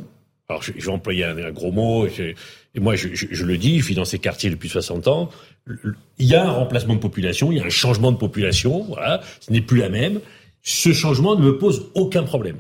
alors 0.49 0.63
je, 0.63 0.73
je 0.77 0.85
vais 0.85 0.93
employer 0.93 1.25
un, 1.25 1.39
un 1.39 1.51
gros 1.53 1.73
mot, 1.73 2.07
je- 2.15 2.23
et 2.77 2.81
moi 2.81 2.97
je, 2.97 3.09
je- 3.15 3.27
je 3.31 3.45
le 3.47 3.57
dis, 3.57 3.81
je 3.81 3.87
vis 3.87 3.95
dans 3.95 4.05
ces 4.05 4.19
quartiers 4.19 4.51
depuis 4.51 4.69
60 4.69 5.09
ans, 5.09 5.31
il 6.19 6.27
y 6.27 6.35
a 6.35 6.47
un 6.47 6.51
remplacement 6.51 6.95
de 6.95 7.01
population, 7.01 7.51
il 7.51 7.59
y 7.59 7.61
a 7.61 7.65
un 7.65 7.71
changement 7.71 8.13
de 8.13 8.17
population, 8.17 8.85
voilà, 8.85 9.23
ce 9.41 9.53
n'est 9.53 9.61
plus 9.61 9.79
la 9.79 9.89
même. 9.89 10.21
Ce 10.63 10.93
changement 10.93 11.37
ne 11.37 11.45
me 11.45 11.59
pose 11.59 11.91
aucun 11.95 12.23
problème. 12.23 12.57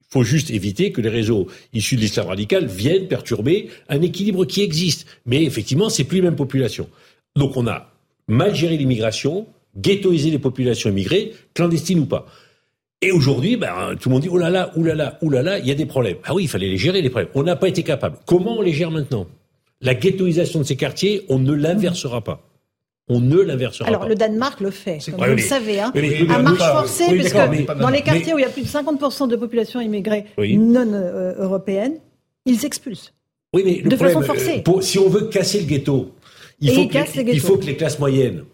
Il 0.00 0.12
faut 0.12 0.24
juste 0.24 0.50
éviter 0.50 0.92
que 0.92 1.00
les 1.00 1.08
réseaux 1.08 1.48
issus 1.72 1.96
de 1.96 2.02
l'islam 2.02 2.26
radical 2.26 2.66
viennent 2.66 3.08
perturber 3.08 3.70
un 3.88 4.02
équilibre 4.02 4.44
qui 4.44 4.62
existe. 4.62 5.06
Mais 5.24 5.42
effectivement, 5.44 5.88
c'est 5.88 6.04
plus 6.04 6.16
les 6.16 6.22
mêmes 6.22 6.36
populations. 6.36 6.88
Donc 7.34 7.56
on 7.56 7.66
a 7.66 7.90
mal 8.28 8.54
géré 8.54 8.76
l'immigration, 8.76 9.46
ghettoisé 9.76 10.30
les 10.30 10.38
populations 10.38 10.90
immigrées, 10.90 11.32
clandestines 11.54 12.00
ou 12.00 12.06
pas. 12.06 12.26
Et 13.00 13.10
aujourd'hui, 13.10 13.56
ben, 13.56 13.96
tout 13.98 14.08
le 14.08 14.12
monde 14.12 14.22
dit, 14.22 14.28
oh 14.30 14.38
là 14.38 14.50
là, 14.50 14.70
oh 14.76 14.82
là 14.82 14.94
là, 14.94 15.18
oh 15.22 15.28
là 15.28 15.42
là, 15.42 15.58
il 15.58 15.66
y 15.66 15.70
a 15.70 15.74
des 15.74 15.86
problèmes. 15.86 16.18
Ah 16.24 16.34
oui, 16.34 16.44
il 16.44 16.48
fallait 16.48 16.68
les 16.68 16.78
gérer, 16.78 17.02
les 17.02 17.10
problèmes. 17.10 17.32
On 17.34 17.42
n'a 17.42 17.56
pas 17.56 17.68
été 17.68 17.82
capable. 17.82 18.18
Comment 18.26 18.58
on 18.58 18.62
les 18.62 18.72
gère 18.72 18.90
maintenant? 18.90 19.26
La 19.82 19.94
ghettoisation 19.94 20.60
de 20.60 20.64
ces 20.64 20.76
quartiers, 20.76 21.24
on 21.28 21.38
ne 21.38 21.52
l'inversera 21.52 22.22
pas. 22.22 22.48
On 23.08 23.20
ne 23.20 23.36
l'inversera 23.40 23.88
Alors, 23.88 24.02
pas. 24.02 24.08
le 24.08 24.14
Danemark 24.14 24.60
le 24.60 24.70
fait, 24.70 24.98
comme 25.06 25.14
vous 25.16 25.20
mais- 25.26 25.34
le 25.34 25.38
savez. 25.42 25.80
Hein. 25.80 25.90
Mais- 25.94 26.20
à 26.30 26.38
marche 26.38 26.58
forcée, 26.58 27.04
oui, 27.10 27.22
d'accord, 27.22 27.50
mais- 27.50 27.64
dans 27.64 27.90
les 27.90 28.02
quartiers 28.02 28.32
où 28.32 28.38
il 28.38 28.42
y 28.42 28.44
a 28.44 28.48
plus 28.48 28.62
de 28.62 28.68
50% 28.68 29.26
de 29.26 29.36
population 29.36 29.80
immigrée 29.80 30.24
Oui. 30.38 30.56
non 30.56 30.92
euh, 30.92 31.34
européenne, 31.36 31.96
ils 32.46 32.64
expulsent. 32.64 33.12
Oui, 33.52 33.62
mais 33.64 33.80
le 33.82 33.90
de 33.90 33.96
façon 33.96 34.22
forcée. 34.22 34.62
pour- 34.62 34.82
si 34.82 34.98
on 34.98 35.08
veut 35.08 35.26
casser 35.26 35.60
le 35.60 35.66
ghetto, 35.66 36.12
il 36.60 36.70
faut, 36.70 36.74
que 36.76 36.80
les, 36.82 36.88
cassent 36.88 37.14
les 37.16 37.24
ghettos. 37.24 37.36
il 37.36 37.40
faut 37.40 37.58
que 37.58 37.66
les 37.66 37.76
classes 37.76 37.98
moyennes, 37.98 38.44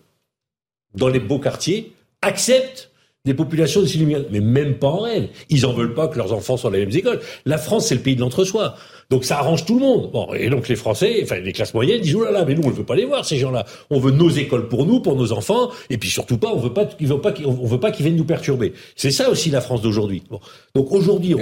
dans 0.95 1.09
les 1.09 1.21
beaux 1.21 1.39
quartiers, 1.39 1.93
acceptent 2.23 2.91
des 3.25 3.35
populations 3.35 3.83
de. 3.83 3.87
Mais 4.31 4.41
même 4.41 4.79
pas 4.79 4.89
en 4.89 5.01
rêve. 5.01 5.29
Ils 5.51 5.67
en 5.67 5.73
veulent 5.75 5.95
pas 5.95 6.09
que 6.09 6.17
leurs 6.17 6.33
enfants 6.33 6.57
soient 6.57 6.71
dans 6.71 6.77
les 6.79 6.87
mêmes 6.87 6.97
écoles. 6.97 7.21
La 7.45 7.59
France, 7.59 7.87
c'est 7.89 7.95
le 7.95 8.01
pays 8.01 8.17
de 8.17 8.21
l'entre-soi. 8.21 8.75
Donc 9.11 9.25
ça 9.25 9.39
arrange 9.39 9.65
tout 9.65 9.73
le 9.79 9.81
monde. 9.81 10.11
Bon, 10.13 10.29
et 10.35 10.51
donc 10.51 10.69
les 10.69 10.77
Français, 10.77 11.21
enfin 11.23 11.37
les 11.37 11.55
classes 11.55 11.73
moyennes 11.73 12.03
disent 12.03 12.15
oh 12.15 12.25
là 12.25 12.31
là, 12.31 12.45
mais 12.47 12.55
nous 12.55 12.63
on 12.65 12.69
ne 12.69 12.75
veut 12.75 12.85
pas 12.85 12.95
les 12.95 13.07
voir 13.07 13.25
ces 13.25 13.39
gens-là. 13.39 13.65
On 13.89 13.99
veut 13.99 14.11
nos 14.11 14.29
écoles 14.29 14.69
pour 14.69 14.85
nous, 14.85 15.01
pour 15.01 15.17
nos 15.17 15.33
enfants, 15.33 15.71
et 15.89 15.97
puis 15.97 16.11
surtout 16.11 16.37
pas, 16.37 16.49
on 16.53 16.59
veut 16.59 16.75
pas, 16.75 16.87
ils 17.01 17.07
veulent 17.09 17.23
pas, 17.23 17.33
qu'ils- 17.33 17.47
on 17.47 17.53
veut 17.67 17.81
pas 17.81 17.91
qu'ils 17.91 18.05
viennent 18.05 18.19
nous 18.19 18.27
perturber. 18.27 18.75
C'est 18.97 19.11
ça 19.11 19.31
aussi 19.31 19.49
la 19.49 19.63
France 19.63 19.81
d'aujourd'hui. 19.81 20.23
Bon, 20.29 20.41
donc 20.75 20.93
aujourd'hui, 20.93 21.35
on, 21.35 21.39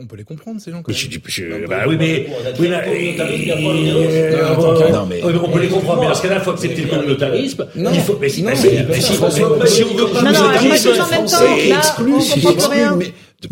on 0.00 0.06
peut 0.06 0.16
les 0.16 0.24
comprendre, 0.24 0.60
ces 0.60 0.72
gens. 0.72 0.78
quand 0.82 0.88
mais 0.88 0.94
je, 0.94 1.08
je- 1.26 1.66
bah 1.68 1.84
oui, 1.86 1.94
mais, 1.96 2.26
oui, 2.58 2.66
là, 2.68 2.82
non, 4.92 5.06
mais- 5.08 5.22
on 5.22 5.48
peut 5.48 5.60
les 5.60 5.68
comprendre, 5.68 6.00
mais 6.00 6.08
dans 6.08 6.14
ce 6.14 6.22
cas-là, 6.22 6.36
il 6.38 6.42
faut 6.42 6.50
accepter 6.50 6.82
le 6.82 6.88
communautarisme. 6.88 7.68
Il 7.94 8.00
faut, 8.00 8.18
mais 8.20 8.28
si, 8.28 8.42
on 8.42 9.28
veut 9.28 9.58
pas 9.58 10.22
Non, 10.24 10.32
non, 10.32 10.50
exclu, 11.76 12.14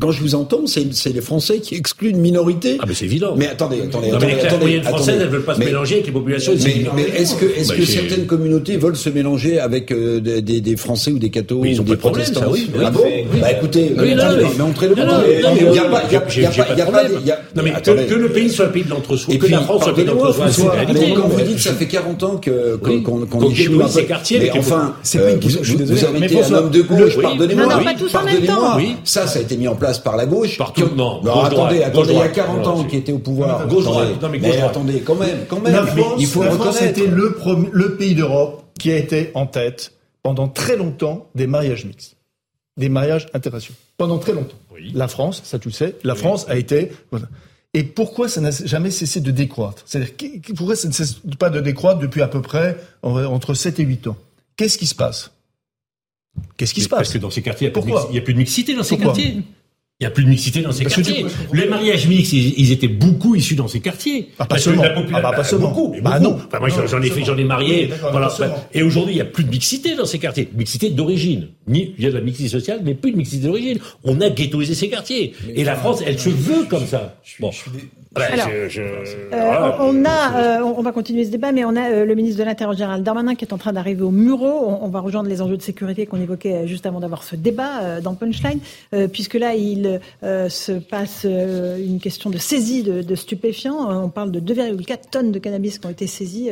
quand 0.01 0.11
je 0.11 0.20
vous 0.22 0.35
entends, 0.35 0.62
c'est 0.66 0.95
c'est 0.95 1.12
les 1.12 1.20
Français 1.20 1.59
qui 1.59 1.74
excluent 1.74 2.09
une 2.11 2.18
minorité. 2.20 2.78
Ah, 2.80 2.85
mais 2.89 2.95
c'est 2.95 3.05
évident. 3.05 3.35
Mais 3.37 3.49
attendez, 3.49 3.82
attendez, 3.82 4.11
non, 4.11 4.18
mais 4.18 4.26
les 4.28 4.32
attendez, 4.32 4.32
classes 4.32 4.45
attendez, 4.47 4.64
moyennes 4.64 4.82
françaises, 4.82 5.09
attendez. 5.11 5.24
elles 5.24 5.30
veulent 5.30 5.45
pas 5.45 5.55
se 5.55 5.59
Mais- 5.61 5.64
mélanger 5.66 5.95
avec 5.97 6.07
les 6.07 6.12
populations 6.12 6.55
des 6.55 6.64
Mais, 6.64 6.85
mais 6.97 7.03
est-ce 7.20 7.35
que, 7.35 7.45
est-ce 7.45 7.68
Bah, 7.68 7.74
que 7.76 7.85
certaines 7.85 8.26
communautés 8.26 8.76
veulent 8.78 8.97
se 8.97 9.11
mélanger 9.11 9.59
avec 9.61 9.93
euh, 9.93 10.20
des, 10.20 10.41
des, 10.41 10.61
des 10.62 10.76
Français 10.76 11.12
ou 11.12 11.18
des 11.18 11.28
cathos 11.28 11.61
Mais 11.62 11.72
ils 11.72 11.78
ou 11.78 11.82
ont 11.82 11.85
des 11.85 11.91
pas 11.91 11.97
de 11.97 12.01
problème, 12.01 12.24
protestants? 12.32 12.41
ça, 12.41 12.51
oui. 12.51 12.70
Ah 12.82 12.91
bon? 12.91 13.03
Bah 13.41 13.53
écoutez, 13.53 13.91
Oui, 13.91 13.95
mais, 14.09 14.14
non, 14.14 14.24
mais- 14.37 14.43
mais 14.43 14.64
montrez-le 14.64 14.95
Il 14.95 14.99
y 14.99 15.03
a 15.03 15.07
oui, 15.12 15.20
pas, 15.20 15.59
il 15.61 15.64
y 15.74 15.76
a, 15.76 16.20
pas, 16.20 16.26
pas 16.26 16.32
il 16.35 16.43
y 16.43 16.47
a 16.47 16.51
de 16.51 16.57
pas, 16.57 16.85
problème. 16.85 17.12
il 17.20 17.26
y 17.26 17.30
a- 17.30 17.41
Non, 17.55 17.62
mais 17.62 17.72
attendez. 17.74 18.05
que, 18.07 18.14
le 18.14 18.28
pays 18.30 18.49
soit 18.49 18.64
un 18.66 18.68
pays 18.68 18.85
de 18.85 18.91
l'entre-soi, 18.91 19.35
Et 19.35 19.39
que 19.39 19.47
la 19.49 19.61
France 19.61 19.82
soit 19.82 19.93
un 19.93 19.95
pays 19.95 20.05
de 20.07 20.11
l'entre-soi, 20.11 20.74
mais 20.89 21.12
quand 21.14 21.28
vous 21.28 21.41
dites 21.43 21.59
ça 21.61 21.74
fait 21.74 21.87
40 21.87 22.22
ans 22.22 22.37
que, 22.39 22.78
Oui. 22.82 23.03
qu'on 23.03 23.51
échoue 23.51 23.82
ces 23.89 24.07
quartiers 24.07 24.39
Mais 24.41 24.51
enfin, 24.59 24.95
C'est 25.03 25.18
pas 25.18 25.30
une 25.30 25.37
euh, 25.37 25.41
question, 25.41 25.61
je 25.62 25.68
suis 25.68 25.76
désolé. 25.78 26.01
Mais 26.18 26.26
été 26.26 26.43
un 26.43 26.53
homme 26.55 26.70
de 26.70 26.80
gauche, 26.82 27.18
pardonnez-moi. 27.20 27.64
Non, 27.64 27.70
non, 27.70 27.76
oui, 27.78 27.85
pas 27.85 27.95
tous 27.95 28.14
en 28.14 28.24
même 28.24 28.35
pardonnez-moi. 28.43 28.57
temps. 28.72 28.76
Oui. 28.78 28.97
Ça, 29.05 29.26
ça 29.26 29.39
a 29.39 29.43
été 29.43 29.57
mis 29.59 29.68
en 29.68 29.74
place 29.75 29.99
par 29.99 30.16
la 30.16 30.27
gauche. 30.27 30.59
Partout, 30.59 30.89
non, 30.95 31.20
attendez, 31.20 31.31
droite, 31.31 31.53
attendez, 31.53 31.75
il 31.75 31.81
y 31.81 31.83
a 31.85 31.91
droite. 31.91 32.33
40 32.33 32.66
ans 32.66 32.85
qui 32.85 32.97
était 32.97 33.12
au 33.12 33.18
pouvoir. 33.18 33.66
Gauche 33.68 33.85
droite. 33.85 34.20
Non, 34.20 34.29
mais 34.29 34.39
gauche 34.39 34.57
attendez, 34.57 35.01
quand 35.01 35.14
même, 35.14 35.47
quand 35.49 35.61
même. 35.61 35.72
La 35.72 35.87
France, 35.87 36.14
il 36.18 36.27
faut 36.27 36.43
la 36.43 36.51
France 36.53 36.83
était 36.83 37.07
le, 37.07 37.33
premier- 37.35 37.70
le 37.72 37.97
pays 37.97 38.14
d'Europe 38.14 38.64
qui 38.79 38.91
a 38.91 38.97
été 38.97 39.31
en 39.35 39.47
tête 39.47 39.93
pendant 40.22 40.49
très 40.49 40.77
longtemps 40.77 41.29
des 41.35 41.47
mariages 41.47 41.85
mixtes, 41.85 42.16
des 42.77 42.89
mariages 42.89 43.27
interraciaux. 43.35 43.75
Pendant 43.97 44.18
très 44.18 44.33
longtemps. 44.33 44.57
Oui. 44.75 44.91
La 44.95 45.09
France, 45.09 45.43
ça 45.45 45.59
tu 45.59 45.68
le 45.68 45.75
sais, 45.75 45.95
la 46.03 46.14
France 46.14 46.47
a 46.49 46.57
été. 46.57 46.91
voilà. 47.11 47.27
et 47.75 47.85
pourquoi 47.85 48.29
ça 48.29 48.41
n'a 48.41 48.51
jamais 48.51 48.91
cessé 48.91 49.20
de 49.20 49.31
décroître? 49.31 49.83
C'est-à-dire, 49.87 50.14
pourquoi 50.57 50.75
ça 50.77 50.89
ne 50.89 50.93
cesse 50.93 51.20
pas 51.39 51.51
de 51.51 51.61
décroître 51.61 52.01
depuis 52.01 52.22
à 52.22 52.29
peu 52.29 52.43
près 52.43 52.77
entre 53.03 53.55
7 53.55 53.79
et 53.81 53.85
8 53.85 54.09
ans? 54.09 54.16
Qu'est-ce 54.57 54.79
qui 54.79 54.87
se 54.87 54.95
passe? 54.95 55.31
Qu'est-ce 56.57 56.75
qui 56.75 56.81
se 56.81 56.89
passe? 56.89 57.01
Parce 57.01 57.12
que 57.12 57.18
dans 57.18 57.31
ces 57.31 57.43
quartiers, 57.43 57.72
il 57.75 58.12
n'y 58.12 58.18
a, 58.18 58.20
plus 58.22 58.35
de 58.35 58.39
mixité 58.39 58.75
dans 58.75 58.83
ces 58.83 58.97
quartiers. 58.99 59.43
Il 60.05 60.09
n'y 60.09 60.12
a 60.12 60.16
plus 60.16 60.24
de 60.24 60.28
mixité 60.28 60.61
dans 60.61 60.70
ces 60.70 60.84
quartiers. 60.84 61.24
les 61.55 61.66
mariages 61.66 62.07
mixtes, 62.07 62.34
ils, 62.34 62.72
étaient 62.72 62.88
beaucoup 62.88 63.36
issus 63.36 63.55
dans 63.55 63.68
ces 63.68 63.80
quartiers. 63.80 64.28
Ah, 64.38 64.44
pas 64.44 64.59
seulement. 64.59 64.82
Ah, 64.84 65.20
bah, 65.22 65.32
pas 65.34 65.44
seulement. 65.44 65.68
Beaucoup, 65.68 65.96
bah, 66.02 66.20
non. 66.20 66.36
Enfin, 66.46 66.59
moi, 66.61 66.68
j'en 66.68 67.00
ai 67.00 67.09
fait, 67.09 67.24
j'en 67.24 67.38
ai 67.38 67.44
marié. 67.44 67.88
Voilà. 68.11 68.30
Et 68.74 68.82
aujourd'hui, 68.82 69.14
il 69.14 69.16
n'y 69.16 69.22
a 69.22 69.24
plus 69.24 69.44
de 69.44 69.50
mixité 69.50 69.94
dans 69.94 70.05
ces 70.05 70.18
quartiers. 70.18 70.50
Mixité 70.55 70.90
d'origine. 70.90 71.48
Il 71.66 71.94
y 71.98 72.05
a 72.05 72.11
de 72.11 72.16
la 72.16 72.20
mixité 72.20 72.50
sociale, 72.50 72.80
mais 72.84 72.92
plus 72.92 73.12
de 73.12 73.16
mixité 73.16 73.46
d'origine. 73.46 73.78
On 74.05 74.20
a 74.20 74.28
ghettoisé 74.28 74.74
ces 74.74 74.90
quartiers. 74.90 75.32
Et 75.55 75.64
la 75.64 75.74
France, 75.74 76.02
elle 76.07 76.18
se 76.18 76.28
veut 76.28 76.64
comme 76.68 76.86
ça. 76.86 77.16
Bon. 77.40 77.50
Alors, 78.17 78.49
euh, 79.33 79.73
on 79.81 80.05
a, 80.05 80.37
euh, 80.37 80.62
on 80.62 80.83
va 80.83 80.93
continuer 80.93 81.25
ce 81.25 81.31
débat, 81.31 81.53
mais 81.53 81.65
on 81.65 81.75
a 81.77 81.91
euh, 81.91 82.05
le 82.05 82.15
ministre 82.15 82.39
de 82.39 82.45
l'Intérieur 82.45 82.77
Gérald 82.77 83.03
Darmanin 83.03 83.35
qui 83.35 83.45
est 83.45 83.53
en 83.53 83.59
train 83.59 83.73
d'arriver 83.73 84.03
au 84.03 84.11
Muro. 84.11 84.79
On, 84.81 84.89
va 84.89 85.01
rejoindre 85.01 85.29
les 85.29 85.43
enjeux 85.43 85.57
de 85.57 85.62
sécurité 85.62 86.07
qu'on 86.07 86.21
évoquait 86.21 86.67
juste 86.67 86.87
avant 86.87 87.01
d'avoir 87.01 87.25
ce 87.25 87.35
débat 87.35 88.01
dans 88.01 88.15
Punchline, 88.15 88.61
puisque 89.12 89.35
là 89.35 89.55
il 89.55 90.01
se 90.23 90.73
passe 90.73 91.25
une 91.25 91.99
question 92.01 92.31
de 92.31 92.39
saisie 92.39 92.83
de, 92.83 93.03
de 93.03 93.15
stupéfiants. 93.15 94.05
On 94.05 94.09
parle 94.09 94.31
de 94.31 94.41
2,4 94.41 95.11
tonnes 95.11 95.33
de 95.33 95.39
cannabis 95.39 95.79
qui 95.79 95.87
ont 95.87 95.91
été 95.91 96.07
saisies 96.07 96.51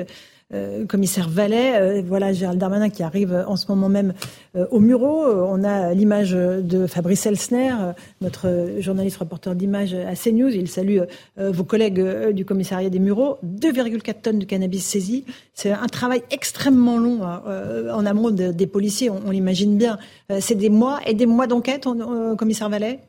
euh, 0.54 0.86
commissaire 0.86 1.28
Vallet, 1.28 1.80
euh, 1.80 2.02
voilà 2.06 2.32
Gérald 2.32 2.58
Darmanin 2.58 2.90
qui 2.90 3.02
arrive 3.02 3.44
en 3.46 3.56
ce 3.56 3.66
moment 3.68 3.88
même 3.88 4.12
euh, 4.56 4.66
au 4.70 4.80
Muro. 4.80 5.24
On 5.26 5.64
a 5.64 5.94
l'image 5.94 6.32
de 6.32 6.86
Fabrice 6.86 7.26
Elsner, 7.26 7.72
notre 8.20 8.76
journaliste 8.78 9.16
reporter 9.16 9.54
d'image 9.54 9.94
à 9.94 10.14
CNews. 10.14 10.50
Il 10.50 10.68
salue 10.68 11.00
vos 11.36 11.64
collègues 11.64 12.30
du 12.32 12.44
commissariat 12.44 12.90
des 12.90 12.98
Mureaux. 12.98 13.38
2,4 13.44 14.20
tonnes 14.20 14.38
de 14.38 14.44
cannabis 14.44 14.84
saisies. 14.84 15.24
C'est 15.54 15.70
un 15.70 15.86
travail 15.86 16.22
extrêmement 16.30 16.98
long 16.98 17.20
en 17.22 18.06
amont 18.06 18.30
des 18.30 18.66
policiers, 18.66 19.10
on, 19.10 19.30
l'imagine 19.30 19.76
bien. 19.76 19.98
C'est 20.40 20.54
des 20.54 20.70
mois 20.70 21.00
et 21.06 21.14
des 21.14 21.26
mois 21.26 21.46
d'enquête, 21.46 21.86
commissaire 22.36 22.68
Vallet? 22.68 23.00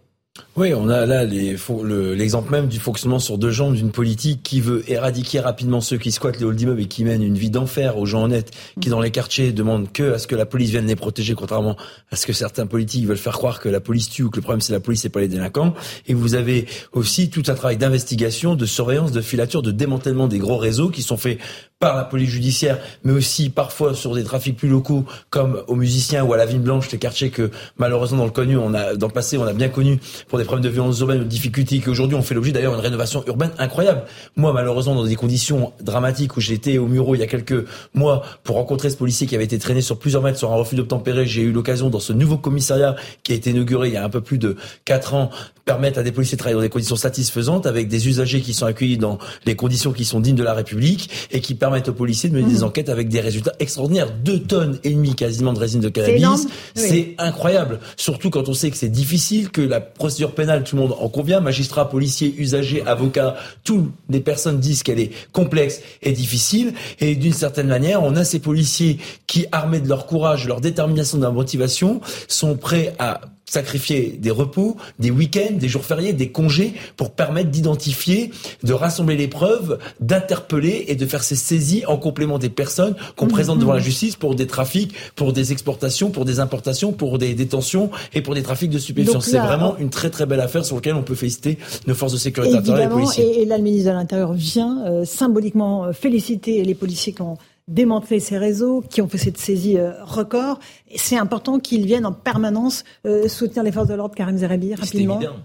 Oui, 0.55 0.73
on 0.73 0.89
a 0.89 1.05
là 1.05 1.25
l'exemple 1.25 2.51
même 2.51 2.67
du 2.67 2.79
fonctionnement 2.79 3.19
sur 3.19 3.38
deux 3.38 3.51
jambes 3.51 3.75
d'une 3.75 3.91
politique 3.91 4.41
qui 4.41 4.61
veut 4.61 4.84
éradiquer 4.89 5.39
rapidement 5.39 5.79
ceux 5.79 5.97
qui 5.99 6.11
squattent 6.11 6.39
les 6.39 6.45
halls 6.47 6.55
d'immeubles 6.55 6.81
et 6.81 6.88
qui 6.88 7.03
mènent 7.03 7.21
une 7.21 7.38
vie 7.38 7.51
d'enfer 7.51 7.99
aux 7.99 8.07
gens 8.07 8.23
honnêtes, 8.23 8.51
qui 8.81 8.89
dans 8.89 8.99
les 8.99 9.11
quartiers 9.11 9.51
demandent 9.51 9.91
que 9.91 10.13
à 10.13 10.17
ce 10.17 10.25
que 10.25 10.36
la 10.36 10.47
police 10.47 10.71
vienne 10.71 10.88
les 10.88 10.95
protéger, 10.95 11.36
contrairement 11.36 11.75
à 12.09 12.15
ce 12.15 12.25
que 12.25 12.34
certains 12.34 12.65
politiques 12.65 13.05
veulent 13.05 13.17
faire 13.17 13.34
croire 13.34 13.59
que 13.59 13.69
la 13.69 13.79
police 13.79 14.09
tue 14.09 14.23
ou 14.23 14.31
que 14.31 14.38
le 14.38 14.41
problème 14.41 14.61
c'est 14.61 14.73
la 14.73 14.79
police 14.79 15.05
et 15.05 15.09
pas 15.09 15.19
les 15.19 15.27
délinquants. 15.27 15.75
Et 16.07 16.15
vous 16.15 16.34
avez 16.34 16.65
aussi 16.93 17.29
tout 17.29 17.43
un 17.47 17.53
travail 17.53 17.77
d'investigation, 17.77 18.55
de 18.55 18.65
surveillance, 18.65 19.11
de 19.11 19.21
filature, 19.21 19.61
de 19.61 19.71
démantèlement 19.71 20.27
des 20.27 20.39
gros 20.39 20.57
réseaux 20.57 20.89
qui 20.89 21.03
sont 21.03 21.17
faits 21.17 21.38
par 21.84 21.97
la 21.97 22.05
police 22.05 22.29
judiciaire, 22.29 22.79
mais 23.03 23.11
aussi 23.11 23.49
parfois 23.49 23.93
sur 23.93 24.15
des 24.15 24.23
trafics 24.23 24.55
plus 24.55 24.69
locaux, 24.69 25.03
comme 25.29 25.63
aux 25.67 25.75
musiciens 25.75 26.23
ou 26.23 26.31
à 26.31 26.38
la 26.38 26.45
Ville 26.45 26.61
Blanche, 26.61 26.89
les 26.93 26.97
quartiers 26.97 27.29
que 27.29 27.51
malheureusement 27.77 28.19
dans 28.19 28.23
le 28.23 28.31
connu, 28.31 28.55
on 28.55 28.73
a 28.73 28.95
dans 28.95 29.07
le 29.07 29.11
passé, 29.11 29.38
on 29.38 29.43
a 29.43 29.51
bien 29.51 29.67
connu 29.67 29.99
pour 30.29 30.38
des 30.38 30.45
problèmes 30.45 30.63
de 30.63 30.69
violence 30.69 30.97
urbaine 31.01 31.19
ou 31.19 31.23
de 31.25 31.29
difficultés, 31.29 31.79
qu'aujourd'hui 31.79 32.15
on 32.15 32.21
fait 32.21 32.36
l'objet 32.36 32.53
d'ailleurs 32.53 32.71
d'une 32.71 32.79
rénovation 32.79 33.21
urbaine 33.27 33.51
incroyable. 33.57 34.03
Moi, 34.38 34.53
malheureusement, 34.53 34.95
dans 34.95 35.03
des 35.03 35.17
conditions 35.17 35.73
dramatiques 35.81 36.38
où 36.38 36.39
j'étais 36.39 36.77
au 36.77 36.88
Muro 36.88 37.15
il 37.15 37.19
y 37.19 37.23
a 37.23 37.27
quelques 37.27 37.65
mois 37.93 38.23
pour 38.45 38.55
rencontrer 38.55 38.89
ce 38.89 38.95
policier 38.95 39.27
qui 39.27 39.36
avait 39.36 39.43
été 39.43 39.59
traîné 39.59 39.81
sur 39.81 39.99
plusieurs 39.99 40.23
mètres 40.23 40.39
sur 40.39 40.53
un 40.53 40.55
refus 40.55 40.77
d'obtempérer, 40.77 41.25
j'ai 41.25 41.41
eu 41.41 41.51
l'occasion 41.51 41.89
dans 41.89 41.99
ce 41.99 42.13
nouveau 42.13 42.38
commissariat 42.38 42.95
qui 43.23 43.34
a 43.34 43.36
été 43.36 43.49
inauguré 43.49 43.89
il 43.89 43.93
y 43.95 43.97
a 43.97 44.05
un 44.05 44.09
peu 44.09 44.21
plus 44.21 44.38
de 44.38 44.55
quatre 44.86 45.15
ans 45.15 45.31
permettre 45.65 45.99
à 45.99 46.03
des 46.03 46.11
policiers 46.11 46.36
de 46.36 46.39
travailler 46.39 46.55
dans 46.55 46.61
des 46.61 46.69
conditions 46.69 46.95
satisfaisantes 46.95 47.65
avec 47.65 47.88
des 47.88 48.07
usagers 48.07 48.41
qui 48.41 48.53
sont 48.53 48.65
accueillis 48.65 48.97
dans 48.97 49.17
les 49.45 49.55
conditions 49.55 49.91
qui 49.91 50.05
sont 50.05 50.19
dignes 50.19 50.36
de 50.36 50.43
la 50.43 50.53
République 50.53 51.09
et 51.31 51.41
qui 51.41 51.55
permettent 51.55 51.72
aux 51.88 51.93
policiers 51.93 52.30
de 52.30 52.36
mener 52.36 52.47
des 52.47 52.59
mhm. 52.59 52.63
enquêtes 52.63 52.89
avec 52.89 53.09
des 53.09 53.19
résultats 53.19 53.53
extraordinaires. 53.59 54.11
Deux 54.24 54.39
tonnes 54.39 54.80
et 54.84 54.91
demie 54.91 55.15
quasiment 55.15 55.53
de 55.53 55.59
résine 55.59 55.82
de 55.82 55.89
cannabis. 55.89 56.47
C'est 56.76 57.15
incroyable. 57.17 57.80
Surtout 57.97 58.30
quand 58.30 58.49
on 58.49 58.53
sait 58.53 58.71
que 58.71 58.78
c'est 58.78 58.89
difficile, 58.89 59.49
que 59.49 59.61
la 59.61 59.82
procédure 59.82 60.34
pénale, 60.34 60.63
tout 60.63 60.76
le 60.76 60.84
monde 60.84 60.95
en 60.99 61.09
convient, 61.09 61.39
magistrats, 61.39 61.89
policiers, 61.89 62.34
usagers, 62.38 62.84
avocats, 62.86 63.36
toutes 63.63 63.91
les 64.09 64.19
personnes 64.19 64.59
disent 64.59 64.84
qu'elle 64.84 64.99
est 64.99 65.11
complexe 65.32 65.82
et 66.01 66.11
difficile. 66.11 66.74
Et 66.99 67.15
d'une 67.15 67.34
certaine 67.34 67.67
manière, 67.67 68.03
on 68.03 68.15
a 68.15 68.24
ces 68.24 68.39
policiers 68.39 68.97
qui, 69.28 69.45
armés 69.51 69.80
de 69.80 69.88
leur 69.88 70.05
courage, 70.05 70.43
de 70.43 70.49
leur 70.49 70.61
détermination, 70.61 71.17
de 71.17 71.24
leur 71.24 71.34
motivation, 71.34 72.01
sont 72.28 72.55
prêts 72.55 72.95
à 72.99 73.21
sacrifier 73.54 74.18
des 74.20 74.32
repos, 74.32 74.78
des 74.97 75.12
week-ends, 75.12 75.54
des 75.54 75.68
jours 75.68 75.86
fériés, 75.86 76.12
des 76.14 76.32
congés 76.32 76.74
pour 76.97 77.12
permettre 77.12 77.51
d'identifier, 77.51 78.32
de 78.64 78.74
rassembler 78.74 79.16
les 79.16 79.28
preuves, 79.28 79.78
d'interpeller 79.99 80.86
et 80.88 80.95
de 80.95 81.06
faire 81.06 81.24
ces 81.24 81.36
saisies 81.36 81.86
en 81.86 81.97
complément 81.97 82.39
des 82.39 82.49
personnes 82.49 82.95
qu'on 83.16 83.28
présente 83.28 83.60
devant 83.60 83.74
la 83.74 83.80
mhm. 83.80 83.86
justice 83.86 84.16
pour 84.16 84.34
des 84.34 84.47
trafics, 84.47 84.93
pour 85.16 85.34
des 85.34 85.51
exportations, 85.51 86.10
pour 86.10 86.26
des 86.26 86.39
importations, 86.39 86.91
pour 86.91 87.20
des 87.20 87.36
détentions 87.36 87.91
et 88.14 88.22
pour 88.22 88.34
des 88.34 88.41
trafics 88.41 88.72
de 88.72 88.80
stupéfiants. 88.80 89.22
C'est 89.22 89.38
vraiment 89.38 89.78
une 89.78 89.91
très 89.91 90.10
très 90.10 90.26
belle 90.26 90.41
affaire 90.41 90.66
sur 90.66 90.76
laquelle 90.78 90.95
on 90.95 91.04
peut 91.04 91.16
féliciter 91.16 91.60
nos 91.86 91.93
forces 91.93 92.14
de 92.14 92.18
sécurité 92.18 92.58
intérieure 92.58 92.80
et 92.80 92.88
les 92.88 92.89
policiers. 92.89 93.41
Et, 93.41 93.45
là, 93.45 93.58
le 93.58 93.64
ministre 93.64 93.91
de 93.91 93.95
l'Intérieur 93.95 94.34
vient 94.34 94.84
euh, 94.86 95.06
symboliquement 95.06 95.86
euh, 95.86 95.91
féliciter 95.93 96.64
les 96.64 96.74
policiers 96.74 97.14
qui 97.14 97.22
ont 97.22 97.38
démanteler 97.68 98.20
ces 98.20 98.38
réseaux, 98.38 98.82
qui 98.82 99.01
ont 99.01 99.07
fait 99.07 99.18
cette 99.18 99.38
saisie 99.38 99.78
euh, 99.78 100.03
record. 100.03 100.59
C'est 100.95 101.18
important 101.18 101.59
qu'ils 101.59 101.86
viennent 101.86 102.05
en 102.05 102.14
permanence 102.14 102.84
euh, 103.05 103.28
soutenir 103.28 103.64
les 103.64 103.72
forces 103.72 103.88
de 103.88 103.93
l'ordre, 103.93 104.16
Karim 104.16 104.38
Zerabi, 104.38 104.76
rapidement. 104.76 105.20
C'est 105.20 105.26
évident. 105.26 105.43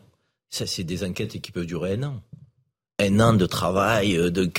Ça, 0.51 0.67
c'est 0.67 0.85
des 0.85 1.05
enquêtes 1.05 1.41
qui 1.41 1.53
peuvent 1.53 1.67
durer 1.67 1.95
un 1.95 2.03
an 2.05 2.15
un 3.01 3.21
an 3.21 3.33
de 3.33 3.47
travail, 3.47 4.17
euh, 4.17 4.31
de 4.31 4.51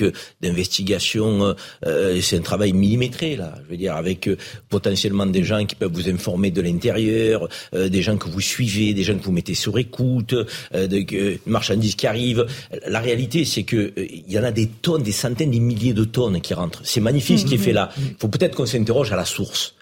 d'investigation. 0.42 1.44
Euh, 1.44 1.54
euh, 1.86 2.22
c'est 2.22 2.38
un 2.38 2.42
travail 2.42 2.72
millimétré 2.72 3.36
là. 3.36 3.54
Je 3.66 3.72
veux 3.72 3.78
dire 3.78 3.96
avec 3.96 4.30
potentiellement 4.70 5.26
des 5.26 5.44
gens 5.44 5.66
qui 5.66 5.76
peuvent 5.76 5.92
vous 5.92 6.10
informer 6.10 6.52
de 6.52 6.62
l'intérieur, 6.62 7.48
des 7.74 8.02
gens 8.02 8.18
que 8.18 8.30
vous 8.30 8.42
suivez, 8.42 8.94
des 8.94 9.04
gens 9.04 9.18
que 9.18 9.24
vous 9.24 9.32
mettez 9.32 9.56
sur 9.56 9.78
écoute, 9.78 10.36
de 10.74 11.40
marchandises 11.46 11.96
qui 11.96 12.08
arrivent. 12.08 12.46
La 12.88 13.00
réalité, 13.00 13.46
c'est 13.46 13.64
que 13.64 13.94
il 13.98 14.32
y 14.32 14.40
en 14.40 14.44
a 14.44 14.52
des 14.52 14.68
tonnes, 14.68 15.04
des 15.04 15.12
centaines, 15.12 15.52
des 15.52 15.60
milliers 15.60 15.94
de 15.94 16.04
tonnes 16.04 16.40
qui 16.42 16.54
rentrent. 16.54 16.82
C'est 16.84 17.02
magnifique 17.02 17.40
ce 17.40 17.46
qui 17.46 17.56
est 17.56 17.60
fait 17.60 17.74
là. 17.74 17.90
Il 17.98 18.16
faut 18.20 18.28
peut-être 18.28 18.56
qu'on 18.56 18.66
s'interroge 18.66 19.12
à 19.12 19.16
la 19.16 19.26
source. 19.26 19.76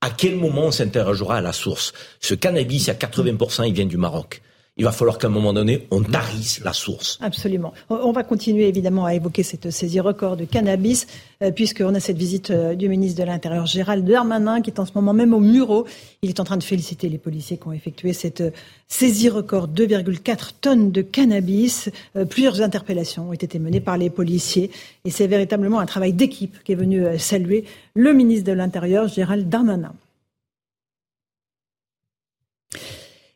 À 0.00 0.10
quel 0.10 0.36
moment 0.36 0.66
on 0.66 0.70
s'interrogera 0.70 1.38
à 1.38 1.40
la 1.40 1.52
source? 1.52 1.92
Ce 2.20 2.34
cannabis, 2.34 2.88
à 2.88 2.94
80%, 2.94 3.66
il 3.66 3.74
vient 3.74 3.86
du 3.86 3.96
Maroc 3.96 4.42
il 4.78 4.84
va 4.84 4.92
falloir 4.92 5.18
qu'à 5.18 5.26
un 5.26 5.30
moment 5.30 5.52
donné, 5.52 5.88
on 5.90 6.02
tarisse 6.02 6.60
la 6.64 6.72
source. 6.72 7.18
Absolument. 7.20 7.72
On 7.90 8.12
va 8.12 8.22
continuer 8.22 8.68
évidemment 8.68 9.06
à 9.06 9.14
évoquer 9.14 9.42
cette 9.42 9.70
saisie 9.70 9.98
record 9.98 10.36
de 10.36 10.44
cannabis, 10.44 11.08
euh, 11.42 11.50
puisqu'on 11.50 11.94
a 11.96 12.00
cette 12.00 12.16
visite 12.16 12.50
euh, 12.50 12.76
du 12.76 12.88
ministre 12.88 13.20
de 13.20 13.26
l'Intérieur 13.26 13.66
Gérald 13.66 14.04
Darmanin, 14.04 14.60
qui 14.60 14.70
est 14.70 14.78
en 14.78 14.86
ce 14.86 14.92
moment 14.94 15.12
même 15.12 15.34
au 15.34 15.40
Muro. 15.40 15.84
Il 16.22 16.28
est 16.28 16.38
en 16.38 16.44
train 16.44 16.56
de 16.56 16.62
féliciter 16.62 17.08
les 17.08 17.18
policiers 17.18 17.56
qui 17.56 17.66
ont 17.66 17.72
effectué 17.72 18.12
cette 18.12 18.40
euh, 18.40 18.50
saisie 18.86 19.28
record 19.28 19.66
2,4 19.66 20.50
tonnes 20.60 20.92
de 20.92 21.02
cannabis. 21.02 21.90
Plusieurs 22.30 22.62
interpellations 22.62 23.30
ont 23.30 23.32
été 23.32 23.58
menées 23.58 23.80
par 23.80 23.98
les 23.98 24.10
policiers, 24.10 24.70
et 25.04 25.10
c'est 25.10 25.26
véritablement 25.26 25.80
un 25.80 25.86
travail 25.86 26.12
d'équipe 26.12 26.56
qui 26.62 26.72
est 26.72 26.76
venu 26.76 27.04
saluer 27.18 27.64
le 27.94 28.12
ministre 28.12 28.46
de 28.46 28.52
l'Intérieur 28.52 29.08
Gérald 29.08 29.48
Darmanin. 29.48 29.92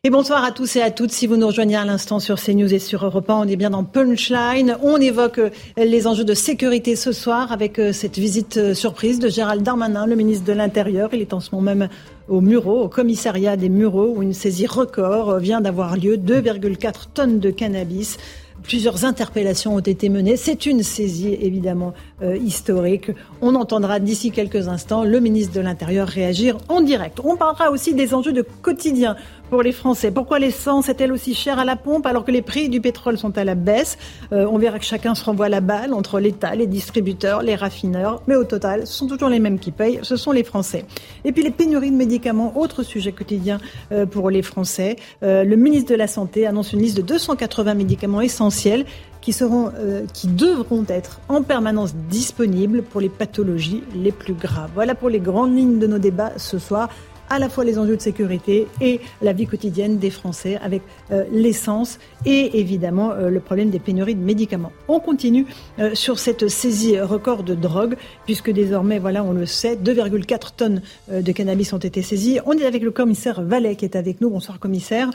Et 0.05 0.09
bonsoir 0.09 0.43
à 0.43 0.51
tous 0.51 0.75
et 0.75 0.81
à 0.81 0.91
toutes. 0.91 1.13
Si 1.13 1.27
vous 1.27 1.37
nous 1.37 1.47
rejoignez 1.47 1.77
à 1.77 1.85
l'instant 1.85 2.19
sur 2.19 2.37
CNews 2.37 2.73
et 2.73 2.79
sur 2.79 3.05
Europe 3.05 3.29
1, 3.29 3.35
on 3.35 3.47
est 3.47 3.55
bien 3.55 3.69
dans 3.69 3.85
Punchline. 3.85 4.75
On 4.81 4.97
évoque 4.97 5.39
euh, 5.39 5.49
les 5.77 6.07
enjeux 6.07 6.25
de 6.25 6.33
sécurité 6.33 6.97
ce 6.97 7.13
soir 7.13 7.53
avec 7.53 7.79
euh, 7.79 7.93
cette 7.93 8.19
visite 8.19 8.57
euh, 8.57 8.73
surprise 8.73 9.19
de 9.19 9.29
Gérald 9.29 9.63
Darmanin, 9.63 10.05
le 10.05 10.15
ministre 10.15 10.43
de 10.43 10.51
l'Intérieur. 10.51 11.11
Il 11.13 11.21
est 11.21 11.31
en 11.31 11.39
ce 11.39 11.51
moment 11.55 11.73
même 11.73 11.89
au 12.27 12.41
Mureau, 12.41 12.81
au 12.81 12.89
commissariat 12.89 13.55
des 13.55 13.69
Mureaux, 13.69 14.13
où 14.17 14.21
une 14.21 14.33
saisie 14.33 14.67
record 14.67 15.39
vient 15.39 15.61
d'avoir 15.61 15.95
lieu. 15.95 16.17
2,4 16.17 17.05
tonnes 17.13 17.39
de 17.39 17.49
cannabis. 17.49 18.17
Plusieurs 18.61 19.05
interpellations 19.05 19.75
ont 19.75 19.79
été 19.79 20.09
menées. 20.09 20.35
C'est 20.35 20.65
une 20.65 20.83
saisie 20.83 21.37
évidemment 21.39 21.93
historique. 22.41 23.11
On 23.41 23.55
entendra 23.55 23.99
d'ici 23.99 24.31
quelques 24.31 24.67
instants 24.67 25.03
le 25.03 25.19
ministre 25.19 25.53
de 25.53 25.61
l'Intérieur 25.61 26.07
réagir 26.07 26.57
en 26.69 26.81
direct. 26.81 27.19
On 27.23 27.35
parlera 27.35 27.69
aussi 27.71 27.93
des 27.93 28.13
enjeux 28.13 28.33
de 28.33 28.45
quotidien 28.61 29.15
pour 29.49 29.61
les 29.61 29.71
Français. 29.71 30.09
Pourquoi 30.09 30.39
l'essence 30.39 30.89
est-elle 30.89 31.11
aussi 31.11 31.35
chère 31.35 31.59
à 31.59 31.65
la 31.65 31.75
pompe 31.75 32.07
alors 32.07 32.25
que 32.25 32.31
les 32.31 32.41
prix 32.41 32.69
du 32.69 32.81
pétrole 32.81 33.19
sont 33.19 33.37
à 33.37 33.43
la 33.43 33.53
baisse? 33.53 33.99
Euh, 34.31 34.47
On 34.49 34.57
verra 34.57 34.79
que 34.79 34.85
chacun 34.85 35.13
se 35.13 35.23
renvoie 35.23 35.47
la 35.47 35.61
balle 35.61 35.93
entre 35.93 36.19
l'État, 36.19 36.55
les 36.55 36.65
distributeurs, 36.65 37.43
les 37.43 37.53
raffineurs. 37.53 38.23
Mais 38.25 38.35
au 38.35 38.45
total, 38.45 38.87
ce 38.87 38.93
sont 38.93 39.05
toujours 39.05 39.29
les 39.29 39.39
mêmes 39.39 39.59
qui 39.59 39.71
payent, 39.71 39.99
ce 40.01 40.15
sont 40.15 40.31
les 40.31 40.43
Français. 40.43 40.85
Et 41.23 41.31
puis 41.31 41.43
les 41.43 41.51
pénuries 41.51 41.91
de 41.91 41.95
médicaments, 41.95 42.57
autre 42.57 42.81
sujet 42.81 43.11
quotidien 43.11 43.59
euh, 43.91 44.07
pour 44.07 44.31
les 44.31 44.41
Français. 44.41 44.95
Euh, 45.21 45.43
le 45.43 45.55
ministre 45.55 45.91
de 45.91 45.97
la 45.97 46.07
Santé 46.07 46.47
annonce 46.47 46.73
une 46.73 46.81
liste 46.81 46.97
de 46.97 47.03
280 47.03 47.75
médicaments 47.75 48.21
essentiels 48.21 48.85
qui, 49.23 49.31
seront, 49.31 49.71
qui 50.13 50.27
devront 50.27 50.83
être 50.89 51.21
en 51.29 51.43
permanence 51.43 51.95
disponibles 52.09 52.83
pour 52.83 52.99
les 52.99 53.07
pathologies 53.07 53.81
les 53.95 54.11
plus 54.11 54.33
graves. 54.33 54.69
Voilà 54.75 54.95
pour 54.95 55.09
les 55.09 55.21
grandes 55.21 55.55
lignes 55.55 55.79
de 55.79 55.87
nos 55.87 55.97
débats 55.97 56.33
ce 56.35 56.59
soir 56.59 56.89
à 57.33 57.39
la 57.39 57.49
fois 57.49 57.63
les 57.63 57.79
enjeux 57.79 57.97
de 57.97 58.01
sécurité 58.01 58.67
et 58.79 59.01
la 59.23 59.33
vie 59.33 59.47
quotidienne 59.47 59.97
des 59.97 60.11
Français 60.11 60.59
avec 60.61 60.83
euh, 61.11 61.23
l'essence 61.31 61.97
et 62.27 62.59
évidemment 62.59 63.11
euh, 63.11 63.29
le 63.29 63.39
problème 63.39 63.71
des 63.71 63.79
pénuries 63.79 64.13
de 64.13 64.23
médicaments. 64.23 64.71
On 64.87 64.99
continue 64.99 65.47
euh, 65.79 65.95
sur 65.95 66.19
cette 66.19 66.47
saisie 66.47 66.99
record 66.99 67.41
de 67.41 67.55
drogue 67.55 67.95
puisque 68.27 68.51
désormais, 68.51 68.99
voilà, 68.99 69.23
on 69.23 69.33
le 69.33 69.47
sait, 69.47 69.75
2,4 69.75 70.55
tonnes 70.55 70.81
de 71.11 71.31
cannabis 71.31 71.73
ont 71.73 71.79
été 71.79 72.03
saisies. 72.03 72.39
On 72.45 72.53
est 72.53 72.65
avec 72.67 72.83
le 72.83 72.91
commissaire 72.91 73.41
Vallet 73.41 73.75
qui 73.75 73.85
est 73.85 73.95
avec 73.95 74.21
nous. 74.21 74.29
Bonsoir 74.29 74.59
commissaire. 74.59 75.09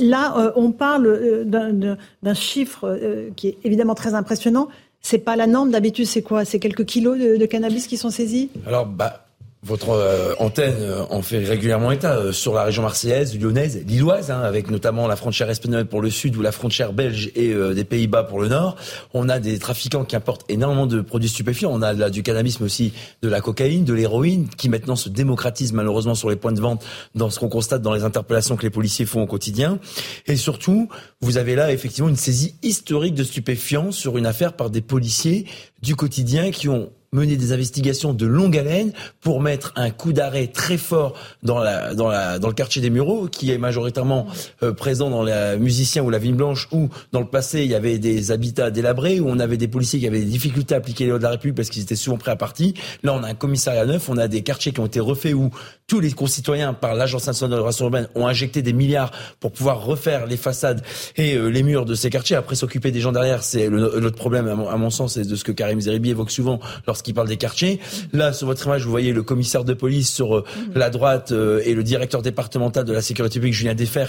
là, 0.00 0.52
on 0.56 0.72
parle 0.72 1.44
d'un 1.44 2.34
chiffre 2.34 2.98
qui 3.36 3.48
est 3.48 3.58
évidemment 3.62 3.94
très 3.94 4.14
impressionnant. 4.14 4.68
C'est 5.00 5.18
pas 5.18 5.36
la 5.36 5.46
norme 5.46 5.70
d'habitude, 5.70 6.06
c'est 6.06 6.22
quoi? 6.22 6.44
C'est 6.44 6.58
quelques 6.58 6.84
kilos 6.84 7.18
de, 7.18 7.36
de, 7.36 7.46
cannabis 7.46 7.86
qui 7.86 7.96
sont 7.96 8.10
saisis? 8.10 8.50
Alors, 8.66 8.86
bah, 8.86 9.26
votre 9.64 9.90
euh, 9.90 10.34
antenne 10.40 10.74
euh, 10.80 11.04
en 11.10 11.22
fait 11.22 11.44
régulièrement 11.44 11.92
état 11.92 12.16
euh, 12.16 12.32
sur 12.32 12.52
la 12.52 12.64
région 12.64 12.82
marseillaise, 12.82 13.38
lyonnaise, 13.38 13.84
lilloise, 13.86 14.32
hein, 14.32 14.40
avec 14.40 14.68
notamment 14.68 15.06
la 15.06 15.14
frontière 15.14 15.48
espagnole 15.50 15.86
pour 15.86 16.02
le 16.02 16.10
sud 16.10 16.36
ou 16.36 16.42
la 16.42 16.50
frontière 16.50 16.92
belge 16.92 17.30
et 17.36 17.54
des 17.74 17.84
Pays-Bas 17.84 18.24
pour 18.24 18.40
le 18.40 18.48
nord. 18.48 18.76
On 19.14 19.28
a 19.28 19.38
des 19.38 19.58
trafiquants 19.58 20.04
qui 20.04 20.16
apportent 20.16 20.44
énormément 20.48 20.86
de 20.86 21.00
produits 21.00 21.28
stupéfiants. 21.28 21.70
On 21.72 21.82
a 21.82 22.10
du 22.10 22.22
cannabis, 22.22 22.60
mais 22.60 22.66
aussi 22.66 22.92
de 23.22 23.28
la 23.28 23.40
cocaïne, 23.40 23.84
de 23.84 23.92
l'héroïne, 23.92 24.48
qui 24.56 24.68
maintenant 24.68 24.96
se 24.96 25.08
démocratise 25.08 25.72
malheureusement 25.72 26.14
sur 26.14 26.30
les 26.30 26.36
points 26.36 26.52
de 26.52 26.60
vente 26.60 26.84
dans 27.14 27.30
ce 27.30 27.38
qu'on 27.38 27.48
constate 27.48 27.82
dans 27.82 27.92
les 27.92 28.04
interpellations 28.04 28.56
que 28.56 28.62
les 28.62 28.70
policiers 28.70 29.06
font 29.06 29.22
au 29.22 29.26
quotidien. 29.26 29.78
Et 30.26 30.36
surtout, 30.36 30.88
vous 31.20 31.36
avez 31.36 31.54
là 31.54 31.72
effectivement 31.72 32.08
une 32.08 32.16
saisie 32.16 32.56
historique 32.62 33.14
de 33.14 33.24
stupéfiants 33.24 33.92
sur 33.92 34.18
une 34.18 34.26
affaire 34.26 34.54
par 34.54 34.70
des 34.70 34.80
policiers 34.80 35.46
du 35.82 35.96
quotidien 35.96 36.50
qui 36.50 36.68
ont 36.68 36.90
mener 37.14 37.36
des 37.36 37.52
investigations 37.52 38.14
de 38.14 38.24
longue 38.24 38.56
haleine 38.56 38.90
pour 39.20 39.42
mettre 39.42 39.74
un 39.76 39.90
coup 39.90 40.14
d'arrêt 40.14 40.46
très 40.46 40.78
fort 40.78 41.12
dans 41.42 41.58
la 41.58 41.92
dans 41.92 42.08
la 42.08 42.38
dans 42.38 42.48
le 42.48 42.54
quartier 42.54 42.80
des 42.80 42.88
Mureaux 42.88 43.28
qui 43.28 43.50
est 43.50 43.58
majoritairement 43.58 44.26
euh, 44.62 44.72
présent 44.72 45.10
dans 45.10 45.22
les 45.22 45.58
musiciens 45.58 46.02
ou 46.02 46.08
la 46.08 46.16
Vigne 46.16 46.36
Blanche 46.36 46.68
où 46.72 46.88
dans 47.12 47.20
le 47.20 47.26
passé 47.26 47.64
il 47.64 47.70
y 47.70 47.74
avait 47.74 47.98
des 47.98 48.32
habitats 48.32 48.70
délabrés 48.70 49.20
où 49.20 49.28
on 49.28 49.38
avait 49.40 49.58
des 49.58 49.68
policiers 49.68 50.00
qui 50.00 50.06
avaient 50.06 50.20
des 50.20 50.24
difficultés 50.24 50.74
à 50.74 50.78
appliquer 50.78 51.04
les 51.04 51.10
lois 51.10 51.18
de 51.18 51.24
la 51.24 51.30
République 51.32 51.56
parce 51.56 51.68
qu'ils 51.68 51.82
étaient 51.82 51.96
souvent 51.96 52.16
prêts 52.16 52.30
à 52.30 52.36
partir. 52.36 52.72
Là 53.02 53.12
on 53.12 53.22
a 53.22 53.28
un 53.28 53.34
commissariat 53.34 53.84
neuf, 53.84 54.08
on 54.08 54.16
a 54.16 54.26
des 54.26 54.42
quartiers 54.42 54.72
qui 54.72 54.80
ont 54.80 54.86
été 54.86 54.98
refaits 54.98 55.34
où 55.34 55.50
tous 55.88 56.00
les 56.00 56.12
concitoyens 56.12 56.72
par 56.72 56.94
l'agence 56.94 57.26
nationale 57.26 57.58
de 57.58 57.62
relation 57.62 57.84
urbaine 57.84 58.08
ont 58.14 58.26
injecté 58.26 58.62
des 58.62 58.72
milliards 58.72 59.10
pour 59.38 59.52
pouvoir 59.52 59.84
refaire 59.84 60.26
les 60.26 60.38
façades 60.38 60.82
et 61.16 61.34
euh, 61.34 61.48
les 61.48 61.62
murs 61.62 61.84
de 61.84 61.94
ces 61.94 62.08
quartiers. 62.08 62.36
Après 62.36 62.56
s'occuper 62.56 62.90
des 62.90 63.00
gens 63.00 63.12
derrière, 63.12 63.42
c'est 63.42 63.68
notre 63.68 64.16
problème 64.16 64.48
à 64.48 64.76
mon, 64.78 64.88
sens 64.88 65.18
et 65.18 65.24
de 65.24 65.36
ce 65.36 65.44
que 65.44 65.52
Karim 65.52 65.78
Zeribi 65.78 66.10
évoque 66.10 66.30
souvent 66.30 66.60
qui 67.02 67.12
parle 67.12 67.28
des 67.28 67.36
quartiers. 67.36 67.80
Là, 68.12 68.32
sur 68.32 68.46
votre 68.46 68.66
image, 68.66 68.84
vous 68.84 68.90
voyez 68.90 69.12
le 69.12 69.22
commissaire 69.22 69.64
de 69.64 69.74
police 69.74 70.12
sur 70.12 70.36
euh, 70.36 70.44
la 70.74 70.90
droite 70.90 71.32
euh, 71.32 71.62
et 71.64 71.74
le 71.74 71.82
directeur 71.82 72.22
départemental 72.22 72.84
de 72.84 72.92
la 72.92 73.02
sécurité 73.02 73.38
publique, 73.38 73.54
Julien 73.54 73.74
Defer, 73.74 74.06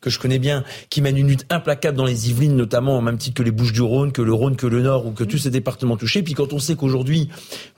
que 0.00 0.10
je 0.10 0.18
connais 0.18 0.38
bien, 0.38 0.64
qui 0.90 1.00
mène 1.00 1.16
une 1.16 1.28
lutte 1.28 1.46
implacable 1.50 1.96
dans 1.96 2.04
les 2.04 2.30
Yvelines, 2.30 2.56
notamment, 2.56 2.98
au 2.98 3.00
même 3.00 3.18
titre 3.18 3.36
que 3.36 3.42
les 3.42 3.50
Bouches-du-Rhône, 3.50 4.12
que 4.12 4.22
le 4.22 4.32
Rhône, 4.32 4.56
que 4.56 4.66
le 4.66 4.82
Nord, 4.82 5.06
ou 5.06 5.12
que 5.12 5.24
tous 5.24 5.38
ces 5.38 5.50
départements 5.50 5.96
touchés. 5.96 6.22
Puis 6.22 6.34
quand 6.34 6.52
on 6.52 6.58
sait 6.58 6.76
qu'aujourd'hui, 6.76 7.28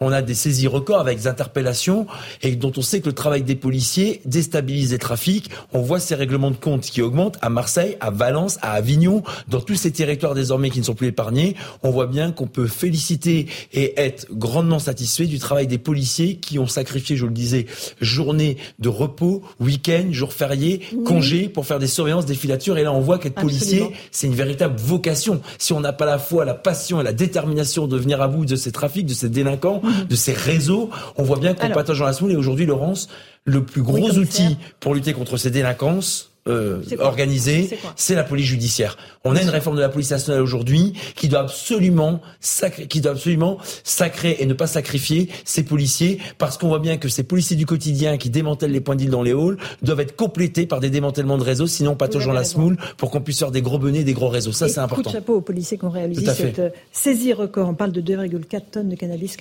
on 0.00 0.12
a 0.12 0.22
des 0.22 0.34
saisies 0.34 0.66
records 0.66 1.00
avec 1.00 1.18
des 1.18 1.26
interpellations, 1.26 2.06
et 2.42 2.56
dont 2.56 2.72
on 2.76 2.82
sait 2.82 3.00
que 3.00 3.06
le 3.06 3.14
travail 3.14 3.42
des 3.42 3.56
policiers 3.56 4.20
déstabilise 4.24 4.92
les 4.92 4.98
trafics, 4.98 5.50
on 5.72 5.80
voit 5.80 6.00
ces 6.00 6.14
règlements 6.14 6.50
de 6.50 6.56
compte 6.56 6.82
qui 6.82 7.02
augmentent 7.02 7.38
à 7.40 7.50
Marseille, 7.50 7.96
à 8.00 8.10
Valence, 8.10 8.58
à 8.62 8.72
Avignon, 8.72 9.22
dans 9.48 9.60
tous 9.60 9.74
ces 9.74 9.90
territoires 9.90 10.34
désormais 10.34 10.70
qui 10.70 10.80
ne 10.80 10.84
sont 10.84 10.94
plus 10.94 11.08
épargnés. 11.08 11.56
On 11.82 11.90
voit 11.90 12.06
bien 12.06 12.32
qu'on 12.32 12.46
peut 12.46 12.66
féliciter 12.66 13.46
et 13.72 14.00
être 14.00 14.26
grand 14.32 14.57
grandement 14.58 14.80
satisfait 14.80 15.26
du 15.26 15.38
travail 15.38 15.68
des 15.68 15.78
policiers 15.78 16.34
qui 16.34 16.58
ont 16.58 16.66
sacrifié, 16.66 17.16
je 17.16 17.26
le 17.26 17.30
disais, 17.30 17.66
journée 18.00 18.56
de 18.80 18.88
repos, 18.88 19.42
week-end, 19.60 20.06
jours 20.10 20.32
fériés, 20.32 20.80
congés 21.06 21.48
pour 21.48 21.64
faire 21.64 21.78
des 21.78 21.86
surveillances, 21.86 22.26
des 22.26 22.34
filatures. 22.34 22.76
Et 22.76 22.82
là, 22.82 22.92
on 22.92 22.98
voit 22.98 23.20
qu'être 23.20 23.40
policier, 23.40 23.92
c'est 24.10 24.26
une 24.26 24.34
véritable 24.34 24.74
vocation. 24.76 25.40
Si 25.58 25.72
on 25.72 25.78
n'a 25.78 25.92
pas 25.92 26.06
la 26.06 26.18
foi, 26.18 26.44
la 26.44 26.54
passion 26.54 27.00
et 27.00 27.04
la 27.04 27.12
détermination 27.12 27.86
de 27.86 27.96
venir 27.96 28.20
à 28.20 28.26
bout 28.26 28.46
de 28.46 28.56
ces 28.56 28.72
trafics, 28.72 29.06
de 29.06 29.14
ces 29.14 29.28
délinquants, 29.28 29.80
mhm. 29.84 30.08
de 30.08 30.16
ces 30.16 30.32
réseaux, 30.32 30.90
on 31.16 31.22
voit 31.22 31.38
bien 31.38 31.54
qu'on 31.54 31.70
partage 31.70 32.00
dans 32.00 32.06
la. 32.06 32.12
Et 32.32 32.36
aujourd'hui, 32.36 32.66
Laurence, 32.66 33.08
le 33.44 33.62
plus 33.62 33.82
gros 33.82 34.10
outil 34.10 34.56
pour 34.80 34.92
lutter 34.92 35.12
contre 35.12 35.36
ces 35.36 35.52
délinquances, 35.52 36.27
euh, 36.48 36.82
organisée, 36.98 37.78
c'est 37.96 38.14
la 38.14 38.24
police 38.24 38.46
judiciaire. 38.46 38.96
On 39.24 39.36
a 39.36 39.42
une 39.42 39.48
réforme 39.48 39.76
de 39.76 39.80
la 39.80 39.88
police 39.88 40.10
nationale 40.10 40.40
aujourd'hui 40.40 40.94
qui 41.14 41.28
doit 41.28 41.40
absolument 41.40 42.20
sacrer, 42.40 42.86
qui 42.86 43.00
doit 43.00 43.12
absolument 43.12 43.58
sacrer 43.84 44.36
et 44.40 44.46
ne 44.46 44.54
pas 44.54 44.66
sacrifier 44.66 45.28
ces 45.44 45.62
policiers 45.62 46.18
parce 46.38 46.58
qu'on 46.58 46.68
voit 46.68 46.78
bien 46.78 46.96
que 46.96 47.08
ces 47.08 47.22
policiers 47.22 47.56
du 47.56 47.66
quotidien 47.66 48.16
qui 48.16 48.30
démantèlent 48.30 48.72
les 48.72 48.80
points 48.80 48.96
d'île 48.96 49.10
dans 49.10 49.22
les 49.22 49.32
halls 49.32 49.58
doivent 49.82 50.00
être 50.00 50.16
complétés 50.16 50.66
par 50.66 50.80
des 50.80 50.90
démantèlements 50.90 51.38
de 51.38 51.44
réseaux, 51.44 51.66
sinon 51.66 51.96
pas 51.96 52.08
toujours 52.08 52.32
la 52.32 52.44
smoule 52.44 52.76
pour 52.96 53.10
qu'on 53.10 53.20
puisse 53.20 53.38
faire 53.38 53.50
des 53.50 53.62
gros 53.62 53.78
bonnets, 53.78 54.04
des 54.04 54.14
gros 54.14 54.28
réseaux. 54.28 54.52
Ça, 54.52 54.68
c'est 54.68 54.80
important. 54.80 55.02
Coup 55.02 55.08
de 55.08 55.14
chapeau 55.14 55.36
aux 55.36 55.40
policiers 55.40 55.78
qui 55.78 55.84
ont 55.84 55.90
réalisé 55.90 56.26
cette 56.34 56.58
euh, 56.58 56.70
saisie 56.92 57.32
record. 57.32 57.68
On 57.68 57.74
parle 57.74 57.92
de 57.92 58.00
2,4 58.00 58.62
tonnes 58.70 58.88
de 58.88 58.96
cannabis. 58.96 59.36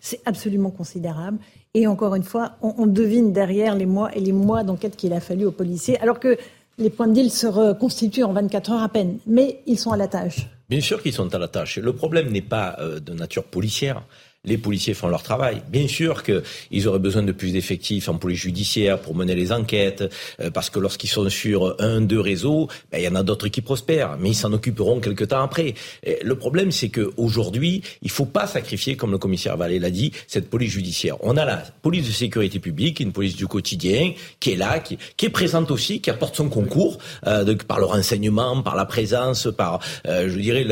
C'est 0.00 0.20
absolument 0.26 0.70
considérable. 0.70 1.38
Et 1.74 1.86
encore 1.86 2.14
une 2.14 2.22
fois, 2.22 2.52
on, 2.62 2.86
devine 2.86 3.32
derrière 3.32 3.74
les 3.74 3.86
mois 3.86 4.14
et 4.16 4.20
les 4.20 4.32
mois 4.32 4.64
d'enquête 4.64 4.96
qu'il 4.96 5.12
a 5.12 5.20
fallu 5.20 5.44
aux 5.44 5.52
policiers, 5.52 6.00
alors 6.00 6.18
que 6.18 6.36
les 6.78 6.90
points 6.90 7.08
de 7.08 7.12
deal 7.12 7.30
se 7.30 7.46
reconstituent 7.46 8.24
en 8.24 8.32
24 8.32 8.72
heures 8.72 8.82
à 8.82 8.88
peine. 8.88 9.18
Mais 9.26 9.60
ils 9.66 9.78
sont 9.78 9.92
à 9.92 9.96
la 9.96 10.08
tâche. 10.08 10.48
Bien 10.68 10.80
sûr 10.80 11.02
qu'ils 11.02 11.12
sont 11.12 11.34
à 11.34 11.38
la 11.38 11.48
tâche. 11.48 11.78
Le 11.78 11.92
problème 11.92 12.30
n'est 12.30 12.42
pas 12.42 12.76
euh, 12.78 13.00
de 13.00 13.12
nature 13.12 13.44
policière 13.44 14.02
les 14.48 14.58
policiers 14.58 14.94
font 14.94 15.08
leur 15.08 15.22
travail. 15.22 15.62
Bien 15.68 15.86
sûr 15.86 16.22
qu'ils 16.22 16.88
auraient 16.88 16.98
besoin 16.98 17.22
de 17.22 17.32
plus 17.32 17.52
d'effectifs 17.52 18.08
en 18.08 18.14
police 18.14 18.40
judiciaire 18.40 18.98
pour 18.98 19.14
mener 19.14 19.34
les 19.34 19.52
enquêtes, 19.52 20.04
euh, 20.40 20.50
parce 20.50 20.70
que 20.70 20.78
lorsqu'ils 20.78 21.10
sont 21.10 21.28
sur 21.28 21.76
un, 21.78 22.00
deux 22.00 22.20
réseaux, 22.20 22.68
ben, 22.90 22.98
il 22.98 23.04
y 23.04 23.08
en 23.08 23.14
a 23.14 23.22
d'autres 23.22 23.48
qui 23.48 23.60
prospèrent, 23.60 24.16
mais 24.18 24.30
ils 24.30 24.34
s'en 24.34 24.52
occuperont 24.52 25.00
quelque 25.00 25.24
temps 25.24 25.42
après. 25.42 25.74
le 26.22 26.34
problème, 26.34 26.72
c'est 26.72 26.88
qu'aujourd'hui, 26.88 27.82
il 28.02 28.06
ne 28.06 28.12
faut 28.12 28.24
pas 28.24 28.46
sacrifier, 28.46 28.96
comme 28.96 29.10
le 29.10 29.18
commissaire 29.18 29.56
Vallée 29.56 29.78
l'a 29.78 29.90
dit, 29.90 30.12
cette 30.26 30.48
police 30.48 30.72
judiciaire. 30.72 31.16
On 31.20 31.36
a 31.36 31.44
la 31.44 31.62
police 31.82 32.06
de 32.06 32.12
sécurité 32.12 32.58
publique, 32.58 33.00
une 33.00 33.12
police 33.12 33.36
du 33.36 33.46
quotidien, 33.46 34.12
qui 34.40 34.52
est 34.52 34.56
là, 34.56 34.78
qui, 34.78 34.96
est 35.26 35.28
présente 35.28 35.70
aussi, 35.70 36.00
qui 36.00 36.10
apporte 36.10 36.36
son 36.36 36.48
concours, 36.48 36.98
euh, 37.26 37.54
par 37.66 37.78
le 37.78 37.84
renseignement, 37.84 38.62
par 38.62 38.76
la 38.76 38.86
présence, 38.86 39.48
par, 39.56 39.80
euh, 40.06 40.28
je 40.28 40.38
dirais, 40.38 40.66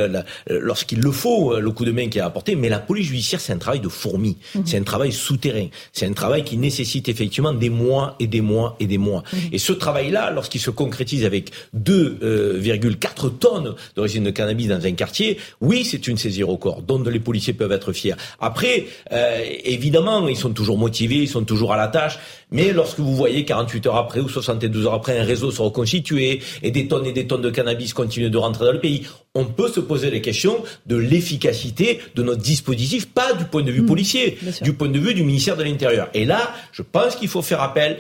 lorsqu'il 0.49 1.01
le 1.01 1.11
faut, 1.11 1.59
le 1.59 1.71
coup 1.71 1.85
de 1.85 1.93
main 1.93 2.09
qui 2.09 2.19
est 2.19 2.23
apporté. 2.23 2.57
Mais 2.57 2.69
la 2.69 2.79
police 2.79 3.09
judiciaire, 3.09 3.41
c'est 3.41 3.53
un 3.53 3.59
travail 3.67 3.81
de 3.81 3.89
fourmi. 3.89 4.37
Mhm. 4.55 4.63
C'est 4.65 4.79
un 4.79 4.85
travail 4.85 5.13
souterrain. 5.13 5.67
C'est 5.93 6.07
un 6.07 6.13
travail 6.13 6.45
qui 6.45 6.57
nécessite 6.57 7.09
effectivement 7.09 7.53
des 7.53 7.71
mois 7.71 8.15
et 8.21 8.29
des 8.29 8.41
mois 8.41 8.77
et 8.79 8.87
des 8.87 8.99
mois. 8.99 9.23
Mhm. 9.33 9.39
Et 9.53 9.59
ce 9.59 9.73
travail-là, 9.73 10.31
lorsqu'il 10.31 10.61
se 10.61 10.71
concrétise 10.71 11.25
avec 11.25 11.51
2,4 11.75 13.31
tonnes 13.31 13.75
d'origine 13.97 14.25
de 14.25 14.31
cannabis 14.31 14.69
dans 14.69 14.85
un 14.85 14.93
quartier, 14.93 15.39
oui, 15.61 15.85
c'est 15.85 16.07
une 16.07 16.17
saisie 16.17 16.45
record 16.45 16.83
dont 16.83 17.03
les 17.03 17.21
policiers 17.21 17.55
peuvent 17.55 17.73
être 17.73 17.93
fiers. 17.93 18.15
Après, 18.41 18.87
euh, 19.13 19.43
évidemment, 19.65 20.29
ils 20.29 20.37
sont 20.37 20.53
toujours 20.53 20.79
motivés, 20.79 21.17
ils 21.17 21.29
sont 21.29 21.45
toujours 21.45 21.73
à 21.73 21.77
la 21.77 21.89
tâche. 21.89 22.19
Mais 22.53 22.73
lorsque 22.73 23.01
vous 23.01 23.17
voyez 23.17 23.45
48 23.45 23.87
heures 23.89 23.97
après 23.97 24.21
ou 24.21 24.29
72 24.29 24.87
heures 24.87 24.95
après 24.95 25.19
un 25.19 25.25
réseau 25.25 25.51
se 25.51 25.61
reconstituer 25.61 26.41
et 26.63 26.71
des 26.71 26.87
tonnes 26.87 27.07
et 27.07 27.13
des 27.13 27.27
tonnes 27.27 27.43
de 27.43 27.51
cannabis 27.51 27.93
continuent 27.93 28.31
de 28.31 28.39
rentrer 28.39 28.65
dans 28.67 28.73
le 28.73 28.81
pays, 28.81 29.03
on 29.35 29.45
peut 29.45 29.69
se 29.69 29.81
poser 29.81 30.11
les 30.11 30.21
questions 30.21 30.63
de 30.87 30.97
l'efficacité 30.97 32.01
de 32.15 32.23
notre 32.23 32.43
dispositif, 32.43 33.07
pas 33.07 33.33
du 33.35 33.45
point 33.47 33.63
de 33.63 33.71
vue 33.71 33.83
mmh, 33.83 33.87
policier, 33.87 34.39
du 34.63 34.73
point 34.73 34.89
de 34.89 34.99
vue 34.99 35.15
du 35.15 35.23
ministère 35.23 35.57
de 35.57 35.65
l'Intérieur. 35.65 36.09
Et 36.15 36.25
là, 36.25 36.53
je 36.73 36.83
pense 36.83 37.17
qu'il 37.17 37.29
faut 37.29 37.43
faire 37.43 37.63
appel 37.63 37.99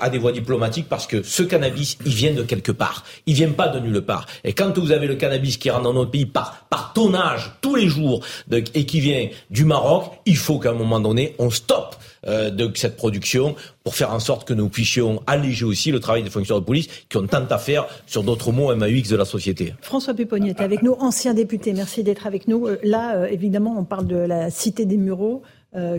à 0.00 0.10
des 0.10 0.18
voies 0.18 0.32
diplomatiques 0.32 0.88
parce 0.88 1.06
que 1.06 1.22
ce 1.22 1.42
cannabis, 1.42 1.98
il 2.04 2.14
vient 2.14 2.32
de 2.32 2.42
quelque 2.42 2.72
part. 2.72 3.04
Il 3.26 3.34
vient 3.34 3.50
pas 3.50 3.68
de 3.68 3.80
nulle 3.80 4.02
part. 4.02 4.26
Et 4.44 4.52
quand 4.52 4.78
vous 4.78 4.92
avez 4.92 5.06
le 5.06 5.14
cannabis 5.16 5.56
qui 5.56 5.70
rentre 5.70 5.84
dans 5.84 5.92
notre 5.92 6.10
pays 6.10 6.26
par, 6.26 6.66
par 6.70 6.92
tonnage 6.92 7.52
tous 7.60 7.74
les 7.74 7.88
jours 7.88 8.24
et 8.52 8.86
qui 8.86 9.00
vient 9.00 9.28
du 9.50 9.64
Maroc, 9.64 10.12
il 10.26 10.36
faut 10.36 10.58
qu'à 10.58 10.70
un 10.70 10.74
moment 10.74 11.00
donné, 11.00 11.34
on 11.38 11.50
stoppe 11.50 11.96
euh, 12.28 12.50
de 12.50 12.70
cette 12.76 12.96
production 12.96 13.56
pour 13.82 13.96
faire 13.96 14.12
en 14.12 14.20
sorte 14.20 14.46
que 14.46 14.54
nous 14.54 14.68
puissions 14.68 15.24
alléger 15.26 15.64
aussi 15.64 15.90
le 15.90 15.98
travail 15.98 16.22
des 16.22 16.30
fonctionnaires 16.30 16.60
de 16.60 16.66
police 16.66 16.86
qui 17.08 17.16
ont 17.16 17.26
tant 17.26 17.44
à 17.46 17.58
faire 17.58 17.88
sur 18.06 18.22
d'autres 18.22 18.52
mots 18.52 18.72
MAUX 18.72 19.08
de 19.08 19.16
la 19.16 19.24
société. 19.24 19.74
François 19.80 20.14
Pupponi 20.14 20.50
est 20.50 20.60
avec 20.60 20.84
nous, 20.84 20.92
ancien 20.92 21.34
député. 21.34 21.72
Merci 21.72 22.04
d'être 22.04 22.28
avec 22.28 22.46
nous. 22.46 22.68
Euh, 22.68 22.78
là, 22.84 23.16
euh, 23.16 23.26
évidemment, 23.26 23.74
on 23.76 23.82
parle 23.82 24.06
de 24.06 24.14
la 24.14 24.50
cité 24.50 24.86
des 24.86 24.98
Mureaux. 24.98 25.42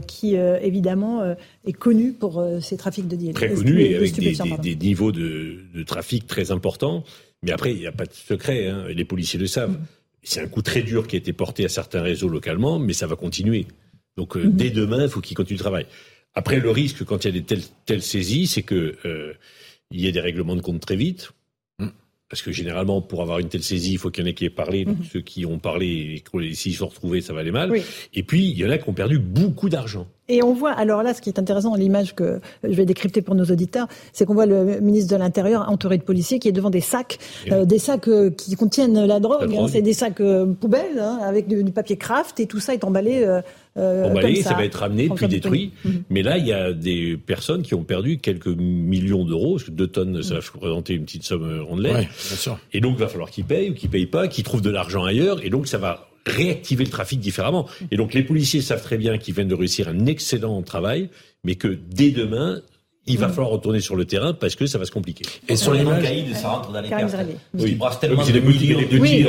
qui 0.08 0.36
évidemment 0.36 1.36
est 1.66 1.74
connue 1.74 2.14
pour 2.14 2.34
ses 2.62 2.78
trafics 2.78 3.08
de 3.08 3.16
deal. 3.16 3.34
Très 3.34 3.50
connue 3.50 3.82
et 3.82 3.96
avec 3.96 4.14
des, 4.62 4.76
niveaux 4.76 5.12
de, 5.12 5.84
trafic 5.84 6.28
très 6.28 6.52
importants. 6.52 7.04
Mais 7.42 7.52
après, 7.52 7.72
il 7.74 7.80
n'y 7.80 7.88
a 7.88 7.92
pas 7.92 8.06
de 8.06 8.14
secret, 8.14 8.68
hein, 8.68 8.86
les 8.88 9.04
policiers 9.04 9.40
le 9.40 9.48
savent. 9.48 9.76
C'est 10.22 10.42
un 10.42 10.48
coup 10.48 10.62
très 10.62 10.84
dur 10.84 11.08
qui 11.08 11.16
a 11.16 11.20
été 11.20 11.34
porté 11.34 11.66
à 11.66 11.70
certains 11.70 12.04
réseaux 12.04 12.30
localement, 12.30 12.78
mais 12.78 12.94
ça 12.94 13.08
va 13.08 13.16
continuer. 13.16 13.66
Donc 14.16 14.36
mm-hmm. 14.36 14.50
dès 14.52 14.70
demain, 14.70 15.04
il 15.04 15.10
faut 15.10 15.22
qu'ils 15.22 15.36
continuent 15.36 15.58
le 15.58 15.64
travail. 15.64 15.86
Après, 16.36 16.60
le 16.60 16.72
risque 16.72 17.04
quand 17.04 17.24
il 17.24 17.28
y 17.28 17.38
a 17.38 17.40
des 17.40 17.46
telles, 17.46 17.64
telles 17.86 18.02
saisies, 18.02 18.48
c'est 18.48 18.64
que 18.64 18.96
euh, 19.06 19.34
il 19.92 20.02
y 20.02 20.08
ait 20.08 20.12
des 20.12 20.20
règlements 20.20 20.56
de 20.56 20.62
compte 20.62 20.80
très 20.80 20.96
vite. 20.96 21.32
Mm. 21.80 21.88
Parce 22.30 22.42
que 22.42 22.52
généralement, 22.52 23.02
pour 23.02 23.22
avoir 23.22 23.40
une 23.40 23.50
telle 23.50 23.64
saisie, 23.64 23.94
il 23.94 23.98
faut 23.98 24.10
qu'il 24.10 24.24
y 24.24 24.28
en 24.28 24.30
ait 24.30 24.34
qui 24.34 24.46
aient 24.46 24.50
parlé. 24.50 24.86
Donc, 24.86 25.00
mm-hmm. 25.00 25.12
ceux 25.12 25.22
qui 25.22 25.46
ont 25.46 25.60
parlé 25.60 26.24
et 26.42 26.54
s'ils 26.54 26.76
sont 26.76 26.88
retrouvés, 26.88 27.22
ça 27.22 27.34
va 27.34 27.42
aller 27.42 27.52
mal. 27.52 27.72
Et 28.14 28.24
puis, 28.24 28.50
il 28.50 28.58
y 28.58 28.66
en 28.66 28.70
a 28.70 28.78
qui 28.78 28.90
ont 28.90 28.94
perdu 28.94 29.20
beaucoup 29.20 29.70
d'argent. 29.70 30.08
Et 30.30 30.42
on 30.42 30.54
voit, 30.54 30.72
alors 30.72 31.04
là, 31.04 31.14
ce 31.14 31.22
qui 31.22 31.30
est 31.30 31.38
intéressant 31.38 31.72
dans 31.72 31.76
l'image 31.76 32.16
que 32.16 32.40
je 32.64 32.74
vais 32.74 32.86
décrypter 32.86 33.22
pour 33.22 33.36
nos 33.36 33.44
auditeurs, 33.44 33.88
c'est 34.14 34.26
qu'on 34.26 34.34
voit 34.34 34.46
le 34.46 34.80
ministre 34.80 35.14
de 35.14 35.20
l'Intérieur 35.20 35.70
entouré 35.70 35.98
de 35.98 36.04
policiers 36.04 36.40
qui 36.40 36.48
est 36.48 36.54
devant 36.54 36.70
des 36.70 36.80
sacs, 36.80 37.20
euh, 37.52 37.66
des 37.66 37.78
sacs 37.78 38.08
euh, 38.08 38.30
qui 38.30 38.56
contiennent 38.56 39.06
la 39.06 39.20
drogue. 39.20 39.54
Hein. 39.54 39.68
c'est 39.70 39.82
des 39.82 39.92
sacs 39.92 40.22
euh, 40.22 40.46
poubelles 40.46 40.98
hein, 40.98 41.20
avec 41.22 41.48
du, 41.48 41.64
papier 41.72 41.98
craft 41.98 42.40
et 42.40 42.46
tout 42.46 42.62
ça 42.62 42.74
est 42.74 42.86
emballé. 42.86 43.26
Emballé, 43.76 44.42
ça. 44.42 44.54
va 44.54 44.66
être 44.66 44.80
ramené 44.80 45.10
puis 45.10 45.28
détruit. 45.28 45.72
Mhm. 45.84 46.04
Mais 46.10 46.22
là, 46.22 46.38
il 46.38 46.48
y 46.48 46.54
a 46.54 46.74
des 46.74 47.18
personnes 47.18 47.62
qui 47.64 47.74
ont 47.74 47.84
perdu 47.84 48.18
quelques 48.18 48.48
millions 48.48 49.26
d'euros, 49.26 49.54
parce 49.56 49.66
que 49.66 49.72
deux 49.72 49.88
tonnes, 49.88 50.22
ça 50.24 50.36
va 50.36 50.40
représenter 50.40 50.94
une 50.94 51.06
petite 51.06 51.24
somme. 51.24 51.66
Ouais, 51.70 51.92
bien 51.92 52.08
sûr. 52.38 52.60
Et 52.72 52.82
donc, 52.82 52.96
il 52.98 53.00
va 53.00 53.08
falloir 53.08 53.30
qu'ils 53.30 53.46
payent 53.46 53.72
ou 53.72 53.74
qu'ils 53.74 53.90
payent 53.90 54.06
pas, 54.06 54.28
qu'ils 54.28 54.44
trouvent 54.44 54.62
de 54.62 54.70
l'argent 54.70 55.04
ailleurs. 55.04 55.44
Et 55.44 55.50
donc, 55.50 55.68
ça 55.68 55.78
va 55.78 56.08
réactiver 56.26 56.84
le 56.84 56.90
trafic 56.90 57.20
différemment. 57.20 57.68
Et 57.92 57.98
donc 57.98 58.14
les 58.14 58.24
policiers 58.24 58.62
savent 58.62 58.82
très 58.82 58.98
bien 58.98 59.18
qu'ils 59.18 59.34
viennent 59.34 59.48
de 59.48 59.56
réussir 59.56 59.90
un 59.90 60.06
excellent 60.06 60.62
travail, 60.62 61.10
mais 61.44 61.56
que 61.56 61.68
dès 61.68 62.12
demain, 62.12 62.62
il 63.06 63.18
va 63.18 63.28
mm. 63.28 63.32
falloir 63.32 63.50
retourner 63.50 63.82
sur 63.82 63.96
le 63.96 64.06
terrain 64.06 64.34
parce 64.34 64.56
que 64.56 64.66
ça 64.66 64.78
va 64.78 64.86
se 64.86 64.92
compliquer. 64.92 65.26
Et 65.50 65.58
sur 65.58 65.74
l'image, 65.74 66.06
ça 66.36 66.50
rentre 66.50 66.72
dans 66.72 66.82
les 66.82 66.90
cartes. 66.90 67.16
Oui. 67.54 67.78
tellement 68.00 68.26
de 68.26 68.40
millions 68.40 68.80
de 68.80 68.86
petits. 68.86 69.26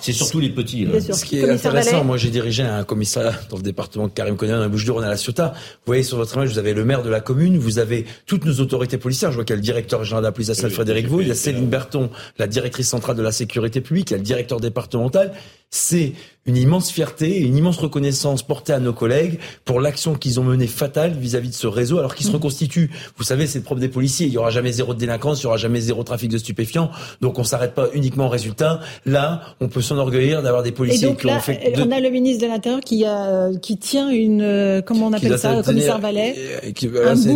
C'est 0.00 0.12
surtout 0.12 0.40
les 0.40 0.50
petits. 0.50 0.86
Ce 1.12 1.24
qui 1.24 1.38
est 1.38 1.48
intéressant, 1.48 2.04
moi 2.04 2.16
j'ai 2.16 2.30
dirigé 2.30 2.62
un 2.64 2.84
commissariat 2.84 3.34
dans 3.50 3.56
le 3.56 3.62
département 3.62 4.08
de 4.08 4.12
Karim 4.12 4.36
Konan, 4.36 4.56
dans 4.56 4.62
la 4.62 4.68
bouche 4.68 4.88
on 4.88 4.98
à 4.98 5.08
la 5.08 5.16
Ciotat. 5.16 5.52
Vous 5.54 5.86
voyez 5.86 6.02
sur 6.02 6.16
votre 6.16 6.34
image, 6.34 6.50
vous 6.50 6.58
avez 6.58 6.74
le 6.74 6.84
maire 6.84 7.02
de 7.02 7.10
la 7.10 7.20
commune, 7.20 7.58
vous 7.58 7.78
avez 7.78 8.06
toutes 8.26 8.44
nos 8.44 8.60
autorités 8.60 8.98
policières. 8.98 9.30
Je 9.30 9.36
vois 9.36 9.44
qu'il 9.44 9.54
y 9.54 9.58
a 9.58 9.60
le 9.60 9.62
directeur 9.62 10.02
général 10.04 10.22
de 10.22 10.28
la 10.28 10.32
police 10.32 10.48
nationale, 10.48 10.72
Frédéric 10.72 11.06
Vaux, 11.06 11.20
il 11.20 11.28
y 11.28 11.30
a 11.30 11.34
Céline 11.34 11.66
Berton, 11.66 12.10
la 12.38 12.46
directrice 12.46 12.88
centrale 12.88 13.16
de 13.16 13.22
la 13.22 13.32
sécurité 13.32 13.80
publique, 13.80 14.10
il 14.10 14.12
y 14.12 14.14
a 14.14 14.18
le 14.18 14.24
directeur 14.24 14.60
départemental. 14.60 15.32
C'est 15.70 16.14
une 16.46 16.56
immense 16.56 16.90
fierté 16.90 17.28
et 17.36 17.42
une 17.42 17.56
immense 17.56 17.76
reconnaissance 17.76 18.42
portée 18.42 18.72
à 18.72 18.80
nos 18.80 18.94
collègues 18.94 19.38
pour 19.66 19.82
l'action 19.82 20.14
qu'ils 20.14 20.40
ont 20.40 20.44
menée 20.44 20.66
fatale 20.66 21.12
vis-à-vis 21.12 21.50
de 21.50 21.54
ce 21.54 21.66
réseau 21.66 21.98
alors 21.98 22.14
qu'il 22.14 22.26
se 22.26 22.32
reconstitue. 22.48 22.90
Vous 23.16 23.24
savez, 23.24 23.46
c'est 23.46 23.58
le 23.58 23.64
propre 23.64 23.80
des 23.80 23.88
policiers. 23.88 24.26
Il 24.26 24.32
y 24.32 24.38
aura 24.38 24.50
jamais 24.50 24.72
zéro 24.72 24.94
de 24.94 24.98
délinquance, 24.98 25.40
il 25.40 25.44
y 25.44 25.46
aura 25.46 25.56
jamais 25.56 25.80
zéro 25.80 26.02
trafic 26.02 26.30
de 26.30 26.38
stupéfiants. 26.38 26.90
Donc 27.20 27.38
on 27.38 27.44
s'arrête 27.44 27.74
pas 27.74 27.88
uniquement 27.94 28.26
au 28.26 28.30
résultat. 28.30 28.80
Là, 29.06 29.42
on 29.60 29.68
peut 29.68 29.82
s'enorgueillir 29.82 30.42
d'avoir 30.42 30.62
des 30.62 30.72
policiers 30.72 31.14
qui 31.14 31.26
ont 31.26 31.40
fait. 31.40 31.74
On 31.76 31.90
a 31.90 32.00
le 32.00 32.10
ministre 32.10 32.44
de 32.44 32.50
l'Intérieur 32.50 32.80
qui 32.80 33.04
a 33.04 33.50
qui 33.62 33.76
tient 33.76 34.10
une 34.10 34.42
euh, 34.42 34.82
comment 34.82 35.06
on 35.06 35.12
appelle 35.12 35.38
ça, 35.38 35.62
commissaire 35.62 35.98
Vallet. 35.98 36.34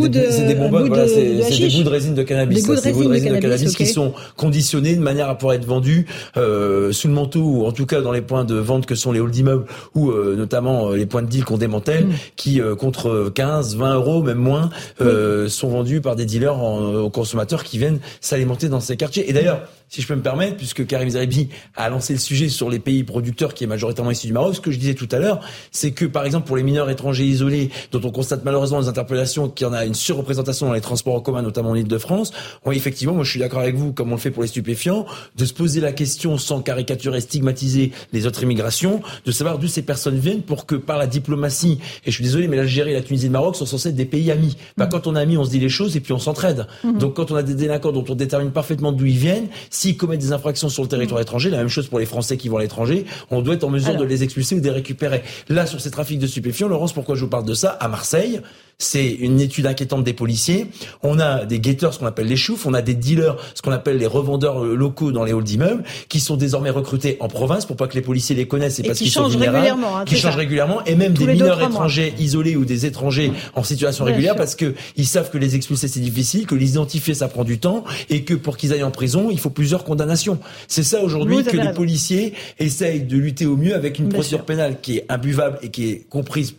de 0.09 0.27
c'est 0.31 0.47
des 0.47 0.55
bonbonnes, 0.55 0.89
voilà, 0.89 1.09
c'est 1.09 1.23
des 1.23 1.69
bouts 1.69 1.83
de 1.83 1.89
résine 1.89 2.15
de 2.15 2.23
cannabis. 2.23 2.63
Des 2.63 2.67
bouts 2.67 2.75
de 2.75 2.81
résine, 2.81 3.35
de, 3.35 3.41
cannabis, 3.41 3.77
qui 3.77 3.87
sont 3.87 4.13
conditionnés 4.37 4.95
de 4.97 5.01
manière 5.01 5.29
à 5.29 5.37
pouvoir 5.37 5.55
être 5.55 5.65
vendus 5.65 6.07
euh, 6.37 6.93
sous 6.93 7.09
le 7.09 7.15
manteau 7.15 7.43
ou 7.43 7.67
en 7.67 7.73
tout 7.73 7.87
cas 7.87 8.01
dans 8.01 8.13
les 8.13 8.21
points 8.23 8.45
de 8.45 8.55
vente 8.55 8.87
que 8.87 8.95
sont 8.95 9.13
les 9.13 9.21
halls 9.21 9.31
d'immeubles 9.31 9.67
ou 9.95 10.11
euh, 10.11 10.35
notamment 10.37 10.91
euh, 10.91 10.97
les 10.97 11.07
points 11.07 11.23
de 11.23 11.29
deal 11.29 11.45
qu'on 11.45 11.59
démantèle, 11.59 12.07
mm. 12.07 12.13
qui 12.37 12.61
euh, 12.61 12.75
contre 12.75 13.31
15, 13.35 13.77
20 13.77 13.95
euros, 13.95 14.23
même 14.23 14.39
moins, 14.39 14.71
sont 15.49 15.69
vendus 15.69 16.01
par 16.01 16.17
des 16.17 16.27
dealers 16.27 16.63
aux 16.63 17.11
consommateurs 17.11 17.65
qui 17.65 17.79
viennent 17.79 18.01
s'alimenter 18.21 18.69
dans 18.69 18.81
ces 18.81 18.97
quartiers. 18.97 19.29
Et 19.29 19.33
d'ailleurs, 19.33 19.63
si 19.93 20.01
je 20.01 20.07
peux 20.07 20.15
me 20.15 20.23
permettre, 20.23 20.57
puisque 20.57 20.87
Karim 20.87 21.11
Zeribi 21.11 21.51
a 21.77 21.91
lancé 21.91 22.15
le 22.15 22.19
sujet 22.19 22.49
sur 22.49 22.71
les 22.71 22.79
pays 22.79 23.05
producteurs 23.05 23.53
qui 23.53 23.65
est 23.65 23.67
majoritairement 23.67 24.11
issu 24.11 24.27
du 24.27 24.33
Maroc, 24.33 24.55
ce 24.55 24.61
que 24.61 24.71
je 24.71 24.79
disais 24.79 24.95
tout 24.95 25.09
à 25.13 25.19
l'heure, 25.19 25.41
c'est 25.71 25.91
que 25.91 26.07
par 26.07 26.25
exemple 26.25 26.47
pour 26.47 26.57
les 26.57 26.63
mineurs 26.63 26.89
étrangers 26.89 27.27
isolés, 27.27 27.69
dont 27.91 28.01
on 28.03 28.11
constate 28.11 28.43
malheureusement 28.43 28.81
les 28.81 28.89
interpellations 28.89 29.51
qu'il 29.51 29.67
y 29.67 29.71
en 29.71 29.75
a 29.75 29.85
une 29.85 29.93
surreprésentation 29.93 30.67
dans 30.67 30.73
les 30.73 30.81
transports 30.81 31.15
en 31.15 31.21
commun, 31.21 31.43
notamment 31.43 31.71
en 31.71 31.75
Ile-de-France, 31.75 32.33
oui, 32.65 32.77
effectivement, 32.77 33.13
moi 33.13 33.25
je 33.25 33.31
suis 33.31 33.41
d'accord 33.41 33.61
avec 33.61 33.75
vous, 33.75 33.93
comme 33.93 34.09
on 34.09 34.15
le 34.15 34.21
fait 34.21 34.31
pour 34.31 34.43
les 34.43 34.49
stupéfiants, 34.49 35.05
de 35.37 35.45
se 35.45 35.53
poser 35.53 35.83
la 35.83 35.93
question 35.93 36.39
sans 36.39 36.63
caricaturer, 36.63 37.21
stigmatiser 37.21 37.93
les 38.15 38.27
autres 38.27 38.43
immigrations, 38.43 39.03
de 39.27 39.31
savoir 39.31 39.59
d'où 39.59 39.69
ces 39.69 39.83
personnes 39.83 40.19
viennent 40.19 40.43
pour 40.43 40.65
que 40.65 40.75
par 40.75 40.97
la 40.97 41.07
diplomatie, 41.07 41.81
et 42.07 42.11
je 42.11 42.15
suis 42.15 42.25
désolé, 42.25 42.49
mais 42.49 42.57
l'Algérie 42.57 42.95
la 42.95 43.03
Tunisie 43.03 43.27
et 43.27 43.29
le 43.29 43.35
Maroc 43.35 43.57
sont 43.57 43.67
censés 43.67 43.91
être 43.91 43.95
des 43.95 44.07
pays 44.07 44.31
amis. 44.31 44.57
Quand 44.93 45.07
on 45.07 45.17
est 45.17 45.21
amis, 45.21 45.37
on 45.37 45.45
se 45.45 45.51
dit 45.51 45.59
les 45.59 45.69
choses 45.69 45.97
et 45.97 46.01
puis 46.01 46.13
on 46.13 46.19
s'entraide. 46.19 46.67
Mmh. 46.85 46.99
Donc 46.99 47.15
quand 47.15 47.31
on 47.31 47.35
a 47.35 47.43
des 47.43 47.55
délinquants 47.55 47.93
dont 47.93 48.05
on 48.09 48.15
détermine 48.15 48.53
parfaitement 48.53 48.93
d'où 48.93 49.07
ils 49.07 49.19
viennent, 49.19 49.49
s'ils 49.71 49.97
commettent 49.97 50.21
des 50.21 50.33
infractions 50.33 50.69
sur 50.69 50.83
le 50.83 50.89
territoire 50.89 51.21
mm. 51.21 51.23
étranger. 51.23 51.51
La 51.51 51.59
même 51.59 51.69
chose 51.69 51.89
pour 51.89 51.99
les 51.99 52.07
Français 52.07 52.37
qui 52.37 52.49
vont 52.49 52.59
à 52.59 52.63
l'étranger. 52.63 53.07
On 53.31 53.43
doit 53.43 53.55
être 53.55 53.65
en 53.65 53.71
mesure 53.71 53.97
de 53.97 54.05
les 54.05 54.23
expulser 54.23 54.57
ou 54.57 54.61
de 54.61 54.65
les 54.65 54.71
récupérer. 54.71 55.23
Là, 55.49 55.67
sur 55.67 55.81
ces 55.81 55.91
trafics 55.91 56.19
de 56.19 56.27
stupéfiants, 56.27 56.69
Laurence, 56.69 56.93
pourquoi 56.93 57.15
je 57.15 57.25
vous 57.25 57.31
parle 57.31 57.45
de 57.45 57.55
ça? 57.55 57.71
À 57.71 57.89
Marseille, 57.89 58.41
c'est 58.83 59.07
une 59.09 59.41
étude 59.41 59.67
inquiétante 59.67 60.05
des 60.05 60.13
policiers. 60.13 60.67
On 61.03 61.19
a 61.19 61.45
des 61.45 61.61
guetteurs, 61.61 61.95
ce 61.95 61.99
qu'on 61.99 62.07
appelle 62.07 62.27
les 62.27 62.37
choufs, 62.37 62.67
on 62.67 62.75
a 62.75 62.83
des 62.83 62.95
dealers, 62.95 63.37
ce 63.55 63.63
qu'on 63.63 63.73
appelle 63.73 63.97
les 63.97 64.07
revendeurs 64.07 64.65
euh, 64.65 64.75
locaux 64.75 65.13
dans 65.13 65.25
les 65.25 65.33
halls 65.33 65.45
d'immeubles, 65.45 65.85
qui 66.09 66.21
sont 66.21 66.37
désormais 66.37 66.71
recrutés 66.71 67.17
en 67.21 67.29
province 67.29 67.67
pour 67.67 67.77
pas 67.77 67.87
que 67.87 67.95
les 67.95 68.03
policiers 68.03 68.37
les 68.37 68.47
connaissent 68.47 68.79
et, 68.81 68.83
parce 68.83 68.99
qu'ils 68.99 69.11
sont 69.11 69.29
vulnérables, 69.29 69.81
hein, 69.83 70.05
qui 70.05 70.17
changent 70.17 70.37
régulièrement, 70.37 70.85
et 70.85 70.95
même 70.95 71.13
des 71.13 71.27
mineurs 71.27 71.63
étrangers 71.63 72.15
isolés 72.19 72.57
ou 72.57 72.65
des 72.65 72.87
étrangers 72.87 73.33
en 73.55 73.63
situation 73.63 74.05
régulière 74.05 74.37
parce 74.37 74.55
que 74.55 74.75
ils 74.97 75.07
savent 75.07 75.31
que 75.31 75.39
les 75.39 75.57
expulser 75.57 75.89
c'est 75.89 76.01
difficile, 76.01 76.47
que 76.47 76.55
les 76.55 76.71
identifier 76.71 77.15
ça 77.15 77.29
prend 77.29 77.45
du 77.45 77.59
temps 77.59 77.85
et 78.11 78.25
que 78.25 78.35
pour 78.35 78.57
qu'ils 78.57 78.73
aillent 78.73 78.83
en 78.83 78.91
prison 78.91 79.29
il 79.31 79.39
faut 79.39 79.51
plusieurs 79.51 79.85
condamnations. 79.85 80.39
C'est 80.69 80.83
ça 80.83 81.03
aujourd'hui 81.03 81.45
que 81.45 81.57
les 81.57 81.73
policiers 81.73 82.35
essayent 82.59 83.03
de 83.03 83.17
lutter 83.17 83.47
au 83.47 83.57
mieux 83.57 83.75
avec 83.75 83.99
une 83.99 84.09
procédure 84.09 84.45
pénale 84.45 84.81
qui 84.81 84.99
est 84.99 85.07
imbuvable 85.09 85.59
et 85.63 85.71
qui 85.71 85.89
est 85.89 86.07
comprise 86.09 86.55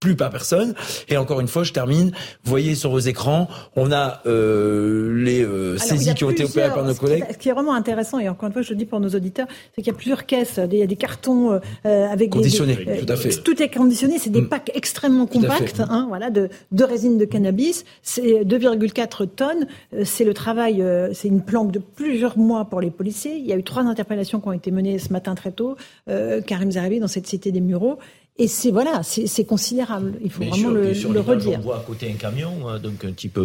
plus 0.00 0.16
par 0.16 0.30
personne. 0.30 0.74
Et 1.08 1.18
encore 1.18 1.40
une 1.40 1.46
fois, 1.46 1.62
je 1.62 1.72
termine. 1.72 2.10
Vous 2.42 2.50
voyez 2.50 2.74
sur 2.74 2.90
vos 2.90 2.98
écrans, 2.98 3.48
on 3.76 3.92
a 3.92 4.22
euh, 4.24 5.14
les 5.22 5.44
euh, 5.44 5.76
saisies 5.76 6.14
qui 6.14 6.24
ont 6.24 6.30
été 6.30 6.42
opérées 6.42 6.70
par 6.70 6.84
nos 6.84 6.94
collègues. 6.94 7.24
ce 7.30 7.36
qui 7.36 7.50
est 7.50 7.52
vraiment 7.52 7.74
intéressant, 7.74 8.18
et 8.18 8.28
encore 8.30 8.46
une 8.46 8.54
fois, 8.54 8.62
je 8.62 8.70
le 8.70 8.76
dis 8.76 8.86
pour 8.86 8.98
nos 8.98 9.10
auditeurs, 9.10 9.46
c'est 9.74 9.82
qu'il 9.82 9.92
y 9.92 9.94
a 9.94 9.98
plusieurs 9.98 10.24
caisses, 10.24 10.58
il 10.72 10.78
y 10.78 10.82
a 10.82 10.86
des 10.86 10.96
cartons 10.96 11.52
euh, 11.52 12.08
avec 12.08 12.30
conditionnés. 12.30 12.76
Des, 12.76 13.04
tout 13.04 13.12
à 13.12 13.16
fait. 13.16 13.42
Tout 13.42 13.62
est 13.62 13.68
conditionné. 13.68 14.18
C'est 14.18 14.30
des 14.30 14.40
mm. 14.40 14.48
packs 14.48 14.70
extrêmement 14.74 15.26
compacts, 15.26 15.80
hein, 15.80 16.06
voilà, 16.08 16.30
de, 16.30 16.48
de 16.72 16.84
résine 16.84 17.18
de 17.18 17.26
cannabis. 17.26 17.84
C'est 18.00 18.42
2,4 18.44 19.28
tonnes. 19.28 19.66
C'est 20.04 20.24
le 20.24 20.32
travail, 20.32 20.82
c'est 21.12 21.28
une 21.28 21.42
planque 21.42 21.72
de 21.72 21.78
plusieurs 21.78 22.38
mois 22.38 22.64
pour 22.64 22.80
les 22.80 22.90
policiers. 22.90 23.36
Il 23.36 23.44
y 23.44 23.52
a 23.52 23.56
eu 23.56 23.62
trois 23.62 23.82
interpellations 23.82 24.40
qui 24.40 24.48
ont 24.48 24.52
été 24.52 24.70
menées 24.70 24.98
ce 24.98 25.12
matin 25.12 25.34
très 25.34 25.52
tôt. 25.52 25.76
Karim 26.06 26.70
Zarabi 26.70 27.00
dans 27.00 27.08
cette 27.08 27.26
cité 27.26 27.52
des 27.52 27.60
Mureaux. 27.60 27.98
Et 28.40 28.48
c'est 28.48 28.70
voilà, 28.70 29.02
c'est 29.02 29.44
considérable. 29.44 30.14
Il 30.24 30.30
faut 30.30 30.42
vraiment 30.42 30.70
le, 30.70 30.92
le 30.92 31.20
redire. 31.20 31.58
On 31.58 31.62
voit 31.62 31.76
à 31.76 31.80
côté 31.80 32.10
un 32.10 32.14
camion, 32.14 32.66
hein, 32.66 32.78
donc 32.78 33.04
un 33.04 33.12
type 33.12 33.38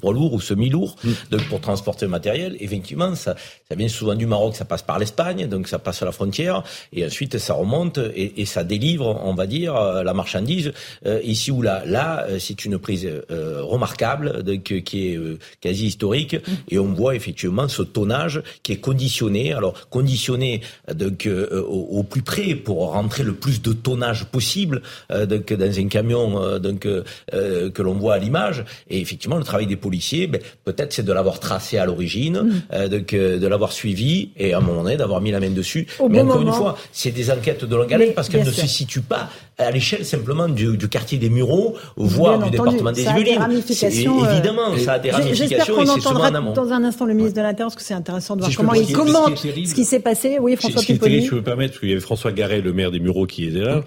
poids 0.00 0.12
lourd 0.14 0.32
ou 0.32 0.40
semi-lourd, 0.40 0.96
mm. 1.04 1.10
donc 1.32 1.42
pour 1.50 1.60
transporter 1.60 2.06
le 2.06 2.10
matériel. 2.10 2.56
Effectivement, 2.58 3.14
ça, 3.14 3.36
ça 3.68 3.74
vient 3.74 3.88
souvent 3.88 4.14
du 4.14 4.24
Maroc, 4.24 4.56
ça 4.56 4.64
passe 4.64 4.80
par 4.80 4.98
l'Espagne, 4.98 5.48
donc 5.48 5.68
ça 5.68 5.78
passe 5.78 6.00
à 6.00 6.06
la 6.06 6.12
frontière, 6.12 6.62
et 6.94 7.04
ensuite 7.04 7.36
ça 7.36 7.52
remonte 7.52 7.98
et, 7.98 8.40
et 8.40 8.46
ça 8.46 8.64
délivre, 8.64 9.20
on 9.22 9.34
va 9.34 9.46
dire, 9.46 9.76
euh, 9.76 10.02
la 10.02 10.14
marchandise 10.14 10.72
euh, 11.04 11.20
ici 11.22 11.50
ou 11.50 11.60
là. 11.60 11.82
Là, 11.84 12.24
euh, 12.30 12.38
c'est 12.38 12.64
une 12.64 12.78
prise 12.78 13.06
remarquable, 13.28 14.42
donc 14.44 14.62
qui 14.62 15.08
est 15.08 15.20
quasi 15.60 15.88
historique, 15.88 16.36
mm. 16.36 16.52
et 16.70 16.78
on 16.78 16.94
voit 16.94 17.16
effectivement 17.16 17.68
ce 17.68 17.82
tonnage 17.82 18.42
qui 18.62 18.72
est 18.72 18.80
conditionné. 18.80 19.52
Alors 19.52 19.74
conditionné 19.90 20.62
donc 20.94 21.28
au, 21.28 21.98
au 21.98 22.02
plus 22.02 22.22
près 22.22 22.54
pour 22.54 22.92
rentrer 22.92 23.24
le 23.24 23.34
plus 23.34 23.60
de 23.60 23.74
tonnage 23.74 24.24
possible 24.24 24.37
possible 24.38 24.82
euh, 25.10 25.26
donc, 25.26 25.52
dans 25.52 25.78
un 25.80 25.88
camion 25.88 26.40
euh, 26.40 26.60
donc, 26.60 26.86
euh, 26.86 27.02
que 27.70 27.82
l'on 27.82 27.94
voit 27.94 28.14
à 28.14 28.18
l'image. 28.18 28.64
Et 28.88 29.00
effectivement, 29.00 29.36
le 29.36 29.42
travail 29.42 29.66
des 29.66 29.80
policiers, 29.86 30.28
ben, 30.28 30.40
peut-être 30.64 30.92
c'est 30.92 31.02
de 31.02 31.12
l'avoir 31.12 31.40
tracé 31.40 31.76
à 31.76 31.86
l'origine, 31.86 32.62
mm. 32.72 32.88
donc, 32.88 33.14
de 33.14 33.46
l'avoir 33.48 33.72
suivi 33.72 34.30
et 34.36 34.52
à 34.54 34.58
un 34.58 34.60
moment 34.60 34.84
donné 34.84 34.96
d'avoir 34.96 35.20
mis 35.20 35.32
la 35.32 35.40
main 35.40 35.50
dessus. 35.50 35.88
Mais 36.08 36.20
encore 36.20 36.42
une 36.42 36.52
fois, 36.52 36.78
c'est 36.92 37.10
des 37.10 37.32
enquêtes 37.32 37.64
de 37.64 37.74
longue 37.74 37.92
haleine 37.92 38.12
parce 38.14 38.28
qu'elles 38.28 38.46
ne 38.46 38.50
se 38.52 38.66
situent 38.66 39.08
pas 39.16 39.28
à 39.58 39.72
l'échelle 39.72 40.04
simplement 40.04 40.48
du, 40.48 40.76
du, 40.76 40.88
quartier 40.88 41.18
des 41.18 41.30
Mureaux, 41.30 41.74
voire 41.96 42.38
du 42.38 42.50
département 42.50 42.92
des 42.92 43.02
Yvelines. 43.02 43.42
Évidemment, 44.30 44.76
ça 44.78 44.92
a 44.94 44.98
des 45.00 45.10
ramifications 45.10 45.82
et 45.82 45.86
c'est 45.86 46.00
souvent 46.00 46.20
en 46.20 46.34
amont. 46.34 46.52
Dans 46.52 46.72
un 46.72 46.84
instant, 46.84 47.06
le 47.06 47.14
ministre 47.14 47.36
de 47.36 47.42
l'Intérieur, 47.42 47.68
parce 47.68 47.76
que 47.76 47.82
c'est 47.82 47.94
intéressant 47.94 48.36
de 48.36 48.42
voir 48.42 48.52
comment 48.56 48.74
il 48.74 48.92
commente 48.92 49.38
ce 49.38 49.74
qui 49.74 49.84
s'est 49.84 50.00
passé. 50.00 50.38
Oui, 50.40 50.56
François 50.56 50.82
Pupponi. 50.82 51.24
Je 51.24 51.30
peux 51.30 51.36
me 51.36 51.42
permettre, 51.42 51.72
parce 51.72 51.80
qu'il 51.80 51.88
y 51.88 51.92
avait 51.92 52.00
François 52.00 52.32
Garret, 52.32 52.60
le 52.60 52.72
maire 52.72 52.92
des 52.92 53.00
Mureaux, 53.00 53.26
qui 53.26 53.46
était 53.46 53.58
là. 53.58 53.82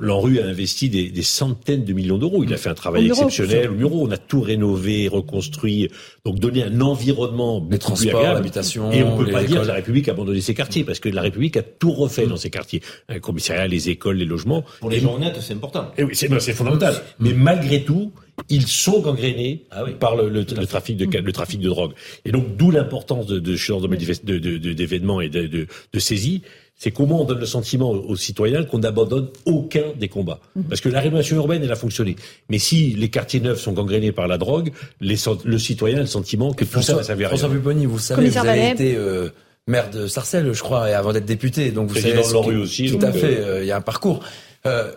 L'ANRU 0.00 0.40
a 0.40 0.46
investi 0.46 0.88
des, 0.88 1.10
des, 1.10 1.22
centaines 1.22 1.84
de 1.84 1.92
millions 1.92 2.16
d'euros. 2.16 2.42
Il 2.42 2.52
a 2.54 2.56
fait 2.56 2.70
un 2.70 2.74
travail 2.74 3.08
exceptionnel 3.08 3.70
au 3.70 3.74
bureau. 3.74 4.06
On 4.06 4.10
a 4.10 4.16
tout 4.16 4.40
rénové, 4.40 5.06
reconstruit, 5.06 5.90
donc 6.24 6.38
donné 6.38 6.62
un 6.62 6.80
environnement 6.80 7.66
les 7.70 7.78
transports, 7.78 8.22
l'habitation. 8.22 8.90
Et 8.90 9.02
on 9.02 9.18
peut 9.18 9.30
pas 9.30 9.44
dire 9.44 9.60
que 9.60 9.66
la 9.66 9.74
République 9.74 10.08
a 10.08 10.12
abandonné 10.12 10.40
ses 10.40 10.54
quartiers 10.54 10.82
parce 10.82 10.98
que 10.98 11.10
la 11.10 11.20
République 11.20 11.58
a 11.58 11.62
tout 11.62 11.92
refait 11.92 12.26
dans 12.26 12.38
ses 12.38 12.48
quartiers, 12.48 12.80
un 13.10 13.20
commissariat, 13.20 13.66
les 13.66 13.90
écoles, 13.90 14.16
les 14.16 14.24
logements. 14.24 14.64
Pour 14.80 14.88
les 14.88 15.00
gens 15.00 15.14
honnêtes, 15.14 15.36
c'est 15.42 15.54
important. 15.54 15.90
Et 15.98 16.04
oui, 16.04 16.16
c'est 16.16 16.54
fondamental. 16.54 17.02
Mais 17.18 17.34
malgré 17.34 17.84
tout, 17.84 18.12
ils 18.48 18.66
sont 18.66 19.00
gangrénés 19.00 19.64
ah 19.70 19.84
par 19.98 20.16
le, 20.16 20.28
le, 20.30 20.44
trafic 20.44 20.96
de 20.96 21.04
le 21.18 21.32
trafic 21.32 21.60
de 21.60 21.68
drogue. 21.68 21.92
Et 22.24 22.32
donc 22.32 22.56
d'où 22.56 22.70
l'importance 22.70 23.26
de, 23.26 23.38
de, 23.38 24.38
de, 24.38 24.72
d'événements 24.72 25.20
et 25.20 25.28
de, 25.28 25.46
de, 25.46 25.66
de 25.92 25.98
saisies 25.98 26.42
c'est 26.76 26.90
comment 26.90 27.22
on 27.22 27.24
donne 27.24 27.38
le 27.38 27.46
sentiment 27.46 27.90
aux 27.90 28.16
citoyens 28.16 28.64
qu'on 28.64 28.80
n'abandonne 28.80 29.28
aucun 29.46 29.92
des 29.98 30.08
combats. 30.08 30.40
Mhm. 30.54 30.64
Parce 30.64 30.80
que 30.80 30.90
la 30.90 31.00
rénovation 31.00 31.36
urbaine, 31.36 31.62
elle 31.64 31.72
a 31.72 31.76
fonctionné. 31.76 32.16
Mais 32.50 32.58
si 32.58 32.90
les 32.90 33.08
quartiers 33.08 33.40
neufs 33.40 33.60
sont 33.60 33.72
gangrénés 33.72 34.12
par 34.12 34.28
la 34.28 34.36
drogue, 34.36 34.72
le 35.00 35.58
citoyen 35.58 35.96
a 35.96 36.00
le 36.00 36.06
sentiment 36.06 36.52
que 36.52 36.64
tout 36.64 36.82
ça 36.82 36.94
va 36.94 37.02
servir 37.02 37.28
à 37.28 37.30
rien. 37.30 37.38
François 37.38 37.56
Pupponi, 37.56 37.86
vous 37.86 37.98
savez, 37.98 38.28
vous 38.28 38.38
avez 38.38 38.70
été 38.70 38.94
euh, 38.94 39.30
maire 39.66 39.90
de 39.90 40.06
Sarcelles, 40.06 40.52
je 40.52 40.62
crois, 40.62 40.90
et 40.90 40.94
avant 40.94 41.12
d'être 41.12 41.24
député. 41.24 41.70
Donc 41.70 41.88
vous 41.88 41.96
savez... 41.96 42.20
dans 42.32 42.42
rue 42.42 42.58
aussi. 42.58 42.90
Tout 42.90 43.04
à 43.04 43.12
fait, 43.12 43.38
euh, 43.38 43.64
il 43.64 43.66
y 43.66 43.72
a 43.72 43.76
un 43.76 43.80
parcours. 43.82 44.22
Euh, 44.66 44.92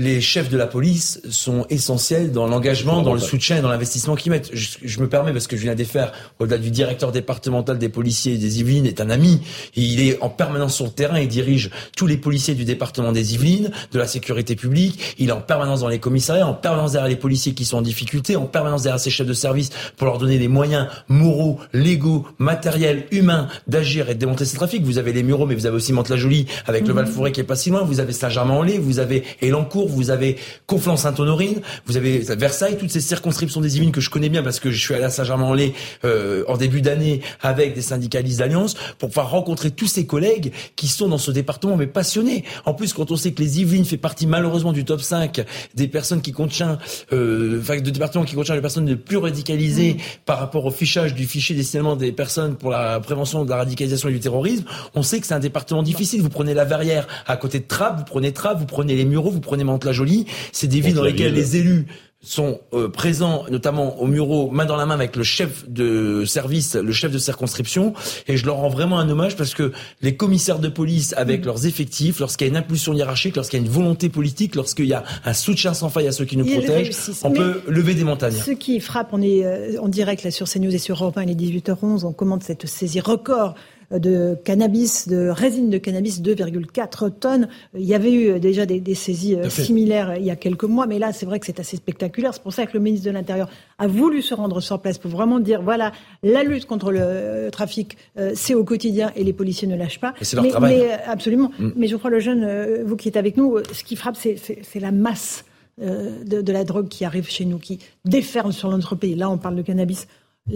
les 0.00 0.20
chefs 0.20 0.48
de 0.48 0.56
la 0.56 0.68
police 0.68 1.20
sont 1.28 1.66
essentiels 1.70 2.30
dans 2.30 2.46
l'engagement, 2.46 3.02
dans 3.02 3.14
le 3.14 3.18
soutien 3.18 3.56
et 3.56 3.60
dans 3.60 3.68
l'investissement 3.68 4.14
qu'ils 4.14 4.30
mettent. 4.30 4.48
Je, 4.52 5.00
me 5.00 5.08
permets, 5.08 5.32
parce 5.32 5.48
que 5.48 5.56
je 5.56 5.62
viens 5.62 5.74
de 5.74 5.82
faire, 5.82 6.12
au-delà 6.38 6.56
du 6.56 6.70
directeur 6.70 7.10
départemental 7.10 7.78
des 7.78 7.88
policiers 7.88 8.38
des 8.38 8.60
Yvelines, 8.60 8.86
est 8.86 9.00
un 9.00 9.10
ami. 9.10 9.40
il 9.74 10.00
est 10.00 10.22
en 10.22 10.30
permanence 10.30 10.76
sur 10.76 10.84
le 10.84 10.92
terrain. 10.92 11.18
Il 11.18 11.26
dirige 11.26 11.70
tous 11.96 12.06
les 12.06 12.16
policiers 12.16 12.54
du 12.54 12.64
département 12.64 13.10
des 13.10 13.34
Yvelines, 13.34 13.72
de 13.90 13.98
la 13.98 14.06
sécurité 14.06 14.54
publique. 14.54 15.16
Il 15.18 15.30
est 15.30 15.32
en 15.32 15.40
permanence 15.40 15.80
dans 15.80 15.88
les 15.88 15.98
commissariats, 15.98 16.46
en 16.46 16.54
permanence 16.54 16.92
derrière 16.92 17.08
les 17.08 17.16
policiers 17.16 17.54
qui 17.54 17.64
sont 17.64 17.78
en 17.78 17.82
difficulté, 17.82 18.36
en 18.36 18.46
permanence 18.46 18.84
derrière 18.84 19.00
ses 19.00 19.10
chefs 19.10 19.26
de 19.26 19.32
service 19.32 19.70
pour 19.96 20.06
leur 20.06 20.18
donner 20.18 20.38
les 20.38 20.46
moyens 20.46 20.86
moraux, 21.08 21.58
légaux, 21.72 22.24
matériels, 22.38 23.06
humains 23.10 23.48
d'agir 23.66 24.10
et 24.10 24.14
de 24.14 24.20
démonter 24.20 24.44
ces 24.44 24.58
trafics. 24.58 24.84
Vous 24.84 24.98
avez 24.98 25.12
les 25.12 25.24
Mureaux, 25.24 25.46
mais 25.46 25.56
vous 25.56 25.66
avez 25.66 25.74
aussi 25.74 25.92
Mantes-la-Jolie 25.92 26.46
avec 26.66 26.86
le 26.86 26.94
mhm. 26.94 27.00
Val-Forêt 27.00 27.32
qui 27.32 27.40
est 27.40 27.44
pas 27.44 27.56
si 27.56 27.70
loin. 27.70 27.82
Vous 27.82 27.98
avez 27.98 28.12
Saint-Germain-en-Laye, 28.12 28.78
vous 28.78 29.00
avez 29.00 29.24
Elancourt, 29.42 29.87
vous 29.90 30.10
avez 30.10 30.36
Conflans-Sainte-Honorine, 30.66 31.60
vous 31.86 31.96
avez 31.96 32.18
Versailles, 32.18 32.76
toutes 32.78 32.90
ces 32.90 33.00
circonscriptions 33.00 33.60
des 33.60 33.76
Yvelines 33.76 33.92
que 33.92 34.00
je 34.00 34.10
connais 34.10 34.28
bien 34.28 34.42
parce 34.42 34.60
que 34.60 34.70
je 34.70 34.80
suis 34.80 34.94
allé 34.94 35.04
à 35.04 35.10
Saint-Germain-en-Laye 35.10 35.72
euh, 36.04 36.44
en 36.48 36.56
début 36.56 36.80
d'année 36.80 37.20
avec 37.40 37.74
des 37.74 37.82
syndicalistes 37.82 38.38
d'Alliance 38.38 38.74
pour 38.98 39.08
pouvoir 39.08 39.30
rencontrer 39.30 39.70
tous 39.70 39.86
ces 39.86 40.06
collègues 40.06 40.52
qui 40.76 40.88
sont 40.88 41.08
dans 41.08 41.18
ce 41.18 41.30
département 41.30 41.76
mais 41.76 41.86
passionnés. 41.86 42.44
En 42.64 42.74
plus, 42.74 42.92
quand 42.92 43.10
on 43.10 43.16
sait 43.16 43.32
que 43.32 43.42
les 43.42 43.60
Yvelines 43.60 43.84
fait 43.84 43.96
partie 43.96 44.26
malheureusement 44.26 44.72
du 44.72 44.84
top 44.84 45.00
5 45.00 45.44
des 45.74 45.88
personnes 45.88 46.22
qui 46.22 46.32
contient, 46.32 46.78
euh, 47.12 47.60
enfin 47.60 47.80
de 47.80 47.90
départements 47.90 48.24
qui 48.24 48.34
contient 48.34 48.54
les 48.54 48.60
personnes 48.60 48.86
les 48.86 48.96
plus 48.96 49.16
radicalisées 49.16 49.94
mmh. 49.94 49.98
par 50.24 50.38
rapport 50.38 50.64
au 50.64 50.70
fichage 50.70 51.14
du 51.14 51.26
fichier 51.26 51.54
destinement 51.56 51.96
des 51.96 52.12
personnes 52.12 52.56
pour 52.56 52.70
la 52.70 53.00
prévention 53.00 53.44
de 53.44 53.50
la 53.50 53.56
radicalisation 53.56 54.08
et 54.08 54.12
du 54.12 54.20
terrorisme, 54.20 54.64
on 54.94 55.02
sait 55.02 55.20
que 55.20 55.26
c'est 55.26 55.34
un 55.34 55.40
département 55.40 55.82
difficile. 55.82 56.22
Vous 56.22 56.28
prenez 56.28 56.54
la 56.54 56.64
Verrière 56.64 57.06
à 57.26 57.36
côté 57.36 57.60
de 57.60 57.64
Trappes, 57.64 57.98
vous 57.98 58.04
prenez 58.04 58.32
Trappes, 58.32 58.58
vous 58.58 58.66
prenez 58.66 58.94
les 58.94 59.04
Mureaux, 59.04 59.30
vous 59.30 59.40
prenez 59.40 59.64
Jolie, 59.92 60.26
c'est 60.52 60.66
des 60.66 60.80
villes 60.80 60.94
dans 60.94 61.02
lesquelles 61.02 61.34
les 61.34 61.56
élus 61.56 61.86
sont 62.20 62.60
euh, 62.72 62.88
présents, 62.88 63.44
notamment 63.48 64.00
au 64.00 64.06
Mureaux, 64.06 64.50
main 64.50 64.64
dans 64.64 64.76
la 64.76 64.86
main 64.86 64.94
avec 64.94 65.14
le 65.14 65.22
chef 65.22 65.68
de 65.68 66.24
service, 66.24 66.74
le 66.74 66.92
chef 66.92 67.12
de 67.12 67.18
circonscription, 67.18 67.94
et 68.26 68.36
je 68.36 68.44
leur 68.44 68.56
rends 68.56 68.68
vraiment 68.68 68.98
un 68.98 69.08
hommage 69.08 69.36
parce 69.36 69.54
que 69.54 69.72
les 70.02 70.16
commissaires 70.16 70.58
de 70.58 70.68
police, 70.68 71.14
avec 71.16 71.44
leurs 71.44 71.66
effectifs, 71.66 72.18
lorsqu'il 72.18 72.48
y 72.48 72.50
a 72.50 72.52
une 72.52 72.56
impulsion 72.56 72.92
hiérarchique, 72.92 73.36
lorsqu'il 73.36 73.60
y 73.60 73.62
a 73.62 73.66
une 73.66 73.72
volonté 73.72 74.08
politique, 74.08 74.56
lorsqu'il 74.56 74.86
y 74.86 74.94
a 74.94 75.04
un 75.24 75.32
soutien 75.32 75.74
sans 75.74 75.90
faille 75.90 76.08
à 76.08 76.12
ceux 76.12 76.24
qui 76.24 76.36
nous 76.36 76.44
protègent, 76.44 76.90
on 77.22 77.30
peut 77.30 77.62
lever 77.68 77.94
des 77.94 78.04
montagnes. 78.04 78.34
Ce 78.34 78.50
qui 78.50 78.80
frappe, 78.80 79.10
on 79.12 79.22
est 79.22 79.44
euh, 79.44 79.80
en 79.80 79.88
direct 79.88 80.24
là 80.24 80.32
sur 80.32 80.48
CNews 80.48 80.74
et 80.74 80.78
sur 80.78 81.00
Europe 81.00 81.18
1, 81.18 81.22
il 81.22 81.30
est 81.30 81.34
18h11, 81.34 82.04
on 82.04 82.12
commente 82.12 82.42
cette 82.42 82.66
saisie 82.66 83.00
record 83.00 83.54
de 83.90 84.36
cannabis, 84.44 85.08
de 85.08 85.28
résine 85.28 85.70
de 85.70 85.78
cannabis, 85.78 86.20
2,4 86.20 87.10
tonnes. 87.18 87.48
Il 87.74 87.84
y 87.84 87.94
avait 87.94 88.12
eu 88.12 88.38
déjà 88.38 88.66
des, 88.66 88.80
des 88.80 88.94
saisies 88.94 89.36
euh, 89.36 89.48
similaires 89.48 90.16
il 90.16 90.24
y 90.24 90.30
a 90.30 90.36
quelques 90.36 90.64
mois, 90.64 90.86
mais 90.86 90.98
là, 90.98 91.12
c'est 91.12 91.24
vrai 91.24 91.40
que 91.40 91.46
c'est 91.46 91.58
assez 91.58 91.76
spectaculaire. 91.76 92.34
C'est 92.34 92.42
pour 92.42 92.52
ça 92.52 92.66
que 92.66 92.74
le 92.74 92.80
ministre 92.80 93.06
de 93.06 93.10
l'Intérieur 93.10 93.48
a 93.78 93.86
voulu 93.86 94.20
se 94.20 94.34
rendre 94.34 94.60
sur 94.60 94.78
place 94.80 94.98
pour 94.98 95.10
vraiment 95.10 95.38
dire, 95.38 95.62
voilà, 95.62 95.92
la 96.22 96.42
lutte 96.42 96.66
contre 96.66 96.92
le 96.92 97.00
euh, 97.00 97.50
trafic, 97.50 97.96
euh, 98.18 98.32
c'est 98.34 98.54
au 98.54 98.64
quotidien 98.64 99.10
et 99.16 99.24
les 99.24 99.32
policiers 99.32 99.68
ne 99.68 99.76
lâchent 99.76 100.00
pas. 100.00 100.14
C'est 100.20 100.36
leur 100.36 100.44
mais, 100.44 100.50
travail. 100.50 100.78
Mais, 100.78 100.92
absolument. 101.06 101.50
Mm. 101.58 101.70
Mais 101.76 101.86
je 101.86 101.96
crois, 101.96 102.10
le 102.10 102.20
jeune, 102.20 102.82
vous 102.84 102.96
qui 102.96 103.08
êtes 103.08 103.16
avec 103.16 103.36
nous, 103.36 103.58
ce 103.72 103.84
qui 103.84 103.96
frappe, 103.96 104.16
c'est 104.16 104.80
la 104.80 104.92
masse 104.92 105.44
de, 105.78 106.42
de, 106.42 106.52
la 106.52 106.64
drogue 106.64 106.88
qui 106.88 107.04
arrive 107.04 107.28
chez 107.28 107.44
nous, 107.44 107.58
qui 107.58 107.78
déferle 108.04 108.52
sur 108.52 108.68
notre 108.68 108.96
pays. 108.96 109.14
Là, 109.14 109.30
on 109.30 109.38
parle 109.38 109.54
de 109.54 109.62
cannabis. 109.62 110.08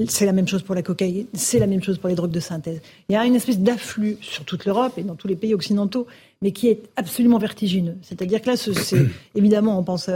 C'est 0.08 0.26
la 0.26 0.32
même 0.32 0.48
chose 0.48 0.62
pour 0.62 0.74
la 0.74 0.82
cocaïne, 0.82 1.26
c'est 1.34 1.58
la 1.58 1.66
même 1.66 1.82
chose 1.82 1.98
pour 1.98 2.08
les 2.08 2.14
drogues 2.14 2.30
de 2.30 2.40
synthèse. 2.40 2.80
Il 3.08 3.12
y 3.12 3.16
a 3.16 3.24
une 3.24 3.34
espèce 3.34 3.58
d'afflux 3.58 4.16
sur 4.20 4.44
toute 4.44 4.64
l'Europe 4.64 4.94
et 4.96 5.02
dans 5.02 5.14
tous 5.14 5.28
les 5.28 5.36
pays 5.36 5.54
occidentaux, 5.54 6.06
mais 6.40 6.52
qui 6.52 6.68
est 6.68 6.82
absolument 6.96 7.38
vertigineux. 7.38 7.96
C'est-à-dire 8.02 8.40
que 8.40 8.50
là, 8.50 8.56
c'est, 8.56 8.96
évidemment, 9.34 9.78
on 9.78 9.82
pense 9.82 10.10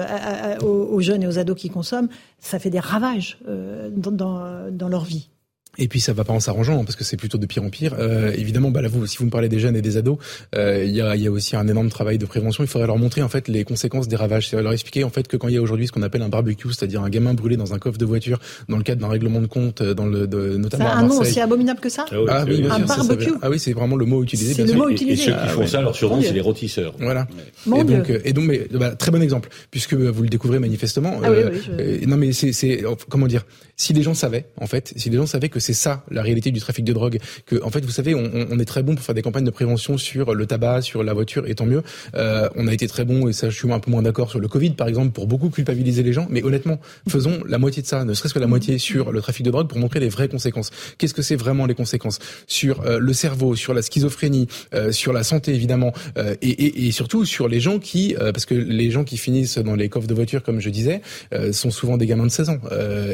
aux, 0.62 1.00
jeunes 1.00 1.22
et 1.22 1.26
aux 1.26 1.38
ados 1.38 1.56
qui 1.56 1.68
consomment, 1.68 2.08
ça 2.38 2.58
fait 2.58 2.70
des 2.70 2.80
ravages 2.80 3.38
euh, 3.48 3.90
dans, 3.90 4.70
dans 4.70 4.88
leur 4.88 5.04
vie. 5.04 5.28
Et 5.78 5.88
puis 5.88 6.00
ça 6.00 6.12
va 6.12 6.24
pas 6.24 6.32
en 6.32 6.40
s'arrangeant 6.40 6.84
parce 6.84 6.96
que 6.96 7.04
c'est 7.04 7.16
plutôt 7.16 7.38
de 7.38 7.46
pire 7.46 7.62
en 7.62 7.70
pire. 7.70 7.94
Euh, 7.98 8.32
évidemment, 8.36 8.70
bah 8.70 8.82
là, 8.82 8.88
vous, 8.88 9.06
si 9.06 9.18
vous 9.18 9.26
me 9.26 9.30
parlez 9.30 9.48
des 9.48 9.58
jeunes 9.58 9.76
et 9.76 9.82
des 9.82 9.96
ados, 9.96 10.18
euh, 10.54 10.84
il 10.84 10.94
y, 10.94 11.00
a, 11.00 11.16
y, 11.16 11.26
a, 11.26 11.30
aussi 11.30 11.56
un 11.56 11.68
énorme 11.68 11.88
travail 11.88 12.18
de 12.18 12.26
prévention. 12.26 12.64
Il 12.64 12.66
faudrait 12.66 12.86
leur 12.86 12.98
montrer 12.98 13.22
en 13.22 13.28
fait 13.28 13.48
les 13.48 13.64
conséquences 13.64 14.08
des 14.08 14.16
ravages. 14.16 14.48
C'est 14.48 14.60
leur 14.60 14.72
expliquer 14.72 15.04
en 15.04 15.10
fait 15.10 15.28
que 15.28 15.36
quand 15.36 15.48
il 15.48 15.54
y 15.54 15.58
a 15.58 15.62
aujourd'hui 15.62 15.86
ce 15.86 15.92
qu'on 15.92 16.02
appelle 16.02 16.22
un 16.22 16.28
barbecue, 16.28 16.72
c'est-à-dire 16.72 17.02
un 17.02 17.10
gamin 17.10 17.34
brûlé 17.34 17.56
dans 17.56 17.74
un 17.74 17.78
coffre 17.78 17.98
de 17.98 18.04
voiture 18.04 18.38
dans 18.68 18.76
le 18.76 18.82
cadre 18.82 19.00
d'un 19.00 19.08
règlement 19.08 19.40
de 19.40 19.46
compte, 19.46 19.80
euh, 19.80 19.94
dans 19.94 20.06
le 20.06 20.26
de, 20.26 20.56
notamment 20.56 20.84
ça 20.84 20.92
a 20.92 20.96
un 20.96 21.06
nom 21.06 21.18
aussi 21.18 21.40
abominable 21.40 21.80
que 21.80 21.88
ça. 21.88 22.06
Ah 22.28 22.44
oui, 22.46 22.64
un 22.70 22.78
barbecue. 22.80 23.32
ah 23.42 23.50
oui, 23.50 23.58
c'est 23.58 23.72
vraiment 23.72 23.96
le 23.96 24.06
mot 24.06 24.22
utilisé. 24.22 24.54
C'est 24.54 24.64
le 24.64 24.74
mot 24.74 24.88
utilisé. 24.88 25.22
Et, 25.22 25.26
ceux 25.26 25.32
qui 25.32 25.48
font 25.48 25.66
ça, 25.66 25.80
leur 25.80 25.94
surnom, 25.94 26.22
c'est 26.22 26.32
les 26.32 26.40
rôtisseurs. 26.40 26.94
Voilà. 26.98 27.26
et 27.66 27.84
donc, 27.84 28.12
et 28.24 28.32
donc, 28.32 28.44
mais 28.46 28.66
bah, 28.72 28.94
très 28.94 29.10
bon 29.10 29.22
exemple 29.22 29.48
puisque 29.70 29.94
vous 29.94 30.22
le 30.22 30.28
découvrez 30.28 30.58
manifestement. 30.58 31.20
Ah 31.22 31.30
oui, 31.30 31.60
oui, 31.78 32.06
non 32.06 32.16
mais 32.16 32.32
c'est 32.32 32.82
comment 33.08 33.26
dire 33.26 33.44
si 33.76 33.92
les 33.92 34.02
gens 34.02 34.14
savaient 34.14 34.46
en 34.58 34.66
fait, 34.66 34.92
si 34.96 35.10
les 35.10 35.16
gens 35.16 35.26
savaient 35.26 35.48
que 35.48 35.60
c'est 35.60 35.74
ça 35.74 36.04
la 36.10 36.22
réalité 36.22 36.50
du 36.50 36.60
trafic 36.60 36.84
de 36.84 36.92
drogue. 36.92 37.18
Que 37.44 37.62
en 37.62 37.70
fait, 37.70 37.84
vous 37.84 37.90
savez, 37.90 38.14
on, 38.14 38.30
on, 38.50 38.58
est 38.58 38.64
très 38.64 38.82
bon 38.82 38.94
pour 38.94 39.04
faire 39.04 39.14
des 39.14 39.22
campagnes 39.22 39.44
de 39.44 39.50
prévention 39.50 39.98
sur 39.98 40.34
le 40.34 40.46
tabac, 40.46 40.82
sur 40.82 41.02
la 41.02 41.12
voiture, 41.12 41.46
et 41.46 41.54
tant 41.54 41.66
mieux. 41.66 41.82
Euh, 42.14 42.48
on 42.56 42.66
a 42.68 42.74
été 42.74 42.88
très 42.88 43.04
bon, 43.04 43.28
et 43.28 43.32
ça, 43.32 43.50
je 43.50 43.56
suis 43.56 43.70
un 43.70 43.78
peu 43.78 43.90
moins 43.90 44.02
d'accord 44.02 44.30
sur 44.30 44.40
le 44.40 44.48
Covid, 44.48 44.70
par 44.70 44.88
exemple, 44.88 45.12
pour 45.12 45.26
beaucoup 45.26 45.50
culpabiliser 45.50 46.02
les 46.02 46.12
gens. 46.12 46.26
Mais 46.30 46.42
honnêtement, 46.42 46.80
faisons 47.08 47.42
la 47.46 47.58
moitié 47.58 47.82
de 47.82 47.86
ça, 47.86 48.04
ne 48.04 48.14
serait-ce 48.14 48.34
que 48.34 48.38
la 48.38 48.46
moitié 48.46 48.78
sur 48.78 49.12
le 49.12 49.20
trafic 49.20 49.44
de 49.44 49.50
drogue, 49.50 49.68
pour 49.68 49.78
montrer 49.78 50.00
les 50.00 50.08
vraies 50.08 50.28
conséquences. 50.28 50.70
Qu'est-ce 50.98 51.14
que 51.14 51.22
c'est 51.22 51.36
vraiment 51.36 51.66
les 51.66 51.74
conséquences? 51.74 52.18
Sur 52.46 52.80
euh, 52.86 52.98
le 52.98 53.12
cerveau, 53.12 53.56
sur 53.56 53.74
la 53.74 53.82
schizophrénie, 53.82 54.48
euh, 54.74 54.92
sur 54.92 55.12
la 55.12 55.22
santé 55.22 55.54
évidemment, 55.54 55.92
euh, 56.18 56.34
et, 56.42 56.48
et, 56.48 56.86
et, 56.86 56.90
surtout 56.92 57.24
sur 57.24 57.48
les 57.48 57.60
gens 57.60 57.78
qui, 57.78 58.14
parce 58.18 58.46
que 58.46 58.54
les 58.54 58.90
gens 58.90 59.04
qui 59.04 59.16
finissent 59.16 59.58
dans 59.58 59.74
les 59.74 59.88
coffres 59.88 60.06
de 60.06 60.14
voiture, 60.14 60.42
comme 60.42 60.60
je 60.60 60.70
disais, 60.70 61.00
sont 61.52 61.70
souvent 61.70 61.96
des 61.96 62.06
gamins 62.06 62.24
de 62.24 62.30
16 62.30 62.48
ans. 62.50 62.58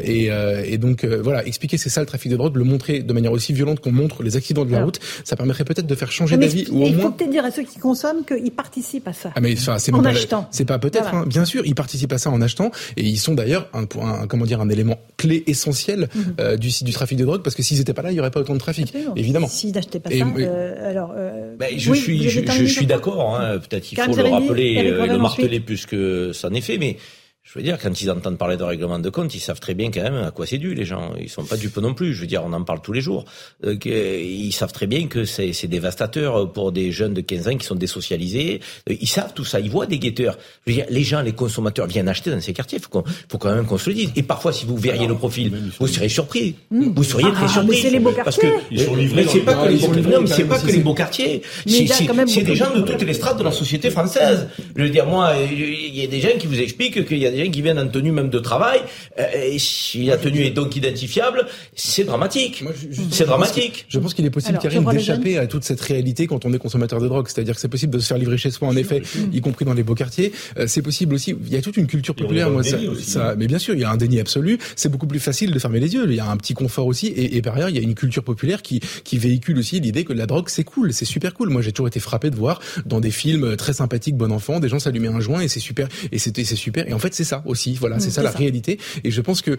et, 0.03 0.29
et 0.65 0.77
donc 0.77 1.05
voilà, 1.05 1.45
expliquer 1.45 1.77
c'est 1.77 1.89
ça 1.89 2.01
le 2.01 2.07
trafic 2.07 2.31
de 2.31 2.37
drogue, 2.37 2.55
le 2.55 2.63
montrer 2.63 3.01
de 3.01 3.13
manière 3.13 3.31
aussi 3.31 3.53
violente 3.53 3.79
qu'on 3.79 3.91
montre 3.91 4.23
les 4.23 4.35
accidents 4.35 4.65
de 4.65 4.71
la 4.71 4.83
route, 4.83 4.99
ça 5.23 5.35
permettrait 5.35 5.65
peut-être 5.65 5.87
de 5.87 5.95
faire 5.95 6.11
changer 6.11 6.37
d'avis 6.37 6.67
ou 6.71 6.83
au 6.83 6.87
Il 6.87 6.95
faut 6.95 7.11
peut-être 7.11 7.31
dire 7.31 7.45
à 7.45 7.51
ceux 7.51 7.63
qui 7.63 7.79
consomment 7.79 8.23
qu'ils 8.25 8.51
participent 8.51 9.07
à 9.07 9.13
ça. 9.13 9.31
Ah 9.35 9.41
mais 9.41 9.55
c'est 9.55 9.93
en 9.93 10.05
achetant. 10.05 10.47
C'est 10.51 10.65
pas 10.65 10.79
peut-être, 10.79 11.13
hein. 11.13 11.25
bien 11.27 11.45
sûr, 11.45 11.63
ils 11.65 11.75
participent 11.75 12.13
à 12.13 12.17
ça 12.17 12.29
en 12.29 12.41
achetant 12.41 12.71
et 12.97 13.03
ils 13.03 13.17
sont 13.17 13.33
d'ailleurs 13.33 13.69
un, 13.73 13.83
un, 14.01 14.27
comment 14.27 14.45
dire 14.45 14.61
un 14.61 14.69
élément 14.69 14.99
clé 15.17 15.43
essentiel 15.47 16.09
mhm. 16.13 16.35
euh, 16.39 16.57
du, 16.57 16.69
du 16.81 16.91
trafic 16.91 17.17
de 17.17 17.25
drogue 17.25 17.43
parce 17.43 17.55
que 17.55 17.63
s'ils 17.63 17.77
n'étaient 17.77 17.93
pas 17.93 18.01
là, 18.01 18.11
il 18.11 18.15
y 18.15 18.19
aurait 18.19 18.31
pas 18.31 18.39
autant 18.39 18.53
de 18.53 18.59
trafic, 18.59 18.93
évidemment. 19.15 19.47
S'ils 19.47 19.73
n'achetaient 19.73 19.99
pas 19.99 20.09
ça, 20.09 20.15
euh, 20.15 20.89
alors. 20.89 21.13
Euh, 21.15 21.55
ben, 21.57 21.69
je, 21.77 21.93
suis, 21.93 22.29
je, 22.29 22.65
suis 22.65 22.85
d'accord. 22.85 23.35
Hein, 23.35 23.59
peut-être 23.59 23.91
il 23.91 23.99
faut 23.99 24.15
le 24.15 24.23
rappeler, 24.23 24.83
le 24.83 25.17
marteler 25.17 25.59
plus 25.59 25.85
que 25.85 26.31
ça 26.33 26.49
n'est 26.49 26.61
fait, 26.61 26.77
mais 26.77 26.97
je 27.45 27.59
veux 27.59 27.63
dire, 27.63 27.77
quand 27.77 28.01
ils 28.01 28.09
entendent 28.09 28.37
parler 28.37 28.55
de 28.55 28.63
règlement 28.63 28.99
de 28.99 29.09
compte, 29.09 29.35
ils 29.35 29.41
savent 29.41 29.59
très 29.59 29.73
bien 29.73 29.91
quand 29.91 30.01
même 30.01 30.15
à 30.15 30.31
quoi 30.31 30.45
c'est 30.45 30.57
dû, 30.57 30.73
les 30.73 30.85
gens. 30.85 31.13
Ils 31.19 31.29
sont 31.29 31.43
pas 31.43 31.57
dupes 31.57 31.75
non 31.75 31.93
plus. 31.93 32.13
Je 32.13 32.21
veux 32.21 32.27
dire, 32.27 32.41
on 32.45 32.53
en 32.53 32.63
parle 32.63 32.81
tous 32.81 32.93
les 32.93 33.01
jours. 33.01 33.25
Euh, 33.65 33.75
ils 33.83 34.53
savent 34.53 34.71
très 34.71 34.87
bien 34.87 35.07
que 35.07 35.25
c'est 35.25 35.67
dévastateur 35.67 36.51
pour 36.53 36.71
des 36.71 36.93
jeunes 36.93 37.13
de 37.13 37.19
15 37.19 37.47
ans 37.49 37.57
qui 37.57 37.65
sont 37.65 37.75
désocialisés. 37.75 38.61
Euh, 38.89 38.95
ils 38.99 39.09
savent 39.09 39.33
tout 39.33 39.43
ça. 39.43 39.59
Ils 39.59 39.69
voient 39.69 39.85
des 39.85 39.99
guetteurs. 39.99 40.37
Je 40.65 40.71
veux 40.71 40.77
dire, 40.77 40.85
les 40.89 41.03
gens, 41.03 41.21
les 41.21 41.33
consommateurs 41.33 41.85
viennent 41.85 42.07
acheter 42.07 42.31
dans 42.31 42.39
ces 42.39 42.53
quartiers. 42.53 42.79
Faut, 42.79 43.03
faut 43.29 43.37
quand 43.37 43.53
même 43.53 43.65
qu'on 43.65 43.77
se 43.77 43.89
le 43.89 43.97
dise. 43.97 44.11
Et 44.15 44.23
parfois, 44.23 44.53
si 44.53 44.65
vous 44.65 44.77
verriez 44.77 45.05
le 45.05 45.15
profil, 45.15 45.51
vous 45.81 45.87
serez 45.87 46.07
surpris. 46.07 46.55
Hmm. 46.71 46.93
Vous 46.95 47.03
seriez 47.03 47.29
très 47.33 47.45
ah, 47.45 47.49
surpris. 47.49 47.77
c'est 47.77 47.89
les 47.89 47.99
beaux 47.99 48.13
quartiers. 48.13 48.23
Parce 48.23 48.37
que 48.37 48.47
ils 48.71 48.79
sont 48.79 48.95
livrés. 48.95 49.25
C'est 49.29 49.41
pas, 49.41 49.55
que 49.55 49.69
les, 49.69 50.01
beaux, 50.01 50.25
c'est 50.27 50.45
pas 50.45 50.59
que 50.59 50.67
les 50.67 50.79
beaux 50.79 50.93
quartiers. 50.93 51.41
C'est 51.67 52.43
des 52.43 52.55
gens 52.55 52.73
de 52.73 52.81
toutes 52.83 53.01
les 53.01 53.13
strates 53.13 53.37
de 53.37 53.43
la 53.43 53.51
société 53.51 53.91
française. 53.91 54.47
Je 54.77 54.81
veux 54.81 54.89
dire, 54.89 55.05
moi, 55.05 55.33
il 55.51 55.93
y 55.93 56.03
a 56.03 56.07
des 56.07 56.21
gens 56.21 56.29
qui 56.39 56.47
vous 56.47 56.59
expliquent 56.61 57.05
qu'il 57.05 57.17
y 57.17 57.27
a 57.27 57.32
des 57.33 57.45
gens 57.45 57.51
qui 57.51 57.61
viennent 57.61 57.79
en 57.79 57.87
tenue 57.87 58.11
même 58.11 58.29
de 58.29 58.39
travail, 58.39 58.79
euh, 59.19 59.23
et 59.33 59.59
si 59.59 60.05
la 60.05 60.17
tenue 60.17 60.43
est 60.45 60.51
donc 60.51 60.75
identifiable, 60.75 61.45
c'est 61.75 62.03
dramatique. 62.03 62.63
C'est 63.11 63.25
dramatique. 63.25 63.85
Je 63.89 63.99
pense 63.99 64.13
qu'il 64.13 64.25
est 64.25 64.29
possible, 64.29 64.57
Karine, 64.59 64.85
d'échapper 64.89 65.37
à 65.37 65.47
toute 65.47 65.63
cette 65.63 65.81
réalité 65.81 66.27
quand 66.27 66.45
on 66.45 66.53
est 66.53 66.59
consommateur 66.59 66.99
de 66.99 67.07
drogue. 67.07 67.27
C'est-à-dire 67.27 67.55
que 67.55 67.61
c'est 67.61 67.67
possible 67.67 67.93
de 67.93 67.99
se 67.99 68.07
faire 68.07 68.17
livrer 68.17 68.37
chez 68.37 68.51
soi, 68.51 68.67
en 68.67 68.75
effet, 68.75 69.01
y 69.31 69.41
compris 69.41 69.65
dans 69.65 69.73
les 69.73 69.83
beaux 69.83 69.95
quartiers. 69.95 70.31
Euh, 70.57 70.65
c'est 70.67 70.81
possible 70.81 71.15
aussi. 71.15 71.35
Il 71.45 71.53
y 71.53 71.57
a 71.57 71.61
toute 71.61 71.77
une 71.77 71.87
culture 71.87 72.15
populaire. 72.15 72.49
Moi, 72.49 72.63
ça, 72.63 73.35
mais 73.37 73.47
bien 73.47 73.59
sûr, 73.59 73.73
il 73.73 73.81
y 73.81 73.83
a 73.83 73.89
un 73.89 73.97
déni 73.97 74.19
absolu. 74.19 74.59
C'est 74.75 74.89
beaucoup 74.89 75.07
plus 75.07 75.19
facile 75.19 75.51
de 75.51 75.59
fermer 75.59 75.79
les 75.79 75.93
yeux. 75.93 76.05
Il 76.07 76.15
y 76.15 76.19
a 76.19 76.29
un 76.29 76.37
petit 76.37 76.53
confort 76.53 76.87
aussi. 76.87 77.07
Et, 77.07 77.37
et 77.37 77.41
par 77.41 77.55
ailleurs, 77.55 77.69
il 77.69 77.75
y 77.75 77.79
a 77.79 77.81
une 77.81 77.95
culture 77.95 78.23
populaire 78.23 78.61
qui, 78.61 78.79
qui 79.03 79.17
véhicule 79.17 79.57
aussi 79.57 79.79
l'idée 79.79 80.03
que 80.03 80.13
la 80.13 80.25
drogue, 80.25 80.49
c'est 80.49 80.63
cool, 80.63 80.93
c'est 80.93 81.05
super 81.05 81.33
cool. 81.33 81.49
Moi, 81.49 81.61
j'ai 81.61 81.71
toujours 81.71 81.87
été 81.87 81.99
frappé 81.99 82.29
de 82.29 82.35
voir 82.35 82.61
dans 82.85 82.99
des 82.99 83.11
films 83.11 83.55
très 83.55 83.73
sympathiques, 83.73 84.15
bon 84.15 84.31
enfant, 84.31 84.59
des 84.59 84.69
gens 84.69 84.79
s'allumer 84.79 85.07
un 85.07 85.19
joint 85.19 85.41
et 85.41 85.47
c'est 85.47 85.59
super. 85.59 85.87
Et 86.11 86.19
c'était, 86.19 86.43
c'est 86.43 86.55
super. 86.55 86.87
Et 86.87 86.93
en 86.93 86.99
fait, 86.99 87.13
c'est 87.13 87.22
c'est 87.23 87.29
ça 87.29 87.41
aussi. 87.45 87.75
Voilà, 87.75 87.99
c'est 87.99 88.09
mm, 88.09 88.11
ça 88.11 88.23
la 88.23 88.31
réalité. 88.31 88.79
Et 89.03 89.11
je 89.11 89.21
pense 89.21 89.41
que 89.41 89.57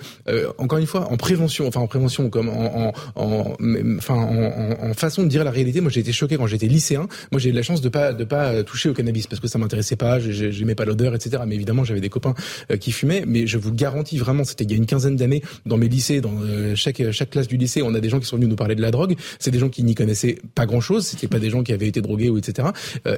encore 0.59 0.79
une 0.79 0.87
fois, 0.87 1.11
en 1.11 1.17
prévention, 1.17 1.67
enfin 1.67 1.81
en 1.81 1.87
prévention, 1.87 2.31
comme 2.31 2.49
en, 2.49 2.93
en, 3.17 3.57
enfin 3.97 4.15
en, 4.15 4.91
en, 4.91 4.95
façon 4.95 5.23
de 5.23 5.29
dire 5.29 5.45
la 5.45 5.51
réalité. 5.51 5.81
Moi, 5.81 5.91
j'ai 5.91 6.01
été 6.01 6.13
choqué 6.13 6.37
quand 6.37 6.47
j'étais 6.47 6.67
lycéen. 6.67 7.09
Moi, 7.33 7.41
j'ai 7.41 7.51
eu 7.51 7.53
la 7.53 7.63
chance 7.63 7.81
de 7.81 7.89
pas 7.89 8.13
de 8.13 8.25
pas 8.25 8.63
toucher 8.63 8.89
au 8.89 8.95
cannabis 8.95 9.27
parce 9.27 9.41
que 9.41 9.49
ça 9.49 9.59
m'intéressait 9.59 9.97
pas, 9.97 10.19
j'aimais 10.21 10.75
pas 10.75 10.85
l'odeur, 10.85 11.15
etc. 11.15 11.43
Mais 11.47 11.55
évidemment, 11.55 11.85
j'avais 11.85 12.01
des 12.01 12.11
copains 12.11 12.35
qui 12.81 12.93
fumaient. 12.93 13.25
Mais 13.27 13.47
je 13.47 13.59
vous 13.59 13.73
garantis 13.73 14.19
vraiment, 14.19 14.45
c'était 14.45 14.65
il 14.65 14.71
y 14.71 14.75
a 14.75 14.77
une 14.77 14.87
quinzaine 14.87 15.17
d'années 15.17 15.43
dans 15.67 15.77
mes 15.77 15.89
lycées, 15.89 16.21
dans 16.21 16.33
chaque 16.75 17.03
chaque 17.11 17.31
classe 17.31 17.49
du 17.49 17.57
lycée, 17.57 17.83
on 17.83 17.95
a 17.95 18.01
des 18.01 18.09
gens 18.09 18.21
qui 18.21 18.27
sont 18.27 18.37
venus 18.37 18.49
nous 18.49 18.57
parler 18.57 18.75
de 18.75 18.83
la 18.83 18.91
drogue. 18.91 19.17
C'est 19.39 19.51
des 19.51 19.59
gens 19.59 19.69
qui 19.69 19.83
n'y 19.83 19.95
connaissaient 19.95 20.39
pas 20.55 20.67
grand 20.67 20.81
chose. 20.81 21.07
C'était 21.07 21.29
pas 21.29 21.39
des 21.39 21.51
gens 21.51 21.63
qui 21.63 21.73
avaient 21.73 21.89
été 21.89 22.01
drogués 22.01 22.29
ou 22.29 22.39
etc. 22.39 22.69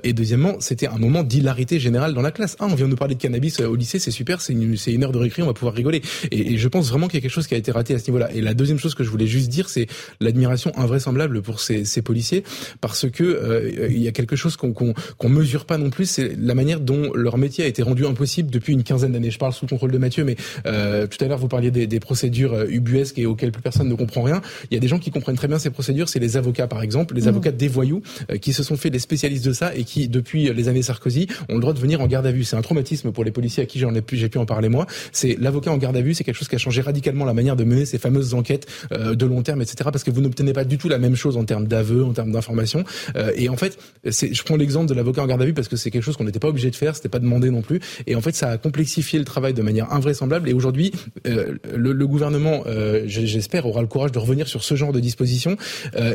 et 0.02 0.12
deuxièmement, 0.12 0.56
c'était 0.60 0.86
un 0.86 0.98
moment 0.98 1.22
d'hilarité 1.22 1.78
générale 1.78 2.14
dans 2.14 2.22
la 2.22 2.30
classe. 2.30 2.56
Ah, 2.60 2.66
on 2.68 2.74
vient 2.74 2.88
nous 2.88 2.96
parler 2.96 3.14
de 3.14 3.20
cannabis 3.20 3.60
au 3.60 3.74
lycée, 3.74 3.98
c'est 3.98 4.10
super, 4.10 4.35
c'est 4.40 4.52
une, 4.52 4.76
une 4.86 5.04
heure 5.04 5.12
de 5.12 5.18
récré, 5.18 5.42
on 5.42 5.46
va 5.46 5.54
pouvoir 5.54 5.74
rigoler. 5.74 6.02
Et, 6.30 6.54
et 6.54 6.58
je 6.58 6.68
pense 6.68 6.88
vraiment 6.88 7.08
qu'il 7.08 7.18
y 7.18 7.18
a 7.18 7.22
quelque 7.22 7.30
chose 7.30 7.46
qui 7.46 7.54
a 7.54 7.58
été 7.58 7.70
raté 7.70 7.94
à 7.94 7.98
ce 7.98 8.06
niveau-là. 8.08 8.30
Et 8.34 8.40
la 8.40 8.54
deuxième 8.54 8.78
chose 8.78 8.94
que 8.94 9.04
je 9.04 9.10
voulais 9.10 9.26
juste 9.26 9.48
dire, 9.48 9.68
c'est 9.68 9.86
l'admiration 10.20 10.72
invraisemblable 10.76 11.42
pour 11.42 11.60
ces, 11.60 11.84
ces, 11.84 12.02
policiers, 12.02 12.44
parce 12.80 13.10
que 13.10 13.24
euh, 13.24 13.88
il 13.90 14.02
y 14.02 14.08
a 14.08 14.12
quelque 14.12 14.36
chose 14.36 14.56
qu'on 14.56 14.72
qu'on 14.72 15.28
mesure 15.28 15.64
pas 15.64 15.78
non 15.78 15.90
plus, 15.90 16.06
c'est 16.06 16.36
la 16.38 16.54
manière 16.54 16.80
dont 16.80 17.12
leur 17.14 17.38
métier 17.38 17.64
a 17.64 17.66
été 17.66 17.82
rendu 17.82 18.06
impossible 18.06 18.50
depuis 18.50 18.72
une 18.72 18.82
quinzaine 18.82 19.12
d'années. 19.12 19.30
Je 19.30 19.38
parle 19.38 19.52
sous 19.52 19.64
le 19.64 19.70
contrôle 19.70 19.92
de 19.92 19.98
Mathieu, 19.98 20.24
mais 20.24 20.36
euh, 20.66 21.06
tout 21.06 21.22
à 21.24 21.28
l'heure 21.28 21.38
vous 21.38 21.48
parliez 21.48 21.70
des, 21.70 21.86
des 21.86 22.00
procédures 22.00 22.54
euh, 22.54 22.66
ubuesques 22.68 23.18
et 23.18 23.26
auxquelles 23.26 23.52
plus 23.52 23.62
personne 23.62 23.88
ne 23.88 23.94
comprend 23.94 24.22
rien. 24.22 24.42
Il 24.70 24.74
y 24.74 24.76
a 24.76 24.80
des 24.80 24.88
gens 24.88 24.98
qui 24.98 25.10
comprennent 25.10 25.36
très 25.36 25.48
bien 25.48 25.58
ces 25.58 25.70
procédures, 25.70 26.08
c'est 26.08 26.18
les 26.18 26.36
avocats 26.36 26.66
par 26.66 26.82
exemple, 26.82 27.14
les 27.14 27.22
mmh. 27.22 27.28
avocats 27.28 27.52
des 27.52 27.68
voyous 27.68 28.02
euh, 28.30 28.36
qui 28.36 28.52
se 28.52 28.62
sont 28.62 28.76
fait 28.76 28.90
les 28.90 28.98
spécialistes 28.98 29.44
de 29.44 29.52
ça 29.52 29.74
et 29.74 29.84
qui 29.84 30.08
depuis 30.08 30.52
les 30.52 30.68
années 30.68 30.82
Sarkozy 30.82 31.26
ont 31.48 31.54
le 31.54 31.60
droit 31.60 31.72
de 31.72 31.80
venir 31.80 32.00
en 32.00 32.06
garde 32.06 32.26
à 32.26 32.32
vue. 32.32 32.44
C'est 32.44 32.56
un 32.56 32.62
traumatisme 32.62 33.12
pour 33.12 33.24
les 33.24 33.30
policiers 33.30 33.62
à 33.62 33.66
qui 33.66 33.78
j'en 33.78 33.94
ai 33.94 34.02
pu 34.02 34.16
j'ai 34.26 34.30
pu 34.30 34.38
en 34.38 34.46
parler 34.46 34.68
moi. 34.68 34.86
C'est 35.12 35.36
l'avocat 35.38 35.70
en 35.70 35.78
garde 35.78 35.96
à 35.96 36.00
vue, 36.00 36.14
c'est 36.14 36.24
quelque 36.24 36.34
chose 36.36 36.48
qui 36.48 36.56
a 36.56 36.58
changé 36.58 36.82
radicalement 36.82 37.24
la 37.24 37.34
manière 37.34 37.54
de 37.54 37.62
mener 37.62 37.86
ces 37.86 37.98
fameuses 37.98 38.34
enquêtes 38.34 38.66
euh, 38.92 39.14
de 39.14 39.24
long 39.24 39.42
terme, 39.42 39.62
etc. 39.62 39.76
Parce 39.92 40.02
que 40.02 40.10
vous 40.10 40.20
n'obtenez 40.20 40.52
pas 40.52 40.64
du 40.64 40.78
tout 40.78 40.88
la 40.88 40.98
même 40.98 41.14
chose 41.14 41.36
en 41.36 41.44
termes 41.44 41.66
d'aveux, 41.68 42.04
en 42.04 42.12
termes 42.12 42.32
d'informations. 42.32 42.84
Euh, 43.14 43.30
et 43.36 43.48
en 43.48 43.56
fait, 43.56 43.78
je 44.04 44.42
prends 44.42 44.56
l'exemple 44.56 44.88
de 44.88 44.94
l'avocat 44.94 45.22
en 45.22 45.26
garde 45.26 45.42
à 45.42 45.44
vue 45.44 45.54
parce 45.54 45.68
que 45.68 45.76
c'est 45.76 45.90
quelque 45.90 46.02
chose 46.02 46.16
qu'on 46.16 46.24
n'était 46.24 46.40
pas 46.40 46.48
obligé 46.48 46.70
de 46.70 46.76
faire, 46.76 46.96
c'était 46.96 47.08
pas 47.08 47.20
demandé 47.20 47.50
non 47.50 47.62
plus. 47.62 47.80
Et 48.06 48.16
en 48.16 48.20
fait, 48.20 48.34
ça 48.34 48.50
a 48.50 48.58
complexifié 48.58 49.18
le 49.18 49.24
travail 49.24 49.54
de 49.54 49.62
manière 49.62 49.92
invraisemblable. 49.92 50.48
Et 50.48 50.52
aujourd'hui, 50.52 50.92
euh, 51.26 51.54
le, 51.72 51.92
le, 51.92 52.06
gouvernement, 52.06 52.64
j'espère, 53.06 53.66
aura 53.66 53.80
le 53.80 53.86
courage 53.86 54.12
de 54.12 54.18
revenir 54.18 54.48
sur 54.48 54.64
ce 54.64 54.74
genre 54.74 54.92
de 54.92 55.00
dispositions. 55.00 55.56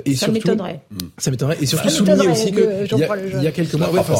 et 0.05 0.15
ça 0.15 0.27
m'étonnerait. 0.27 0.81
Ça 1.17 1.31
m'étonnerait. 1.31 1.57
Et 1.61 1.65
surtout 1.65 1.89
souligner 1.89 2.27
aussi 2.27 2.51
que 2.51 2.85
il 2.91 3.43
y, 3.43 3.47
a 3.47 3.51
quelques 3.51 3.75
mois, 3.75 3.91
ouais, 3.91 3.99
enfin, 3.99 4.15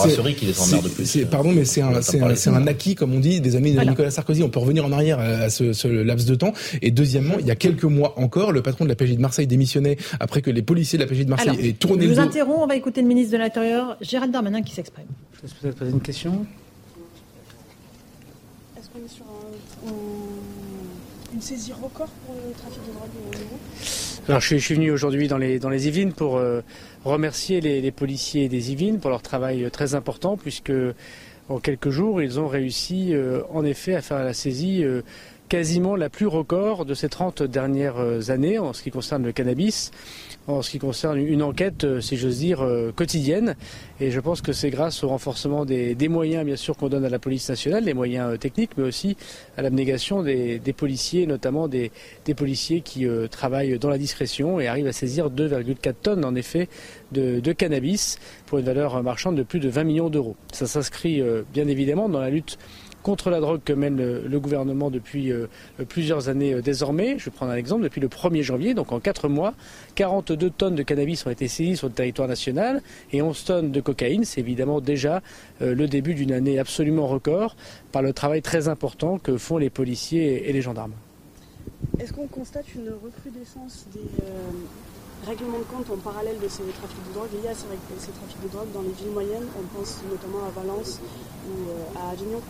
c'est 1.03 1.26
pardon, 1.30 1.51
mais 1.51 1.65
c'est 1.65 1.81
un, 1.81 2.01
c'est 2.01 2.22
un, 2.22 2.53
un, 2.53 2.68
acquis, 2.68 2.95
comme 2.95 3.13
on 3.13 3.19
dit, 3.19 3.41
des 3.41 3.55
années 3.55 3.72
Nicolas 3.85 4.11
Sarkozy. 4.11 4.43
On 4.43 4.49
peut 4.49 4.59
revenir 4.59 4.85
en 4.85 4.91
arrière 4.91 5.19
à 5.19 5.49
ce, 5.49 5.73
ce 5.73 5.87
laps 5.87 6.27
de 6.27 6.35
temps. 6.35 6.53
Et 6.81 6.91
deuxièmement, 6.91 7.35
il 7.39 7.45
y 7.45 7.51
a 7.51 7.55
quelques 7.55 7.83
mois 7.83 8.19
encore, 8.19 8.51
le 8.51 8.61
patron 8.61 8.85
de 8.85 8.89
la 8.89 8.95
PJ 8.95 9.15
de 9.15 9.21
Marseille 9.21 9.47
démissionnait 9.47 9.97
après 10.19 10.41
que 10.41 10.51
les 10.51 10.61
policiers 10.61 10.97
de 10.97 11.03
la 11.03 11.09
PJ 11.09 11.25
de 11.25 11.29
Marseille 11.29 11.69
aient 11.69 11.73
tourné 11.73 12.03
le 12.03 12.09
dos. 12.09 12.15
Je 12.15 12.21
vous 12.21 12.27
interromps, 12.27 12.59
on 12.63 12.67
va 12.67 12.75
écouter 12.75 13.01
le 13.01 13.07
ministre 13.07 13.33
de 13.33 13.37
l'Intérieur, 13.37 13.97
Gérald 14.01 14.31
Darmanin, 14.31 14.61
qui 14.61 14.73
s'exprime. 14.73 15.07
Je 15.33 15.47
vais 15.47 15.53
peut-être 15.61 15.77
poser 15.77 15.91
une 15.91 16.01
question? 16.01 16.45
Est-ce 18.77 18.89
qu'on 18.89 19.05
est 19.05 19.13
sur 19.13 19.25
une 21.33 21.41
saisie 21.41 21.73
record 21.73 22.09
pour 22.25 22.35
le 22.35 22.53
trafic 22.53 22.81
de 22.87 22.93
drogue 22.93 23.39
niveau 23.39 23.57
alors, 24.27 24.39
je, 24.39 24.55
suis 24.55 24.75
venu 24.75 24.91
aujourd'hui 24.91 25.27
dans 25.27 25.39
les, 25.39 25.57
dans 25.57 25.69
les 25.69 25.87
Yvelines 25.87 26.13
pour 26.13 26.37
euh, 26.37 26.61
remercier 27.03 27.59
les, 27.59 27.81
les, 27.81 27.91
policiers 27.91 28.49
des 28.49 28.71
Yvelines 28.71 28.99
pour 28.99 29.09
leur 29.09 29.23
travail 29.23 29.67
très 29.71 29.95
important, 29.95 30.37
puisque 30.37 30.71
en 31.49 31.59
quelques 31.59 31.89
jours, 31.89 32.22
ils 32.22 32.39
ont 32.39 32.47
réussi 32.47 33.13
euh, 33.13 33.41
en 33.51 33.65
effet 33.65 33.95
à 33.95 34.01
faire 34.01 34.23
la 34.23 34.34
saisie 34.34 34.84
euh, 34.84 35.01
quasiment 35.49 35.97
la 35.97 36.09
plus 36.09 36.27
record 36.27 36.85
de 36.85 36.93
ces 36.93 37.09
30 37.09 37.43
dernières 37.43 37.97
euh, 37.97 38.30
années 38.30 38.57
en 38.57 38.72
ce 38.72 38.84
qui 38.84 38.89
concerne 38.89 39.23
le 39.23 39.34
cannabis, 39.34 39.91
en 40.47 40.61
ce 40.61 40.72
qui 40.72 40.80
concerne 40.80 41.18
une 41.18 41.43
enquête, 41.43 41.84
euh, 41.84 42.01
si 42.01 42.18
j'ose 42.18 42.39
dire, 42.39 42.61
euh, 42.61 42.91
quotidienne. 42.91 43.55
Et 43.99 44.11
je 44.11 44.19
pense 44.19 44.41
que 44.41 44.53
c'est 44.53 44.69
grâce 44.69 45.03
au 45.03 45.09
renforcement 45.09 45.65
des, 45.65 45.95
moyens, 46.09 46.45
bien 46.45 46.55
sûr, 46.55 46.76
qu'on 46.76 46.89
donne 46.89 47.05
à 47.05 47.09
la 47.09 47.19
police 47.19 47.47
nationale, 47.49 47.84
les 47.84 47.93
moyens 47.93 48.38
techniques, 48.39 48.72
mais 48.77 48.84
aussi 48.84 49.15
à 49.57 49.61
l'abnégation 49.61 50.23
des, 50.23 50.59
policiers, 50.76 51.27
notamment 51.27 51.68
des, 51.68 51.91
policiers 52.35 52.81
qui 52.81 53.05
travaillent 53.30 53.77
dans 53.77 53.89
la 53.89 53.99
discrétion 53.99 54.59
et 54.59 54.68
arrivent 54.68 54.88
à 54.88 54.93
saisir 54.93 55.30
2,4 55.30 55.93
tonnes, 56.01 56.26
en 56.26 56.34
effet, 56.34 56.68
de, 57.11 57.39
de, 57.39 57.51
cannabis 57.51 58.18
pour 58.47 58.57
une 58.57 58.65
valeur 58.65 59.03
marchande 59.03 59.35
de 59.35 59.43
plus 59.43 59.59
de 59.59 59.69
20 59.69 59.84
millions 59.84 60.09
d'euros. 60.09 60.35
Ça 60.51 60.65
s'inscrit 60.65 61.22
bien 61.53 61.68
évidemment 61.68 62.09
dans 62.09 62.19
la 62.19 62.31
lutte 62.31 62.57
contre 63.01 63.29
la 63.29 63.39
drogue 63.39 63.61
que 63.63 63.73
mène 63.73 63.97
le, 63.97 64.39
gouvernement 64.39 64.89
depuis 64.89 65.31
euh, 65.31 65.47
plusieurs 65.89 66.29
années 66.29 66.53
euh, 66.53 66.61
désormais. 66.61 67.17
Je 67.17 67.25
vais 67.25 67.31
prendre 67.31 67.51
un 67.51 67.55
exemple. 67.55 67.83
Depuis 67.83 68.01
le 68.01 68.07
1er 68.07 68.41
janvier, 68.41 68.73
donc 68.73 68.91
en 68.91 68.99
4 68.99 69.27
mois, 69.27 69.53
42 69.95 70.49
tonnes 70.49 70.75
de 70.75 70.83
cannabis 70.83 71.25
ont 71.25 71.29
été 71.29 71.47
saisies 71.47 71.77
sur 71.77 71.87
le 71.87 71.93
territoire 71.93 72.27
national 72.27 72.81
et 73.11 73.21
11 73.21 73.43
tonnes 73.43 73.71
de 73.71 73.81
cocaïne. 73.81 74.23
C'est 74.23 74.41
évidemment 74.41 74.81
déjà 74.81 75.21
euh, 75.61 75.75
le 75.75 75.87
début 75.87 76.13
d'une 76.13 76.31
année 76.31 76.59
absolument 76.59 77.07
record 77.07 77.55
par 77.91 78.01
le 78.01 78.13
travail 78.13 78.41
très 78.41 78.67
important 78.67 79.17
que 79.17 79.37
font 79.37 79.57
les 79.57 79.69
policiers 79.69 80.49
et 80.49 80.53
les 80.53 80.61
gendarmes. 80.61 80.93
Est-ce 81.99 82.13
qu'on 82.13 82.27
constate 82.27 82.65
une 82.75 82.89
recrudescence 82.89 83.87
des 83.93 83.99
règlement 85.26 85.60
de 85.60 85.64
compte 85.64 85.89
en 85.89 85.98
parallèle 85.98 86.38
de 86.41 86.48
ces 86.48 86.64
trafics 86.64 87.07
de 87.10 87.14
drogue, 87.14 87.30
il 87.34 87.45
y 87.45 87.48
a 87.48 87.53
ces, 87.53 87.65
trafics 87.68 88.43
de 88.43 88.48
drogue 88.49 88.72
dans 88.73 88.81
les 88.81 88.91
villes 88.91 89.14
moyennes, 89.14 89.45
on 89.57 89.77
pense 89.77 89.99
notamment 90.10 90.45
à 90.45 90.52
Valence 90.60 90.99
ou 91.48 91.69
euh, 91.69 91.99
à 91.99 92.11
Avignon. 92.11 92.41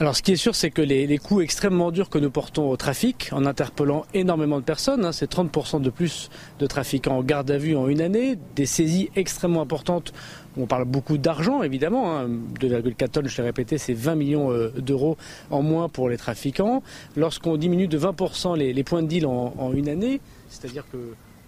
Alors 0.00 0.16
ce 0.16 0.22
qui 0.22 0.32
est 0.32 0.36
sûr, 0.36 0.54
c'est 0.54 0.70
que 0.70 0.82
les, 0.82 1.06
les, 1.06 1.18
coûts 1.18 1.40
extrêmement 1.40 1.90
durs 1.90 2.10
que 2.10 2.18
nous 2.18 2.30
portons 2.30 2.70
au 2.70 2.76
trafic, 2.76 3.30
en 3.32 3.44
interpellant 3.46 4.04
énormément 4.14 4.58
de 4.58 4.64
personnes, 4.64 5.04
hein, 5.04 5.12
c'est 5.12 5.30
30% 5.30 5.80
de 5.80 5.90
plus 5.90 6.30
de 6.58 6.66
trafiquants 6.66 7.18
en 7.18 7.22
garde 7.22 7.50
à 7.50 7.58
vue 7.58 7.76
en 7.76 7.88
une 7.88 8.00
année, 8.00 8.38
des 8.56 8.66
saisies 8.66 9.10
extrêmement 9.16 9.62
importantes 9.62 10.12
on 10.56 10.66
parle 10.66 10.84
beaucoup 10.84 11.18
d'argent, 11.18 11.64
évidemment. 11.64 12.16
Hein. 12.16 12.28
2,4 12.60 13.08
tonnes, 13.08 13.28
je 13.28 13.36
l'ai 13.38 13.42
répété, 13.42 13.76
c'est 13.76 13.92
20 13.92 14.14
millions 14.14 14.52
euh, 14.52 14.68
d'euros 14.78 15.16
en 15.50 15.62
moins 15.62 15.88
pour 15.88 16.08
les 16.08 16.16
trafiquants. 16.16 16.82
Lorsqu'on 17.16 17.56
diminue 17.56 17.88
de 17.88 17.98
20% 17.98 18.56
les, 18.56 18.84
points 18.84 19.02
de 19.02 19.08
deal 19.08 19.26
en 19.26 19.72
une 19.72 19.88
année, 19.88 20.20
c'est-à-dire 20.48 20.84
que 20.92 20.98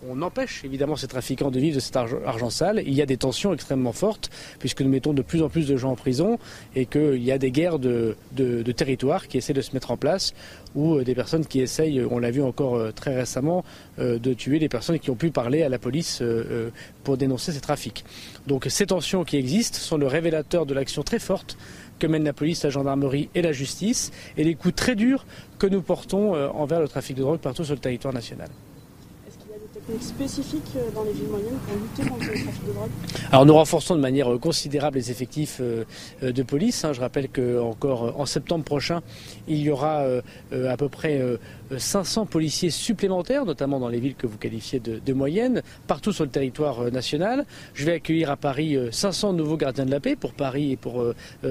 on 0.08 0.22
empêche 0.22 0.64
évidemment 0.64 0.96
ces 0.96 1.08
trafiquants 1.08 1.50
de 1.50 1.58
vivre 1.58 1.76
de 1.76 1.80
cet 1.80 1.96
argent, 1.96 2.50
sale. 2.50 2.82
Il 2.86 2.94
y 2.94 3.02
a 3.02 3.06
des 3.06 3.16
tensions 3.16 3.52
extrêmement 3.52 3.92
fortes 3.92 4.30
puisque 4.58 4.82
nous 4.82 4.88
mettons 4.88 5.12
de 5.12 5.22
plus 5.22 5.42
en 5.42 5.48
plus 5.48 5.66
de 5.66 5.76
gens 5.76 5.92
en 5.92 5.96
prison 5.96 6.38
et 6.74 6.86
qu'il 6.86 7.22
y 7.22 7.32
a 7.32 7.38
des 7.38 7.50
guerres 7.50 7.78
de, 7.78 8.16
de, 8.32 8.72
territoire 8.72 9.28
qui 9.28 9.38
essaient 9.38 9.54
de 9.54 9.60
se 9.60 9.72
mettre 9.72 9.90
en 9.90 9.96
place 9.96 10.34
ou 10.74 10.96
euh, 10.96 11.04
des 11.04 11.14
personnes 11.14 11.46
qui 11.46 11.60
essayent, 11.60 12.04
on 12.10 12.18
l'a 12.18 12.30
vu 12.30 12.42
encore 12.42 12.76
euh, 12.76 12.92
très 12.92 13.16
récemment, 13.16 13.64
euh, 13.98 14.18
de 14.18 14.34
tuer 14.34 14.58
des 14.58 14.68
personnes 14.68 14.98
qui 14.98 15.10
ont 15.10 15.16
pu 15.16 15.30
parler 15.30 15.62
à 15.62 15.68
la 15.68 15.78
police 15.78 16.22
pour 17.04 17.16
dénoncer 17.16 17.52
ces 17.52 17.60
trafics. 17.60 18.04
Donc 18.46 18.66
ces 18.68 18.86
tensions 18.86 19.24
qui 19.24 19.36
existent 19.36 19.78
sont 19.78 19.96
le 19.96 20.06
révélateur 20.06 20.66
de 20.66 20.74
l'action 20.74 21.02
très 21.02 21.18
forte 21.18 21.56
que 21.98 22.06
mène 22.06 22.24
la 22.24 22.34
police, 22.34 22.62
la 22.62 22.70
gendarmerie 22.70 23.30
et 23.34 23.42
la 23.42 23.52
justice 23.52 24.12
et 24.36 24.44
les 24.44 24.54
coups 24.54 24.74
très 24.74 24.94
durs 24.94 25.24
que 25.58 25.66
nous 25.66 25.80
portons 25.80 26.34
envers 26.34 26.80
le 26.80 26.88
trafic 26.88 27.16
de 27.16 27.22
drogue 27.22 27.40
partout 27.40 27.64
sur 27.64 27.74
le 27.74 27.80
territoire 27.80 28.12
national 28.12 28.48
spécifiques 30.00 30.62
euh, 30.76 30.90
dans 30.94 31.04
les 31.04 31.12
villes 31.12 31.28
moyennes 31.28 31.58
pour 31.66 31.76
lutter 31.76 32.10
contre 32.10 32.26
le 32.26 32.42
trafic 32.42 32.66
de 32.66 32.72
drogue 32.72 32.90
Alors 33.30 33.46
nous 33.46 33.54
renforçons 33.54 33.94
de 33.94 34.00
manière 34.00 34.32
euh, 34.32 34.38
considérable 34.38 34.98
les 34.98 35.10
effectifs 35.10 35.58
euh, 35.60 35.84
de 36.22 36.42
police. 36.42 36.84
Hein. 36.84 36.92
Je 36.92 37.00
rappelle 37.00 37.28
qu'encore 37.28 38.18
en 38.18 38.26
septembre 38.26 38.64
prochain, 38.64 39.02
il 39.48 39.58
y 39.58 39.70
aura 39.70 40.04
à 40.52 40.76
peu 40.76 40.88
près 40.88 41.20
500 41.76 42.26
policiers 42.26 42.70
supplémentaires, 42.70 43.44
notamment 43.44 43.78
dans 43.80 43.88
les 43.88 44.00
villes 44.00 44.14
que 44.14 44.26
vous 44.26 44.38
qualifiez 44.38 44.80
de, 44.80 44.98
de 44.98 45.12
moyennes, 45.12 45.62
partout 45.86 46.12
sur 46.12 46.24
le 46.24 46.30
territoire 46.30 46.90
national. 46.90 47.46
Je 47.74 47.84
vais 47.84 47.92
accueillir 47.92 48.30
à 48.30 48.36
Paris 48.36 48.76
500 48.90 49.32
nouveaux 49.32 49.56
gardiens 49.56 49.86
de 49.86 49.90
la 49.90 50.00
paix 50.00 50.16
pour 50.16 50.32
Paris 50.32 50.72
et 50.72 50.76
pour 50.76 51.04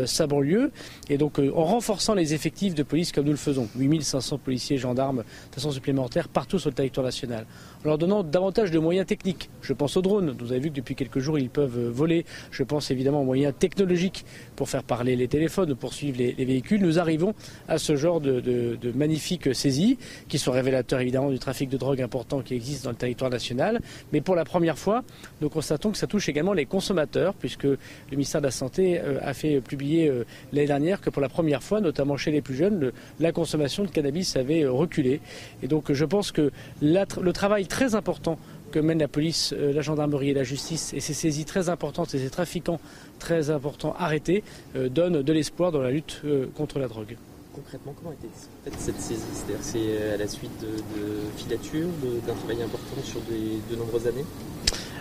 sa 0.05 0.27
banlieue. 0.27 0.71
Et 1.09 1.17
donc 1.17 1.39
en 1.39 1.63
renforçant 1.63 2.13
les 2.13 2.33
effectifs 2.33 2.75
de 2.75 2.83
police 2.83 3.11
comme 3.11 3.25
nous 3.25 3.31
le 3.31 3.37
faisons, 3.37 3.67
8500 3.75 4.39
policiers 4.39 4.77
gendarmes 4.77 5.23
de 5.49 5.55
façon 5.55 5.71
supplémentaire 5.71 6.27
partout 6.27 6.59
sur 6.59 6.69
le 6.69 6.75
territoire 6.75 7.05
national 7.05 7.45
en 7.83 7.89
leur 7.89 7.97
donnant 7.97 8.23
davantage 8.23 8.71
de 8.71 8.79
moyens 8.79 9.05
techniques. 9.05 9.49
Je 9.61 9.73
pense 9.73 9.97
aux 9.97 10.01
drones. 10.01 10.35
Vous 10.39 10.51
avez 10.51 10.61
vu 10.61 10.69
que 10.69 10.75
depuis 10.75 10.95
quelques 10.95 11.19
jours, 11.19 11.37
ils 11.39 11.49
peuvent 11.49 11.77
euh, 11.77 11.89
voler. 11.89 12.25
Je 12.51 12.63
pense 12.63 12.91
évidemment 12.91 13.21
aux 13.21 13.25
moyens 13.25 13.53
technologiques 13.57 14.25
pour 14.55 14.69
faire 14.69 14.83
parler 14.83 15.15
les 15.15 15.27
téléphones, 15.27 15.75
pour 15.75 15.93
suivre 15.93 16.17
les, 16.17 16.45
véhicules. 16.45 16.81
Nous 16.81 16.99
arrivons 16.99 17.33
à 17.67 17.77
ce 17.77 17.95
genre 17.95 18.21
de, 18.21 18.77
magnifiques 18.95 19.53
saisies 19.55 19.97
qui 20.27 20.39
sont 20.39 20.51
révélateurs 20.51 20.99
évidemment 20.99 21.29
du 21.29 21.39
trafic 21.39 21.69
de 21.69 21.77
drogue 21.77 22.01
important 22.01 22.41
qui 22.41 22.53
existe 22.53 22.83
dans 22.83 22.91
le 22.91 22.95
territoire 22.95 23.29
national. 23.29 23.81
Mais 24.13 24.21
pour 24.21 24.35
la 24.35 24.45
première 24.45 24.77
fois, 24.77 25.03
nous 25.41 25.49
constatons 25.49 25.91
que 25.91 25.97
ça 25.97 26.07
touche 26.07 26.29
également 26.29 26.53
les 26.53 26.65
consommateurs 26.65 27.33
puisque 27.33 27.63
le 27.63 27.77
ministère 28.11 28.41
de 28.41 28.47
la 28.47 28.51
Santé 28.51 28.99
euh, 28.99 29.19
a 29.21 29.33
fait 29.33 29.61
publier 29.61 30.07
euh, 30.07 30.25
l'année 30.53 30.67
dernière 30.67 31.01
que 31.01 31.09
pour 31.09 31.21
la 31.21 31.29
première 31.29 31.63
fois, 31.63 31.81
notamment 31.81 32.17
chez 32.17 32.31
les 32.31 32.41
plus 32.41 32.55
jeunes, 32.55 32.91
la 33.19 33.31
consommation 33.31 33.83
de 33.83 33.89
cannabis 33.89 34.35
avait 34.35 34.65
reculé. 34.65 35.21
Et 35.63 35.67
donc 35.67 35.91
je 35.91 36.05
pense 36.05 36.31
que 36.31 36.51
le 36.81 37.31
travail 37.31 37.67
très 37.67 37.95
important 37.95 38.37
que 38.75 38.79
mènent 38.79 38.99
la 38.99 39.07
police, 39.07 39.53
euh, 39.57 39.71
la 39.71 39.81
gendarmerie 39.81 40.31
et 40.31 40.33
la 40.33 40.43
justice 40.43 40.93
et 40.93 40.99
ces 40.99 41.13
saisies 41.13 41.45
très 41.45 41.69
importantes 41.69 42.13
et 42.13 42.19
ces 42.19 42.29
trafiquants 42.29 42.81
très 43.19 43.49
importants 43.49 43.95
arrêtés 43.97 44.43
euh, 44.75 44.89
donnent 44.89 45.21
de 45.21 45.33
l'espoir 45.33 45.71
dans 45.71 45.81
la 45.81 45.91
lutte 45.91 46.21
euh, 46.25 46.47
contre 46.55 46.79
la 46.79 46.89
drogue. 46.89 47.15
Concrètement, 47.55 47.93
comment 47.97 48.11
été 48.11 48.27
faite 48.63 48.73
cette 48.77 48.99
saisie? 48.99 49.23
C'est 49.61 50.13
à 50.13 50.17
la 50.17 50.27
suite 50.27 50.59
de 50.61 51.37
filatures, 51.37 51.87
d'un 52.27 52.33
travail 52.33 52.61
important 52.61 53.01
sur 53.03 53.21
de 53.21 53.75
nombreuses 53.75 54.07
années? 54.07 54.25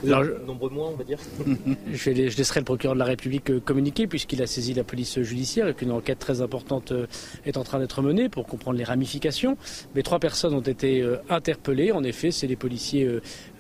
Alors, 0.06 0.24
nombreux 0.47 0.70
mois, 0.70 0.89
on 0.89 0.97
va 0.97 1.05
dire. 1.05 1.18
je, 1.93 2.10
laisserai 2.10 2.60
le 2.60 2.64
procureur 2.64 2.94
de 2.94 2.98
la 2.98 3.05
République 3.05 3.51
euh, 3.51 3.60
communiquer 3.60 4.06
puisqu'il 4.06 4.43
a 4.43 4.47
saisi 4.47 4.74
la 4.74 4.85
police 4.85 5.20
judiciaire 5.22 5.68
et 5.68 5.74
qu'une 5.74 5.90
enquête 5.90 6.18
très 6.18 6.40
importante 6.40 6.93
euh, 6.93 7.06
est 7.44 7.56
en 7.56 7.64
train 7.64 7.78
d'être 7.78 8.02
menée 8.02 8.28
pour 8.28 8.47
comprendre 8.47 8.78
les 8.78 8.85
ramifications. 8.85 9.56
Mais 9.94 10.02
trois 10.02 10.18
personnes 10.18 10.55
ont 10.55 10.60
été 10.60 11.01
euh, 11.01 11.16
interpellées. 11.28 11.93
En 11.93 12.05
effet, 12.05 12.31
c'est 12.31 12.47
les 12.47 12.56
policiers 12.56 13.09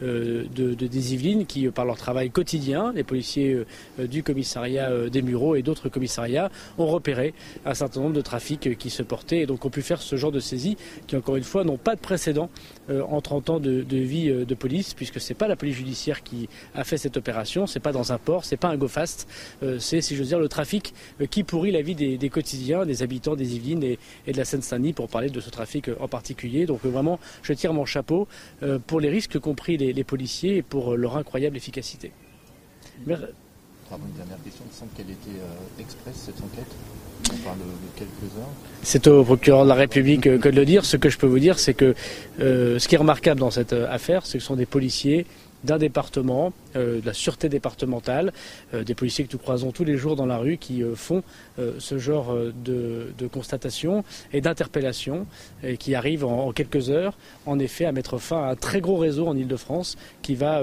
de, 0.00 0.46
de, 0.54 0.74
des 0.74 1.14
Yvelines 1.14 1.46
qui, 1.46 1.68
par 1.68 1.84
leur 1.84 1.96
travail 1.96 2.30
quotidien, 2.30 2.92
les 2.94 3.04
policiers 3.04 3.64
du 3.98 4.22
commissariat 4.22 5.08
des 5.08 5.22
Mureaux 5.22 5.54
et 5.54 5.62
d'autres 5.62 5.88
commissariats 5.88 6.50
ont 6.78 6.86
repéré 6.86 7.34
un 7.64 7.74
certain 7.74 8.00
nombre 8.00 8.14
de 8.14 8.20
trafics 8.20 8.76
qui 8.78 8.90
se 8.90 9.02
portaient 9.02 9.40
et 9.40 9.46
donc 9.46 9.64
ont 9.64 9.70
pu 9.70 9.82
faire 9.82 10.00
ce 10.02 10.16
genre 10.16 10.32
de 10.32 10.40
saisie 10.40 10.76
qui, 11.06 11.16
encore 11.16 11.36
une 11.36 11.44
fois, 11.44 11.64
n'ont 11.64 11.76
pas 11.76 11.94
de 11.94 12.00
précédent 12.00 12.50
en 12.90 13.20
30 13.20 13.50
ans 13.50 13.60
de, 13.60 13.84
vie 13.90 14.30
de 14.30 14.54
police 14.54 14.94
puisque 14.94 15.20
c'est 15.20 15.34
pas 15.34 15.48
la 15.48 15.56
police 15.56 15.76
judiciaire 15.76 16.22
qui 16.22 16.48
a 16.74 16.84
fait 16.84 16.98
cette 16.98 17.16
opération. 17.16 17.66
C'est 17.66 17.80
pas 17.80 17.92
dans 17.92 18.12
un 18.12 18.18
port, 18.18 18.44
c'est 18.44 18.56
pas 18.56 18.68
un 18.68 18.76
go 18.76 18.88
fast. 18.88 19.28
Euh, 19.62 19.78
c'est, 19.78 20.00
si 20.00 20.14
veux 20.14 20.24
dire, 20.24 20.38
le 20.38 20.48
trafic 20.48 20.94
euh, 21.20 21.26
qui 21.26 21.44
pourrit 21.44 21.70
la 21.70 21.82
vie 21.82 21.94
des, 21.94 22.28
quotidiens, 22.28 22.84
des 22.84 23.02
habitants 23.02 23.36
des 23.36 23.56
Yvelines 23.56 23.82
et, 23.82 23.98
de 24.26 24.36
la 24.36 24.44
Seine-Saint-Denis 24.44 24.92
pour 24.92 25.08
parler 25.08 25.30
de 25.30 25.40
ce 25.40 25.50
trafic 25.50 25.88
euh, 25.88 25.96
en 26.00 26.08
particulier. 26.08 26.66
Donc 26.66 26.84
vraiment, 26.84 27.18
je 27.42 27.52
tire 27.52 27.72
mon 27.72 27.84
chapeau 27.84 28.28
pour 28.86 29.00
les 29.00 29.08
risques 29.08 29.38
qu'ont 29.38 29.54
pris 29.54 29.76
les, 29.76 30.04
policiers 30.04 30.56
et 30.56 30.62
pour 30.62 30.96
leur 30.96 31.16
incroyable 31.16 31.56
efficacité. 31.56 32.12
Pardon, 33.94 34.06
une 34.10 34.16
dernière 34.16 34.42
question. 34.42 34.64
Il 34.68 34.76
semble 34.76 34.90
qu'elle 34.96 35.10
était 35.10 35.40
express, 35.78 36.14
cette 36.16 36.40
enquête. 36.40 36.66
On 37.32 37.36
parle 37.44 37.58
de, 37.58 37.64
quelques 37.96 38.36
heures. 38.36 38.48
C'est 38.82 39.06
au 39.06 39.22
procureur 39.22 39.62
de 39.62 39.68
la 39.68 39.76
République 39.76 40.22
que 40.22 40.48
de 40.48 40.56
le 40.56 40.64
dire. 40.64 40.84
Ce 40.84 40.96
que 40.96 41.08
je 41.08 41.16
peux 41.16 41.28
vous 41.28 41.38
dire, 41.38 41.60
c'est 41.60 41.74
que 41.74 41.94
ce 42.40 42.88
qui 42.88 42.96
est 42.96 42.98
remarquable 42.98 43.38
dans 43.38 43.52
cette 43.52 43.72
affaire, 43.72 44.26
c'est 44.26 44.38
que 44.38 44.42
ce 44.42 44.48
sont 44.48 44.56
des 44.56 44.66
policiers 44.66 45.26
d'un 45.62 45.78
département, 45.78 46.46
euh, 46.46 46.63
de 46.74 47.06
la 47.06 47.12
sûreté 47.12 47.48
départementale, 47.48 48.32
euh, 48.72 48.84
des 48.84 48.94
policiers 48.94 49.24
que 49.24 49.32
nous 49.32 49.38
croisons 49.38 49.72
tous 49.72 49.84
les 49.84 49.96
jours 49.96 50.16
dans 50.16 50.26
la 50.26 50.38
rue 50.38 50.56
qui 50.56 50.82
euh, 50.82 50.94
font 50.94 51.22
ce 51.78 51.98
genre 51.98 52.34
de, 52.34 53.12
de, 53.16 53.26
constatation 53.26 54.04
et 54.32 54.40
d'interpellation 54.40 55.26
et 55.62 55.76
qui 55.76 55.94
arrivent 55.94 56.24
en, 56.24 56.52
quelques 56.52 56.90
heures, 56.90 57.16
en 57.46 57.58
effet, 57.58 57.84
à 57.84 57.92
mettre 57.92 58.18
fin 58.18 58.42
à 58.42 58.50
un 58.50 58.56
très 58.56 58.80
gros 58.80 58.96
réseau 58.96 59.28
en 59.28 59.36
Ile-de-France 59.36 59.96
qui 60.22 60.34
va 60.34 60.62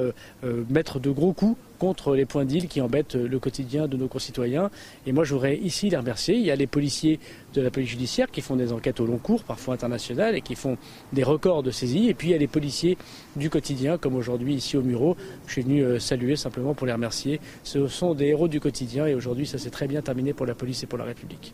mettre 0.70 1.00
de 1.00 1.10
gros 1.10 1.34
coups 1.34 1.58
contre 1.82 2.16
les 2.16 2.26
points 2.26 2.46
d'île 2.46 2.68
qui 2.68 2.80
embêtent 2.80 3.16
le 3.16 3.40
quotidien 3.40 3.88
de 3.88 3.98
nos 3.98 4.08
concitoyens. 4.08 4.70
Et 5.08 5.12
moi, 5.14 5.24
je 5.24 5.36
ici 5.56 5.90
les 5.90 5.98
remercier. 5.98 6.36
Il 6.36 6.44
y 6.44 6.52
a 6.52 6.56
les 6.56 6.68
policiers 6.68 7.20
de 7.56 7.62
la 7.62 7.72
police 7.72 7.90
judiciaire 7.90 8.30
qui 8.30 8.42
font 8.42 8.56
des 8.56 8.72
enquêtes 8.72 9.00
au 9.00 9.08
long 9.08 9.18
cours, 9.18 9.44
parfois 9.44 9.74
internationales, 9.74 10.36
et 10.36 10.42
qui 10.42 10.54
font 10.54 10.78
des 11.12 11.24
records 11.24 11.64
de 11.64 11.72
saisie. 11.72 12.08
Et 12.08 12.14
puis, 12.14 12.28
il 12.28 12.32
y 12.32 12.36
a 12.36 12.38
les 12.38 12.46
policiers 12.46 13.00
du 13.36 13.50
quotidien, 13.50 13.98
comme 13.98 14.16
aujourd'hui 14.16 14.54
ici 14.54 14.78
au 14.78 14.84
Muro. 14.84 15.18
Je 15.48 15.54
suis 15.54 15.62
venu 15.64 15.82
euh, 15.82 15.98
saluer 16.02 16.36
simplement 16.36 16.74
pour 16.74 16.88
les 16.88 16.94
remercier. 16.94 17.40
Ce 17.64 17.88
sont 17.88 18.14
des 18.14 18.28
héros 18.28 18.48
du 18.48 18.60
quotidien, 18.60 19.06
et 19.08 19.16
aujourd'hui, 19.16 19.48
ça 19.48 19.58
s'est 19.58 19.70
très 19.70 19.88
bien 19.88 20.02
terminé 20.02 20.34
pour 20.34 20.46
la 20.46 20.56
police 20.56 20.84
et 20.84 20.88
pour 20.88 20.98
la 20.98 21.06
République. 21.06 21.54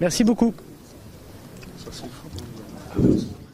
Merci 0.00 0.24
beaucoup. 0.24 0.54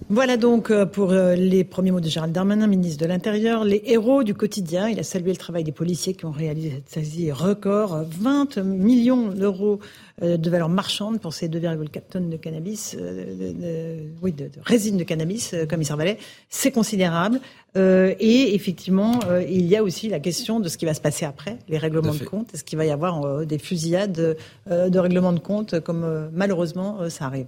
Voilà 0.09 0.37
donc 0.37 0.71
euh, 0.71 0.87
pour 0.87 1.11
euh, 1.11 1.35
les 1.35 1.65
premiers 1.65 1.91
mots 1.91 1.99
de 1.99 2.09
Gérald 2.09 2.33
Darmanin, 2.33 2.69
ministre 2.69 3.03
de 3.03 3.09
l'Intérieur, 3.09 3.65
les 3.65 3.83
héros 3.87 4.23
du 4.23 4.35
quotidien. 4.35 4.89
Il 4.89 5.01
a 5.01 5.03
salué 5.03 5.33
le 5.33 5.37
travail 5.37 5.65
des 5.65 5.73
policiers 5.73 6.15
qui 6.15 6.25
ont 6.27 6.31
réalisé 6.31 6.71
cette 6.71 6.91
saisie 6.91 7.33
record, 7.33 8.05
20 8.09 8.59
millions 8.59 9.31
d'euros 9.31 9.81
euh, 10.23 10.37
de 10.37 10.49
valeur 10.49 10.69
marchande 10.69 11.21
pour 11.21 11.35
ces 11.35 11.49
2,4 11.49 12.03
tonnes 12.09 12.31
de 12.31 12.37
cannabis, 12.37 12.95
de, 12.95 13.97
oui, 14.23 14.31
de, 14.31 14.49
résine 14.63 14.97
de 14.97 15.03
cannabis, 15.03 15.57
commissaire 15.69 15.97
Vallet. 15.97 16.19
C'est 16.51 16.71
considérable. 16.71 17.41
et 17.75 18.55
effectivement, 18.55 19.19
il 19.49 19.67
y 19.67 19.77
a 19.77 19.83
aussi 19.83 20.09
la 20.09 20.21
question 20.21 20.61
de 20.61 20.69
ce 20.69 20.79
qui 20.79 20.85
va 20.85 20.95
se 20.95 21.01
passer 21.01 21.27
après, 21.27 21.59
les 21.69 21.79
règlements 21.79 22.15
de 22.15 22.25
compte. 22.25 22.55
Est-ce 22.55 22.63
qu'il 22.63 22.79
va 22.79 22.85
y 22.85 22.91
avoir 22.91 23.45
des 23.45 23.59
fusillades 23.59 24.37
de 24.71 24.99
règlements 24.99 25.33
de 25.33 25.41
compte, 25.41 25.81
comme 25.81 26.31
malheureusement 26.33 27.11
ça 27.11 27.25
arrive? 27.25 27.47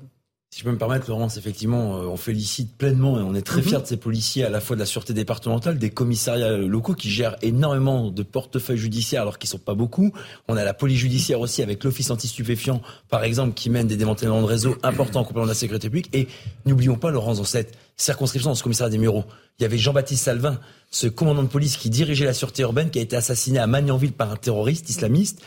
Si 0.51 0.61
je 0.61 0.65
peux 0.65 0.71
me 0.71 0.79
permettre, 0.79 1.11
Laurence, 1.11 1.37
effectivement, 1.37 1.99
euh, 1.99 2.07
on 2.07 2.17
félicite 2.17 2.75
pleinement 2.79 3.21
et 3.21 3.23
on 3.23 3.35
est 3.35 3.43
très 3.43 3.61
mhm. 3.61 3.69
fiers 3.69 3.81
de 3.81 3.87
ces 3.87 3.99
policiers, 3.99 4.45
à 4.45 4.49
la 4.49 4.61
fois 4.61 4.77
de 4.77 4.81
la 4.81 4.87
sûreté 4.87 5.13
départementale, 5.13 5.79
des 5.79 5.91
commissariats 5.91 6.57
locaux 6.57 6.95
qui 6.95 7.11
gèrent 7.11 7.37
énormément 7.43 8.11
de 8.11 8.23
portefeuilles 8.23 8.79
judiciaires 8.79 9.23
alors 9.23 9.39
qu'ils 9.39 9.51
sont 9.51 9.59
pas 9.59 9.75
beaucoup. 9.75 10.11
On 10.49 10.57
a 10.57 10.65
la 10.65 10.73
police 10.73 11.01
judiciaire 11.01 11.41
aussi 11.41 11.63
avec 11.63 11.85
l'office 11.85 12.11
anti-stupéfiant, 12.11 12.81
par 13.11 13.25
exemple, 13.25 13.53
qui 13.53 13.69
mène 13.69 13.87
des 13.87 13.99
démantèlements 13.99 14.41
de 14.41 14.47
réseaux 14.47 14.77
importants 14.83 15.21
en 15.21 15.25
complément 15.25 15.45
de 15.47 15.51
la 15.51 15.55
sécurité 15.55 15.89
publique. 15.89 16.09
Et 16.15 16.29
n'oublions 16.65 16.97
pas, 16.97 17.11
Laurence, 17.11 17.37
dans 17.39 17.45
cette 17.45 17.77
circonscription, 17.99 18.51
dans 18.51 18.55
ce 18.55 18.63
commissariat 18.63 18.91
des 18.91 18.99
Mureaux, 18.99 19.25
il 19.59 19.65
y 19.65 19.67
avait 19.67 19.77
Jean-Baptiste 19.77 20.25
Salvin, 20.25 20.59
ce 20.91 21.09
commandant 21.09 21.43
de 21.43 21.49
police 21.49 21.77
qui 21.77 21.91
dirigeait 21.91 22.25
la 22.25 22.33
sûreté 22.33 22.63
urbaine, 22.63 22.91
qui 22.91 22.99
a 22.99 23.03
été 23.03 23.17
assassiné 23.17 23.59
à 23.59 23.67
Magnanville 23.67 24.13
par 24.13 24.33
un 24.33 24.37
terroriste 24.37 24.89
islamiste 24.89 25.43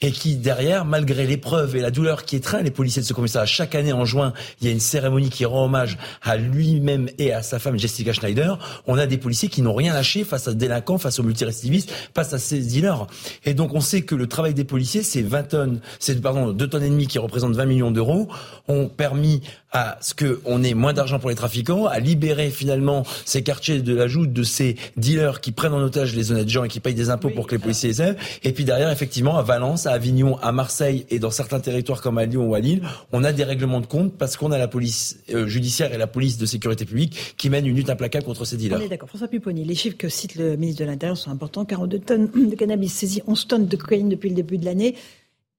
et 0.00 0.10
qui 0.10 0.36
derrière, 0.36 0.84
malgré 0.84 1.26
l'épreuve 1.26 1.76
et 1.76 1.80
la 1.80 1.90
douleur 1.90 2.24
qui 2.24 2.36
étreint 2.36 2.62
les 2.62 2.70
policiers 2.70 3.00
de 3.00 3.06
ce 3.06 3.12
commissariat, 3.12 3.46
chaque 3.46 3.74
année 3.74 3.92
en 3.92 4.04
juin, 4.04 4.32
il 4.60 4.66
y 4.66 4.70
a 4.70 4.72
une 4.72 4.80
cérémonie 4.80 5.30
qui 5.30 5.44
rend 5.44 5.64
hommage 5.64 5.96
à 6.22 6.36
lui-même 6.36 7.08
et 7.18 7.32
à 7.32 7.42
sa 7.42 7.58
femme 7.58 7.78
Jessica 7.78 8.12
Schneider. 8.12 8.58
On 8.86 8.98
a 8.98 9.06
des 9.06 9.18
policiers 9.18 9.48
qui 9.48 9.62
n'ont 9.62 9.74
rien 9.74 9.94
lâché 9.94 10.24
face 10.24 10.48
à 10.48 10.52
des 10.52 10.58
délinquants, 10.58 10.98
face 10.98 11.18
aux 11.18 11.22
multirécidivistes, 11.22 11.90
face 12.14 12.32
à 12.32 12.38
ces 12.38 12.58
dealers. 12.58 13.06
Et 13.44 13.54
donc 13.54 13.74
on 13.74 13.80
sait 13.80 14.02
que 14.02 14.14
le 14.14 14.26
travail 14.26 14.52
des 14.52 14.64
policiers, 14.64 15.02
c'est 15.02 15.22
20 15.22 15.42
tonnes, 15.44 15.80
c'est 15.98 16.20
pardon, 16.20 16.52
2 16.52 16.66
tonnes 16.68 16.82
et 16.82 16.90
demie 16.90 17.06
qui 17.06 17.18
représentent 17.18 17.56
20 17.56 17.64
millions 17.66 17.90
d'euros, 17.90 18.28
ont 18.68 18.88
permis 18.88 19.42
à 19.72 19.98
ce 20.00 20.14
qu'on 20.14 20.62
ait 20.62 20.74
moins 20.74 20.92
d'argent 20.92 21.18
pour 21.18 21.30
les 21.30 21.36
trafiquants, 21.36 21.86
à 21.86 21.98
libérer 21.98 22.50
finalement 22.50 23.04
ces 23.24 23.42
quartiers 23.42 23.82
de 23.82 23.94
la 23.94 24.06
joute 24.06 24.32
de 24.32 24.42
ces 24.44 24.76
dealers 24.96 25.40
qui 25.40 25.50
prennent 25.50 25.74
en 25.74 25.82
otage 25.82 26.14
les 26.14 26.30
honnêtes 26.30 26.48
gens 26.48 26.62
et 26.62 26.68
qui 26.68 26.78
payent 26.78 26.94
des 26.94 27.10
impôts 27.10 27.30
pour 27.30 27.48
que 27.48 27.56
les 27.56 27.58
policiers 27.58 27.88
les 27.88 28.02
aient. 28.02 28.16
Et 28.44 28.52
puis 28.52 28.64
derrière, 28.64 28.90
effectivement, 28.90 29.36
à 29.36 29.42
Valence, 29.42 29.83
à 29.86 29.92
Avignon, 29.92 30.36
à 30.38 30.52
Marseille 30.52 31.06
et 31.10 31.18
dans 31.18 31.30
certains 31.30 31.60
territoires 31.60 32.02
comme 32.02 32.18
à 32.18 32.26
Lyon 32.26 32.48
ou 32.48 32.54
à 32.54 32.60
Lille, 32.60 32.82
on 33.12 33.24
a 33.24 33.32
des 33.32 33.44
règlements 33.44 33.80
de 33.80 33.86
compte 33.86 34.14
parce 34.16 34.36
qu'on 34.36 34.52
a 34.52 34.58
la 34.58 34.68
police 34.68 35.18
euh, 35.32 35.46
judiciaire 35.46 35.92
et 35.92 35.98
la 35.98 36.06
police 36.06 36.38
de 36.38 36.46
sécurité 36.46 36.84
publique 36.84 37.34
qui 37.36 37.50
mènent 37.50 37.66
une 37.66 37.76
lutte 37.76 37.90
implacable 37.90 38.24
contre 38.24 38.44
ces 38.44 38.56
dealers. 38.56 38.78
On 38.80 38.84
est 38.84 38.88
d'accord. 38.88 39.08
François 39.08 39.28
Pupponi, 39.28 39.64
les 39.64 39.74
chiffres 39.74 39.96
que 39.96 40.08
cite 40.08 40.36
le 40.36 40.56
ministre 40.56 40.84
de 40.84 40.90
l'Intérieur 40.90 41.16
sont 41.16 41.30
importants. 41.30 41.64
42 41.64 41.98
tonnes 41.98 42.30
de 42.34 42.54
cannabis 42.54 42.92
saisies, 42.92 43.22
11 43.26 43.46
tonnes 43.46 43.66
de 43.66 43.76
cocaïne 43.76 44.08
depuis 44.08 44.28
le 44.28 44.34
début 44.34 44.58
de 44.58 44.64
l'année. 44.64 44.96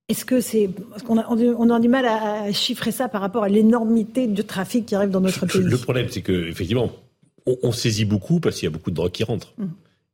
Est-ce 0.08 0.24
que 0.24 0.40
c'est 0.40 0.70
parce 0.92 1.02
qu'on 1.02 1.18
a, 1.18 1.26
on 1.28 1.70
a 1.70 1.80
du 1.80 1.88
mal 1.88 2.06
à 2.06 2.52
chiffrer 2.52 2.92
ça 2.92 3.10
par 3.10 3.22
rapport 3.22 3.44
à 3.44 3.50
l'énormité 3.50 4.28
de 4.28 4.42
trafic 4.44 4.86
qui 4.86 4.94
arrive 4.94 5.10
dans 5.10 5.22
notre 5.22 5.48
pays? 5.48 5.62
Le 5.62 5.78
problème, 5.78 6.08
c'est 6.12 6.22
que 6.22 6.48
effectivement, 6.48 6.92
on, 7.46 7.72
saisit 7.72 8.06
beaucoup 8.06 8.40
parce 8.40 8.58
qu'il 8.58 8.66
y 8.66 8.68
a 8.68 8.72
beaucoup 8.72 8.92
de 8.92 8.96
drogue 8.96 9.12
qui 9.12 9.24
rentre. 9.24 9.54
Mmh. 9.58 9.66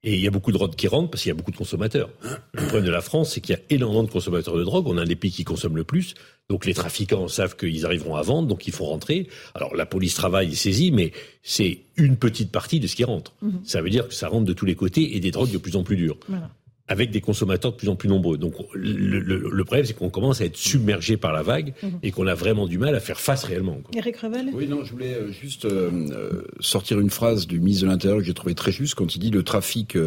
Et 0.03 0.15
il 0.15 0.19
y 0.19 0.27
a 0.27 0.31
beaucoup 0.31 0.51
de 0.51 0.57
drogue 0.57 0.75
qui 0.75 0.87
rentre 0.87 1.11
parce 1.11 1.21
qu'il 1.21 1.29
y 1.29 1.31
a 1.31 1.35
beaucoup 1.35 1.51
de 1.51 1.57
consommateurs. 1.57 2.09
Le 2.53 2.63
problème 2.63 2.85
de 2.85 2.91
la 2.91 3.01
France, 3.01 3.33
c'est 3.33 3.41
qu'il 3.41 3.55
y 3.55 3.57
a 3.57 3.61
énormément 3.69 4.03
de 4.03 4.09
consommateurs 4.09 4.57
de 4.57 4.63
drogue. 4.63 4.87
On 4.87 4.97
a 4.97 5.03
un 5.03 5.05
des 5.05 5.15
pays 5.15 5.31
qui 5.31 5.43
consomme 5.43 5.75
le 5.75 5.83
plus. 5.83 6.15
Donc 6.49 6.65
les 6.65 6.73
trafiquants 6.73 7.27
savent 7.27 7.55
qu'ils 7.55 7.85
arriveront 7.85 8.15
à 8.15 8.23
vendre, 8.23 8.47
donc 8.47 8.65
il 8.65 8.73
faut 8.73 8.85
rentrer. 8.85 9.27
Alors 9.53 9.75
la 9.75 9.85
police 9.85 10.15
travaille 10.15 10.53
et 10.53 10.55
saisit, 10.55 10.91
mais 10.91 11.11
c'est 11.43 11.81
une 11.97 12.17
petite 12.17 12.51
partie 12.51 12.79
de 12.79 12.87
ce 12.87 12.95
qui 12.95 13.03
rentre. 13.03 13.33
Mmh. 13.41 13.49
Ça 13.63 13.81
veut 13.81 13.91
dire 13.91 14.07
que 14.07 14.13
ça 14.13 14.27
rentre 14.27 14.45
de 14.45 14.53
tous 14.53 14.65
les 14.65 14.75
côtés 14.75 15.15
et 15.15 15.19
des 15.19 15.31
drogues 15.31 15.51
de 15.51 15.59
plus 15.59 15.75
en 15.75 15.83
plus 15.83 15.97
dures. 15.97 16.17
Voilà 16.27 16.49
avec 16.87 17.11
des 17.11 17.21
consommateurs 17.21 17.71
de 17.71 17.77
plus 17.77 17.89
en 17.89 17.95
plus 17.95 18.09
nombreux. 18.09 18.37
Donc 18.37 18.55
le, 18.73 19.63
problème, 19.63 19.85
c'est 19.85 19.93
qu'on 19.93 20.09
commence 20.09 20.41
à 20.41 20.45
être 20.45 20.57
submergé 20.57 21.17
par 21.17 21.31
la 21.31 21.41
vague 21.41 21.73
mhm. 21.81 21.99
et 22.03 22.11
qu'on 22.11 22.27
a 22.27 22.33
vraiment 22.33 22.67
du 22.67 22.77
mal 22.77 22.95
à 22.95 22.99
faire 22.99 23.19
face 23.19 23.43
réellement. 23.43 23.77
Eric 23.95 24.17
Revel? 24.17 24.49
Oui, 24.53 24.67
non, 24.67 24.83
je 24.83 24.91
voulais 24.91 25.13
euh, 25.13 25.31
juste 25.31 25.65
euh, 25.65 25.89
euh, 26.11 26.43
sortir 26.59 26.99
une 26.99 27.09
phrase 27.09 27.47
du 27.47 27.59
ministre 27.59 27.85
de 27.85 27.89
l'Intérieur 27.89 28.19
que 28.19 28.25
j'ai 28.25 28.33
trouvé 28.33 28.55
très 28.55 28.71
juste 28.71 28.95
quand 28.95 29.15
il 29.15 29.19
dit 29.19 29.31
le 29.31 29.43
trafic 29.43 29.97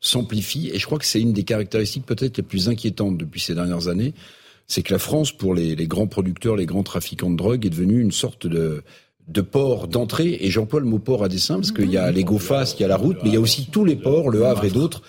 s'amplifie. 0.00 0.70
Et 0.72 0.78
je 0.78 0.86
crois 0.86 0.98
que 0.98 1.06
c'est 1.06 1.20
une 1.20 1.32
des 1.32 1.44
caractéristiques 1.44 2.06
peut-être 2.06 2.36
les 2.38 2.42
plus 2.42 2.68
inquiétantes 2.68 3.18
depuis 3.18 3.40
ces 3.40 3.54
dernières 3.54 3.88
années. 3.88 4.14
C'est 4.66 4.82
que 4.82 4.92
la 4.92 4.98
France, 4.98 5.32
pour 5.32 5.54
les, 5.54 5.76
les 5.76 5.86
grands 5.86 6.06
producteurs, 6.06 6.56
les 6.56 6.66
grands 6.66 6.82
trafiquants 6.82 7.30
de 7.30 7.36
drogue, 7.36 7.66
est 7.66 7.70
devenue 7.70 8.00
une 8.00 8.12
sorte 8.12 8.46
de 8.46 8.82
de 9.28 9.40
ports 9.40 9.88
d'entrée, 9.88 10.38
et 10.40 10.50
j'emploie 10.50 10.80
le 10.80 10.86
mot 10.86 10.98
port 10.98 11.22
à 11.24 11.28
dessein, 11.28 11.56
parce 11.56 11.72
qu'il 11.72 11.90
y 11.90 11.96
a 11.96 12.10
les 12.10 12.24
GoFast, 12.24 12.78
il 12.78 12.82
y 12.82 12.84
a 12.84 12.88
la 12.88 12.96
route, 12.96 13.18
mais 13.22 13.30
il 13.30 13.34
y 13.34 13.36
a 13.36 13.40
aussi 13.40 13.68
tous 13.70 13.84
les 13.84 13.96
ports, 13.96 14.30
le 14.30 14.44
Havre 14.44 14.64
et 14.64 14.70
d'autres. 14.70 15.02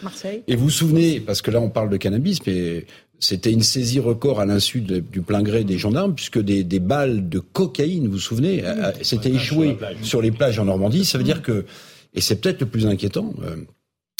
Et 0.47 0.55
vous 0.55 0.65
vous 0.65 0.69
souvenez, 0.69 1.19
parce 1.19 1.41
que 1.41 1.51
là 1.51 1.59
on 1.59 1.69
parle 1.69 1.89
de 1.89 1.97
cannabis, 1.97 2.39
mais 2.45 2.85
c'était 3.19 3.51
une 3.51 3.63
saisie 3.63 3.99
record 3.99 4.39
à 4.39 4.45
l'insu 4.45 4.81
du 4.81 5.21
plein 5.21 5.41
gré 5.41 5.63
des 5.63 5.77
gendarmes, 5.77 6.13
puisque 6.13 6.39
des, 6.39 6.63
balles 6.79 7.27
de 7.29 7.39
cocaïne, 7.39 8.05
vous 8.05 8.13
vous 8.13 8.19
souvenez, 8.19 8.63
s'étaient 9.01 9.31
échouées 9.31 9.77
sur 10.01 10.21
les 10.21 10.31
plages 10.31 10.59
en 10.59 10.65
Normandie. 10.65 11.05
Ça 11.05 11.17
veut 11.17 11.23
dire 11.23 11.41
que, 11.41 11.65
et 12.13 12.21
c'est 12.21 12.35
peut-être 12.35 12.61
le 12.61 12.67
plus 12.67 12.85
inquiétant, 12.85 13.33
euh, 13.43 13.55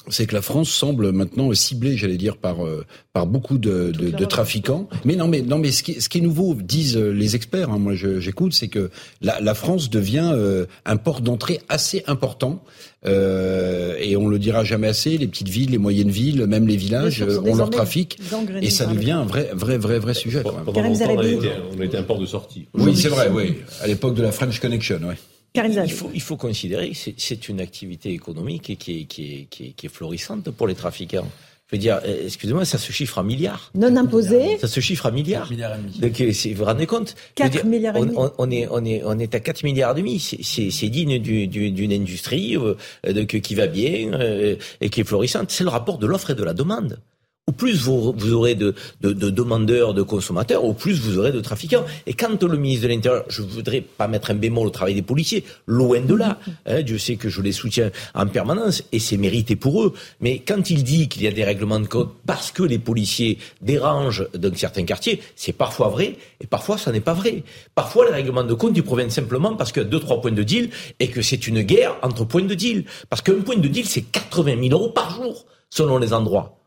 c'est 0.10 0.26
que 0.26 0.36
la 0.36 0.42
France 0.42 0.70
semble 0.70 1.12
maintenant 1.12 1.54
ciblée, 1.54 1.96
j'allais 1.96 2.18
dire, 2.18 2.38
par 2.38 2.66
euh, 2.66 2.86
par 3.14 3.28
beaucoup 3.28 3.58
de, 3.58 3.92
de, 3.92 4.10
de, 4.10 4.26
trafiquants. 4.26 4.90
Mais 5.06 5.16
non, 5.16 5.28
mais 5.28 5.42
non, 5.42 5.60
mais 5.60 5.72
ce 5.72 5.84
qui, 5.84 6.02
ce 6.02 6.10
qui 6.10 6.18
est 6.18 6.22
nouveau, 6.22 6.56
disent 6.56 6.98
les 6.98 7.36
experts, 7.36 7.70
hein, 7.70 7.80
moi 7.80 7.94
j'écoute, 7.96 8.54
c'est 8.54 8.68
que 8.68 8.90
la, 9.22 9.40
la, 9.40 9.54
France 9.54 9.90
devient 9.90 10.32
euh, 10.34 10.66
un 10.86 10.98
port 10.98 11.22
d'entrée 11.22 11.62
assez 11.70 12.04
important. 12.08 12.64
Euh, 13.06 13.98
et 14.00 14.16
on 14.16 14.28
le 14.28 14.40
dira 14.40 14.64
jamais 14.64 14.88
assez. 14.88 15.18
Les 15.18 15.28
petites 15.28 15.50
villes, 15.50 15.72
les 15.72 15.78
moyennes 15.78 16.10
villes, 16.10 16.46
même 16.48 16.68
les 16.68 16.78
villages 16.78 17.22
ont 17.22 17.56
leur 17.56 17.70
trafic, 17.70 18.18
et 18.62 18.70
ça 18.70 18.86
devient 18.86 19.12
un 19.12 19.26
vrai, 19.26 19.50
vrai, 19.54 19.78
vrai, 19.78 20.00
vrai 20.00 20.14
sujet. 20.14 20.42
Pendant 20.42 20.82
longtemps, 20.82 21.14
on 21.16 21.20
a, 21.20 21.28
été, 21.28 21.50
on 21.78 21.82
a 21.82 21.86
été 21.86 21.98
un 21.98 22.04
port 22.04 22.20
de 22.20 22.26
sortie. 22.26 22.68
Oui, 22.74 22.96
c'est 22.96 23.10
vrai. 23.10 23.30
Oui, 23.32 23.56
à 23.82 23.88
l'époque 23.88 24.16
de 24.16 24.22
la 24.22 24.32
French 24.32 24.60
Connection. 24.60 25.00
Ouais. 25.04 25.16
Il 25.56 25.92
faut, 25.92 26.10
il 26.14 26.22
faut 26.22 26.38
considérer 26.38 26.90
que 26.92 26.98
c'est 27.16 27.48
une 27.48 27.62
activité 27.62 28.10
économique 28.10 28.76
qui 28.78 29.02
est, 29.02 29.04
qui, 29.06 29.42
est, 29.42 29.44
qui, 29.46 29.66
est, 29.66 29.70
qui 29.72 29.86
est 29.86 29.90
florissante 29.90 30.50
pour 30.50 30.68
les 30.68 30.74
trafiquants. 30.74 31.28
Je 31.68 31.76
veux 31.76 31.80
dire, 31.80 32.02
euh, 32.06 32.26
excusez-moi, 32.26 32.66
ça 32.66 32.78
se 32.78 32.92
chiffre 32.92 33.20
à 33.20 33.24
milliards. 33.24 33.72
Non 33.74 33.96
imposé 33.96 34.58
Ça 34.58 34.68
se 34.68 34.80
chiffre 34.80 35.06
à 35.06 35.12
milliards. 35.12 35.50
milliards 35.50 35.76
et 35.76 35.78
demi. 35.78 36.00
Donc, 36.00 36.22
euh, 36.22 36.32
vous 36.32 36.58
vous 36.58 36.66
rendez 36.66 36.86
compte 36.88 37.16
4 37.36 37.66
milliards 37.66 37.98
et 37.98 38.02
demi. 38.02 38.14
On, 38.18 38.32
on, 38.38 38.52
est, 38.52 38.68
on, 38.70 38.84
est, 38.84 39.02
on 39.06 39.18
est 39.18 39.34
à 39.34 39.40
4 39.40 39.64
milliards 39.64 39.98
et 39.98 40.02
demi. 40.02 40.20
C'est 40.20 40.90
digne 40.90 41.20
d'une 41.20 41.94
industrie 41.94 42.58
euh, 42.58 42.76
donc, 43.14 43.40
qui 43.40 43.56
va 43.56 43.68
bien 43.68 44.12
euh, 44.14 44.56
et 44.82 44.90
qui 44.90 45.02
est 45.02 45.04
florissante. 45.04 45.52
C'est 45.52 45.64
le 45.64 45.70
rapport 45.70 46.00
de 46.00 46.08
l'offre 46.08 46.32
et 46.32 46.36
de 46.36 46.44
la 46.44 46.54
demande 46.54 47.00
au 47.46 47.52
plus 47.52 47.82
vous, 47.82 48.34
aurez 48.34 48.56
de, 48.56 48.74
de, 49.02 49.12
de, 49.12 49.30
demandeurs, 49.30 49.94
de 49.94 50.02
consommateurs, 50.02 50.64
au 50.64 50.74
plus 50.74 51.02
vous 51.02 51.18
aurez 51.20 51.34
de 51.34 51.42
trafiquants. 51.42 51.84
Et 52.06 52.14
quand 52.14 52.42
le 52.42 52.58
ministre 52.58 52.84
de 52.84 52.94
l'Intérieur, 52.94 53.26
je 53.28 53.42
voudrais 53.42 53.82
pas 53.82 54.08
mettre 54.08 54.32
un 54.32 54.36
bémol 54.36 54.68
au 54.68 54.70
travail 54.70 54.96
des 54.96 55.02
policiers, 55.02 55.44
loin 55.68 56.00
de 56.00 56.16
là, 56.16 56.40
hein, 56.66 56.82
Dieu 56.84 56.98
sait 56.98 57.18
que 57.18 57.28
je 57.28 57.42
les 57.42 57.52
soutiens 57.52 57.92
en 58.16 58.28
permanence, 58.28 58.84
et 58.94 59.00
c'est 59.00 59.18
mérité 59.18 59.58
pour 59.58 59.84
eux, 59.84 59.94
mais 60.22 60.40
quand 60.40 60.70
il 60.70 60.86
dit 60.86 61.10
qu'il 61.10 61.24
y 61.24 61.28
a 61.28 61.32
des 61.32 61.44
règlements 61.44 61.82
de 61.82 61.88
code 61.88 62.10
parce 62.26 62.52
que 62.52 62.64
les 62.64 62.80
policiers 62.80 63.38
dérangent 63.62 64.26
dans 64.34 64.56
certains 64.56 64.86
quartiers, 64.86 65.22
c'est 65.36 65.54
parfois 65.54 65.90
vrai, 65.90 66.16
et 66.40 66.48
parfois 66.48 66.78
ça 66.78 66.94
n'est 66.94 67.02
pas 67.02 67.14
vrai. 67.14 67.44
Parfois 67.76 68.06
les 68.06 68.14
règlements 68.14 68.46
de 68.46 68.54
compte, 68.54 68.78
ils 68.78 68.84
proviennent 68.84 69.10
simplement 69.10 69.56
parce 69.58 69.74
qu'il 69.74 69.84
y 69.84 69.86
a 69.86 69.90
deux, 69.90 70.00
trois 70.00 70.22
points 70.22 70.32
de 70.32 70.44
deal, 70.44 70.70
et 71.02 71.10
que 71.10 71.22
c'est 71.22 71.46
une 71.46 71.62
guerre 71.62 71.98
entre 72.04 72.24
points 72.24 72.44
de 72.44 72.56
deal. 72.56 72.86
Parce 73.10 73.22
qu'un 73.22 73.42
point 73.42 73.58
de 73.58 73.68
deal, 73.68 73.86
c'est 73.86 74.04
80 74.04 74.62
000 74.70 74.72
euros 74.72 74.92
par 74.92 75.14
jour, 75.14 75.46
selon 75.70 75.98
les 75.98 76.14
endroits. 76.14 76.63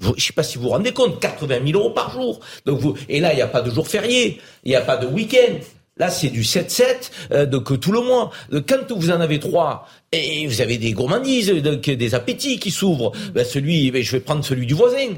Je 0.00 0.08
ne 0.08 0.14
sais 0.18 0.32
pas 0.32 0.42
si 0.42 0.56
vous 0.56 0.64
vous 0.64 0.70
rendez 0.70 0.92
compte, 0.92 1.20
80 1.20 1.58
000 1.66 1.78
euros 1.78 1.90
par 1.90 2.10
jour. 2.10 2.40
Donc 2.66 2.78
vous, 2.80 2.96
et 3.08 3.20
là, 3.20 3.32
il 3.32 3.36
n'y 3.36 3.42
a 3.42 3.46
pas 3.46 3.62
de 3.62 3.70
jour 3.70 3.86
férié, 3.86 4.40
il 4.64 4.70
n'y 4.70 4.76
a 4.76 4.80
pas 4.80 4.96
de 4.96 5.06
week-end. 5.06 5.54
Là, 5.96 6.08
c'est 6.08 6.30
du 6.30 6.42
7-7, 6.42 7.10
euh, 7.32 7.46
donc 7.46 7.78
tout 7.78 7.92
le 7.92 8.00
mois. 8.00 8.30
Quand 8.66 8.90
vous 8.90 9.10
en 9.10 9.20
avez 9.20 9.38
trois, 9.38 9.86
et 10.12 10.46
vous 10.46 10.62
avez 10.62 10.78
des 10.78 10.92
gourmandises, 10.92 11.50
donc 11.62 11.82
des 11.82 12.14
appétits 12.14 12.58
qui 12.58 12.70
s'ouvrent, 12.70 13.12
ben 13.34 13.44
celui, 13.44 13.90
ben 13.90 14.02
je 14.02 14.12
vais 14.12 14.20
prendre 14.20 14.42
celui 14.44 14.66
du 14.66 14.74
voisin. 14.74 15.08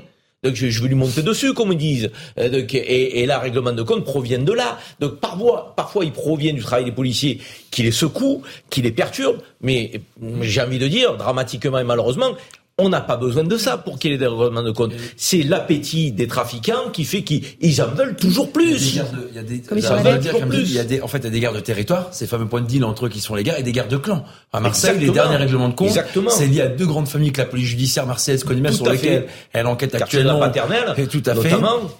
Donc 0.42 0.56
je, 0.56 0.68
je 0.70 0.82
vais 0.82 0.88
lui 0.88 0.96
monter 0.96 1.22
dessus, 1.22 1.54
comme 1.54 1.70
ils 1.72 1.78
disent. 1.78 2.10
Euh, 2.36 2.48
donc, 2.48 2.74
et, 2.74 3.20
et 3.20 3.26
là, 3.26 3.38
règlement 3.38 3.72
de 3.72 3.82
compte 3.82 4.04
provient 4.04 4.40
de 4.40 4.52
là. 4.52 4.78
Donc 4.98 5.20
parfois, 5.20 5.72
parfois, 5.76 6.04
il 6.04 6.10
provient 6.10 6.52
du 6.52 6.62
travail 6.62 6.84
des 6.84 6.92
policiers 6.92 7.40
qui 7.70 7.84
les 7.84 7.92
secoue, 7.92 8.42
qui 8.68 8.82
les 8.82 8.90
perturbe. 8.90 9.38
Mais 9.60 9.92
j'ai 10.40 10.60
envie 10.60 10.80
de 10.80 10.88
dire, 10.88 11.16
dramatiquement 11.16 11.78
et 11.78 11.84
malheureusement, 11.84 12.32
on 12.78 12.88
n'a 12.88 13.00
pas 13.00 13.16
besoin 13.16 13.44
de 13.44 13.56
ça 13.56 13.76
pour 13.76 13.98
qu'il 13.98 14.12
y 14.12 14.14
ait 14.14 14.18
des 14.18 14.26
règlements 14.26 14.62
de 14.62 14.70
compte. 14.70 14.92
C'est 15.16 15.42
l'appétit 15.42 16.10
des 16.12 16.26
trafiquants 16.26 16.90
qui 16.92 17.04
fait 17.04 17.22
qu'ils 17.22 17.82
en 17.82 17.88
veulent 17.88 18.16
toujours 18.16 18.50
plus. 18.50 18.94
Il 18.94 18.96
y 18.96 19.38
a 19.38 19.42
des, 19.42 19.62
il 19.76 20.72
y 20.72 20.78
a 20.78 20.84
des, 20.84 21.00
en 21.02 21.08
fait, 21.08 21.18
il 21.18 21.24
y 21.24 21.26
a 21.26 21.30
des 21.30 21.40
guerres 21.40 21.52
de 21.52 21.60
territoire, 21.60 22.08
ces 22.12 22.26
fameux 22.26 22.46
points 22.46 22.62
de 22.62 22.66
deal 22.66 22.84
entre 22.84 23.06
eux 23.06 23.08
qui 23.08 23.20
sont 23.20 23.34
les 23.34 23.42
guerres, 23.42 23.58
et 23.58 23.62
des 23.62 23.72
guerres 23.72 23.88
de 23.88 23.96
clans. 23.98 24.24
À 24.52 24.60
Marseille, 24.60 24.98
les 24.98 25.10
derniers 25.10 25.36
règlements 25.36 25.68
de 25.68 25.74
compte, 25.74 25.98
c'est 26.28 26.46
lié 26.46 26.62
à 26.62 26.68
deux 26.68 26.86
grandes 26.86 27.08
familles 27.08 27.32
que 27.32 27.40
la 27.40 27.46
police 27.46 27.66
judiciaire 27.66 28.06
marseillaise 28.06 28.44
connaît 28.44 28.60
bien, 28.60 28.72
sur 28.72 28.90
lesquelles 28.90 29.26
elle 29.52 29.66
enquête 29.66 29.94
actuellement. 29.94 30.38
paternelle. 30.38 30.94
Et 30.96 31.06
tout 31.06 31.22
à 31.26 31.34
fait. 31.34 31.52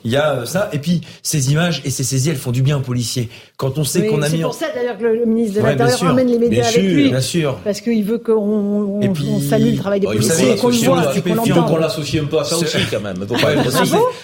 Il 0.04 0.10
y 0.10 0.16
a 0.16 0.32
euh, 0.32 0.44
ça. 0.46 0.70
Et 0.72 0.78
puis, 0.78 1.02
ces 1.22 1.52
images 1.52 1.82
et 1.84 1.90
ces 1.90 2.04
saisies, 2.04 2.30
elles 2.30 2.36
font 2.36 2.50
du 2.50 2.62
bien 2.62 2.78
aux 2.78 2.82
policiers. 2.82 3.28
Quand 3.56 3.78
on 3.78 3.84
sait 3.84 4.06
qu'on 4.06 4.22
a 4.22 4.28
mis. 4.28 4.38
C'est 4.38 4.42
pour 4.42 4.54
ça 4.54 4.66
d'ailleurs 4.74 4.98
que 4.98 5.04
le 5.04 5.24
ministre 5.26 5.60
de 5.60 5.66
l'Intérieur 5.66 6.00
ramène 6.00 6.28
les 6.28 6.38
médias 6.38 6.66
avec 6.66 6.82
lui. 6.82 7.10
Bien 7.10 7.20
sûr. 7.20 7.58
Parce 7.64 7.80
qu'il 7.80 8.04
veut 8.04 8.18
qu'on 8.18 9.00
salue 9.48 9.72
le 9.72 9.76
travail 9.76 10.00
des 10.00 10.06
policiers 10.06 10.56
qu'on 10.62 11.76
l'associe 11.76 12.22
un 12.22 12.26
peu 12.26 12.39
à 12.39 12.44
ça 12.44 12.56
aussi, 12.56 12.78
quand 12.90 13.01
même. 13.01 13.16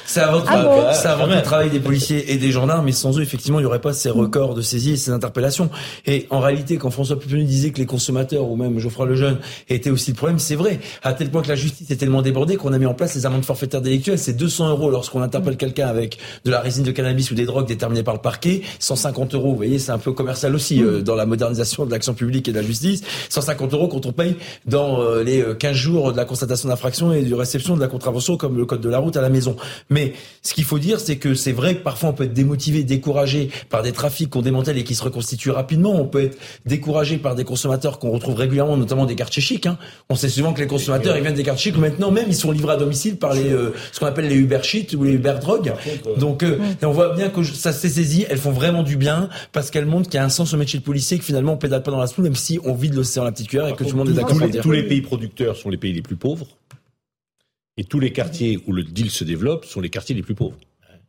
C'est 0.06 0.20
avant 0.20 1.26
le 1.26 1.42
travail 1.42 1.70
des 1.70 1.80
policiers 1.80 2.32
et 2.32 2.36
des 2.36 2.52
gendarmes, 2.52 2.84
mais 2.84 2.92
sans 2.92 3.18
eux, 3.18 3.22
effectivement, 3.22 3.58
il 3.58 3.62
n'y 3.62 3.66
aurait 3.66 3.80
pas 3.80 3.92
ces 3.92 4.10
records 4.10 4.54
de 4.54 4.62
saisies 4.62 4.92
et 4.92 4.96
ces 4.96 5.10
interpellations. 5.10 5.70
Et 6.06 6.26
en 6.30 6.40
réalité, 6.40 6.76
quand 6.76 6.90
François 6.90 7.18
Pupenu 7.18 7.44
disait 7.44 7.70
que 7.70 7.78
les 7.78 7.86
consommateurs, 7.86 8.48
ou 8.48 8.56
même 8.56 8.78
Geoffroy 8.78 9.06
Lejeune, 9.06 9.38
étaient 9.68 9.90
aussi 9.90 10.10
le 10.10 10.16
problème, 10.16 10.38
c'est 10.38 10.56
vrai. 10.56 10.80
À 11.02 11.12
tel 11.12 11.30
point 11.30 11.42
que 11.42 11.48
la 11.48 11.54
justice 11.54 11.90
est 11.90 11.96
tellement 11.96 12.22
débordée 12.22 12.56
qu'on 12.56 12.72
a 12.72 12.78
mis 12.78 12.86
en 12.86 12.94
place 12.94 13.14
les 13.14 13.26
amendes 13.26 13.44
forfaitaires 13.44 13.82
délictuelles. 13.82 14.18
C'est 14.18 14.34
200 14.34 14.70
euros 14.70 14.90
lorsqu'on 14.90 15.22
interpelle 15.22 15.56
quelqu'un 15.56 15.88
avec 15.88 16.18
de 16.44 16.50
la 16.50 16.60
résine 16.60 16.84
de 16.84 16.90
cannabis 16.90 17.30
ou 17.30 17.34
des 17.34 17.46
drogues 17.46 17.66
déterminées 17.66 18.02
par 18.02 18.14
le 18.14 18.20
parquet. 18.20 18.62
150 18.78 19.34
euros, 19.34 19.50
vous 19.50 19.56
voyez, 19.56 19.78
c'est 19.78 19.92
un 19.92 19.98
peu 19.98 20.12
commercial 20.12 20.54
aussi 20.54 20.82
euh, 20.82 21.00
dans 21.00 21.14
la 21.14 21.26
modernisation 21.26 21.86
de 21.86 21.90
l'action 21.90 22.14
publique 22.14 22.48
et 22.48 22.52
de 22.52 22.56
la 22.56 22.62
justice. 22.62 23.02
150 23.28 23.74
euros 23.74 23.88
quand 23.88 24.06
on 24.06 24.12
paye 24.12 24.36
dans 24.66 25.00
euh, 25.00 25.22
les 25.22 25.44
15 25.58 25.70
euh, 25.70 25.74
jours 25.74 26.12
de 26.12 26.16
la 26.16 26.24
constatation 26.28 26.68
d'infraction 26.68 27.12
et 27.12 27.22
de 27.22 27.34
réception 27.34 27.74
de 27.74 27.80
la 27.80 27.88
contravention 27.88 28.36
comme 28.36 28.56
le 28.56 28.64
code 28.64 28.80
de 28.80 28.88
la 28.88 28.98
route 28.98 29.16
à 29.16 29.20
la 29.20 29.28
maison. 29.28 29.56
Mais 29.90 30.12
ce 30.42 30.54
qu'il 30.54 30.64
faut 30.64 30.78
dire, 30.78 31.00
c'est 31.00 31.16
que 31.16 31.34
c'est 31.34 31.52
vrai 31.52 31.76
que 31.76 31.82
parfois 31.82 32.10
on 32.10 32.12
peut 32.12 32.24
être 32.24 32.32
démotivé, 32.32 32.84
découragé 32.84 33.50
par 33.70 33.82
des 33.82 33.92
trafics 33.92 34.30
qu'on 34.30 34.42
démantèle 34.42 34.78
et 34.78 34.84
qui 34.84 34.94
se 34.94 35.02
reconstituent 35.02 35.50
rapidement. 35.50 35.94
On 35.94 36.06
peut 36.06 36.22
être 36.22 36.38
découragé 36.66 37.18
par 37.18 37.34
des 37.34 37.44
consommateurs 37.44 37.98
qu'on 37.98 38.10
retrouve 38.10 38.36
régulièrement, 38.36 38.76
notamment 38.76 39.06
des 39.06 39.16
quartiers 39.16 39.42
chics. 39.42 39.66
Hein. 39.66 39.78
On 40.08 40.14
sait 40.14 40.28
souvent 40.28 40.52
que 40.52 40.60
les 40.60 40.66
consommateurs, 40.66 41.16
ils 41.16 41.22
viennent 41.22 41.34
des 41.34 41.42
quartiers 41.42 41.72
chics. 41.72 41.80
Maintenant 41.80 42.10
même, 42.10 42.26
ils 42.28 42.36
sont 42.36 42.52
livrés 42.52 42.74
à 42.74 42.76
domicile 42.76 43.16
par 43.16 43.34
les 43.34 43.52
euh, 43.52 43.72
ce 43.92 43.98
qu'on 43.98 44.06
appelle 44.06 44.28
les 44.28 44.36
Uber 44.36 44.60
Sheet 44.62 44.94
ou 44.96 45.04
les 45.04 45.12
Uber 45.12 45.34
Drogue. 45.40 45.72
Euh, 46.06 46.16
Donc 46.16 46.42
euh, 46.42 46.58
on 46.82 46.90
voit 46.90 47.14
bien 47.14 47.30
que 47.30 47.42
ça 47.42 47.72
s'est 47.72 47.88
saisi. 47.88 48.26
Elles 48.28 48.38
font 48.38 48.52
vraiment 48.52 48.82
du 48.82 48.96
bien 48.96 49.28
parce 49.52 49.70
qu'elles 49.70 49.86
montrent 49.86 50.08
qu'il 50.08 50.18
y 50.18 50.22
a 50.22 50.24
un 50.24 50.28
sens 50.28 50.52
au 50.54 50.56
métier 50.56 50.78
de 50.78 50.84
policier 50.84 51.18
que 51.18 51.24
finalement 51.24 51.54
on 51.54 51.56
pédale 51.56 51.82
pas 51.82 51.90
dans 51.90 52.00
la 52.00 52.06
soupe, 52.06 52.24
même 52.24 52.36
si 52.36 52.58
on 52.64 52.74
vide 52.74 52.94
l'océan 52.94 53.24
la 53.24 53.32
petite 53.32 53.48
cuillère 53.48 53.68
et 53.68 53.74
que 53.74 53.84
tout 53.84 53.90
le 53.90 53.96
monde 53.96 54.10
est 54.10 54.12
d'accord. 54.12 54.38
Tous 54.62 54.70
les 54.70 54.82
pays 54.82 55.00
producteurs 55.00 55.56
sont 55.56 55.70
les 55.70 55.76
pays 55.76 55.92
les 55.92 56.02
plus 56.02 56.16
pauvres. 56.18 56.58
Et 57.76 57.84
tous 57.84 58.00
les 58.00 58.12
quartiers 58.12 58.60
où 58.66 58.72
le 58.72 58.82
deal 58.82 59.10
se 59.10 59.24
développe 59.24 59.64
sont 59.64 59.80
les 59.80 59.90
quartiers 59.90 60.14
les 60.14 60.22
plus 60.22 60.34
pauvres. 60.34 60.58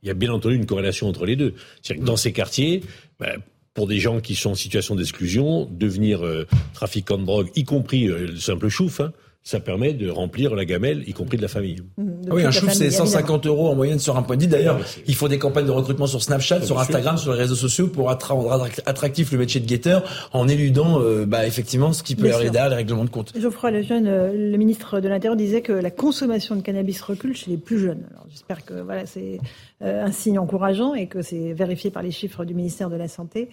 Il 0.02 0.08
y 0.08 0.12
a 0.12 0.14
bien 0.14 0.32
entendu 0.32 0.56
une 0.56 0.66
corrélation 0.66 1.08
entre 1.08 1.26
les 1.26 1.36
deux. 1.36 1.56
C'est-à-dire 1.82 2.04
que 2.04 2.08
dans 2.08 2.16
ces 2.16 2.32
quartiers, 2.32 2.84
ben, 3.20 3.42
pour 3.74 3.88
des 3.88 4.00
gens 4.00 4.22
qui 4.22 4.36
sont 4.36 4.52
en 4.52 4.56
situation 4.56 4.96
d'exclusion, 4.96 5.66
devenir 5.66 6.26
euh, 6.26 6.48
trafiquant 6.74 7.18
de 7.18 7.26
drogue, 7.26 7.50
y 7.56 7.64
compris 7.64 8.08
euh, 8.08 8.28
le 8.28 8.38
simple 8.38 8.70
chouf, 8.70 9.00
hein, 9.00 9.12
ça 9.44 9.60
permet 9.60 9.94
de 9.94 10.10
remplir 10.10 10.54
la 10.54 10.66
gamelle, 10.66 11.04
y 11.08 11.14
compris 11.14 11.38
de 11.38 11.42
la 11.42 11.48
famille. 11.48 11.82
Mmh, 11.98 12.04
ah 12.30 12.34
oui, 12.34 12.44
un 12.44 12.52
chouf, 12.52 12.74
c'est 12.74 12.92
150 12.92 13.46
euros 13.46 13.70
en 13.70 13.76
moyenne 13.76 14.00
sur 14.00 14.18
un 14.18 14.22
point 14.22 14.38
de 14.38 14.46
D'ailleurs, 14.46 14.80
il 15.08 15.16
faut 15.16 15.28
des 15.28 15.40
campagnes 15.40 15.66
de 15.66 15.72
recrutement 15.72 16.08
sur 16.08 16.22
Snapchat, 16.22 16.62
sur 16.64 16.80
Instagram, 16.80 17.18
sur 17.18 17.34
les 17.34 17.40
réseaux 17.40 17.56
sociaux 17.56 17.88
pour 17.88 18.10
rendre 18.10 18.68
attractif 18.86 19.32
le 19.32 19.38
métier 19.38 19.60
de 19.60 19.66
guetteur 19.66 20.04
en 20.34 20.48
éludant, 20.48 21.02
euh, 21.02 21.26
bah, 21.26 21.46
effectivement, 21.46 21.94
ce 21.94 22.04
qui 22.04 22.16
peut 22.16 22.32
arriver 22.32 22.50
derrière 22.50 22.70
les 22.70 22.76
règlements 22.76 23.06
de 23.06 23.10
compte. 23.10 23.34
Geoffroy 23.38 23.72
Lejeune, 23.72 24.08
euh, 24.08 24.32
le 24.34 24.58
ministre 24.58 25.00
de 25.00 25.08
l'Intérieur, 25.08 25.36
disait 25.36 25.62
que 25.62 25.74
la 25.74 25.92
consommation 25.92 26.56
de 26.56 26.62
cannabis 26.62 27.02
recule 27.02 27.36
chez 27.36 27.52
les 27.52 27.58
plus 27.58 27.80
jeunes. 27.80 28.04
Alors, 28.12 28.26
j'espère 28.30 28.66
que 28.66 28.74
voilà, 28.82 29.06
c'est 29.06 29.40
euh, 29.82 30.04
un 30.04 30.12
signe 30.12 30.40
encourageant 30.40 30.94
et 30.94 31.08
que 31.08 31.22
c'est 31.22 31.54
vérifié 31.54 31.92
par 31.92 32.04
les 32.04 32.12
chiffres 32.12 32.46
du 32.46 32.54
ministère 32.54 32.90
de 32.90 32.96
la 32.96 33.08
Santé. 33.08 33.50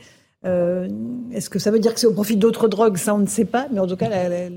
Euh, 0.47 0.89
Est-ce 1.33 1.51
que 1.51 1.59
ça 1.59 1.71
veut 1.71 1.79
dire 1.79 1.93
que 1.93 2.01
c'est 2.01 2.07
au 2.07 2.13
profit 2.13 2.37
d'autres 2.37 2.69
drogues? 2.69 2.97
Ça, 2.97 3.15
on 3.15 3.19
ne 3.19 3.27
sait 3.27 3.45
pas. 3.45 3.69
Mais 3.73 3.81
en 3.81 3.87
tout 3.87 3.97
cas, 3.97 4.09
la, 4.09 4.29
la, 4.29 4.49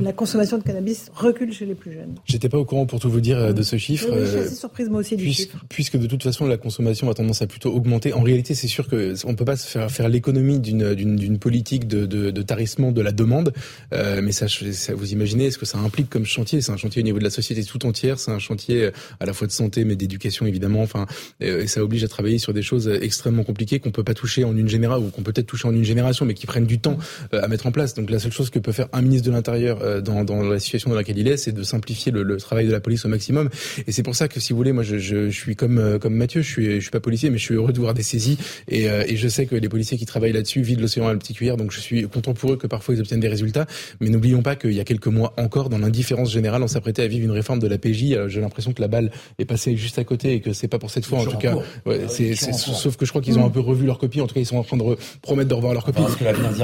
la, 0.00 0.12
consommation 0.12 0.58
de 0.58 0.62
cannabis 0.62 1.10
recule 1.14 1.52
chez 1.52 1.66
les 1.66 1.74
plus 1.74 1.92
jeunes. 1.92 2.14
J'étais 2.24 2.48
pas 2.48 2.58
au 2.58 2.64
courant 2.64 2.86
pour 2.86 3.00
tout 3.00 3.10
vous 3.10 3.20
dire 3.20 3.54
de 3.54 3.62
ce 3.62 3.76
chiffre. 3.76 4.08
Oui, 4.10 4.18
je 4.20 4.26
suis 4.26 4.38
assez 4.38 4.54
surprise 4.54 4.88
moi 4.88 5.00
aussi 5.00 5.16
du 5.16 5.24
puisque, 5.24 5.50
chiffre. 5.52 5.64
Puisque 5.68 5.96
de 5.96 6.06
toute 6.06 6.22
façon, 6.22 6.46
la 6.46 6.56
consommation 6.56 7.08
a 7.10 7.14
tendance 7.14 7.42
à 7.42 7.46
plutôt 7.46 7.72
augmenter. 7.72 8.12
En 8.12 8.22
réalité, 8.22 8.54
c'est 8.54 8.66
sûr 8.66 8.88
que 8.88 9.14
on 9.24 9.34
peut 9.34 9.44
pas 9.44 9.56
faire 9.56 9.90
faire 9.90 10.08
l'économie 10.08 10.58
d'une 10.58 10.94
d'une 10.94 11.38
politique 11.38 11.86
de, 11.86 12.06
de, 12.06 12.30
de, 12.30 12.42
tarissement 12.42 12.92
de 12.92 13.00
la 13.00 13.12
demande. 13.12 13.52
Euh, 13.92 14.20
mais 14.22 14.32
ça, 14.32 14.46
ça, 14.48 14.94
vous 14.94 15.12
imaginez 15.12 15.50
ce 15.50 15.58
que 15.58 15.66
ça 15.66 15.78
implique 15.78 16.10
comme 16.10 16.24
chantier 16.24 16.60
C'est 16.60 16.72
un 16.72 16.76
chantier 16.76 17.02
au 17.02 17.04
niveau 17.04 17.18
de 17.18 17.24
la 17.24 17.30
société 17.30 17.62
tout 17.64 17.86
entière. 17.86 18.18
C'est 18.18 18.32
un 18.32 18.38
chantier 18.38 18.90
à 19.20 19.26
la 19.26 19.32
fois 19.32 19.46
de 19.46 19.52
santé, 19.52 19.84
mais 19.84 19.96
d'éducation 19.96 20.46
évidemment. 20.46 20.82
Enfin, 20.82 21.06
et 21.40 21.66
ça 21.66 21.82
oblige 21.82 22.02
à 22.04 22.08
travailler 22.08 22.38
sur 22.38 22.52
des 22.52 22.62
choses 22.62 22.88
extrêmement 22.88 23.44
compliquées 23.44 23.78
qu'on 23.78 23.92
peut 23.92 24.04
pas 24.04 24.14
toucher 24.14 24.44
en 24.44 24.56
une 24.56 24.68
génération 24.68 25.06
ou 25.06 25.10
qu'on 25.10 25.22
peut 25.22 25.32
peut-être 25.36 25.46
toucher 25.46 25.68
en 25.68 25.74
une 25.74 25.84
génération 25.84 26.24
mais 26.24 26.34
qui 26.34 26.46
prennent 26.46 26.66
du 26.66 26.78
temps 26.78 26.98
euh, 27.34 27.42
à 27.42 27.48
mettre 27.48 27.66
en 27.66 27.72
place. 27.72 27.94
Donc 27.94 28.10
la 28.10 28.18
seule 28.18 28.32
chose 28.32 28.50
que 28.50 28.58
peut 28.58 28.72
faire 28.72 28.88
un 28.92 29.02
ministre 29.02 29.26
de 29.26 29.32
l'Intérieur 29.32 29.78
euh, 29.82 30.00
dans, 30.00 30.24
dans 30.24 30.42
la 30.42 30.58
situation 30.58 30.90
dans 30.90 30.96
laquelle 30.96 31.18
il 31.18 31.28
est, 31.28 31.36
c'est 31.36 31.52
de 31.52 31.62
simplifier 31.62 32.12
le, 32.12 32.22
le, 32.22 32.36
travail 32.38 32.66
de 32.66 32.72
la 32.72 32.80
police 32.80 33.04
au 33.04 33.08
maximum. 33.08 33.48
Et 33.86 33.92
c'est 33.92 34.02
pour 34.02 34.14
ça 34.14 34.28
que 34.28 34.40
si 34.40 34.52
vous 34.52 34.56
voulez, 34.56 34.72
moi 34.72 34.82
je, 34.82 34.98
je, 34.98 35.30
je 35.30 35.36
suis 35.36 35.56
comme 35.56 35.78
euh, 35.78 35.98
comme 35.98 36.14
Mathieu, 36.14 36.42
je 36.42 36.48
suis 36.48 36.74
je 36.76 36.80
suis 36.80 36.90
pas 36.90 37.00
policier, 37.00 37.30
mais 37.30 37.38
je 37.38 37.44
suis 37.44 37.54
heureux 37.54 37.72
de 37.72 37.80
voir 37.80 37.94
des 37.94 38.02
saisies 38.02 38.38
et, 38.68 38.84
et 38.84 39.16
je 39.16 39.28
sais 39.28 39.46
que 39.46 39.54
les 39.56 39.68
policiers 39.68 39.98
qui 39.98 40.06
travaillent 40.06 40.32
là-dessus 40.32 40.62
vident 40.62 40.80
l'océan 40.82 41.06
à 41.06 41.12
la 41.12 41.18
petite 41.18 41.36
cuillère. 41.36 41.56
Donc 41.56 41.72
je 41.72 41.80
suis 41.80 42.08
content 42.08 42.34
pour 42.34 42.52
eux 42.52 42.56
que 42.56 42.66
parfois 42.66 42.94
ils 42.94 43.00
obtiennent 43.00 43.20
des 43.20 43.28
résultats. 43.28 43.66
Mais 44.00 44.10
n'oublions 44.10 44.42
pas 44.42 44.56
qu'il 44.56 44.72
y 44.72 44.80
a 44.80 44.84
quelques 44.84 45.06
mois 45.06 45.34
encore, 45.36 45.68
dans 45.68 45.78
l'indifférence 45.78 46.32
générale, 46.32 46.62
on 46.62 46.68
s'apprêtait 46.68 47.02
à 47.02 47.06
vivre 47.06 47.24
une 47.24 47.30
réforme 47.30 47.58
de 47.58 47.66
la 47.66 47.78
PJ. 47.78 48.16
J'ai 48.28 48.40
l'impression 48.40 48.72
que 48.72 48.80
la 48.80 48.88
balle 48.88 49.10
est 49.38 49.44
passée 49.44 49.76
juste 49.76 49.98
à 49.98 50.04
côté 50.04 50.34
et 50.34 50.40
que 50.40 50.52
c'est 50.52 50.68
pas 50.68 50.78
pour 50.78 50.90
cette 50.90 51.06
fois 51.06 51.20
en 51.20 51.24
tout 51.24 51.38
cas. 51.38 51.56
Ouais, 51.84 52.02
c'est, 52.08 52.34
sauf 52.34 52.96
que 52.96 53.04
je 53.04 53.10
crois 53.10 53.22
qu'ils 53.22 53.38
ont 53.38 53.46
un 53.46 53.50
peu 53.50 53.60
revu 53.60 53.86
leur 53.86 53.98
copie. 53.98 54.20
En 54.20 54.26
tout 54.26 54.34
cas, 54.34 54.40
ils 54.40 54.46
sont 54.46 54.58
en 54.58 54.64
train 54.64 54.76
de, 54.76 54.96
promettent 55.22 55.48
de 55.48 55.54
revoir 55.54 55.72
leur 55.72 55.84
copie. 55.84 56.02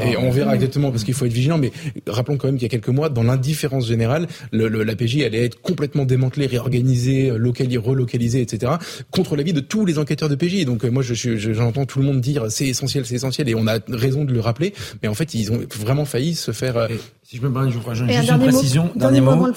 Et 0.05 0.17
on 0.17 0.31
verra 0.31 0.55
exactement 0.55 0.91
parce 0.91 1.05
qu'il 1.05 1.15
faut 1.15 1.27
être 1.27 1.33
vigilant. 1.33 1.59
Mais 1.59 1.73
rappelons 2.07 2.37
quand 2.37 2.49
même 2.49 2.57
qu'il 2.57 2.65
y 2.65 2.67
a 2.67 2.69
quelques 2.71 2.89
mois, 2.89 3.09
dans 3.09 3.23
l'indifférence 3.23 3.87
générale, 3.87 4.27
le, 4.53 4.69
la 4.69 4.97
PJ 4.97 5.23
allait 5.23 5.45
être 5.45 5.61
complètement 5.61 6.05
démantelée, 6.05 6.47
réorganisée, 6.47 7.31
localisée, 7.37 7.79
relocalisée, 7.79 8.41
etc. 8.41 8.73
contre 9.11 9.37
l'avis 9.37 9.53
de 9.53 9.61
tous 9.61 9.87
les 9.87 9.99
enquêteurs 9.99 10.29
de 10.29 10.35
PJ. 10.35 10.65
Donc 10.65 10.85
moi, 10.85 11.03
j'entends 11.03 11.87
tout 11.87 11.99
le 11.99 12.05
monde 12.05 12.21
dire 12.21 12.51
c'est 12.51 12.67
essentiel, 12.67 13.07
c'est 13.07 13.15
essentiel, 13.15 13.49
et 13.49 13.55
on 13.55 13.67
a 13.67 13.79
raison 13.89 14.25
de 14.25 14.33
le 14.33 14.41
rappeler. 14.41 14.73
Mais 15.03 15.09
en 15.09 15.15
fait, 15.15 15.35
ils 15.35 15.53
ont 15.53 15.61
vraiment 15.79 16.05
failli 16.05 16.35
se 16.35 16.53
faire. 16.53 16.89
Si 17.33 17.39
je 17.39 17.43
me 17.47 17.51
permets, 17.51 17.71
je 17.71 17.79
vous 17.79 17.95
juste 17.95 18.31
une 18.31 18.39
précision. 18.41 18.91
dernier 18.95 19.23
mot. 19.23 19.49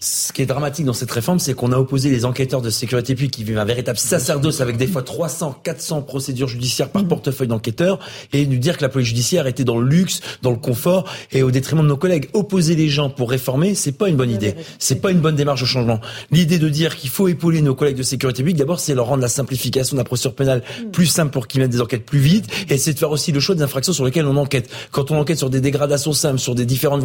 Ce 0.00 0.32
qui 0.32 0.42
est 0.42 0.46
dramatique 0.46 0.84
dans 0.84 0.92
cette 0.92 1.12
réforme, 1.12 1.38
c'est 1.38 1.54
qu'on 1.54 1.70
a 1.70 1.76
opposé 1.76 2.10
les 2.10 2.24
enquêteurs 2.24 2.60
de 2.60 2.70
sécurité 2.70 3.14
publique 3.14 3.30
qui 3.30 3.44
vivent 3.44 3.58
un 3.58 3.64
véritable 3.64 3.98
sacerdoce 3.98 4.60
avec 4.60 4.76
des 4.76 4.88
fois 4.88 5.02
300, 5.02 5.60
400 5.62 6.02
procédures 6.02 6.48
judiciaires 6.48 6.88
par 6.88 7.04
mm. 7.04 7.06
portefeuille 7.06 7.46
d'enquêteurs 7.46 8.00
et 8.32 8.44
nous 8.46 8.58
dire 8.58 8.76
que 8.76 8.82
la 8.82 8.88
police 8.88 9.06
judiciaire 9.06 9.46
était 9.46 9.62
dans 9.62 9.78
le 9.78 9.86
luxe, 9.86 10.22
dans 10.42 10.50
le 10.50 10.56
confort 10.56 11.08
et 11.30 11.44
au 11.44 11.52
détriment 11.52 11.82
de 11.82 11.86
nos 11.86 11.96
collègues. 11.96 12.28
Opposer 12.32 12.74
les 12.74 12.88
gens 12.88 13.10
pour 13.10 13.30
réformer, 13.30 13.76
c'est 13.76 13.92
pas 13.92 14.08
une 14.08 14.16
bonne 14.16 14.32
idée. 14.32 14.56
C'est 14.80 15.00
pas 15.00 15.12
une 15.12 15.20
bonne 15.20 15.36
démarche 15.36 15.62
au 15.62 15.66
changement. 15.66 16.00
L'idée 16.32 16.58
de 16.58 16.68
dire 16.68 16.96
qu'il 16.96 17.10
faut 17.10 17.28
épauler 17.28 17.62
nos 17.62 17.76
collègues 17.76 17.98
de 17.98 18.02
sécurité 18.02 18.42
publique, 18.42 18.56
d'abord, 18.56 18.80
c'est 18.80 18.96
leur 18.96 19.06
rendre 19.06 19.22
la 19.22 19.28
simplification 19.28 19.94
de 19.94 20.00
la 20.00 20.04
procédure 20.04 20.34
pénale 20.34 20.64
mm. 20.64 20.90
plus 20.90 21.06
simple 21.06 21.30
pour 21.30 21.46
qu'ils 21.46 21.60
mettent 21.60 21.70
des 21.70 21.80
enquêtes 21.80 22.04
plus 22.04 22.18
vite 22.18 22.46
et 22.68 22.76
c'est 22.76 22.92
de 22.92 22.98
faire 22.98 23.12
aussi 23.12 23.30
le 23.30 23.38
choix 23.38 23.54
des 23.54 23.62
infractions 23.62 23.92
sur 23.92 24.04
lesquelles 24.04 24.26
on 24.26 24.36
enquête. 24.36 24.68
Quand 24.90 25.12
on 25.12 25.20
enquête 25.20 25.38
sur 25.38 25.48
des 25.48 25.60
dégradations 25.60 26.12
simples, 26.12 26.40
sur 26.40 26.56
des 26.56 26.66
différentes 26.66 27.04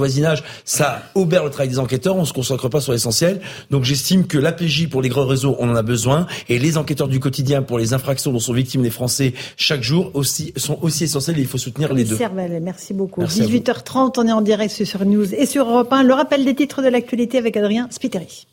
ça 0.63 1.03
obère 1.15 1.43
le 1.43 1.49
travail 1.49 1.69
des 1.69 1.79
enquêteurs, 1.79 2.15
on 2.15 2.25
se 2.25 2.33
consacre 2.33 2.69
pas 2.69 2.81
sur 2.81 2.91
l'essentiel. 2.91 3.41
Donc 3.71 3.83
j'estime 3.83 4.27
que 4.27 4.37
l'APJ 4.37 4.89
pour 4.89 5.01
les 5.01 5.09
grands 5.09 5.25
réseaux, 5.25 5.55
on 5.59 5.69
en 5.69 5.75
a 5.75 5.83
besoin, 5.83 6.27
et 6.49 6.59
les 6.59 6.77
enquêteurs 6.77 7.07
du 7.07 7.19
quotidien 7.19 7.61
pour 7.61 7.77
les 7.79 7.93
infractions 7.93 8.31
dont 8.31 8.39
sont 8.39 8.53
victimes 8.53 8.83
les 8.83 8.89
Français 8.89 9.33
chaque 9.57 9.83
jour 9.83 10.11
aussi 10.13 10.53
sont 10.55 10.77
aussi 10.81 11.05
essentiels 11.05 11.37
et 11.37 11.41
il 11.41 11.47
faut 11.47 11.57
soutenir 11.57 11.93
les 11.93 12.03
deux. 12.03 12.17
merci 12.61 12.93
beaucoup. 12.93 13.21
18h30, 13.21 14.13
on 14.17 14.27
est 14.27 14.31
en 14.31 14.41
direct 14.41 14.71
sur 14.71 15.05
News 15.05 15.33
et 15.33 15.45
sur 15.45 15.69
Europe 15.69 15.91
1. 15.91 16.03
Le 16.03 16.13
rappel 16.13 16.45
des 16.45 16.55
titres 16.55 16.81
de 16.81 16.87
l'actualité 16.87 17.37
avec 17.37 17.57
Adrien 17.57 17.87
Spiteri. 17.91 18.47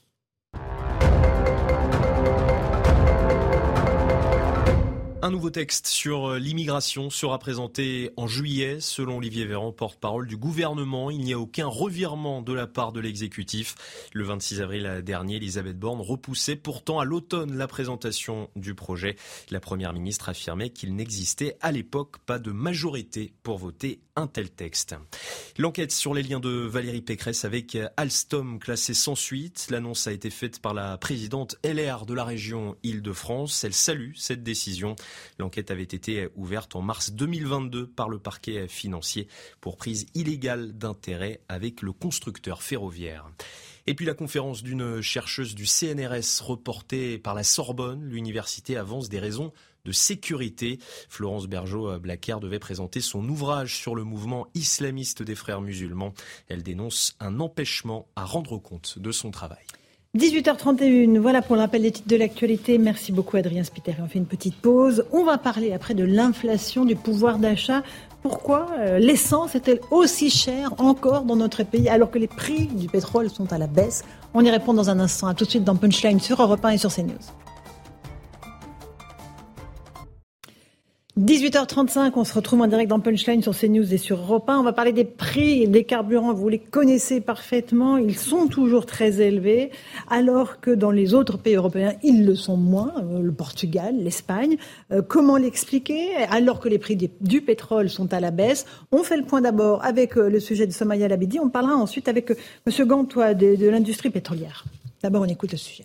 Un 5.25 5.31
nouveau 5.31 5.51
texte 5.51 5.87
sur 5.87 6.33
euh, 6.33 6.39
l'immigration 6.41 7.09
sera 7.09 7.39
présenté 7.39 8.11
en 8.17 8.27
juillet. 8.27 8.79
Selon 8.81 9.19
Olivier 9.19 9.45
Véran, 9.45 9.71
porte-parole 9.71 10.27
du 10.27 10.37
gouvernement, 10.37 11.13
il 11.13 11.21
n'y 11.21 11.33
a 11.33 11.39
aucun 11.39 11.69
revirement 11.69 12.43
de 12.43 12.53
la 12.53 12.67
part 12.67 12.91
de 12.91 12.99
l'exécutif. 12.99 13.77
Le 14.13 14.25
26 14.25 14.63
avril 14.63 15.01
dernier, 15.05 15.37
Elisabeth 15.37 15.79
Borne 15.79 16.01
repoussait 16.01 16.57
pourtant 16.57 16.99
à 16.99 17.05
l'automne 17.05 17.57
la 17.57 17.69
présentation 17.69 18.51
du 18.57 18.75
projet. 18.75 19.15
La 19.51 19.61
première 19.61 19.93
ministre 19.93 20.29
affirmait 20.29 20.71
qu'il 20.71 20.97
n'existait 20.97 21.57
à 21.61 21.71
l'époque 21.71 22.19
pas 22.27 22.41
de 22.41 22.51
majorité 22.51 23.33
pour 23.45 23.59
voter 23.59 24.01
un 24.17 24.27
tel 24.27 24.51
texte. 24.51 24.95
L'enquête 25.59 25.93
sur 25.93 26.13
les 26.13 26.23
liens 26.23 26.41
de 26.41 26.51
Valérie 26.51 27.01
Pécresse 27.01 27.45
avec 27.45 27.79
Alstom 27.97 28.59
classée 28.59 28.95
sans 28.95 29.15
suite. 29.15 29.69
L'annonce 29.71 30.07
a 30.07 30.13
été 30.13 30.29
faite 30.29 30.61
par 30.61 30.75
la 30.75 30.99
présidente 30.99 31.57
LR 31.65 32.05
de 32.05 32.15
la 32.15 32.25
région 32.25 32.77
Île-de-France. 32.83 33.65
Elle 33.65 33.73
salue 33.73 34.13
cette 34.15 34.43
décision. 34.43 34.97
L'enquête 35.39 35.71
avait 35.71 35.83
été 35.83 36.29
ouverte 36.37 36.77
en 36.77 36.83
mars 36.83 37.13
2022 37.13 37.87
par 37.87 38.09
le 38.09 38.19
parquet 38.19 38.69
financier 38.69 39.29
pour 39.61 39.77
prise 39.77 40.07
illégale 40.15 40.77
d'intérêt 40.77 41.41
avec 41.49 41.81
le 41.81 41.93
constructeur 41.93 42.63
ferroviaire. 42.63 43.31
Et 43.87 43.95
puis 43.95 44.07
la 44.07 44.15
conférence 44.15 44.63
d'une 44.63 45.01
chercheuse 45.01 45.57
du 45.57 45.67
CNRS 45.67 46.41
reportée 46.43 47.19
par 47.19 47.35
la 47.35 47.43
Sorbonne, 47.43 48.05
l'université 48.05 48.77
avance 48.77 49.09
des 49.09 49.19
raisons 49.19 49.53
de 49.85 49.93
sécurité. 49.93 50.79
Florence 51.09 51.47
Bergeau-Blacker 51.47 52.41
devait 52.41 52.59
présenter 52.59 53.01
son 53.01 53.29
ouvrage 53.29 53.77
sur 53.77 53.95
le 53.95 54.05
mouvement 54.05 54.47
islamiste 54.55 55.23
des 55.23 55.35
frères 55.35 55.61
musulmans. 55.61 56.13
Elle 56.49 56.63
dénonce 56.63 57.17
un 57.21 57.41
empêchement 57.41 58.07
à 58.17 58.25
rendre 58.25 58.59
compte 58.59 58.99
de 58.99 59.13
son 59.13 59.31
travail. 59.31 59.65
18h31, 60.15 61.19
voilà 61.21 61.41
pour 61.41 61.57
le 61.57 61.63
rappel 61.63 61.81
des 61.81 61.91
titres 61.91 62.09
de 62.09 62.17
l'actualité. 62.17 62.77
Merci 62.77 63.13
beaucoup 63.13 63.39
Adrien 63.39 63.65
Spiteri. 63.65 63.97
On 64.03 64.09
fait 64.09 64.19
une 64.19 64.27
petite 64.27 64.57
pause. 64.57 65.07
On 65.11 65.25
va 65.25 65.39
parler 65.39 65.73
après 65.73 65.95
de 65.95 66.05
l'inflation, 66.05 66.85
du 66.85 66.97
pouvoir 66.97 67.39
d'achat. 67.39 67.83
Pourquoi 68.21 68.69
euh, 68.79 68.99
l'essence 68.99 69.55
est-elle 69.55 69.81
aussi 69.91 70.29
chère 70.29 70.79
encore 70.79 71.23
dans 71.23 71.37
notre 71.37 71.65
pays 71.65 71.89
alors 71.89 72.11
que 72.11 72.19
les 72.19 72.29
prix 72.29 72.67
du 72.67 72.89
pétrole 72.89 73.31
sont 73.31 73.55
à 73.55 73.59
la 73.59 73.67
baisse? 73.67 74.05
On 74.35 74.45
y 74.45 74.51
répond 74.51 74.75
dans 74.75 74.91
un 74.91 75.01
instant. 75.01 75.29
A 75.29 75.35
tout 75.35 75.47
de 75.47 75.51
suite 75.51 75.65
dans 75.65 75.77
Punchline 75.77 76.21
sur 76.21 76.43
Europe 76.43 76.63
1 76.63 76.69
et 76.73 76.79
sur 76.79 76.95
CNews. 76.95 77.17
18h35, 81.21 82.13
on 82.17 82.25
se 82.25 82.33
retrouve 82.33 82.63
en 82.63 82.67
direct 82.67 82.89
dans 82.89 82.99
Punchline 82.99 83.43
sur 83.43 83.55
CNews 83.55 83.93
et 83.93 83.99
sur 83.99 84.19
Europe 84.19 84.49
1. 84.49 84.61
On 84.61 84.63
va 84.63 84.73
parler 84.73 84.95
des 84.95 85.05
prix 85.05 85.69
des 85.69 85.85
carburants. 85.85 86.33
Vous 86.33 86.49
les 86.49 86.59
connaissez 86.59 87.21
parfaitement. 87.21 87.99
Ils 87.99 88.17
sont 88.17 88.47
toujours 88.47 88.87
très 88.87 89.21
élevés, 89.21 89.71
alors 90.09 90.59
que 90.61 90.71
dans 90.71 90.91
les 90.91 91.13
autres 91.13 91.37
pays 91.37 91.57
européens, 91.57 91.93
ils 92.03 92.25
le 92.25 92.35
sont 92.35 92.57
moins. 92.57 92.95
Euh, 93.03 93.21
le 93.21 93.31
Portugal, 93.31 93.95
l'Espagne. 93.99 94.57
Euh, 94.91 95.03
comment 95.07 95.37
l'expliquer? 95.37 96.17
Alors 96.31 96.61
que 96.61 96.71
les 96.71 96.79
prix 96.79 96.97
du 96.97 97.43
pétrole 97.43 97.91
sont 97.91 98.15
à 98.15 98.21
la 98.21 98.31
baisse. 98.31 98.65
On 98.91 99.03
fait 99.03 99.19
le 99.19 99.25
point 99.25 99.43
d'abord 99.43 99.85
avec 99.85 100.17
euh, 100.17 100.31
le 100.31 100.41
sujet 100.41 100.67
de 100.67 100.73
Somaya 100.73 101.09
Labidi. 101.09 101.39
On 101.39 101.51
parlera 101.51 101.75
ensuite 101.75 102.09
avec 102.09 102.33
Monsieur 102.65 102.87
Gantois 102.87 103.35
de 103.35 103.69
l'industrie 103.69 104.09
pétrolière. 104.09 104.65
D'abord, 105.03 105.21
on 105.21 105.27
écoute 105.27 105.53
le 105.53 105.59
sujet. 105.59 105.85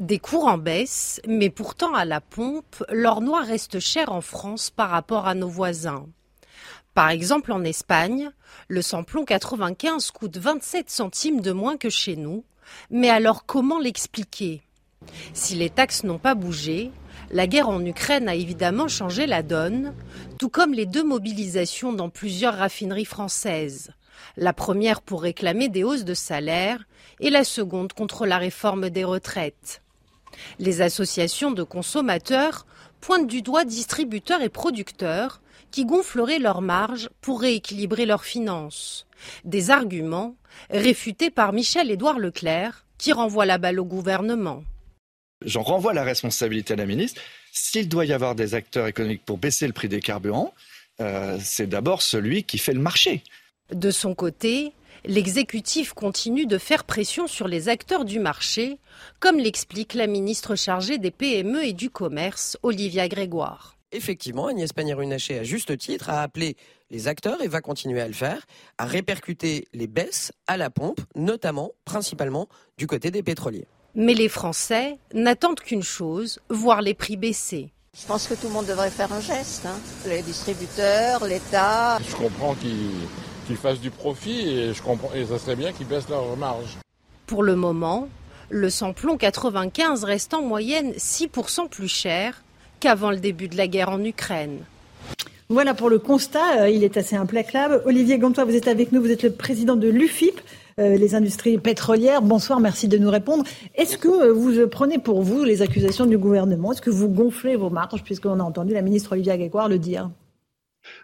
Des 0.00 0.18
cours 0.18 0.46
en 0.46 0.56
baisse, 0.56 1.20
mais 1.28 1.50
pourtant 1.50 1.92
à 1.92 2.06
la 2.06 2.22
pompe, 2.22 2.82
l'or 2.90 3.20
noir 3.20 3.44
reste 3.44 3.80
cher 3.80 4.10
en 4.12 4.22
France 4.22 4.70
par 4.70 4.88
rapport 4.88 5.28
à 5.28 5.34
nos 5.34 5.50
voisins. 5.50 6.06
Par 6.94 7.10
exemple, 7.10 7.52
en 7.52 7.62
Espagne, 7.64 8.30
le 8.68 8.80
samplon 8.80 9.26
95 9.26 10.10
coûte 10.10 10.38
27 10.38 10.88
centimes 10.88 11.42
de 11.42 11.52
moins 11.52 11.76
que 11.76 11.90
chez 11.90 12.16
nous. 12.16 12.44
Mais 12.88 13.10
alors 13.10 13.44
comment 13.44 13.78
l'expliquer? 13.78 14.62
Si 15.34 15.54
les 15.54 15.68
taxes 15.68 16.02
n'ont 16.02 16.18
pas 16.18 16.34
bougé, 16.34 16.90
la 17.30 17.46
guerre 17.46 17.68
en 17.68 17.84
Ukraine 17.84 18.30
a 18.30 18.34
évidemment 18.34 18.88
changé 18.88 19.26
la 19.26 19.42
donne, 19.42 19.94
tout 20.38 20.48
comme 20.48 20.72
les 20.72 20.86
deux 20.86 21.04
mobilisations 21.04 21.92
dans 21.92 22.08
plusieurs 22.08 22.56
raffineries 22.56 23.04
françaises. 23.04 23.90
La 24.38 24.54
première 24.54 25.02
pour 25.02 25.20
réclamer 25.20 25.68
des 25.68 25.84
hausses 25.84 26.04
de 26.06 26.14
salaire 26.14 26.86
et 27.20 27.28
la 27.28 27.44
seconde 27.44 27.92
contre 27.92 28.24
la 28.24 28.38
réforme 28.38 28.88
des 28.88 29.04
retraites. 29.04 29.82
Les 30.58 30.82
associations 30.82 31.50
de 31.50 31.62
consommateurs 31.62 32.66
pointent 33.00 33.26
du 33.26 33.42
doigt 33.42 33.64
distributeurs 33.64 34.42
et 34.42 34.48
producteurs 34.48 35.40
qui 35.70 35.84
gonfleraient 35.84 36.38
leurs 36.38 36.60
marges 36.62 37.08
pour 37.20 37.40
rééquilibrer 37.40 38.06
leurs 38.06 38.24
finances. 38.24 39.06
Des 39.44 39.70
arguments 39.70 40.36
réfutés 40.70 41.30
par 41.30 41.52
Michel-Édouard 41.52 42.18
Leclerc 42.18 42.84
qui 42.98 43.12
renvoie 43.12 43.46
la 43.46 43.58
balle 43.58 43.80
au 43.80 43.84
gouvernement. 43.84 44.62
J'en 45.44 45.62
renvoie 45.62 45.94
la 45.94 46.04
responsabilité 46.04 46.74
à 46.74 46.76
la 46.76 46.86
ministre. 46.86 47.20
S'il 47.52 47.88
doit 47.88 48.04
y 48.04 48.12
avoir 48.12 48.34
des 48.34 48.54
acteurs 48.54 48.86
économiques 48.86 49.24
pour 49.24 49.38
baisser 49.38 49.66
le 49.66 49.72
prix 49.72 49.88
des 49.88 50.00
carburants, 50.00 50.52
euh, 51.00 51.38
c'est 51.42 51.66
d'abord 51.66 52.02
celui 52.02 52.44
qui 52.44 52.58
fait 52.58 52.74
le 52.74 52.80
marché. 52.80 53.22
De 53.72 53.90
son 53.90 54.14
côté, 54.14 54.72
l'exécutif 55.04 55.92
continue 55.92 56.46
de 56.46 56.58
faire 56.58 56.84
pression 56.84 57.26
sur 57.26 57.48
les 57.48 57.68
acteurs 57.68 58.04
du 58.04 58.18
marché, 58.18 58.78
comme 59.18 59.38
l'explique 59.38 59.94
la 59.94 60.06
ministre 60.06 60.54
chargée 60.54 60.98
des 60.98 61.10
PME 61.10 61.64
et 61.64 61.72
du 61.72 61.90
commerce, 61.90 62.56
Olivia 62.62 63.08
Grégoire. 63.08 63.76
Effectivement, 63.92 64.46
Agnès 64.46 64.72
Pannier-Runacher, 64.72 65.40
à 65.40 65.42
juste 65.42 65.76
titre, 65.76 66.10
a 66.10 66.22
appelé 66.22 66.56
les 66.90 67.08
acteurs, 67.08 67.42
et 67.42 67.48
va 67.48 67.60
continuer 67.60 68.00
à 68.00 68.06
le 68.06 68.12
faire, 68.14 68.46
à 68.78 68.84
répercuter 68.84 69.66
les 69.72 69.86
baisses 69.86 70.32
à 70.46 70.56
la 70.56 70.70
pompe, 70.70 71.00
notamment, 71.16 71.72
principalement, 71.84 72.48
du 72.78 72.86
côté 72.86 73.10
des 73.10 73.22
pétroliers. 73.22 73.66
Mais 73.94 74.14
les 74.14 74.28
Français 74.28 74.98
n'attendent 75.12 75.60
qu'une 75.60 75.82
chose, 75.82 76.40
voir 76.48 76.82
les 76.82 76.94
prix 76.94 77.16
baisser. 77.16 77.72
Je 78.00 78.06
pense 78.06 78.28
que 78.28 78.34
tout 78.34 78.46
le 78.46 78.52
monde 78.52 78.66
devrait 78.66 78.90
faire 78.90 79.12
un 79.12 79.20
geste. 79.20 79.66
Hein. 79.66 79.78
Les 80.06 80.22
distributeurs, 80.22 81.24
l'État. 81.24 81.98
Je 82.08 82.14
comprends 82.14 82.54
qu'ils 82.54 82.92
qu'ils 83.50 83.56
fassent 83.56 83.80
du 83.80 83.90
profit 83.90 84.48
et 84.48 84.72
je 84.72 84.80
comprends 84.80 85.10
et 85.12 85.24
ça 85.24 85.36
serait 85.36 85.56
bien 85.56 85.72
qu'ils 85.72 85.88
baissent 85.88 86.08
leur 86.08 86.36
marge. 86.36 86.78
Pour 87.26 87.42
le 87.42 87.56
moment, 87.56 88.06
le 88.48 88.70
samplon 88.70 89.16
95 89.16 90.04
reste 90.04 90.34
en 90.34 90.42
moyenne 90.42 90.92
6% 90.92 91.68
plus 91.68 91.88
cher 91.88 92.44
qu'avant 92.78 93.10
le 93.10 93.16
début 93.16 93.48
de 93.48 93.56
la 93.56 93.66
guerre 93.66 93.88
en 93.88 94.04
Ukraine. 94.04 94.58
Voilà 95.48 95.74
pour 95.74 95.90
le 95.90 95.98
constat, 95.98 96.60
euh, 96.60 96.68
il 96.68 96.84
est 96.84 96.96
assez 96.96 97.16
implacable. 97.16 97.82
Olivier 97.86 98.18
Gantois, 98.18 98.44
vous 98.44 98.54
êtes 98.54 98.68
avec 98.68 98.92
nous, 98.92 99.02
vous 99.02 99.10
êtes 99.10 99.24
le 99.24 99.32
président 99.32 99.74
de 99.74 99.88
l'UFIP, 99.88 100.40
euh, 100.78 100.96
les 100.96 101.16
industries 101.16 101.58
pétrolières. 101.58 102.22
Bonsoir, 102.22 102.60
merci 102.60 102.86
de 102.86 102.98
nous 102.98 103.10
répondre. 103.10 103.42
Est-ce 103.74 103.98
que 103.98 104.28
euh, 104.28 104.32
vous 104.32 104.68
prenez 104.68 104.98
pour 104.98 105.22
vous 105.22 105.42
les 105.42 105.60
accusations 105.60 106.06
du 106.06 106.18
gouvernement? 106.18 106.70
Est-ce 106.70 106.82
que 106.82 106.90
vous 106.90 107.08
gonflez 107.08 107.56
vos 107.56 107.68
marges, 107.68 108.04
puisqu'on 108.04 108.38
a 108.38 108.44
entendu 108.44 108.74
la 108.74 108.82
ministre 108.82 109.10
Olivia 109.10 109.36
Grégoire 109.36 109.68
le 109.68 109.80
dire? 109.80 110.08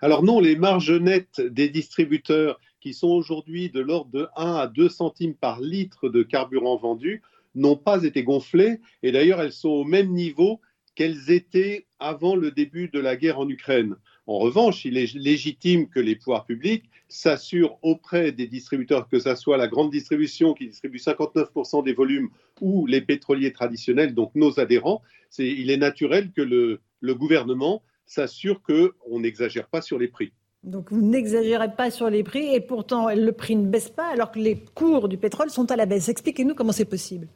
Alors 0.02 0.22
non, 0.22 0.40
les 0.40 0.56
marges 0.56 0.92
nettes 0.92 1.40
des 1.40 1.68
distributeurs 1.68 2.60
qui 2.80 2.94
sont 2.94 3.08
aujourd'hui 3.08 3.70
de 3.70 3.80
l'ordre 3.80 4.10
de 4.10 4.28
1 4.36 4.54
à 4.54 4.66
2 4.66 4.88
centimes 4.88 5.34
par 5.34 5.60
litre 5.60 6.08
de 6.08 6.22
carburant 6.22 6.76
vendu 6.76 7.22
n'ont 7.54 7.76
pas 7.76 8.04
été 8.04 8.22
gonflées 8.22 8.80
et 9.02 9.12
d'ailleurs 9.12 9.40
elles 9.40 9.52
sont 9.52 9.70
au 9.70 9.84
même 9.84 10.12
niveau 10.12 10.60
qu'elles 10.94 11.30
étaient 11.30 11.86
avant 11.98 12.36
le 12.36 12.50
début 12.50 12.88
de 12.88 13.00
la 13.00 13.16
guerre 13.16 13.38
en 13.38 13.48
Ukraine. 13.48 13.96
En 14.26 14.38
revanche, 14.38 14.84
il 14.84 14.96
est 14.96 15.14
légitime 15.14 15.88
que 15.88 16.00
les 16.00 16.16
pouvoirs 16.16 16.44
publics 16.44 16.90
s'assurent 17.08 17.78
auprès 17.82 18.32
des 18.32 18.46
distributeurs, 18.46 19.08
que 19.08 19.20
ce 19.20 19.34
soit 19.36 19.56
la 19.56 19.68
grande 19.68 19.90
distribution 19.90 20.52
qui 20.52 20.66
distribue 20.66 20.98
59% 20.98 21.84
des 21.84 21.92
volumes 21.92 22.28
ou 22.60 22.86
les 22.86 23.00
pétroliers 23.00 23.52
traditionnels, 23.52 24.14
donc 24.14 24.34
nos 24.34 24.58
adhérents, 24.58 25.02
il 25.38 25.70
est 25.70 25.76
naturel 25.76 26.32
que 26.32 26.42
le, 26.42 26.80
le 27.00 27.14
gouvernement 27.14 27.82
s'assure 28.06 28.62
qu'on 28.62 29.20
n'exagère 29.20 29.68
pas 29.68 29.82
sur 29.82 29.98
les 29.98 30.08
prix. 30.08 30.32
Donc 30.62 30.90
vous 30.90 31.02
n'exagérez 31.02 31.74
pas 31.76 31.90
sur 31.90 32.10
les 32.10 32.24
prix 32.24 32.54
et 32.54 32.60
pourtant 32.60 33.08
le 33.14 33.32
prix 33.32 33.54
ne 33.54 33.68
baisse 33.68 33.88
pas 33.88 34.08
alors 34.08 34.32
que 34.32 34.38
les 34.38 34.64
cours 34.74 35.08
du 35.08 35.16
pétrole 35.16 35.50
sont 35.50 35.70
à 35.70 35.76
la 35.76 35.86
baisse. 35.86 36.08
Expliquez-nous 36.08 36.54
comment 36.54 36.72
c'est 36.72 36.84
possible. 36.84 37.28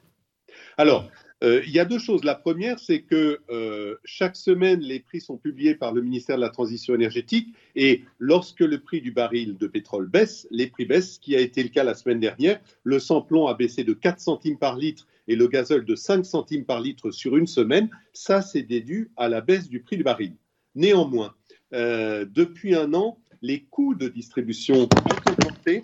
Alors, 0.76 1.08
euh, 1.42 1.62
il 1.66 1.72
y 1.72 1.78
a 1.78 1.84
deux 1.84 1.98
choses. 1.98 2.22
La 2.24 2.34
première, 2.34 2.78
c'est 2.78 3.02
que 3.02 3.38
euh, 3.50 3.96
chaque 4.04 4.36
semaine, 4.36 4.80
les 4.80 5.00
prix 5.00 5.20
sont 5.20 5.38
publiés 5.38 5.74
par 5.74 5.92
le 5.92 6.02
ministère 6.02 6.36
de 6.36 6.42
la 6.42 6.50
Transition 6.50 6.94
énergétique 6.94 7.54
et 7.76 8.04
lorsque 8.18 8.60
le 8.60 8.80
prix 8.80 9.00
du 9.00 9.10
baril 9.10 9.56
de 9.56 9.66
pétrole 9.66 10.06
baisse, 10.06 10.46
les 10.50 10.66
prix 10.66 10.84
baissent, 10.84 11.14
ce 11.14 11.20
qui 11.20 11.34
a 11.36 11.40
été 11.40 11.62
le 11.62 11.70
cas 11.70 11.84
la 11.84 11.94
semaine 11.94 12.20
dernière. 12.20 12.60
Le 12.82 12.98
samplon 12.98 13.46
a 13.46 13.54
baissé 13.54 13.84
de 13.84 13.94
4 13.94 14.20
centimes 14.20 14.58
par 14.58 14.76
litre 14.76 15.06
et 15.28 15.36
le 15.36 15.46
gazole 15.46 15.84
de 15.84 15.94
5 15.94 16.26
centimes 16.26 16.64
par 16.64 16.80
litre 16.80 17.10
sur 17.10 17.36
une 17.36 17.46
semaine. 17.46 17.88
Ça, 18.12 18.42
c'est 18.42 18.62
dû 18.62 19.10
à 19.16 19.28
la 19.28 19.40
baisse 19.40 19.68
du 19.68 19.80
prix 19.80 19.96
du 19.96 20.02
baril. 20.02 20.34
Néanmoins, 20.74 21.34
euh, 21.72 22.24
depuis 22.28 22.74
un 22.74 22.94
an, 22.94 23.18
les 23.42 23.62
coûts 23.64 23.94
de 23.94 24.08
distribution 24.08 24.82
ont 24.82 25.30
augmenté 25.32 25.82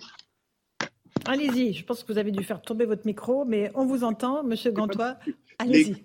Allez-y, 1.25 1.73
je 1.73 1.83
pense 1.83 2.03
que 2.03 2.13
vous 2.13 2.19
avez 2.19 2.31
dû 2.31 2.43
faire 2.43 2.61
tomber 2.61 2.85
votre 2.85 3.05
micro, 3.05 3.43
mais 3.43 3.69
on 3.75 3.85
vous 3.85 4.03
entend, 4.03 4.43
Monsieur 4.43 4.71
Gantois. 4.71 5.17
Allez-y. 5.59 5.95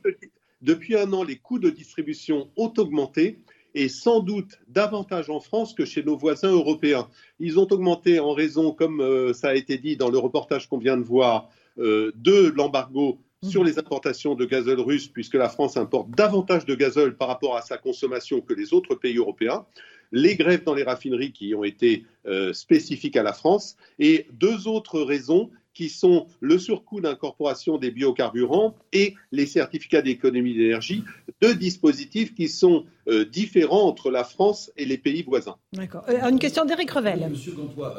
Depuis 0.62 0.96
un 0.96 1.12
an, 1.12 1.22
les 1.22 1.36
coûts 1.36 1.58
de 1.58 1.70
distribution 1.70 2.50
ont 2.56 2.72
augmenté 2.76 3.38
et 3.74 3.88
sans 3.88 4.20
doute 4.20 4.60
davantage 4.68 5.30
en 5.30 5.40
France 5.40 5.74
que 5.74 5.84
chez 5.84 6.02
nos 6.02 6.16
voisins 6.16 6.50
européens. 6.50 7.08
Ils 7.38 7.58
ont 7.58 7.66
augmenté 7.70 8.20
en 8.20 8.32
raison, 8.32 8.72
comme 8.72 9.00
euh, 9.00 9.32
ça 9.32 9.50
a 9.50 9.54
été 9.54 9.78
dit 9.78 9.96
dans 9.96 10.10
le 10.10 10.18
reportage 10.18 10.68
qu'on 10.68 10.78
vient 10.78 10.96
de 10.96 11.02
voir, 11.02 11.48
euh, 11.78 12.12
de 12.16 12.52
l'embargo 12.54 13.18
sur 13.42 13.64
les 13.64 13.78
importations 13.78 14.34
de 14.34 14.44
gazole 14.44 14.80
russe, 14.80 15.08
puisque 15.08 15.34
la 15.34 15.48
France 15.48 15.76
importe 15.76 16.10
davantage 16.10 16.64
de 16.64 16.74
gazole 16.74 17.16
par 17.16 17.28
rapport 17.28 17.56
à 17.56 17.62
sa 17.62 17.76
consommation 17.76 18.40
que 18.40 18.54
les 18.54 18.72
autres 18.72 18.94
pays 18.94 19.16
européens, 19.16 19.64
les 20.12 20.36
grèves 20.36 20.64
dans 20.64 20.74
les 20.74 20.84
raffineries 20.84 21.32
qui 21.32 21.54
ont 21.54 21.64
été 21.64 22.04
euh, 22.26 22.52
spécifiques 22.52 23.16
à 23.16 23.22
la 23.22 23.32
France, 23.32 23.76
et 23.98 24.26
deux 24.32 24.68
autres 24.68 25.00
raisons 25.00 25.50
qui 25.74 25.88
sont 25.88 26.26
le 26.40 26.58
surcoût 26.58 27.00
d'incorporation 27.00 27.78
des 27.78 27.90
biocarburants 27.90 28.74
et 28.92 29.14
les 29.32 29.46
certificats 29.46 30.02
d'économie 30.02 30.54
d'énergie, 30.54 31.02
deux 31.40 31.54
dispositifs 31.54 32.34
qui 32.34 32.48
sont 32.48 32.84
euh, 33.08 33.24
différents 33.24 33.88
entre 33.88 34.10
la 34.10 34.22
France 34.22 34.70
et 34.76 34.84
les 34.84 34.98
pays 34.98 35.22
voisins. 35.22 35.56
D'accord. 35.72 36.04
Euh, 36.10 36.28
une 36.28 36.38
question 36.38 36.66
d'Éric 36.66 36.90
Revel. 36.90 37.26
Monsieur 37.30 37.52
Gantois, 37.52 37.96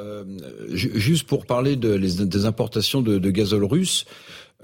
juste 0.70 1.28
pour 1.28 1.48
parler 1.48 1.76
des 1.76 2.45
importations 2.45 3.02
de, 3.02 3.18
de 3.18 3.32
gazole 3.32 3.65
russe, 3.65 4.06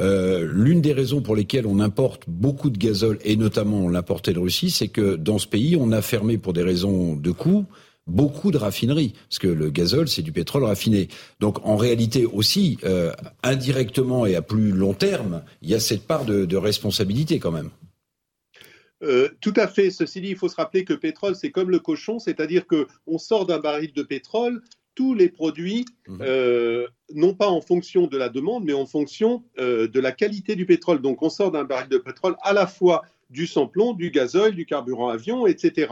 euh, 0.01 0.47
l'une 0.51 0.81
des 0.81 0.93
raisons 0.93 1.21
pour 1.21 1.35
lesquelles 1.35 1.67
on 1.67 1.79
importe 1.79 2.23
beaucoup 2.27 2.69
de 2.69 2.77
gazole, 2.77 3.19
et 3.23 3.35
notamment 3.35 3.81
on 3.81 3.89
l'importait 3.89 4.33
de 4.33 4.39
Russie, 4.39 4.71
c'est 4.71 4.87
que 4.87 5.15
dans 5.15 5.39
ce 5.39 5.47
pays, 5.47 5.75
on 5.75 5.91
a 5.91 6.01
fermé 6.01 6.37
pour 6.37 6.53
des 6.53 6.63
raisons 6.63 7.15
de 7.15 7.31
coût 7.31 7.65
beaucoup 8.09 8.51
de 8.51 8.57
raffineries, 8.57 9.13
parce 9.29 9.39
que 9.39 9.47
le 9.47 9.69
gazole, 9.69 10.07
c'est 10.07 10.21
du 10.21 10.31
pétrole 10.31 10.63
raffiné. 10.63 11.07
Donc 11.39 11.65
en 11.65 11.77
réalité 11.77 12.25
aussi, 12.25 12.77
euh, 12.83 13.11
indirectement 13.43 14.25
et 14.25 14.35
à 14.35 14.41
plus 14.41 14.71
long 14.71 14.93
terme, 14.93 15.43
il 15.61 15.69
y 15.69 15.75
a 15.75 15.79
cette 15.79 16.05
part 16.05 16.25
de, 16.25 16.57
responsabilité 16.57 17.39
quand 17.39 17.51
même. 17.51 17.69
Euh, 19.03 19.29
tout 19.39 19.53
à 19.55 19.67
fait. 19.67 19.91
Ceci 19.91 20.19
dit, 20.19 20.29
il 20.29 20.35
faut 20.35 20.49
se 20.49 20.55
rappeler 20.55 20.83
que 20.83 20.93
le 20.93 20.99
pétrole, 20.99 21.35
c'est 21.35 21.51
comme 21.51 21.69
le 21.69 21.79
cochon, 21.79 22.19
c'est-à-dire 22.19 22.65
qu'on 22.67 23.17
sort 23.17 23.45
d'un 23.45 23.59
baril 23.59 23.93
de 23.93 24.03
pétrole, 24.03 24.61
tous 24.99 25.13
les 25.13 25.29
produits, 25.29 25.85
mhm. 26.09 26.19
euh, 26.19 26.85
non 27.15 27.33
pas 27.33 27.47
en 27.47 27.61
fonction 27.61 28.07
de 28.07 28.17
la 28.17 28.27
demande, 28.27 28.65
mais 28.65 28.73
en 28.73 28.85
fonction 28.85 29.45
euh, 29.57 29.87
de 29.87 29.97
la 29.97 30.11
qualité 30.11 30.57
du 30.57 30.65
pétrole. 30.65 31.01
Donc 31.01 31.23
on 31.23 31.29
sort 31.29 31.51
d'un 31.51 31.63
baril 31.63 31.87
de 31.87 31.97
pétrole 31.97 32.35
à 32.41 32.51
la 32.51 32.67
fois 32.67 33.03
du 33.29 33.47
samplon, 33.47 33.93
du 33.93 34.11
gazole, 34.11 34.55
du 34.55 34.65
carburant 34.65 35.07
avion, 35.07 35.47
etc. 35.47 35.87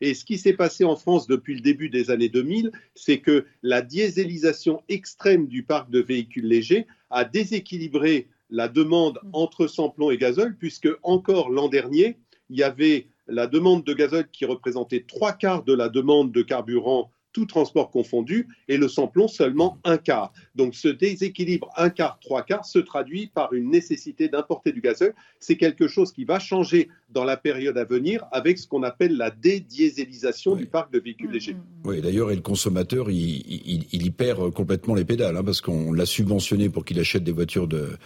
Et 0.00 0.12
ce 0.12 0.24
qui 0.24 0.38
s'est 0.38 0.54
passé 0.54 0.82
en 0.82 0.96
France 0.96 1.28
depuis 1.28 1.54
le 1.54 1.60
début 1.60 1.88
des 1.88 2.10
années 2.10 2.28
2000, 2.28 2.72
c'est 2.96 3.18
que 3.18 3.46
la 3.62 3.80
dieselisation 3.80 4.82
extrême 4.88 5.46
du 5.46 5.62
parc 5.62 5.88
de 5.90 6.00
véhicules 6.00 6.48
légers 6.48 6.88
a 7.10 7.24
déséquilibré 7.24 8.26
la 8.50 8.66
demande 8.66 9.20
mhm. 9.22 9.30
entre 9.34 9.68
samplon 9.68 10.10
et 10.10 10.18
gazole, 10.18 10.56
puisque 10.58 10.88
encore 11.04 11.50
l'an 11.50 11.68
dernier, 11.68 12.16
il 12.50 12.58
y 12.58 12.64
avait 12.64 13.06
la 13.28 13.46
demande 13.46 13.84
de 13.84 13.94
gazole 13.94 14.26
qui 14.32 14.46
représentait 14.46 15.04
trois 15.06 15.32
quarts 15.32 15.62
de 15.62 15.74
la 15.74 15.88
demande 15.88 16.32
de 16.32 16.42
carburant 16.42 17.12
tout 17.38 17.46
transport 17.46 17.92
confondu, 17.92 18.48
et 18.66 18.76
le 18.76 18.88
samplon 18.88 19.28
seulement 19.28 19.78
un 19.84 19.96
quart. 19.96 20.32
Donc 20.56 20.74
ce 20.74 20.88
déséquilibre 20.88 21.70
un 21.76 21.88
quart, 21.88 22.18
trois 22.18 22.42
quarts 22.42 22.64
se 22.64 22.80
traduit 22.80 23.28
par 23.28 23.52
une 23.52 23.70
nécessité 23.70 24.28
d'importer 24.28 24.72
du 24.72 24.80
gazole. 24.80 25.14
C'est 25.38 25.56
quelque 25.56 25.86
chose 25.86 26.10
qui 26.10 26.24
va 26.24 26.40
changer 26.40 26.88
dans 27.10 27.24
la 27.24 27.36
période 27.36 27.78
à 27.78 27.84
venir 27.84 28.26
avec 28.32 28.58
ce 28.58 28.66
qu'on 28.66 28.82
appelle 28.82 29.16
la 29.16 29.30
dédiésélisation 29.30 30.54
du 30.54 30.66
parc 30.66 30.92
de 30.92 30.98
véhicules 30.98 31.30
légers. 31.30 31.56
Oui, 31.84 32.00
d'ailleurs, 32.00 32.30
et 32.30 32.36
le 32.36 32.42
consommateur, 32.42 33.10
il, 33.10 33.88
y 33.92 34.10
perd 34.10 34.52
complètement 34.52 34.94
les 34.94 35.04
pédales, 35.04 35.36
hein, 35.36 35.42
parce 35.44 35.60
qu'on 35.60 35.92
l'a 35.92 36.06
subventionné 36.06 36.68
pour 36.68 36.84
qu'il 36.84 36.98
achète 37.00 37.24
des 37.24 37.32
voitures 37.32 37.66
de, 37.66 37.96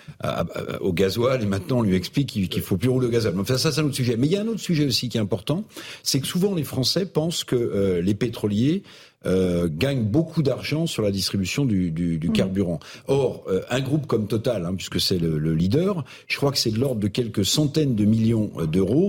au 0.81 0.93
gasoil, 0.93 1.43
et 1.43 1.47
maintenant 1.47 1.79
on 1.79 1.83
lui 1.83 1.97
explique 1.97 2.29
qu'il 2.29 2.49
ne 2.49 2.63
faut 2.63 2.77
plus 2.77 2.89
rouler 2.89 3.09
au 3.09 3.11
gasoil. 3.11 3.35
Enfin, 3.39 3.59
ça, 3.59 3.73
c'est 3.73 3.81
un 3.81 3.85
autre 3.85 3.95
sujet. 3.95 4.17
Mais 4.17 4.27
il 4.29 4.33
y 4.33 4.37
a 4.37 4.43
un 4.43 4.49
autre 4.49 4.61
sujet 4.61 4.87
aussi 4.87 5.09
qui 5.09 5.19
est 5.19 5.21
important, 5.21 5.65
c'est 6.03 6.21
que 6.21 6.27
souvent 6.27 6.55
les 6.55 6.65
Français 6.65 7.07
pensent 7.07 7.45
que 7.45 7.57
euh, 7.57 8.03
les 8.03 8.15
pétroliers 8.15 8.83
euh, 9.25 9.69
gagne 9.71 10.03
beaucoup 10.03 10.43
d'argent 10.43 10.89
sur 10.89 11.03
la 11.03 11.13
distribution 11.13 11.65
du, 11.65 11.93
du, 11.93 12.19
du 12.19 12.29
mmh. 12.29 12.33
carburant. 12.33 12.81
Or, 13.07 13.45
euh, 13.49 13.61
un 13.71 13.81
groupe 13.81 14.07
comme 14.07 14.27
Total, 14.27 14.67
hein, 14.67 14.75
puisque 14.75 15.01
c'est 15.01 15.19
le, 15.19 15.39
le, 15.39 15.55
leader, 15.55 16.05
je 16.27 16.37
crois 16.37 16.51
que 16.51 16.59
c'est 16.59 16.73
de 16.73 16.81
l'ordre 16.81 17.01
de 17.01 17.07
quelques 17.07 17.45
centaines 17.45 17.95
de 17.95 18.05
millions 18.05 18.51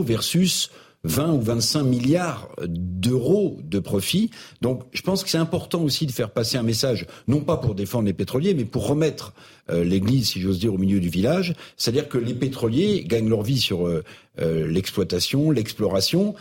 versus 0.03 0.69
20 1.05 1.33
ou 1.33 1.41
25 1.41 1.83
milliards 1.83 2.49
d'euros 2.65 3.59
de 3.63 3.79
profit. 3.79 4.31
Donc 4.61 4.83
je 4.93 5.01
pense 5.01 5.23
que 5.23 5.29
c'est 5.29 5.37
important 5.37 5.81
aussi 5.81 6.05
de 6.05 6.11
faire 6.11 6.31
passer 6.31 6.57
un 6.57 6.63
message, 6.63 7.05
non 7.27 7.41
pas 7.41 7.57
pour 7.57 7.75
défendre 7.75 8.05
les 8.05 8.13
pétroliers, 8.13 8.53
mais 8.53 8.63
pour 8.63 8.87
remettre 8.87 9.33
euh, 9.69 9.83
l'église, 9.83 10.29
si 10.29 10.39
j'ose 10.39 10.59
dire, 10.59 10.73
au 10.73 10.77
milieu 10.77 11.01
du 11.01 11.09
village. 11.09 11.55
C'est-à-dire 11.75 12.07
que 12.07 12.17
les 12.17 12.33
pétroliers 12.33 13.03
gagnent 13.03 13.29
leur 13.29 13.43
vie 13.43 13.59
sur 13.59 13.85
euh, 13.85 14.03
euh, 14.39 14.65
l'exploitation, 14.67 15.51
l'exploration, 15.51 16.35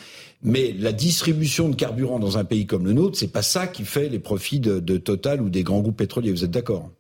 mais 0.44 0.73
la 0.78 0.93
distribution 0.93 1.69
de 1.69 1.74
carburant 1.74 2.20
dans 2.20 2.39
un 2.39 2.44
pays 2.44 2.66
comme 2.66 2.85
le 2.85 2.93
nôtre, 2.93 3.19
c'est 3.19 3.32
pas 3.32 3.43
ça 3.43 3.66
qui 3.66 3.85
fait 3.85 4.09
les 4.09 4.19
profits 4.19 4.60
de 4.60 4.97
Total 4.97 5.40
ou 5.40 5.51
des 5.51 5.62
grands 5.62 5.81
groupes 5.81 5.97
pétroliers. 5.97 6.31
Vous 6.31 6.44
êtes 6.44 6.51
d'accord? 6.51 6.90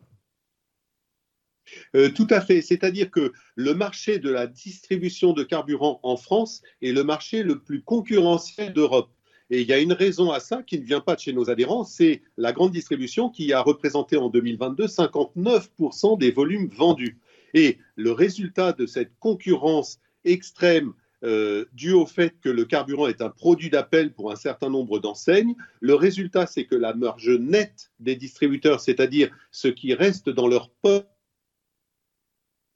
Euh, 1.94 2.08
tout 2.10 2.26
à 2.30 2.40
fait. 2.40 2.62
C'est-à-dire 2.62 3.10
que 3.10 3.32
le 3.54 3.74
marché 3.74 4.18
de 4.18 4.30
la 4.30 4.46
distribution 4.46 5.32
de 5.32 5.42
carburant 5.42 6.00
en 6.02 6.16
France 6.16 6.62
est 6.80 6.92
le 6.92 7.04
marché 7.04 7.42
le 7.42 7.58
plus 7.58 7.82
concurrentiel 7.82 8.72
d'Europe. 8.72 9.10
Et 9.50 9.60
il 9.60 9.68
y 9.68 9.72
a 9.72 9.78
une 9.78 9.92
raison 9.92 10.30
à 10.30 10.40
ça 10.40 10.62
qui 10.62 10.78
ne 10.78 10.84
vient 10.84 11.00
pas 11.00 11.14
de 11.14 11.20
chez 11.20 11.34
nos 11.34 11.50
adhérents, 11.50 11.84
c'est 11.84 12.22
la 12.38 12.52
grande 12.52 12.72
distribution 12.72 13.28
qui 13.28 13.52
a 13.52 13.60
représenté 13.60 14.16
en 14.16 14.30
2022 14.30 14.86
59% 14.86 16.18
des 16.18 16.30
volumes 16.30 16.68
vendus. 16.68 17.18
Et 17.52 17.76
le 17.96 18.12
résultat 18.12 18.72
de 18.72 18.86
cette 18.86 19.12
concurrence 19.18 20.00
extrême 20.24 20.94
euh, 21.24 21.66
due 21.72 21.92
au 21.92 22.06
fait 22.06 22.34
que 22.40 22.48
le 22.48 22.64
carburant 22.64 23.06
est 23.06 23.20
un 23.22 23.28
produit 23.28 23.70
d'appel 23.70 24.12
pour 24.12 24.32
un 24.32 24.36
certain 24.36 24.70
nombre 24.70 24.98
d'enseignes. 24.98 25.54
Le 25.80 25.94
résultat, 25.94 26.46
c'est 26.46 26.64
que 26.64 26.74
la 26.74 26.94
marge 26.94 27.28
nette 27.28 27.92
des 28.00 28.16
distributeurs, 28.16 28.80
c'est-à-dire 28.80 29.30
ce 29.50 29.68
qui 29.68 29.94
reste 29.94 30.30
dans 30.30 30.48
leur 30.48 30.70
poche, 30.70 31.04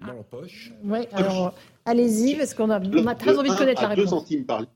dans 0.00 0.12
leur 0.12 0.24
poche. 0.24 0.72
Oui, 0.84 1.00
alors 1.12 1.54
allez-y, 1.84 2.36
parce 2.36 2.54
qu'on 2.54 2.70
a, 2.70 2.80
on 2.80 3.06
a 3.06 3.14
très 3.14 3.36
envie 3.38 3.50
de 3.50 3.56
connaître 3.56 3.82
la 3.82 3.88
réponse. 3.88 4.04
2 4.04 4.10
centimes 4.10 4.44
par 4.44 4.60
litre. 4.60 4.72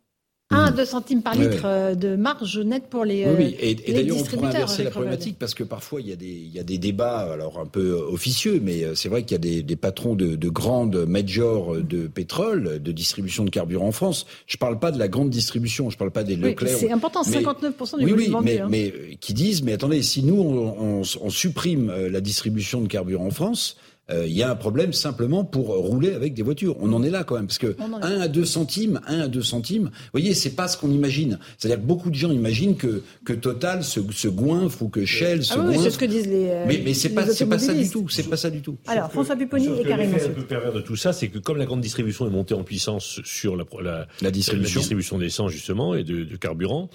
1 0.53 0.73
2 0.73 0.85
centimes 0.85 1.23
par 1.23 1.37
litre 1.37 1.63
euh, 1.65 1.95
de 1.95 2.17
marge 2.17 2.59
nette 2.59 2.89
pour 2.91 3.05
les 3.05 3.25
Oui, 3.25 3.35
oui. 3.39 3.57
et, 3.61 3.71
et 3.71 3.93
d'ailleurs 3.93 4.17
on 4.19 4.25
pourrait 4.25 4.49
inverser 4.49 4.83
la 4.83 4.91
problématique 4.91 5.37
parce 5.39 5.55
que 5.55 5.63
parfois 5.63 6.01
il 6.01 6.09
y, 6.09 6.13
a 6.13 6.17
des, 6.17 6.27
il 6.27 6.53
y 6.53 6.59
a 6.59 6.65
des 6.65 6.77
débats 6.77 7.21
alors 7.33 7.61
un 7.61 7.67
peu 7.67 7.93
officieux, 7.93 8.61
mais 8.61 8.83
euh, 8.83 8.97
c'est 8.97 9.09
vrai 9.09 9.23
qu'il 9.23 9.33
y 9.33 9.37
a 9.37 9.39
des, 9.39 9.63
des 9.63 9.77
patrons 9.77 10.17
de, 10.17 10.35
de, 10.35 10.49
grandes 10.49 11.07
majors 11.07 11.77
de 11.77 12.09
pétrole, 12.09 12.83
de 12.83 12.93
distribution 12.93 13.45
de 13.45 13.51
carburant 13.51 13.87
en 13.87 13.93
France. 13.93 14.27
Je 14.49 14.57
parle 14.57 14.81
pas 14.81 14.91
de 14.91 14.99
la 14.99 15.07
grande 15.07 15.31
distribution, 15.31 15.89
je 15.89 15.97
parle 15.97 16.11
pas 16.11 16.25
des 16.25 16.35
Leclerc. 16.35 16.73
Oui, 16.75 16.79
c'est 16.81 16.91
important, 16.91 17.23
59% 17.23 17.99
du 17.99 18.07
oui, 18.07 18.11
volume 18.11 18.35
oui, 18.35 18.41
mais, 18.43 18.59
hein. 18.59 18.67
mais 18.69 18.93
qui 19.21 19.35
disent, 19.35 19.63
mais 19.63 19.75
attendez, 19.75 20.03
si 20.03 20.25
nous 20.25 20.41
on, 20.41 21.01
on, 21.01 21.03
on 21.21 21.31
supprime 21.31 21.91
euh, 21.91 22.11
la 22.11 22.21
distribution 22.21 22.81
de 22.81 22.89
carburant 22.89 23.27
en 23.27 23.31
France, 23.31 23.77
euh, 23.79 23.90
il 24.13 24.33
y 24.33 24.43
a 24.43 24.51
un 24.51 24.57
problème 24.57 24.93
simplement 24.93 25.45
pour 25.45 25.69
rouler 25.69 26.15
avec 26.15 26.35
des 26.35 26.43
voitures. 26.43 26.77
On 26.81 26.93
en 26.93 27.03
est 27.03 27.11
là 27.11 27.25
quand 27.25 27.37
même, 27.37 27.47
parce 27.47 27.59
que 27.59 27.77
1 27.81 28.21
à 28.21 28.29
2 28.29 28.45
centimes, 28.45 29.01
1 29.07 29.21
à 29.21 29.29
2 29.29 29.43
centimes, 29.43 29.85
vous 29.85 30.11
voyez, 30.13 30.35
c'est 30.35 30.51
pas 30.57 30.69
ce 30.69 30.77
qu'on 30.77 30.91
imagine. 30.91 31.39
C'est-à-dire 31.59 31.81
que 31.81 31.87
beaucoup 31.87 32.11
de 32.11 32.15
gens 32.15 32.31
imaginent 32.31 32.77
que, 32.77 33.03
que 33.25 33.33
Total 33.33 33.85
se, 33.85 34.01
se 34.13 34.29
goinfre 34.29 34.83
ou 34.83 34.89
que 34.89 35.05
Shell 35.05 35.45
se 35.45 35.55
ah 35.55 35.65
oui, 35.67 35.77
c'est 35.81 35.91
ce 35.91 35.99
que 35.99 36.05
disent 36.05 36.27
les. 36.27 36.49
Euh, 36.51 36.65
mais 36.67 36.81
mais 36.85 36.95
c'est 36.95 37.11
pas, 37.11 37.27
c'est 37.27 37.47
pas 37.47 37.59
ça 37.59 37.75
du 37.75 37.89
tout. 37.89 38.09
C'est 38.09 38.29
pas 38.29 38.37
ça 38.37 38.51
du 38.51 38.63
tout. 38.63 38.77
Alors, 38.87 39.11
François 39.11 39.37
Pupponi 39.37 39.69
et 39.81 39.85
Karim 39.85 40.15
un 40.15 40.29
peu 40.31 40.43
pervers 40.43 40.73
de 40.73 40.81
tout 40.81 40.97
ça, 40.97 41.13
c'est 41.13 41.29
que 41.29 41.39
comme 41.39 41.57
la 41.57 41.67
grande 41.67 41.81
distribution 41.81 42.27
est 42.27 42.31
montée 42.31 42.55
en 42.55 42.65
puissance 42.65 43.21
sur 43.25 43.57
la, 43.57 43.65
la, 43.83 44.07
la 44.21 44.31
distribution, 44.31 44.79
la 44.79 44.81
distribution 44.81 45.19
d'essence, 45.19 45.51
justement, 45.53 45.95
et 45.95 46.05
de, 46.05 46.25
de 46.25 46.37
carburant, 46.37 46.91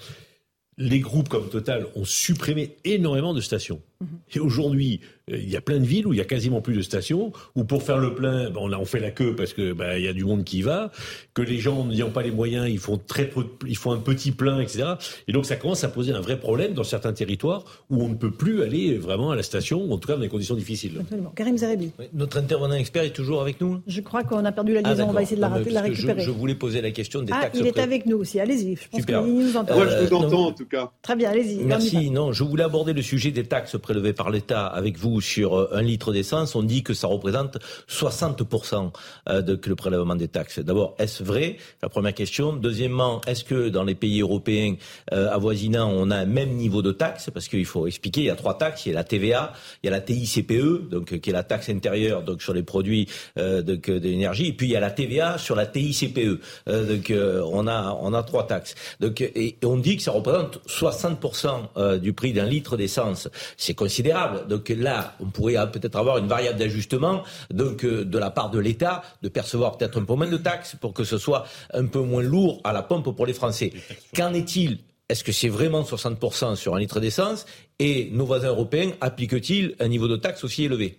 les 0.78 1.00
groupes 1.00 1.28
comme 1.28 1.48
Total 1.48 1.86
ont 1.94 2.04
supprimé 2.04 2.76
énormément 2.84 3.32
de 3.32 3.40
stations. 3.40 3.80
Mhm. 4.00 4.08
Et 4.34 4.40
aujourd'hui, 4.40 5.00
euh, 5.30 5.38
il 5.38 5.50
y 5.50 5.56
a 5.56 5.60
plein 5.60 5.78
de 5.78 5.84
villes 5.84 6.06
où 6.06 6.12
il 6.12 6.18
y 6.18 6.20
a 6.20 6.24
quasiment 6.24 6.60
plus 6.60 6.74
de 6.74 6.82
stations, 6.82 7.32
où 7.54 7.64
pour 7.64 7.82
faire 7.82 7.98
le 7.98 8.14
plein, 8.14 8.50
ben, 8.50 8.60
on, 8.60 8.84
fait 8.84 9.00
la 9.00 9.10
queue 9.10 9.34
parce 9.34 9.52
que 9.52 9.72
ben, 9.72 9.96
il 9.96 10.04
y 10.04 10.08
a 10.08 10.12
du 10.12 10.24
monde 10.24 10.44
qui 10.44 10.58
y 10.58 10.62
va, 10.62 10.92
que 11.34 11.42
les 11.42 11.58
gens 11.58 11.84
n'ayant 11.84 12.10
pas 12.10 12.22
les 12.22 12.30
moyens, 12.30 12.68
ils 12.68 12.78
font 12.78 12.98
très 12.98 13.26
peu, 13.28 13.44
ils 13.66 13.76
font 13.76 13.92
un 13.92 13.98
petit 13.98 14.32
plein, 14.32 14.60
etc. 14.60 14.94
Et 15.26 15.32
donc 15.32 15.46
ça 15.46 15.56
commence 15.56 15.82
à 15.82 15.88
poser 15.88 16.12
un 16.12 16.20
vrai 16.20 16.38
problème 16.38 16.74
dans 16.74 16.84
certains 16.84 17.12
territoires 17.12 17.64
où 17.90 18.02
on 18.02 18.08
ne 18.08 18.14
peut 18.14 18.30
plus 18.30 18.62
aller 18.62 18.98
vraiment 18.98 19.30
à 19.30 19.36
la 19.36 19.42
station, 19.42 19.90
en 19.90 19.98
tout 19.98 20.06
cas 20.06 20.14
dans 20.14 20.20
des 20.20 20.28
conditions 20.28 20.54
difficiles. 20.54 20.98
Absolument. 21.00 21.32
Karim 21.34 21.56
Zarebi. 21.56 21.90
notre 22.12 22.38
intervenant 22.38 22.74
expert 22.74 23.02
est 23.02 23.10
toujours 23.10 23.40
avec 23.40 23.60
nous 23.60 23.80
Je 23.86 24.00
crois 24.02 24.22
qu'on 24.22 24.44
a 24.44 24.52
perdu 24.52 24.74
la 24.74 24.82
liaison, 24.82 25.04
ah, 25.06 25.10
on 25.10 25.12
va 25.12 25.22
essayer 25.22 25.36
de 25.36 25.40
la, 25.40 25.48
la 25.48 25.80
récupérer. 25.80 26.20
Je, 26.20 26.30
voulais 26.30 26.54
poser 26.54 26.80
la 26.82 26.90
question 26.90 27.22
des 27.22 27.32
ah, 27.34 27.42
taxes. 27.42 27.58
il 27.58 27.66
est 27.66 27.78
avec 27.78 28.06
nous 28.06 28.18
aussi, 28.18 28.38
allez-y. 28.38 28.76
Je 28.76 28.88
pense 28.88 29.00
Super. 29.00 29.22
nous 29.22 29.56
entend. 29.56 29.74
Moi 29.74 29.88
je 29.88 30.06
vous 30.06 30.14
entends 30.14 30.46
en 30.46 30.52
tout 30.52 30.66
cas. 30.66 30.92
Très 31.02 31.16
bien, 31.16 31.30
allez-y. 31.30 31.64
Merci. 31.64 32.10
Non, 32.10 32.32
je 32.32 32.44
voulais 32.44 32.64
aborder 32.64 32.92
le 32.92 33.02
sujet 33.02 33.30
des 33.30 33.44
taxes 33.44 33.76
prélevées 33.86 34.12
par 34.12 34.30
l'État 34.30 34.66
avec 34.66 34.98
vous 34.98 35.20
sur 35.20 35.54
euh, 35.54 35.68
un 35.70 35.82
litre 35.82 36.12
d'essence. 36.12 36.56
On 36.56 36.64
dit 36.64 36.82
que 36.82 36.92
ça 36.92 37.06
représente 37.06 37.58
60% 37.88 38.90
euh, 39.28 39.42
de 39.42 39.60
le 39.64 39.76
prélèvement 39.76 40.16
des 40.16 40.26
taxes. 40.26 40.58
D'abord, 40.58 40.96
est-ce 40.98 41.22
vrai? 41.22 41.56
La 41.82 41.88
première 41.88 42.14
question. 42.14 42.52
Deuxièmement, 42.56 43.20
est-ce 43.28 43.44
que 43.44 43.68
dans 43.68 43.84
les 43.84 43.94
pays 43.94 44.22
européens 44.22 44.74
euh, 45.12 45.30
avoisinants, 45.30 45.88
on 45.88 46.10
a 46.10 46.16
un 46.16 46.26
même 46.26 46.50
niveau 46.50 46.82
de 46.82 46.90
taxes? 46.90 47.30
Parce 47.32 47.46
qu'il 47.46 47.64
faut 47.64 47.86
expliquer, 47.86 48.22
il 48.22 48.26
y 48.26 48.30
a 48.30 48.34
trois 48.34 48.58
taxes. 48.58 48.86
Il 48.86 48.88
y 48.88 48.92
a 48.92 48.96
la 48.96 49.04
TVA, 49.04 49.52
il 49.84 49.86
y 49.86 49.88
a 49.88 49.92
la 49.92 50.00
TICPE, 50.00 50.88
donc 50.90 51.20
qui 51.20 51.30
est 51.30 51.32
la 51.32 51.44
taxe 51.44 51.68
intérieure 51.68 52.24
donc 52.24 52.42
sur 52.42 52.54
les 52.54 52.64
produits 52.64 53.08
de, 53.36 53.80
l'énergie, 53.98 54.48
et 54.48 54.52
puis 54.52 54.66
il 54.66 54.72
y 54.72 54.76
a 54.76 54.80
la 54.80 54.90
TVA 54.90 55.38
sur 55.38 55.54
la 55.54 55.66
TICPE. 55.66 56.40
donc 56.66 57.12
on 57.12 57.66
a 57.66 57.96
on 58.00 58.14
a 58.14 58.22
trois 58.22 58.46
taxes. 58.46 58.74
Donc 59.00 59.20
et, 59.20 59.56
on 59.64 59.76
dit 59.76 59.96
que 59.96 60.02
ça 60.02 60.10
représente 60.10 60.60
60% 60.66 61.98
du 61.98 62.12
prix 62.12 62.32
d'un 62.32 62.46
litre 62.46 62.76
d'essence. 62.76 63.28
Considérable. 63.76 64.48
Donc 64.48 64.68
là, 64.70 65.14
on 65.20 65.26
pourrait 65.26 65.70
peut-être 65.70 65.96
avoir 65.96 66.18
une 66.18 66.26
variable 66.26 66.58
d'ajustement 66.58 67.22
donc 67.50 67.84
de 67.84 68.18
la 68.18 68.30
part 68.30 68.50
de 68.50 68.58
l'État 68.58 69.02
de 69.22 69.28
percevoir 69.28 69.76
peut-être 69.78 70.00
un 70.00 70.04
peu 70.04 70.14
moins 70.14 70.28
de 70.28 70.36
taxes 70.36 70.74
pour 70.80 70.92
que 70.92 71.04
ce 71.04 71.18
soit 71.18 71.46
un 71.72 71.86
peu 71.86 72.00
moins 72.00 72.22
lourd 72.22 72.60
à 72.64 72.72
la 72.72 72.82
pompe 72.82 73.14
pour 73.14 73.26
les 73.26 73.34
Français. 73.34 73.72
Qu'en 74.14 74.34
est-il? 74.34 74.78
Est-ce 75.08 75.22
que 75.22 75.30
c'est 75.30 75.48
vraiment 75.48 75.82
60% 75.82 76.56
sur 76.56 76.74
un 76.74 76.80
litre 76.80 76.98
d'essence? 76.98 77.46
Et 77.78 78.08
nos 78.10 78.26
voisins 78.26 78.48
européens 78.48 78.90
appliquent-ils 79.00 79.76
un 79.78 79.86
niveau 79.86 80.08
de 80.08 80.16
taxe 80.16 80.42
aussi 80.42 80.64
élevé? 80.64 80.98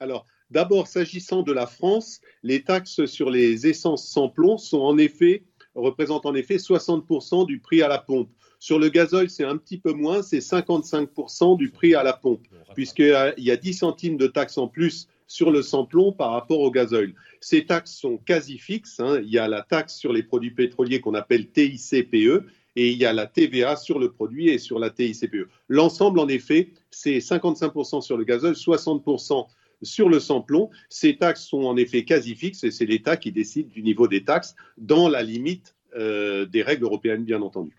Alors, 0.00 0.26
d'abord, 0.50 0.88
s'agissant 0.88 1.42
de 1.42 1.52
la 1.52 1.68
France, 1.68 2.20
les 2.42 2.64
taxes 2.64 3.04
sur 3.04 3.30
les 3.30 3.68
essences 3.68 4.08
sans 4.08 4.28
plomb 4.28 4.58
sont 4.58 4.80
en 4.80 4.98
effet, 4.98 5.44
représentent 5.76 6.26
en 6.26 6.34
effet 6.34 6.56
60% 6.56 7.46
du 7.46 7.60
prix 7.60 7.82
à 7.82 7.88
la 7.88 7.98
pompe. 7.98 8.30
Sur 8.60 8.78
le 8.78 8.90
gazole, 8.90 9.30
c'est 9.30 9.44
un 9.44 9.56
petit 9.56 9.78
peu 9.78 9.94
moins, 9.94 10.20
c'est 10.20 10.38
55% 10.38 11.56
du 11.56 11.70
prix 11.70 11.94
à 11.94 12.02
la 12.02 12.12
pompe, 12.12 12.46
puisqu'il 12.74 13.34
y 13.38 13.50
a 13.50 13.56
10 13.56 13.72
centimes 13.72 14.18
de 14.18 14.26
taxes 14.26 14.58
en 14.58 14.68
plus 14.68 15.08
sur 15.26 15.50
le 15.50 15.62
samplon 15.62 16.12
par 16.12 16.32
rapport 16.32 16.60
au 16.60 16.70
gazole. 16.70 17.14
Ces 17.40 17.64
taxes 17.64 17.92
sont 17.92 18.18
quasi 18.18 18.58
fixes. 18.58 19.00
Hein. 19.00 19.20
Il 19.22 19.30
y 19.30 19.38
a 19.38 19.48
la 19.48 19.62
taxe 19.62 19.96
sur 19.96 20.12
les 20.12 20.22
produits 20.22 20.50
pétroliers 20.50 21.00
qu'on 21.00 21.14
appelle 21.14 21.48
TICPE 21.48 22.44
et 22.76 22.90
il 22.90 22.98
y 22.98 23.06
a 23.06 23.14
la 23.14 23.26
TVA 23.26 23.76
sur 23.76 23.98
le 23.98 24.12
produit 24.12 24.50
et 24.50 24.58
sur 24.58 24.78
la 24.78 24.90
TICPE. 24.90 25.48
L'ensemble, 25.68 26.18
en 26.18 26.28
effet, 26.28 26.68
c'est 26.90 27.18
55% 27.18 28.02
sur 28.02 28.18
le 28.18 28.24
gazole, 28.24 28.52
60% 28.52 29.46
sur 29.82 30.10
le 30.10 30.20
samplon. 30.20 30.68
Ces 30.90 31.16
taxes 31.16 31.46
sont 31.46 31.62
en 31.62 31.78
effet 31.78 32.04
quasi 32.04 32.34
fixes 32.34 32.64
et 32.64 32.70
c'est 32.70 32.84
l'État 32.84 33.16
qui 33.16 33.32
décide 33.32 33.68
du 33.68 33.82
niveau 33.82 34.06
des 34.06 34.24
taxes 34.24 34.54
dans 34.76 35.08
la 35.08 35.22
limite 35.22 35.74
euh, 35.96 36.44
des 36.44 36.62
règles 36.62 36.84
européennes, 36.84 37.24
bien 37.24 37.40
entendu. 37.40 37.72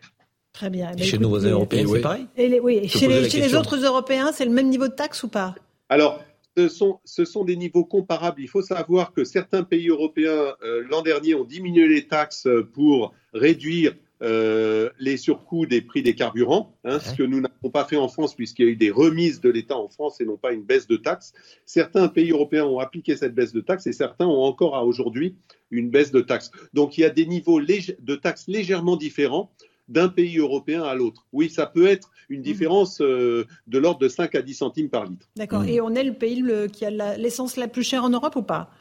Très 0.54 0.70
bien. 0.70 0.92
Eh 0.98 1.04
chez 1.04 1.18
nos 1.18 1.30
voisins 1.30 1.52
européens, 1.52 1.86
c'est 1.92 2.02
pareil 2.02 2.28
Oui, 2.62 2.88
chez, 2.88 3.08
les, 3.08 3.56
autres 3.56 3.78
Européens, 3.78 4.32
c'est 4.34 4.46
le 4.46 4.52
même 4.52 4.70
niveau 4.70 4.88
de 4.88 4.94
taxe 4.94 5.24
ou 5.24 5.30
pas 5.30 5.56
Alors, 5.90 6.22
ce 6.58 6.68
sont, 6.68 7.00
ce 7.06 7.24
sont, 7.24 7.46
des 7.46 7.56
niveaux 7.56 7.86
comparables. 7.86 8.42
Il 8.42 8.50
faut 8.50 8.62
savoir 8.62 9.14
que 9.14 9.24
certains 9.24 9.64
pays 9.64 9.88
européens, 9.88 10.56
euh, 10.64 10.84
l'an 10.90 11.02
dernier, 11.02 11.36
ont 11.36 11.46
diminué 11.46 11.88
les 11.88 12.08
taxes 12.08 12.48
pour 12.74 13.14
réduire 13.34 13.94
euh, 14.24 14.92
les 15.00 15.18
surcoûts 15.18 15.66
des 15.66 15.82
prix 15.82 16.04
des 16.04 16.14
carburants, 16.14 16.78
hein, 16.84 17.00
ce 17.00 17.16
que 17.16 17.24
nous 17.24 17.42
n'avons 17.42 17.72
pas 17.72 17.86
fait 17.86 17.98
en 17.98 18.08
France 18.08 18.36
puisqu'il 18.36 18.66
y 18.66 18.68
a 18.68 18.72
eu 18.72 18.76
des 18.76 18.92
remises 18.92 19.42
de 19.42 19.50
l'État 19.50 19.76
en 19.76 19.90
France 19.90 20.22
et 20.22 20.26
non 20.26 20.38
pas 20.38 20.54
une 20.54 20.62
baisse 20.62 20.86
de 20.86 20.96
taxes. 20.96 21.34
Certains 21.66 22.08
pays 22.08 22.30
européens 22.30 22.66
ont 22.66 22.78
appliqué 22.78 23.16
cette 23.16 23.34
baisse 23.34 23.52
de 23.52 23.62
taxes 23.62 23.88
et 23.88 23.94
certains 23.94 24.28
ont 24.28 24.44
encore 24.44 24.76
à 24.76 24.86
aujourd'hui 24.86 25.38
une 25.72 25.90
baisse 25.90 26.12
de 26.12 26.22
taxes. 26.22 26.52
Donc 26.74 27.00
il 27.00 27.02
y 27.02 27.04
a 27.04 27.10
des 27.10 27.26
niveaux 27.26 27.60
de 27.60 28.16
taxes 28.16 28.48
légèrement 28.48 28.96
différents 28.96 29.52
d'un 29.92 30.10
pays 30.10 30.38
européen 30.38 30.84
à 30.84 30.96
l'autre. 30.96 31.28
Oui, 31.34 31.50
ça 31.50 31.66
peut 31.66 31.88
être 31.88 32.12
une 32.30 32.40
mhm. 32.40 32.46
différence 32.46 33.02
euh, 33.02 33.46
de 33.68 33.78
l'ordre 33.78 34.00
de 34.00 34.08
5 34.08 34.34
à 34.36 34.42
10 34.42 34.54
centimes 34.54 34.90
par 34.90 35.06
litre. 35.06 35.30
D'accord. 35.36 35.62
Mhm. 35.62 35.70
Et 35.70 35.82
on 35.82 35.94
est 35.94 36.04
le 36.04 36.14
pays 36.14 36.44
qui 36.72 36.86
a 36.86 37.18
l'essence 37.18 37.58
la, 37.58 37.68
plus 37.68 37.84
chère 37.84 38.04
en 38.04 38.10
Europe 38.10 38.36
ou 38.36 38.42
pas? 38.42 38.72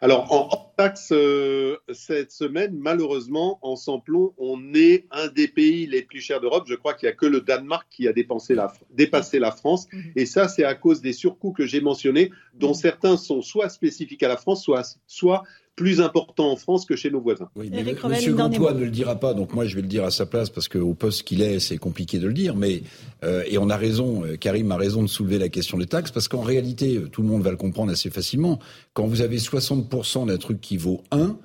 Alors, 0.00 0.32
en 0.32 0.48
hors 0.50 0.72
taxe, 0.76 1.12
euh, 1.12 1.76
cette 1.92 2.32
semaine, 2.32 2.74
malheureusement, 2.74 3.58
en 3.62 3.76
samplon, 3.76 4.32
on 4.38 4.74
est 4.74 5.06
un 5.10 5.28
des 5.28 5.46
pays 5.46 5.86
les 5.86 6.02
plus 6.02 6.20
chers 6.20 6.40
d'Europe. 6.40 6.64
Je 6.66 6.74
crois 6.74 6.94
qu'il 6.94 7.06
n'y 7.06 7.12
a 7.12 7.16
que 7.16 7.26
le 7.26 7.40
Danemark 7.40 7.86
qui 7.90 8.08
a 8.08 8.12
dépassé 8.12 9.38
la 9.38 9.50
France. 9.52 9.86
Mhm. 9.92 10.12
Et 10.16 10.26
ça, 10.26 10.48
c'est 10.48 10.64
à 10.64 10.74
cause 10.74 11.00
des 11.02 11.12
surcoûts 11.12 11.52
que 11.52 11.66
j'ai 11.66 11.80
mentionnés, 11.80 12.30
dont 12.54 12.74
certains 12.74 13.16
sont 13.16 13.42
soit 13.42 13.68
spécifiques 13.68 14.22
à 14.22 14.28
la 14.28 14.36
France, 14.36 14.64
soit, 14.64 14.98
soit 15.06 15.42
plus 15.80 16.02
important 16.02 16.52
en 16.52 16.56
France 16.56 16.84
que 16.84 16.94
chez 16.94 17.10
nos 17.10 17.22
voisins. 17.22 17.48
Oui, 17.56 17.70
mais 17.72 17.82
Monsieur 17.82 18.34
Gantois 18.34 18.74
ne 18.74 18.84
le 18.84 18.90
dira 18.90 19.14
pas, 19.14 19.32
donc 19.32 19.54
moi 19.54 19.64
je 19.64 19.74
vais 19.74 19.80
le 19.80 19.88
dire 19.88 20.04
à 20.04 20.10
sa 20.10 20.26
place 20.26 20.50
parce 20.50 20.68
qu'au 20.68 20.92
poste 20.92 21.22
qu'il 21.22 21.40
est, 21.40 21.58
c'est 21.58 21.78
compliqué 21.78 22.18
de 22.18 22.26
le 22.26 22.34
dire. 22.34 22.54
Mais 22.54 22.82
euh, 23.24 23.44
et 23.46 23.56
on 23.56 23.70
a 23.70 23.78
raison, 23.78 24.22
euh, 24.26 24.36
Karim 24.36 24.70
a 24.72 24.76
raison 24.76 25.02
de 25.02 25.06
soulever 25.06 25.38
la 25.38 25.48
question 25.48 25.78
des 25.78 25.86
taxes 25.86 26.10
parce 26.10 26.28
qu'en 26.28 26.42
réalité, 26.42 26.98
euh, 26.98 27.08
tout 27.08 27.22
le 27.22 27.28
monde 27.28 27.42
va 27.42 27.50
le 27.50 27.56
comprendre 27.56 27.90
assez 27.90 28.10
facilement. 28.10 28.58
Quand 28.92 29.06
vous 29.06 29.22
avez 29.22 29.38
60% 29.38 30.26
d'un 30.26 30.36
truc 30.36 30.60
qui 30.60 30.76
vaut 30.76 31.02
1, 31.12 31.38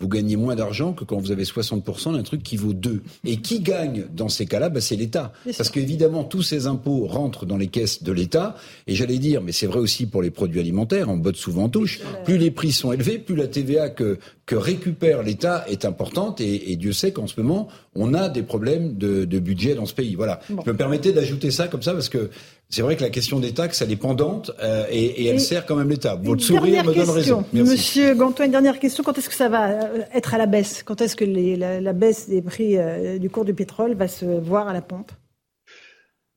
vous 0.00 0.08
gagnez 0.08 0.36
moins 0.36 0.56
d'argent 0.56 0.92
que 0.92 1.04
quand 1.04 1.18
vous 1.18 1.30
avez 1.30 1.44
60% 1.44 2.14
d'un 2.14 2.22
truc 2.22 2.42
qui 2.42 2.56
vaut 2.56 2.72
2. 2.72 3.02
Et 3.24 3.36
qui 3.36 3.60
gagne 3.60 4.06
dans 4.12 4.28
ces 4.28 4.46
cas-là 4.46 4.68
bah, 4.68 4.80
C'est 4.80 4.96
l'État. 4.96 5.32
Parce 5.56 5.70
qu'évidemment, 5.70 6.24
tous 6.24 6.42
ces 6.42 6.66
impôts 6.66 7.06
rentrent 7.06 7.46
dans 7.46 7.56
les 7.56 7.68
caisses 7.68 8.02
de 8.02 8.10
l'État. 8.10 8.56
Et 8.88 8.96
j'allais 8.96 9.18
dire, 9.18 9.42
mais 9.42 9.52
c'est 9.52 9.66
vrai 9.66 9.78
aussi 9.78 10.06
pour 10.06 10.20
les 10.20 10.30
produits 10.30 10.58
alimentaires, 10.58 11.08
on 11.08 11.16
botte 11.16 11.36
souvent 11.36 11.64
en 11.64 11.68
touche. 11.68 12.00
Plus 12.24 12.36
les 12.36 12.50
prix 12.50 12.72
sont 12.72 12.92
élevés, 12.92 13.18
plus 13.18 13.36
la 13.36 13.46
TVA 13.46 13.90
que, 13.90 14.18
que 14.46 14.56
récupère 14.56 15.22
l'État 15.22 15.64
est 15.68 15.84
importante. 15.84 16.40
Et, 16.40 16.76
Dieu 16.76 16.92
sait 16.92 17.12
qu'en 17.12 17.28
ce 17.28 17.40
moment, 17.40 17.68
on 17.94 18.12
a 18.12 18.28
des 18.28 18.42
problèmes 18.42 18.96
de, 18.96 19.24
budget 19.38 19.74
dans 19.74 19.86
ce 19.86 19.94
pays. 19.94 20.16
Voilà. 20.16 20.40
Je 20.48 20.70
me 20.70 20.76
permettais 20.76 21.12
d'ajouter 21.12 21.50
ça 21.50 21.68
comme 21.68 21.82
ça 21.82 21.92
parce 21.92 22.08
que 22.08 22.30
c'est 22.72 22.80
vrai 22.80 22.96
que 22.96 23.02
la 23.02 23.10
question 23.10 23.38
des 23.38 23.52
taxes, 23.52 23.82
elle 23.82 23.92
est 23.92 23.96
pendante 23.96 24.50
euh, 24.62 24.86
et, 24.90 25.26
elle 25.26 25.40
sert 25.40 25.66
quand 25.66 25.76
même 25.76 25.90
l'État. 25.90 26.14
Votre 26.14 26.42
sourire 26.42 26.82
me 26.84 26.94
donne 26.94 27.10
raison. 27.10 27.44
Monsieur 27.52 28.14
Gantoin, 28.14 28.46
une 28.46 28.52
dernière 28.52 28.78
question. 28.78 29.04
Quand 29.04 29.16
est-ce 29.18 29.28
que 29.28 29.34
ça 29.34 29.50
va 29.50 29.70
euh, 29.70 30.02
être 30.14 30.32
à 30.32 30.38
la 30.38 30.46
baisse? 30.46 30.82
Quand 30.82 31.02
est-ce 31.02 31.14
que 31.14 31.24
la, 31.26 31.92
baisse 31.92 32.30
des 32.30 32.40
prix 32.40 32.78
euh, 32.78 33.18
du 33.18 33.28
cours 33.28 33.44
du 33.44 33.52
pétrole 33.52 33.92
va 33.92 34.08
se 34.08 34.24
voir 34.24 34.68
à 34.68 34.72
la 34.72 34.80
pompe? 34.80 35.12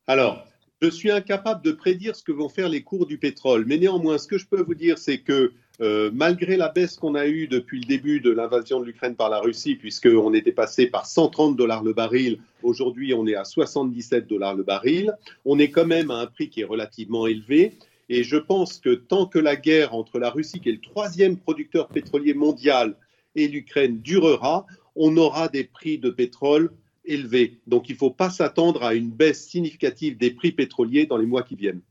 Alors, 0.08 0.46
je 0.82 0.90
suis 0.90 1.10
incapable 1.10 1.64
de 1.64 1.72
prédire 1.72 2.18
ce 2.18 2.24
que 2.24 2.34
vont 2.34 2.50
faire 2.50 2.68
les 2.68 2.84
cours 2.84 3.06
du 3.06 3.18
pétrole. 3.18 3.64
Mais 3.66 3.78
néanmoins, 3.78 4.18
ce 4.18 4.28
que 4.28 4.38
je 4.38 4.46
peux 4.46 4.62
vous 4.62 4.76
dire, 4.76 4.98
c'est 4.98 5.20
que 5.20 5.54
euh, 5.82 6.10
malgré 6.14 6.56
la 6.56 6.70
baisse 6.70 6.96
qu'on 6.96 7.16
a 7.16 7.28
eue 7.28 7.48
depuis 7.48 7.80
le 7.80 7.86
début 7.86 8.22
de 8.22 8.32
l'invasion 8.32 8.80
de 8.80 8.86
l'Ukraine 8.86 9.16
par 9.16 9.30
la 9.30 9.40
Russie, 9.40 9.76
puisqu'on 9.76 10.34
était 10.34 10.52
passé 10.52 10.88
par 10.88 11.06
130 11.06 11.58
dollars 11.58 11.84
le 11.84 11.94
baril, 11.94 12.40
aujourd'hui 12.64 13.14
on 13.14 13.28
est 13.28 13.36
à 13.36 13.44
77 13.44 14.28
dollars 14.28 14.56
le 14.56 14.64
baril, 14.64 15.14
on 15.44 15.60
est 15.60 15.70
quand 15.70 15.86
même 15.86 16.12
à 16.12 16.20
un 16.20 16.28
prix 16.28 16.50
qui 16.50 16.62
est 16.62 16.66
relativement 16.66 17.28
élevé. 17.28 17.74
Et 18.08 18.24
je 18.24 18.38
pense 18.38 18.78
que 18.78 18.94
tant 18.94 19.26
que 19.26 19.40
la 19.40 19.56
guerre 19.56 19.96
entre 19.96 20.20
la 20.20 20.30
Russie, 20.30 20.60
qui 20.60 20.70
est 20.70 20.74
le 20.74 20.80
troisième 20.80 21.38
producteur 21.38 21.88
pétrolier 21.88 22.34
mondial, 22.34 22.96
et 23.36 23.48
l'Ukraine 23.48 24.00
durera, 24.00 24.66
on 24.96 25.18
aura 25.18 25.50
des 25.50 25.66
prix 25.66 25.98
de 25.98 26.10
pétrole 26.10 26.72
élevés. 27.04 27.60
Donc 27.68 27.90
il 27.90 27.94
ne 27.94 27.98
faut 27.98 28.12
pas 28.12 28.30
s'attendre 28.30 28.84
à 28.84 28.94
une 28.94 29.12
baisse 29.12 29.48
significative 29.48 30.18
des 30.18 30.32
prix 30.32 30.52
pétroliers 30.52 31.06
dans 31.06 31.18
les 31.18 31.26
mois 31.26 31.44
qui 31.44 31.56
viennent. 31.56 31.82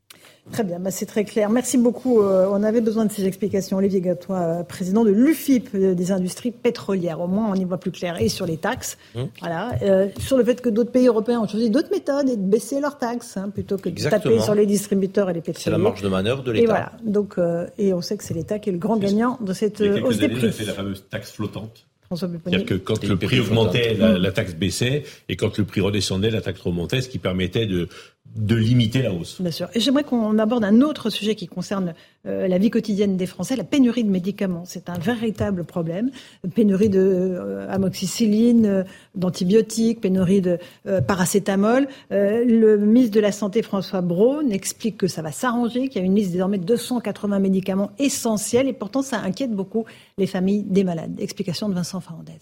Très 0.51 0.63
bien, 0.63 0.79
bah, 0.79 0.91
c'est 0.91 1.07
très 1.07 1.25
clair. 1.25 1.49
Merci 1.49 1.77
beaucoup. 1.77 2.21
Euh, 2.21 2.47
on 2.51 2.61
avait 2.61 2.81
besoin 2.81 3.05
de 3.05 3.11
ces 3.11 3.25
explications. 3.25 3.77
Olivier 3.77 3.99
Gatois, 3.99 4.37
euh, 4.37 4.63
président 4.63 5.03
de 5.03 5.09
l'UFIP 5.09 5.69
euh, 5.73 5.95
des 5.95 6.11
industries 6.11 6.51
pétrolières. 6.51 7.19
Au 7.19 7.27
moins, 7.27 7.49
on 7.49 7.55
y 7.55 7.63
voit 7.63 7.79
plus 7.79 7.91
clair. 7.91 8.21
Et 8.21 8.29
sur 8.29 8.45
les 8.45 8.57
taxes, 8.57 8.97
mmh. 9.15 9.21
voilà, 9.39 9.71
sur 10.19 10.37
le 10.37 10.43
fait 10.43 10.61
que 10.61 10.69
d'autres 10.69 10.91
pays 10.91 11.07
européens 11.07 11.41
ont 11.41 11.47
choisi 11.47 11.69
d'autres 11.71 11.89
méthodes 11.91 12.29
et 12.29 12.37
de 12.37 12.41
baisser 12.41 12.79
leurs 12.79 12.99
taxes 12.99 13.37
hein, 13.37 13.49
plutôt 13.49 13.77
que 13.77 13.89
de 13.89 14.09
taper 14.09 14.39
sur 14.39 14.53
les 14.53 14.67
distributeurs 14.67 15.29
et 15.29 15.33
les 15.33 15.41
pétroliers. 15.41 15.63
C'est 15.63 15.71
la 15.71 15.77
marge 15.77 16.01
de 16.01 16.09
manœuvre 16.09 16.43
de 16.43 16.51
l'État. 16.51 16.63
Et 16.63 16.67
voilà. 16.67 16.91
Donc, 17.03 17.35
et 17.77 17.93
on 17.93 18.01
sait 18.01 18.17
que 18.17 18.23
c'est 18.23 18.33
l'État 18.35 18.59
qui 18.59 18.69
est 18.69 18.73
le 18.73 18.77
grand 18.77 18.97
gagnant 18.97 19.39
de 19.41 19.53
cette 19.53 19.81
hausse 19.81 20.17
des 20.17 20.29
prix. 20.29 20.47
A 20.47 20.51
fait 20.51 20.65
la 20.65 20.73
fameuse 20.73 21.03
taxe 21.09 21.31
flottante. 21.31 21.85
C'est-à-dire 22.11 22.65
que 22.65 22.75
quand 22.75 23.03
le 23.03 23.17
prix 23.17 23.39
augmentait, 23.39 23.95
la, 23.95 24.31
taxe 24.31 24.53
baissait, 24.53 25.03
et 25.27 25.35
quand 25.35 25.57
le 25.57 25.65
prix 25.65 25.81
redescendait, 25.81 26.29
la 26.29 26.41
taxe 26.41 26.61
remontait, 26.61 27.01
ce 27.01 27.09
qui 27.09 27.17
permettait 27.17 27.65
de 27.65 27.89
de 28.35 28.55
limiter 28.55 29.01
la 29.01 29.13
hausse. 29.13 29.41
Bien 29.41 29.51
sûr. 29.51 29.69
Et 29.73 29.79
j'aimerais 29.79 30.03
qu'on 30.03 30.37
aborde 30.39 30.65
un 30.65 30.81
autre 30.81 31.09
sujet 31.09 31.35
qui 31.35 31.47
concerne 31.47 31.93
euh, 32.25 32.47
la 32.47 32.57
vie 32.57 32.69
quotidienne 32.69 33.15
des 33.15 33.27
Français, 33.27 33.55
la 33.55 33.63
pénurie 33.63 34.03
de 34.03 34.09
médicaments. 34.09 34.63
C'est 34.65 34.89
un 34.89 34.97
véritable 34.97 35.63
problème. 35.63 36.11
Pénurie 36.53 36.89
de 36.89 36.99
euh, 36.99 37.69
amoxicilline, 37.69 38.65
euh, 38.65 38.83
d'antibiotiques, 39.15 40.01
pénurie 40.01 40.41
de 40.41 40.59
paracétamol. 41.07 41.87
le 42.09 42.75
ministre 42.77 43.15
de 43.15 43.19
la 43.21 43.31
Santé, 43.31 43.61
François 43.61 44.01
Braun, 44.01 44.49
explique 44.49 44.97
que 44.97 45.07
ça 45.07 45.21
va 45.21 45.31
s'arranger, 45.31 45.87
qu'il 45.87 46.01
y 46.01 46.03
a 46.03 46.05
une 46.05 46.15
liste 46.15 46.31
désormais 46.31 46.57
de 46.57 46.65
280 46.65 47.39
médicaments 47.39 47.91
essentiels 47.99 48.67
et 48.67 48.73
pourtant 48.73 49.01
ça 49.01 49.19
inquiète 49.19 49.51
beaucoup 49.51 49.85
les 50.17 50.27
familles 50.27 50.63
des 50.63 50.83
malades. 50.83 51.19
Explication 51.19 51.69
de 51.69 51.73
Vincent 51.73 52.01
Farandez. 52.01 52.33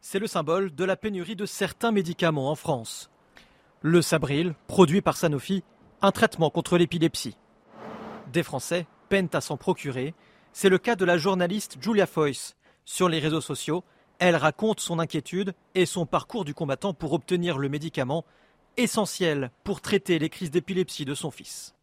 C'est 0.00 0.18
le 0.18 0.26
symbole 0.26 0.74
de 0.74 0.84
la 0.84 0.96
pénurie 0.96 1.36
de 1.36 1.46
certains 1.46 1.92
médicaments 1.92 2.50
en 2.50 2.54
France. 2.54 3.10
Le 3.86 4.00
Sabril, 4.00 4.54
produit 4.66 5.02
par 5.02 5.18
Sanofi, 5.18 5.62
un 6.00 6.10
traitement 6.10 6.48
contre 6.48 6.78
l'épilepsie. 6.78 7.36
Des 8.32 8.42
Français 8.42 8.86
peinent 9.10 9.28
à 9.34 9.42
s'en 9.42 9.58
procurer. 9.58 10.14
C'est 10.54 10.70
le 10.70 10.78
cas 10.78 10.96
de 10.96 11.04
la 11.04 11.18
journaliste 11.18 11.76
Julia 11.82 12.06
Foyce. 12.06 12.56
Sur 12.86 13.10
les 13.10 13.18
réseaux 13.18 13.42
sociaux, 13.42 13.84
elle 14.18 14.36
raconte 14.36 14.80
son 14.80 15.00
inquiétude 15.00 15.52
et 15.74 15.84
son 15.84 16.06
parcours 16.06 16.46
du 16.46 16.54
combattant 16.54 16.94
pour 16.94 17.12
obtenir 17.12 17.58
le 17.58 17.68
médicament 17.68 18.24
essentiel 18.78 19.50
pour 19.64 19.82
traiter 19.82 20.18
les 20.18 20.30
crises 20.30 20.50
d'épilepsie 20.50 21.04
de 21.04 21.14
son 21.14 21.30
fils. 21.30 21.74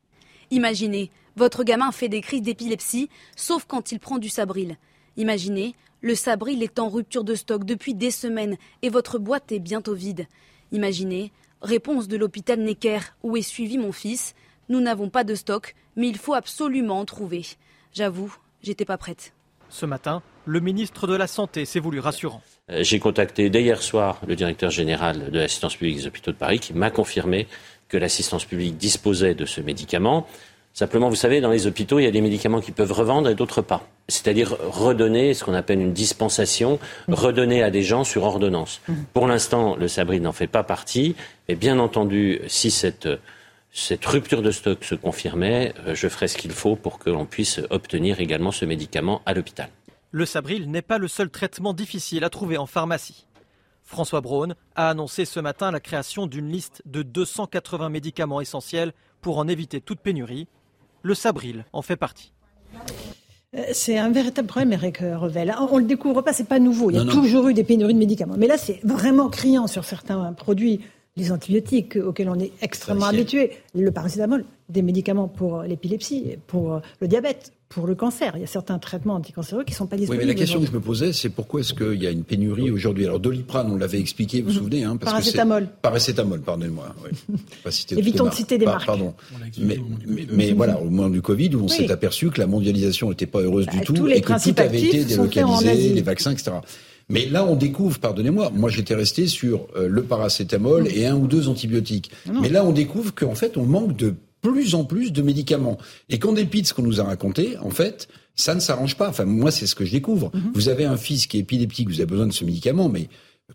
Imaginez, 0.50 1.12
votre 1.36 1.64
gamin 1.64 1.92
fait 1.92 2.10
des 2.10 2.22
crises 2.22 2.42
d'épilepsie, 2.42 3.10
sauf 3.36 3.66
quand 3.66 3.92
il 3.92 4.00
prend 4.00 4.18
du 4.18 4.30
Sabril. 4.30 4.78
Imaginez, 5.18 5.76
le 6.02 6.16
Sabril 6.16 6.64
est 6.64 6.80
en 6.80 6.90
rupture 6.90 7.24
de 7.24 7.36
stock 7.36 7.64
depuis 7.64 7.94
des 7.94 8.10
semaines 8.10 8.58
et 8.82 8.90
votre 8.90 9.20
boîte 9.20 9.52
est 9.52 9.60
bientôt 9.60 9.94
vide. 9.94 10.26
Imaginez, 10.72 11.32
Réponse 11.62 12.08
de 12.08 12.18
l'hôpital 12.18 12.60
Necker, 12.60 13.00
où 13.24 13.38
est 13.38 13.42
suivi 13.42 13.78
mon 13.78 13.92
fils. 13.92 14.34
Nous 14.70 14.82
n'avons 14.82 15.10
pas 15.10 15.24
de 15.24 15.36
stock, 15.36 15.76
mais 15.96 16.08
il 16.08 16.18
faut 16.18 16.34
absolument 16.34 17.00
en 17.00 17.06
trouver. 17.06 17.46
J'avoue, 17.94 18.36
j'étais 18.64 18.86
pas 18.86 18.98
prête. 18.98 19.34
Ce 19.70 19.86
matin, 19.86 20.24
le 20.46 20.60
ministre 20.60 21.08
de 21.08 21.16
la 21.16 21.28
Santé 21.28 21.66
s'est 21.66 21.80
voulu 21.80 22.00
rassurant. 22.00 22.42
Euh, 22.70 22.84
j'ai 22.84 23.00
contacté 23.00 23.50
dès 23.50 23.62
hier 23.62 23.82
soir 23.82 24.20
le 24.28 24.36
directeur 24.36 24.72
général 24.72 25.32
de 25.32 25.40
l'assistance 25.40 25.76
publique 25.76 25.98
des 25.98 26.08
hôpitaux 26.08 26.32
de 26.32 26.38
Paris 26.38 26.60
qui 26.60 26.74
m'a 26.74 26.90
confirmé 26.90 27.48
que 27.88 27.98
l'assistance 27.98 28.46
publique 28.46 28.78
disposait 28.78 29.36
de 29.36 29.46
ce 29.46 29.62
médicament. 29.62 30.28
Simplement, 30.74 31.10
vous 31.10 31.16
savez, 31.16 31.42
dans 31.42 31.52
les 31.52 31.68
hôpitaux, 31.68 32.00
il 32.00 32.04
y 32.04 32.08
a 32.08 32.12
des 32.12 32.22
médicaments 32.22 32.62
qui 32.62 32.72
peuvent 32.72 32.94
revendre 32.94 33.30
et 33.30 33.36
d'autres 33.36 33.62
pas. 33.62 33.88
C'est-à-dire 34.08 34.56
redonner 34.70 35.34
ce 35.34 35.44
qu'on 35.44 35.54
appelle 35.54 35.80
une 35.80 35.94
dispensation, 35.94 36.80
redonner 37.08 37.62
à 37.62 37.70
des 37.70 37.84
gens 37.84 38.04
sur 38.04 38.24
ordonnance. 38.24 38.82
Mmh. 38.88 38.94
Pour 39.14 39.28
l'instant, 39.28 39.76
le 39.76 39.88
Sabri 39.88 40.22
n'en 40.22 40.32
fait 40.32 40.48
pas 40.48 40.64
partie. 40.64 41.16
Mais 41.50 41.56
bien 41.56 41.78
entendu, 41.78 42.40
si 42.48 42.72
cette, 42.72 43.10
cette 43.74 44.06
rupture 44.06 44.42
de 44.42 44.52
stock 44.52 44.84
se 44.84 44.96
confirmait, 44.96 45.74
euh, 45.88 45.96
je 45.96 46.08
ferai 46.08 46.28
ce 46.28 46.38
qu'il 46.38 46.52
faut 46.52 46.76
pour 46.76 47.00
que 47.00 47.10
l'on 47.10 47.26
puisse 47.26 47.62
obtenir 47.70 48.20
également 48.20 48.52
ce 48.52 48.66
médicament 48.66 49.22
à 49.26 49.34
l'hôpital. 49.34 49.70
Le 50.12 50.26
Sabril 50.26 50.70
n'est 50.70 50.82
pas 50.82 50.98
le 50.98 51.08
seul 51.08 51.30
traitement 51.30 51.74
difficile 51.74 52.24
à 52.26 52.30
trouver 52.30 52.58
en 52.58 52.66
pharmacie. 52.66 53.26
François 53.84 54.22
Braun 54.22 54.56
a 54.76 54.90
annoncé 54.90 55.26
ce 55.26 55.40
matin 55.40 55.72
la 55.72 55.80
création 55.80 56.28
d'une 56.28 56.50
liste 56.50 56.82
de 56.86 57.02
280 57.02 57.90
médicaments 57.90 58.42
essentiels 58.42 58.94
pour 59.22 59.38
en 59.38 59.48
éviter 59.48 59.82
toute 59.82 60.00
pénurie. 60.00 60.48
Le 61.02 61.14
Sabril 61.14 61.66
en 61.74 61.82
fait 61.82 61.96
partie. 61.96 62.32
Euh, 63.56 63.64
c'est 63.74 63.98
un 63.98 64.10
véritable 64.10 64.48
problème, 64.48 64.74
Eric 64.74 65.00
Revel. 65.00 65.54
On 65.60 65.76
ne 65.76 65.82
le 65.82 65.88
découvre 65.88 66.22
pas, 66.22 66.32
c'est 66.32 66.48
pas 66.48 66.60
nouveau. 66.60 66.90
Il 66.90 66.98
y 66.98 67.00
a 67.00 67.06
toujours 67.06 67.50
eu 67.50 67.54
des 67.54 67.64
pénuries 67.64 67.94
de 67.94 68.00
médicaments. 68.00 68.36
Mais 68.38 68.48
là, 68.48 68.58
c'est 68.58 68.80
vraiment 68.84 69.30
criant 69.30 69.68
sur 69.68 69.84
certains 69.84 70.32
produits 70.34 70.82
les 71.18 71.32
antibiotiques 71.34 71.98
auxquels 71.98 72.30
on 72.30 72.40
est 72.40 72.54
extrêmement 72.62 73.08
habitué, 73.08 73.52
le 73.76 73.92
paracétamol, 73.92 74.46
des 74.70 74.82
médicaments 74.82 75.28
pour 75.28 75.64
l'épilepsie, 75.64 76.38
pour 76.48 76.82
le 77.02 77.08
diabète, 77.10 77.52
pour 77.72 77.88
le 77.88 77.96
cancer. 77.96 78.34
Il 78.36 78.42
y 78.42 78.44
a 78.44 78.48
certains 78.48 78.78
traitements 78.78 79.16
anticancéreux 79.16 79.64
qui 79.64 79.72
ne 79.72 79.78
sont 79.78 79.88
pas 79.88 79.96
disponibles. 79.96 80.24
Oui, 80.24 80.28
mais 80.28 80.34
la 80.34 80.40
question 80.40 80.60
que 80.60 80.68
je 80.68 80.72
me 80.72 80.80
posais, 80.80 81.14
c'est 81.14 81.30
pourquoi 81.30 81.62
est-ce 81.62 81.74
qu'il 81.74 82.02
y 82.02 82.06
a 82.06 82.12
une 82.12 82.24
pénurie 82.24 82.70
aujourd'hui? 82.70 83.06
Alors, 83.06 83.20
Doliprane, 83.20 83.72
on 83.72 83.78
l'avait 83.78 84.00
expliqué, 84.00 84.42
vous 84.42 84.48
vous 84.48 84.54
mhm. 84.54 84.60
souvenez 84.60 84.84
hein, 84.84 84.98
parce 84.98 85.14
Paracétamol. 85.14 85.70
Paracétamol, 85.82 86.42
pardonnez-moi. 86.42 86.96
Évitons 87.92 88.26
de 88.26 88.34
citer 88.34 88.58
des 88.58 88.66
marques. 88.66 88.86
Pardon. 88.86 89.14
Mais, 89.58 90.52
voilà, 90.52 90.80
au 90.80 90.86
moment 90.86 91.10
du 91.10 91.22
Covid, 91.22 91.56
où 91.56 91.64
on 91.64 91.68
s'est 91.68 91.92
aperçu 91.92 92.30
que 92.30 92.40
la 92.40 92.48
mondialisation 92.48 93.10
n'était 93.10 93.26
pas 93.26 93.40
heureuse 93.40 93.66
du 93.68 93.78
bah, 93.78 93.84
tout 93.86 94.08
et 94.08 94.22
que 94.22 94.52
tout 94.52 94.62
avait 94.62 94.82
été 94.82 95.06
délocalisé, 95.06 95.94
les 95.94 96.02
vaccins, 96.02 96.32
etc. 96.32 96.52
Mais 97.10 97.26
là, 97.26 97.46
on 97.46 97.56
découvre, 97.56 98.00
pardonnez-moi, 98.00 98.52
moi, 98.54 98.70
j'étais 98.70 98.96
resté 98.96 99.28
sur 99.28 99.68
euh, 99.76 99.90
le 99.90 100.04
paracétamol 100.04 100.88
et 100.88 101.08
un 101.08 101.16
ou 101.16 101.28
deux 101.28 101.50
antibiotiques. 101.50 102.12
Mais 102.42 102.48
là, 102.48 102.64
on 102.64 102.72
découvre 102.72 103.14
qu'en 103.14 103.36
fait, 103.36 103.58
on 103.58 103.66
manque 103.66 103.98
de 103.98 104.16
plus 104.42 104.76
en 104.76 104.84
plus 104.84 105.12
de 105.12 105.22
médicaments. 105.22 105.78
Et 106.10 106.20
qu'en 106.20 106.34
dépit 106.34 106.62
de 106.62 106.68
ce 106.68 106.74
qu'on 106.74 106.82
nous 106.82 107.00
a 107.00 107.04
raconté, 107.04 107.58
en 107.60 107.70
fait, 107.70 108.08
ça 108.36 108.56
ne 108.56 108.60
s'arrange 108.60 108.96
pas. 108.96 109.10
Enfin, 109.10 109.26
moi, 109.26 109.52
c'est 109.52 109.68
ce 109.68 109.76
que 109.76 109.86
je 109.86 109.92
découvre. 109.92 110.32
Mhm. 110.34 110.52
Vous 110.54 110.70
avez 110.70 110.86
un 110.86 110.98
fils 110.98 111.28
qui 111.28 111.38
est 111.38 111.42
épileptique, 111.42 111.90
vous 111.90 112.00
avez 112.00 112.06
besoin 112.06 112.28
de 112.28 112.34
ce 112.34 112.44
médicament, 112.44 112.90
mais 112.90 113.08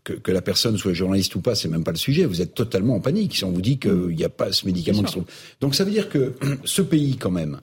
que, 0.05 0.31
la 0.31 0.43
personne 0.43 0.77
soit 0.77 0.93
journaliste 0.93 1.35
ou 1.35 1.41
pas, 1.41 1.55
c'est 1.55 1.69
même 1.69 1.85
pas 1.85 1.91
le 1.91 1.97
sujet. 1.97 2.25
Vous 2.25 2.43
êtes 2.43 2.55
totalement 2.55 2.95
en 2.97 3.01
panique 3.01 3.35
si 3.35 3.45
on 3.45 3.51
vous 3.51 3.63
dit 3.63 3.79
qu'il 3.79 3.93
mhm. 3.93 4.15
n'y 4.15 4.25
a 4.25 4.29
pas 4.29 4.53
ce 4.53 4.67
médicament 4.67 5.03
qui 5.03 5.21
Donc 5.61 5.75
ça 5.75 5.85
veut 5.85 5.91
dire 5.91 6.09
que 6.09 6.35
ce 6.65 6.83
pays, 6.83 7.17
quand 7.17 7.31
même, 7.31 7.61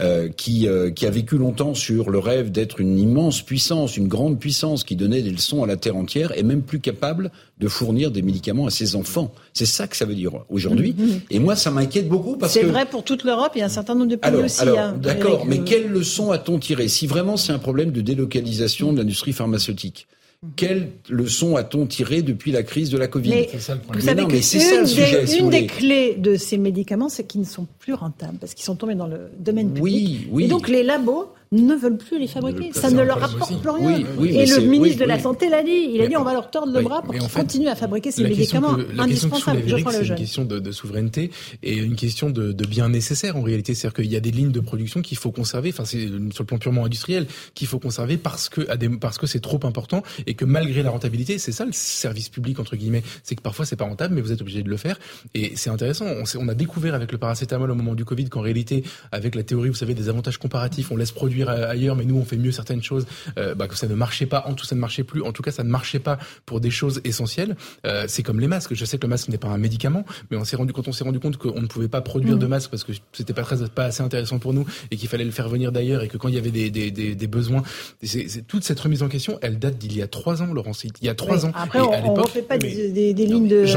euh, 0.00 0.28
qui, 0.28 0.66
euh, 0.66 0.90
qui 0.90 1.06
a 1.06 1.10
vécu 1.10 1.38
longtemps 1.38 1.72
sur 1.72 2.10
le 2.10 2.18
rêve 2.18 2.50
d'être 2.50 2.80
une 2.80 2.98
immense 2.98 3.42
puissance, 3.42 3.96
une 3.96 4.08
grande 4.08 4.40
puissance 4.40 4.82
qui 4.82 4.96
donnait 4.96 5.22
des 5.22 5.30
leçons 5.30 5.62
à 5.62 5.68
la 5.68 5.76
terre 5.76 5.94
entière, 5.94 6.36
est 6.36 6.42
même 6.42 6.62
plus 6.62 6.80
capable 6.80 7.30
de 7.60 7.68
fournir 7.68 8.10
des 8.10 8.20
médicaments 8.20 8.66
à 8.66 8.70
ses 8.70 8.96
enfants. 8.96 9.32
C'est 9.52 9.66
ça 9.66 9.86
que 9.86 9.96
ça 9.96 10.04
veut 10.04 10.16
dire 10.16 10.32
aujourd'hui. 10.48 10.96
Mm-hmm. 10.98 11.20
Et 11.30 11.38
moi, 11.38 11.54
ça 11.54 11.70
m'inquiète 11.70 12.08
beaucoup 12.08 12.36
parce 12.36 12.54
que 12.54 12.60
c'est 12.62 12.66
vrai 12.66 12.86
pour 12.86 13.04
toute 13.04 13.22
l'Europe. 13.22 13.52
Il 13.54 13.60
y 13.60 13.62
a 13.62 13.66
un 13.66 13.68
certain 13.68 13.94
nombre 13.94 14.10
de 14.10 14.16
pays 14.16 14.34
aussi. 14.34 14.62
Alors, 14.62 14.80
hein, 14.80 14.98
d'accord, 15.00 15.46
mais 15.46 15.60
quelle 15.60 15.86
leçon 15.86 16.32
a-t-on 16.32 16.58
tiré 16.58 16.88
Si 16.88 17.06
vraiment 17.06 17.36
c'est 17.36 17.52
un 17.52 17.60
problème 17.60 17.92
de 17.92 18.00
délocalisation 18.00 18.92
de 18.92 18.98
l'industrie 18.98 19.32
pharmaceutique, 19.32 20.08
quelle 20.56 20.90
leçon 21.08 21.56
a-t-on 21.56 21.86
tiré 21.86 22.22
depuis 22.22 22.52
la 22.52 22.62
crise 22.62 22.90
de 22.90 22.98
la 22.98 23.08
Covid 23.08 23.30
mais, 23.30 23.50
Vous 23.92 24.00
savez 24.00 24.26
que 24.26 24.40
c'est 24.40 24.60
ça 24.60 24.80
le 24.80 24.86
sujet. 24.86 25.38
une 25.38 25.50
des 25.50 25.66
clés 25.66 26.14
de 26.14 26.36
ces 26.36 26.58
médicaments, 26.58 27.08
c'est 27.08 27.24
qu'ils 27.24 27.40
ne 27.42 27.46
sont 27.46 27.66
plus 27.78 27.94
rentables 27.94 28.38
parce 28.38 28.54
qu'ils 28.54 28.64
sont 28.64 28.76
tombés 28.76 28.94
dans 28.94 29.06
le 29.06 29.30
domaine 29.38 29.72
public. 29.72 29.82
Oui, 29.82 30.28
oui. 30.30 30.44
Et 30.44 30.48
donc 30.48 30.68
les 30.68 30.82
labos 30.82 31.33
ne 31.52 31.74
veulent 31.74 31.96
plus 31.96 32.18
les 32.18 32.26
fabriquer. 32.26 32.70
Ça 32.72 32.90
ne 32.90 33.02
leur 33.02 33.22
apporte 33.22 33.60
plus 33.60 33.70
rien. 33.70 33.98
et 33.98 34.46
le 34.46 34.60
ministre 34.66 35.00
de 35.00 35.04
la 35.04 35.18
Santé 35.18 35.48
l'a 35.48 35.62
dit. 35.62 35.90
Il 35.94 36.00
a 36.00 36.08
dit 36.08 36.16
on 36.16 36.24
va 36.24 36.32
leur 36.32 36.50
tordre 36.50 36.72
le 36.72 36.82
bras 36.82 37.02
pour 37.02 37.14
qu'ils 37.14 37.28
continuent 37.28 37.68
à 37.68 37.76
fabriquer 37.76 38.10
ces 38.10 38.24
médicaments 38.24 38.76
indispensables. 38.98 39.62
C'est 39.66 40.08
une 40.08 40.14
question 40.14 40.44
de, 40.44 40.72
souveraineté 40.72 41.30
et 41.62 41.76
une 41.76 41.96
question 41.96 42.30
de, 42.30 42.52
bien 42.64 42.88
nécessaire 42.88 43.36
en 43.36 43.42
réalité. 43.42 43.74
C'est-à-dire 43.74 43.94
qu'il 44.02 44.12
y 44.12 44.16
a 44.16 44.20
des 44.20 44.30
lignes 44.30 44.52
de 44.52 44.60
production 44.60 45.02
qu'il 45.02 45.18
faut 45.18 45.30
conserver. 45.30 45.70
Enfin, 45.70 45.84
c'est 45.84 46.08
sur 46.32 46.42
le 46.42 46.46
plan 46.46 46.58
purement 46.58 46.84
industriel 46.84 47.26
qu'il 47.54 47.68
faut 47.68 47.78
conserver 47.78 48.16
parce 48.16 48.48
que 48.48 48.62
parce 48.96 49.18
que 49.18 49.26
c'est 49.26 49.40
trop 49.40 49.60
important 49.64 50.02
et 50.26 50.34
que 50.34 50.44
malgré 50.44 50.82
la 50.82 50.90
rentabilité, 50.90 51.38
c'est 51.38 51.52
ça 51.52 51.64
le 51.64 51.72
service 51.72 52.28
public 52.28 52.58
entre 52.58 52.76
guillemets, 52.76 53.02
c'est 53.22 53.34
que 53.34 53.42
parfois 53.42 53.64
c'est 53.66 53.76
pas 53.76 53.84
rentable, 53.84 54.14
mais 54.14 54.20
vous 54.20 54.32
êtes 54.32 54.40
obligé 54.40 54.62
de 54.62 54.70
le 54.70 54.76
faire. 54.76 54.98
Et 55.34 55.52
c'est 55.56 55.70
intéressant. 55.70 56.06
On, 56.06 56.24
on 56.38 56.48
a 56.48 56.54
découvert 56.54 56.94
avec 56.94 57.12
le 57.12 57.18
paracétamol 57.18 57.70
au 57.70 57.74
moment 57.74 57.94
du 57.94 58.04
Covid 58.04 58.28
qu'en 58.28 58.40
réalité, 58.40 58.84
avec 59.12 59.34
la 59.34 59.42
théorie, 59.42 59.68
vous 59.68 59.74
savez, 59.74 59.94
des 59.94 60.08
avantages 60.08 60.38
comparatifs, 60.38 60.90
on 60.90 60.96
laisse 60.96 61.12
produire 61.12 61.33
ailleurs, 61.42 61.96
mais 61.96 62.04
nous 62.04 62.16
on 62.16 62.24
fait 62.24 62.36
mieux 62.36 62.52
certaines 62.52 62.82
choses, 62.82 63.06
euh, 63.38 63.54
bah, 63.54 63.68
que 63.68 63.76
ça 63.76 63.86
ne 63.86 63.94
marchait 63.94 64.26
pas, 64.26 64.44
en 64.46 64.54
tout 64.54 64.64
ça 64.64 64.74
ne 64.74 64.80
marchait 64.80 65.04
plus, 65.04 65.22
en 65.22 65.32
tout 65.32 65.42
cas 65.42 65.50
ça 65.50 65.64
ne 65.64 65.68
marchait 65.68 65.98
pas 65.98 66.18
pour 66.46 66.60
des 66.60 66.70
choses 66.70 67.00
essentielles. 67.04 67.56
Euh, 67.86 68.04
c'est 68.08 68.22
comme 68.22 68.40
les 68.40 68.48
masques. 68.48 68.74
Je 68.74 68.84
sais 68.84 68.98
que 68.98 69.02
le 69.02 69.10
masque 69.10 69.28
n'est 69.28 69.38
pas 69.38 69.48
un 69.48 69.58
médicament, 69.58 70.04
mais 70.30 70.36
on 70.36 70.44
s'est 70.44 70.56
rendu 70.56 70.72
quand 70.72 70.88
on 70.88 70.92
s'est 70.92 71.04
rendu 71.04 71.20
compte 71.20 71.36
qu'on 71.36 71.60
ne 71.60 71.66
pouvait 71.66 71.88
pas 71.88 72.00
produire 72.00 72.38
de 72.38 72.46
mm. 72.46 72.48
masques 72.48 72.70
parce 72.70 72.84
que 72.84 72.92
c'était 73.12 73.32
pas 73.32 73.42
très 73.42 73.68
pas 73.68 73.84
assez 73.84 74.02
intéressant 74.02 74.38
pour 74.38 74.52
nous 74.52 74.66
et 74.90 74.96
qu'il 74.96 75.08
fallait 75.08 75.24
le 75.24 75.30
faire 75.30 75.48
venir 75.48 75.72
d'ailleurs 75.72 76.02
et 76.02 76.08
que 76.08 76.16
quand 76.16 76.28
il 76.28 76.34
y 76.34 76.38
avait 76.38 76.50
des, 76.50 76.70
des, 76.70 76.90
des, 76.90 77.26
besoins, 77.26 77.62
c'est, 78.02 78.46
toute 78.46 78.64
cette 78.64 78.80
remise 78.80 79.02
en 79.02 79.08
question, 79.08 79.38
elle 79.42 79.58
date 79.58 79.78
d'il 79.78 79.96
y 79.96 80.02
a 80.02 80.06
trois 80.06 80.42
ans, 80.42 80.52
Laurent. 80.52 80.72
Il 81.00 81.06
y 81.06 81.08
a 81.08 81.14
trois 81.14 81.46
ans. 81.46 81.52
Après, 81.54 81.80
on 81.80 82.16
ne 82.16 82.26
fait 82.26 82.42
pas 82.42 82.58
des, 82.58 82.92
des, 82.92 83.26
lignes 83.26 83.48
de, 83.48 83.64
je 83.64 83.76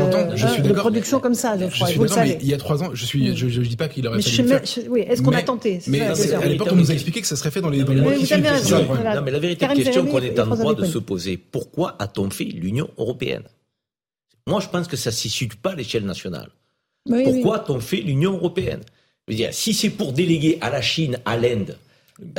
de 0.61 0.73
production 0.73 1.19
comme 1.19 1.33
ça. 1.33 1.55
Je, 1.57 1.85
suis 1.85 1.99
mais 1.99 2.37
il 2.41 2.47
y 2.47 2.53
a 2.53 2.57
trois 2.57 2.83
ans, 2.83 2.89
je 2.93 3.05
suis, 3.05 3.35
je, 3.35 3.47
je, 3.47 3.61
dis 3.61 3.75
pas 3.75 3.87
qu'il 3.87 4.07
aurait 4.07 4.21
fallu. 4.21 4.53
oui, 4.89 5.01
est-ce 5.01 5.21
qu'on 5.21 5.31
a 5.31 5.41
tenté? 5.41 5.79
Mais 5.87 6.01
à 6.01 6.45
l'époque, 6.45 6.69
on 6.71 6.75
nous 6.75 6.91
a 6.91 6.93
expliqué 6.93 7.21
que 7.21 7.27
ça 7.27 7.35
serait 7.35 7.46
fait 7.51 7.61
dans 7.61 7.69
les, 7.69 7.83
dans 7.83 7.93
les 7.93 8.01
mois 8.01 8.13
qui 8.13 8.25
suivent. 8.25 8.43
Non, 8.43 9.21
mais 9.23 9.31
la 9.31 9.39
véritable 9.39 9.73
question 9.75 10.05
qu'on 10.05 10.19
est 10.19 10.39
en 10.39 10.47
droit 10.47 10.75
de 10.75 10.85
se 10.85 10.97
poser, 10.97 11.37
pourquoi 11.37 11.95
a-t-on 11.99 12.29
fait 12.29 12.45
l'Union 12.45 12.89
européenne? 12.97 13.43
Moi, 14.47 14.61
je 14.61 14.69
pense 14.69 14.87
que 14.87 14.95
ça 14.95 15.09
ne 15.09 15.15
se 15.15 15.27
situe 15.27 15.57
pas 15.57 15.71
à 15.71 15.75
l'échelle 15.75 16.05
nationale. 16.05 16.49
pourquoi 17.05 17.57
a-t-on 17.57 17.79
fait 17.79 17.97
l'Union 17.97 18.33
européenne? 18.33 18.81
Dire, 19.27 19.53
Si 19.53 19.73
c'est 19.73 19.89
pour 19.89 20.13
déléguer 20.13 20.57
à 20.61 20.69
la 20.69 20.81
Chine, 20.81 21.19
à 21.25 21.35
l'Inde, 21.35 21.77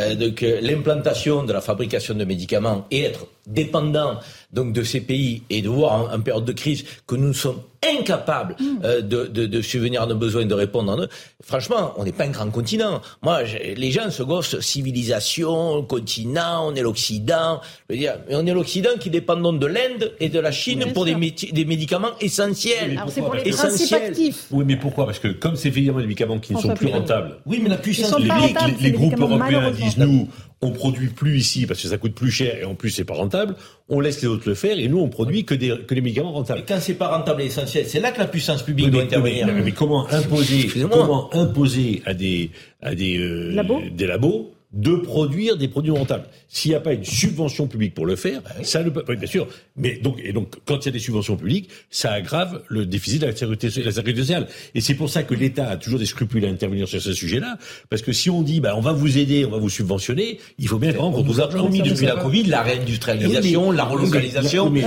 euh, 0.00 0.60
l'implantation 0.60 1.44
de 1.44 1.52
la 1.52 1.60
fabrication 1.60 2.14
de 2.14 2.24
médicaments 2.24 2.86
et 2.90 3.02
être 3.02 3.26
dépendant 3.46 4.18
donc 4.52 4.72
de 4.72 4.82
ces 4.82 5.00
pays 5.00 5.42
et 5.50 5.60
de 5.60 5.68
voir 5.68 6.12
en, 6.12 6.20
période 6.20 6.44
de 6.44 6.52
crise 6.52 6.84
que 7.06 7.16
nous 7.16 7.34
sommes 7.34 7.60
incapables 7.84 8.56
mm. 8.58 8.64
euh, 8.82 9.00
de, 9.02 9.26
de, 9.26 9.46
de, 9.46 9.62
subvenir 9.62 10.02
à 10.02 10.06
nos 10.06 10.16
besoins, 10.16 10.46
de 10.46 10.54
répondre 10.54 10.92
à 10.92 10.96
nos... 10.96 11.06
Franchement, 11.42 11.92
on 11.96 12.04
n'est 12.04 12.12
pas 12.12 12.24
un 12.24 12.30
grand 12.30 12.50
continent. 12.50 13.00
Moi, 13.22 13.42
les 13.42 13.90
gens 13.90 14.10
se 14.10 14.22
gossent 14.22 14.58
civilisation, 14.60 15.82
continent, 15.82 16.66
on 16.66 16.74
est 16.74 16.82
l'Occident. 16.82 17.60
Je 17.88 17.94
veux 17.94 18.00
dire, 18.00 18.16
mais 18.28 18.34
on 18.36 18.46
est 18.46 18.54
l'Occident 18.54 18.90
qui 18.98 19.10
dépend 19.10 19.36
donc 19.36 19.60
de 19.60 19.66
l'Inde 19.66 20.12
et 20.18 20.28
de 20.28 20.40
la 20.40 20.50
Chine 20.50 20.92
pour 20.92 21.04
des, 21.04 21.14
des, 21.14 21.64
médicaments 21.64 22.18
essentiels. 22.20 22.98
Alors 22.98 23.10
c'est 23.10 23.20
pour 23.20 23.34
les 23.34 23.50
principes 23.50 23.92
actifs. 23.92 24.46
Oui, 24.50 24.64
mais 24.66 24.76
pourquoi? 24.76 25.06
Parce 25.06 25.18
que 25.18 25.28
comme 25.28 25.56
c'est 25.56 25.68
évidemment 25.68 25.98
des 26.00 26.06
médicaments 26.06 26.38
qui 26.38 26.54
ne 26.54 26.60
sont 26.60 26.74
plus 26.74 26.88
rentables. 26.88 27.36
Oui, 27.46 27.60
mais 27.62 27.68
la 27.68 27.76
puissance 27.76 28.16
publique, 28.16 28.56
les, 28.80 28.90
les 28.90 28.92
groupes 28.92 29.18
européens 29.18 29.70
disent 29.70 29.98
nous, 29.98 30.28
on 30.60 30.70
produit 30.70 31.08
plus 31.08 31.38
ici 31.38 31.66
parce 31.66 31.80
que 31.80 31.88
ça 31.88 31.98
coûte 31.98 32.14
plus 32.14 32.30
cher 32.30 32.56
et 32.60 32.64
en 32.64 32.74
plus 32.74 32.90
c'est 32.90 33.04
pas 33.04 33.14
rentable. 33.14 33.54
On 33.88 34.00
laisse 34.00 34.20
les 34.22 34.28
autres 34.28 34.48
le 34.48 34.54
faire 34.54 34.78
et 34.78 34.88
nous 34.88 34.98
on 34.98 35.08
produit 35.08 35.44
que 35.44 35.54
des 35.54 35.76
que 35.86 35.94
des 35.94 36.00
médicaments 36.00 36.32
rentables. 36.32 36.60
Et 36.60 36.64
quand 36.66 36.80
c'est 36.80 36.94
pas 36.94 37.08
rentable 37.08 37.42
et 37.42 37.46
essentiel, 37.46 37.86
c'est 37.86 38.00
là 38.00 38.10
que 38.10 38.18
la 38.18 38.26
puissance 38.26 38.62
publique 38.62 38.90
doit 38.90 39.02
intervenir. 39.02 39.46
Mais, 39.46 39.72
comment 39.72 40.08
imposer 40.08 40.68
comment 40.90 41.32
imposer 41.34 42.02
à 42.06 42.14
des 42.14 42.50
à 42.82 42.94
des 42.94 43.18
euh, 43.18 43.90
des 43.90 44.06
labos 44.06 44.52
de 44.72 44.96
produire 44.96 45.56
des 45.56 45.68
produits 45.68 45.90
rentables. 45.90 46.26
S'il 46.48 46.70
n'y 46.70 46.74
a 46.74 46.80
pas 46.80 46.92
une 46.92 47.04
subvention 47.04 47.66
publique 47.66 47.94
pour 47.94 48.04
le 48.04 48.16
faire, 48.16 48.42
bah 48.42 48.50
ça 48.62 48.82
ne 48.82 48.90
peut 48.90 49.02
pas, 49.02 49.14
bien 49.14 49.26
sûr. 49.26 49.48
Mais 49.76 49.96
donc, 49.96 50.18
et 50.22 50.32
donc, 50.32 50.56
quand 50.66 50.84
il 50.84 50.86
y 50.86 50.88
a 50.90 50.92
des 50.92 50.98
subventions 50.98 51.36
publiques, 51.36 51.70
ça 51.90 52.12
aggrave 52.12 52.62
le 52.68 52.84
déficit 52.84 53.22
de 53.22 53.26
la 53.26 53.32
sécurité, 53.32 53.68
la 53.82 53.92
sécurité 53.92 54.20
sociale. 54.20 54.46
Et 54.74 54.82
c'est 54.82 54.94
pour 54.94 55.08
ça 55.08 55.22
que 55.22 55.34
l'État 55.34 55.70
a 55.70 55.76
toujours 55.78 55.98
des 55.98 56.06
scrupules 56.06 56.44
à 56.44 56.48
intervenir 56.48 56.86
sur 56.86 57.00
ce 57.00 57.12
sujet-là. 57.14 57.56
Parce 57.88 58.02
que 58.02 58.12
si 58.12 58.28
on 58.28 58.42
dit, 58.42 58.60
bah, 58.60 58.74
on 58.76 58.80
va 58.80 58.92
vous 58.92 59.16
aider, 59.16 59.46
on 59.46 59.50
va 59.50 59.58
vous 59.58 59.70
subventionner, 59.70 60.38
il 60.58 60.68
faut 60.68 60.78
bien 60.78 60.92
qu'on 60.92 61.10
vous 61.10 61.40
a 61.40 61.48
promis 61.48 61.80
depuis 61.80 62.06
la 62.06 62.16
Covid 62.16 62.44
la 62.44 62.62
réindustrialisation, 62.62 63.70
la 63.72 63.84
relocalisation. 63.84 64.68
Oui, 64.68 64.84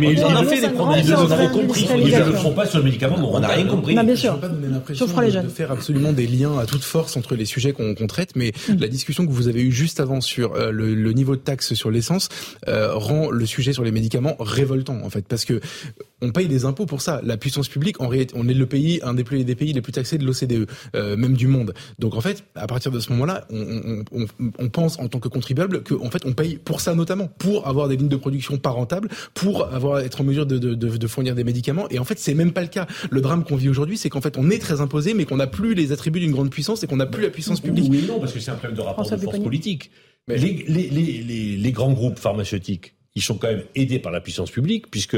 mais 0.00 0.12
ils 0.12 0.24
en 0.24 0.42
ont 0.42 0.44
fait 0.44 0.60
des 0.60 0.68
promesses. 0.68 1.06
Ils 1.06 1.14
en 1.14 1.48
compris. 1.50 1.86
Ils 1.98 2.12
ne 2.12 2.24
le 2.24 2.32
font 2.32 2.52
pas 2.52 2.66
sur 2.66 2.78
le 2.78 2.84
médicament. 2.84 3.16
On 3.20 3.40
n'a 3.40 3.48
rien 3.48 3.66
compris. 3.66 3.94
bien 3.94 4.16
sûr. 4.16 4.36
Je 4.36 4.40
pas 4.40 4.48
donner 4.48 4.68
l'impression 4.68 5.06
de 5.06 5.48
faire 5.48 5.70
absolument 5.70 6.12
des 6.12 6.26
liens 6.26 6.58
à 6.58 6.64
toute 6.64 6.82
force 6.82 7.16
entre 7.16 7.34
les 7.34 7.44
sujets 7.44 7.72
qu'on 7.72 7.94
traite, 8.06 8.30
mais 8.36 8.52
mm. 8.68 8.80
la 8.80 8.88
discussion 8.88 9.01
que 9.04 9.30
vous 9.30 9.48
avez 9.48 9.62
eue 9.62 9.72
juste 9.72 10.00
avant 10.00 10.20
sur 10.20 10.54
euh, 10.54 10.70
le, 10.70 11.12
niveau 11.12 11.36
de 11.36 11.40
taxe 11.40 11.74
sur 11.74 11.90
l'essence 11.90 12.28
euh, 12.68 12.94
rend 12.94 13.30
le 13.30 13.46
sujet 13.46 13.72
sur 13.72 13.84
les 13.84 13.92
médicaments 13.92 14.36
révoltant 14.38 14.98
en 15.02 15.10
fait 15.10 15.26
parce 15.26 15.44
que 15.44 15.60
on 16.22 16.30
paye 16.30 16.46
des 16.46 16.64
impôts 16.64 16.86
pour 16.86 17.02
ça. 17.02 17.20
La 17.24 17.36
puissance 17.36 17.68
publique, 17.68 18.00
en 18.00 18.08
réalité, 18.08 18.34
on 18.38 18.48
est 18.48 18.54
le 18.54 18.66
pays, 18.66 19.00
un 19.02 19.12
des, 19.12 19.24
des 19.24 19.54
pays 19.54 19.72
les 19.72 19.82
plus 19.82 19.92
taxés 19.92 20.18
de 20.18 20.24
l'OCDE, 20.24 20.68
euh, 20.94 21.16
même 21.16 21.34
du 21.34 21.48
monde. 21.48 21.74
Donc 21.98 22.14
en 22.14 22.20
fait, 22.20 22.44
à 22.54 22.66
partir 22.66 22.92
de 22.92 23.00
ce 23.00 23.10
moment-là, 23.10 23.46
on, 23.50 24.68
pense 24.68 24.98
en 24.98 25.08
tant 25.08 25.18
que 25.18 25.28
contribuable 25.28 25.82
qu'en 25.82 26.10
fait, 26.10 26.24
on 26.24 26.32
paye 26.32 26.56
pour 26.56 26.80
ça 26.80 26.94
notamment, 26.94 27.26
pour 27.26 27.66
avoir 27.66 27.88
des 27.88 27.96
lignes 27.96 28.08
de 28.08 28.16
production 28.16 28.56
pas 28.56 28.70
rentables, 28.70 29.08
pour 29.34 29.66
avoir 29.66 29.98
être 29.98 30.20
en 30.20 30.24
mesure 30.24 30.46
de, 30.46 31.06
fournir 31.08 31.34
des 31.34 31.44
médicaments. 31.44 31.88
Et 31.90 31.98
en 31.98 32.04
fait, 32.04 32.18
c'est 32.18 32.34
même 32.34 32.52
pas 32.52 32.62
le 32.62 32.68
cas. 32.68 32.86
Le 33.10 33.20
drame 33.20 33.44
qu'on 33.44 33.56
vit 33.56 33.68
aujourd'hui, 33.68 33.98
c'est 33.98 34.08
qu'en 34.08 34.20
fait, 34.20 34.36
on 34.38 34.48
est 34.48 34.60
très 34.60 34.80
imposé, 34.80 35.14
mais 35.14 35.24
qu'on 35.24 35.36
n'a 35.36 35.48
plus 35.48 35.74
les 35.74 35.90
attributs 35.90 36.20
d'une 36.20 36.30
grande 36.30 36.50
puissance 36.50 36.84
et 36.84 36.86
qu'on 36.86 36.96
n'a 36.96 37.06
plus 37.06 37.22
la 37.22 37.30
puissance 37.30 37.60
publique. 37.60 37.90
De 38.96 39.16
force 39.16 39.38
politique. 39.38 39.90
Mais 40.28 40.36
les, 40.36 40.64
les, 40.68 40.88
les, 40.88 41.56
les, 41.56 41.72
grands 41.72 41.92
groupes 41.92 42.18
pharmaceutiques, 42.18 42.94
ils 43.14 43.22
sont 43.22 43.36
quand 43.38 43.48
même 43.48 43.64
aidés 43.74 43.98
par 43.98 44.12
la 44.12 44.20
puissance 44.20 44.50
publique, 44.50 44.90
puisque 44.90 45.16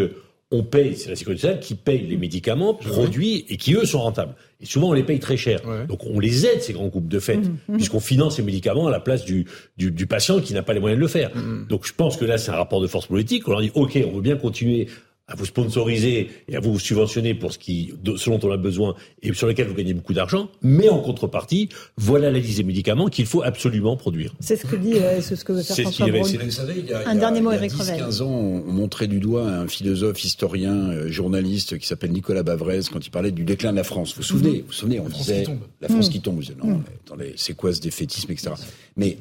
on 0.51 0.63
paye, 0.63 0.97
c'est 0.97 1.11
la 1.11 1.17
sécurité 1.17 1.43
sociale 1.43 1.61
qui 1.61 1.75
paye 1.75 2.07
les 2.07 2.17
médicaments 2.17 2.75
produits 2.75 3.45
et 3.49 3.57
qui 3.57 3.75
eux 3.75 3.85
sont 3.85 4.01
rentables. 4.01 4.35
Et 4.61 4.67
souvent 4.67 4.91
on 4.91 4.93
les 4.93 5.03
paye 5.03 5.19
très 5.19 5.37
cher. 5.37 5.61
Donc 5.89 6.07
on 6.07 6.21
les 6.21 6.47
aide 6.47 6.63
ces 6.63 6.73
grands 6.73 6.89
groupes 6.89 7.09
de 7.09 7.19
fait, 7.19 7.37
mmh, 7.37 7.57
mmh. 7.69 7.77
puisqu'on 7.77 8.01
finance 8.01 8.37
ces 8.37 8.43
médicaments 8.43 8.87
à 8.87 8.91
la 8.91 9.01
place 9.01 9.25
du, 9.25 9.47
du, 9.77 9.91
du 9.91 10.07
patient 10.07 10.41
qui 10.41 10.55
n'a 10.55 10.63
pas 10.63 10.73
les 10.73 10.81
moyens 10.81 10.99
de 10.99 11.03
le 11.03 11.09
faire. 11.09 11.35
Mmh. 11.35 11.67
Donc 11.69 11.87
je 11.87 11.93
pense 11.93 12.17
que 12.17 12.25
là 12.25 12.39
c'est 12.39 12.51
un 12.51 12.57
rapport 12.57 12.81
de 12.81 12.87
force 12.87 13.07
politique. 13.07 13.49
On 13.49 13.53
leur 13.53 13.61
dit 13.63 13.73
ok, 13.75 13.99
on 14.07 14.17
veut 14.17 14.23
bien 14.23 14.37
continuer 14.37 14.89
à 15.27 15.35
vous 15.37 15.47
sponsoriser 15.47 16.31
et 16.49 16.57
à 16.57 16.61
vous 16.61 16.79
subventionner 16.79 17.35
pour 17.35 17.53
ce 17.53 17.59
qui, 17.59 17.95
selon 18.17 18.39
on 18.43 18.51
a 18.51 18.59
besoin 18.59 18.95
et 19.23 19.33
sur 19.33 19.47
lequel 19.47 19.67
vous 19.69 19.75
gagnez 19.75 19.95
beaucoup 19.95 20.13
d'argent, 20.13 20.51
mais 20.61 20.91
en 20.91 21.01
contrepartie, 21.01 21.71
voilà 21.97 22.31
la 22.31 22.39
liste 22.39 22.59
des 22.59 22.65
médicaments 22.65 23.09
qu'il 23.09 23.25
faut 23.25 23.43
absolument 23.43 23.97
produire. 23.97 24.35
C'est 24.41 24.57
ce 24.57 24.67
que 24.67 24.77
dit, 24.77 24.95
euh, 24.95 25.23
c'est 25.23 25.37
ce 25.37 25.45
que 25.45 25.53
veut 25.53 25.63
faire 25.63 25.77
François 25.77 26.09
Braun. 26.09 26.23
Vous 26.23 26.51
savez, 26.51 26.75
il 26.77 26.87
y 26.87 26.93
a, 26.93 27.09
un 27.09 27.15
dernier 27.15 27.41
mot, 27.41 27.53
Eric 27.53 27.73
10, 27.73 27.93
15 27.97 28.23
ans, 28.23 28.29
on 28.29 28.73
montrait 28.73 29.07
du 29.07 29.19
doigt 29.19 29.49
un 29.49 29.67
philosophe, 29.67 30.23
historien, 30.25 30.91
euh, 30.91 31.11
journaliste 31.11 31.79
qui 31.79 31.87
s'appelle 31.87 32.13
Nicolas 32.13 32.43
Bavrez 32.43 32.81
quand 32.93 33.07
il 33.07 33.11
parlait 33.11 33.33
du 33.33 33.45
déclin 33.45 33.73
de 33.73 33.77
la 33.77 33.85
France. 33.85 34.11
Vous 34.11 34.17
vous 34.19 34.23
souvenez, 34.23 34.61
vous, 34.61 34.67
vous 34.67 34.73
souvenez, 34.73 35.01
on 35.01 35.09
disait 35.09 35.47
la 35.81 35.89
France 35.89 36.11
qui 36.11 36.21
tombe. 36.21 36.35
Non, 36.63 36.67
mmh. 36.67 36.85
attendez, 37.07 37.33
c'est 37.37 37.55
quoi 37.55 37.73
ce 37.73 37.81
défaitisme, 37.81 38.31
etc. 38.33 38.51
Mais 38.97 39.19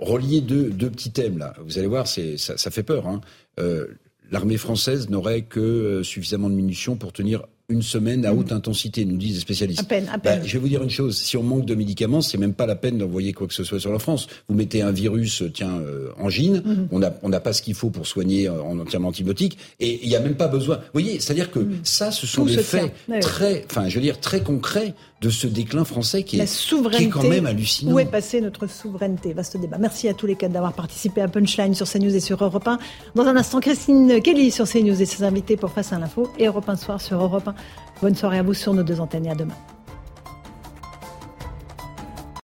relier 0.00 0.40
deux, 0.40 0.70
deux 0.70 0.90
petits 0.90 1.10
thèmes 1.10 1.38
là, 1.38 1.54
vous 1.64 1.78
allez 1.78 1.86
voir, 1.86 2.06
ça 2.06 2.70
fait 2.70 2.82
peur. 2.82 3.06
Hein. 3.06 3.20
Euh, 3.60 3.86
l'armée 4.34 4.56
française 4.56 5.08
n'aurait 5.10 5.42
que 5.42 5.60
euh, 5.60 6.02
suffisamment 6.02 6.50
de 6.50 6.54
munitions 6.54 6.96
pour 6.96 7.12
tenir 7.12 7.44
une 7.68 7.82
semaine 7.82 8.26
à 8.26 8.34
mm. 8.34 8.38
haute 8.38 8.52
intensité, 8.52 9.04
nous 9.04 9.16
disent 9.16 9.36
les 9.36 9.40
spécialistes. 9.40 9.80
À 9.80 9.84
peine, 9.84 10.08
à 10.12 10.18
peine. 10.18 10.40
Bah, 10.40 10.44
je 10.44 10.52
vais 10.54 10.58
vous 10.58 10.68
dire 10.68 10.82
une 10.82 10.90
chose, 10.90 11.16
si 11.16 11.36
on 11.36 11.42
manque 11.42 11.64
de 11.64 11.74
médicaments, 11.74 12.20
c'est 12.20 12.36
même 12.36 12.52
pas 12.52 12.66
la 12.66 12.74
peine 12.74 12.98
d'envoyer 12.98 13.32
quoi 13.32 13.46
que 13.46 13.54
ce 13.54 13.62
soit 13.62 13.78
sur 13.78 13.92
la 13.92 14.00
France. 14.00 14.26
Vous 14.48 14.56
mettez 14.56 14.82
un 14.82 14.90
virus, 14.90 15.40
euh, 15.40 15.50
tiens, 15.54 15.78
euh, 15.78 16.08
angine, 16.18 16.58
mm-hmm. 16.58 16.88
on 16.90 16.98
n'a 16.98 17.14
on 17.22 17.30
pas 17.30 17.52
ce 17.52 17.62
qu'il 17.62 17.74
faut 17.74 17.90
pour 17.90 18.06
soigner 18.06 18.48
en 18.48 18.78
entièrement 18.80 19.08
antibiotiques, 19.08 19.56
et 19.78 20.00
il 20.02 20.08
n'y 20.08 20.16
a 20.16 20.20
même 20.20 20.34
pas 20.34 20.48
besoin. 20.48 20.76
Vous 20.76 21.00
voyez, 21.00 21.20
c'est-à-dire 21.20 21.50
que 21.50 21.60
mm. 21.60 21.78
ça, 21.84 22.10
ce 22.10 22.26
sont 22.26 22.44
des 22.44 22.58
faits 22.58 22.92
très, 23.20 23.64
enfin, 23.70 23.88
je 23.88 23.94
veux 23.94 24.02
dire, 24.02 24.18
très 24.18 24.40
concrets 24.40 24.94
de 25.24 25.30
ce 25.30 25.46
déclin 25.46 25.84
français 25.84 26.22
qui, 26.22 26.38
est, 26.38 26.44
qui 26.44 27.04
est 27.04 27.08
quand 27.08 27.22
même 27.22 27.46
hallucinant. 27.46 27.92
Où 27.92 27.98
est 27.98 28.04
passée 28.04 28.42
notre 28.42 28.66
souveraineté 28.66 29.32
Vaste 29.32 29.56
débat. 29.56 29.78
Merci 29.78 30.06
à 30.08 30.12
tous 30.12 30.26
les 30.26 30.36
quatre 30.36 30.52
d'avoir 30.52 30.74
participé 30.74 31.22
à 31.22 31.28
Punchline 31.28 31.74
sur 31.74 31.88
CNews 31.88 32.14
et 32.14 32.20
sur 32.20 32.44
Europe 32.44 32.68
1. 32.68 32.78
Dans 33.14 33.24
un 33.24 33.36
instant, 33.36 33.60
Christine 33.60 34.20
Kelly 34.20 34.50
sur 34.50 34.68
CNews 34.68 35.00
et 35.00 35.06
ses 35.06 35.24
invités 35.24 35.56
pour 35.56 35.70
Face 35.70 35.94
à 35.94 35.98
l'info 35.98 36.30
et 36.38 36.46
Europe 36.46 36.68
1 36.68 36.76
Soir 36.76 37.00
sur 37.00 37.22
Europe 37.22 37.48
1. 37.48 37.54
Bonne 38.02 38.14
soirée 38.14 38.38
à 38.38 38.42
vous 38.42 38.54
sur 38.54 38.74
nos 38.74 38.82
deux 38.82 39.00
antennes 39.00 39.24
et 39.24 39.30
à 39.30 39.34
demain. 39.34 39.56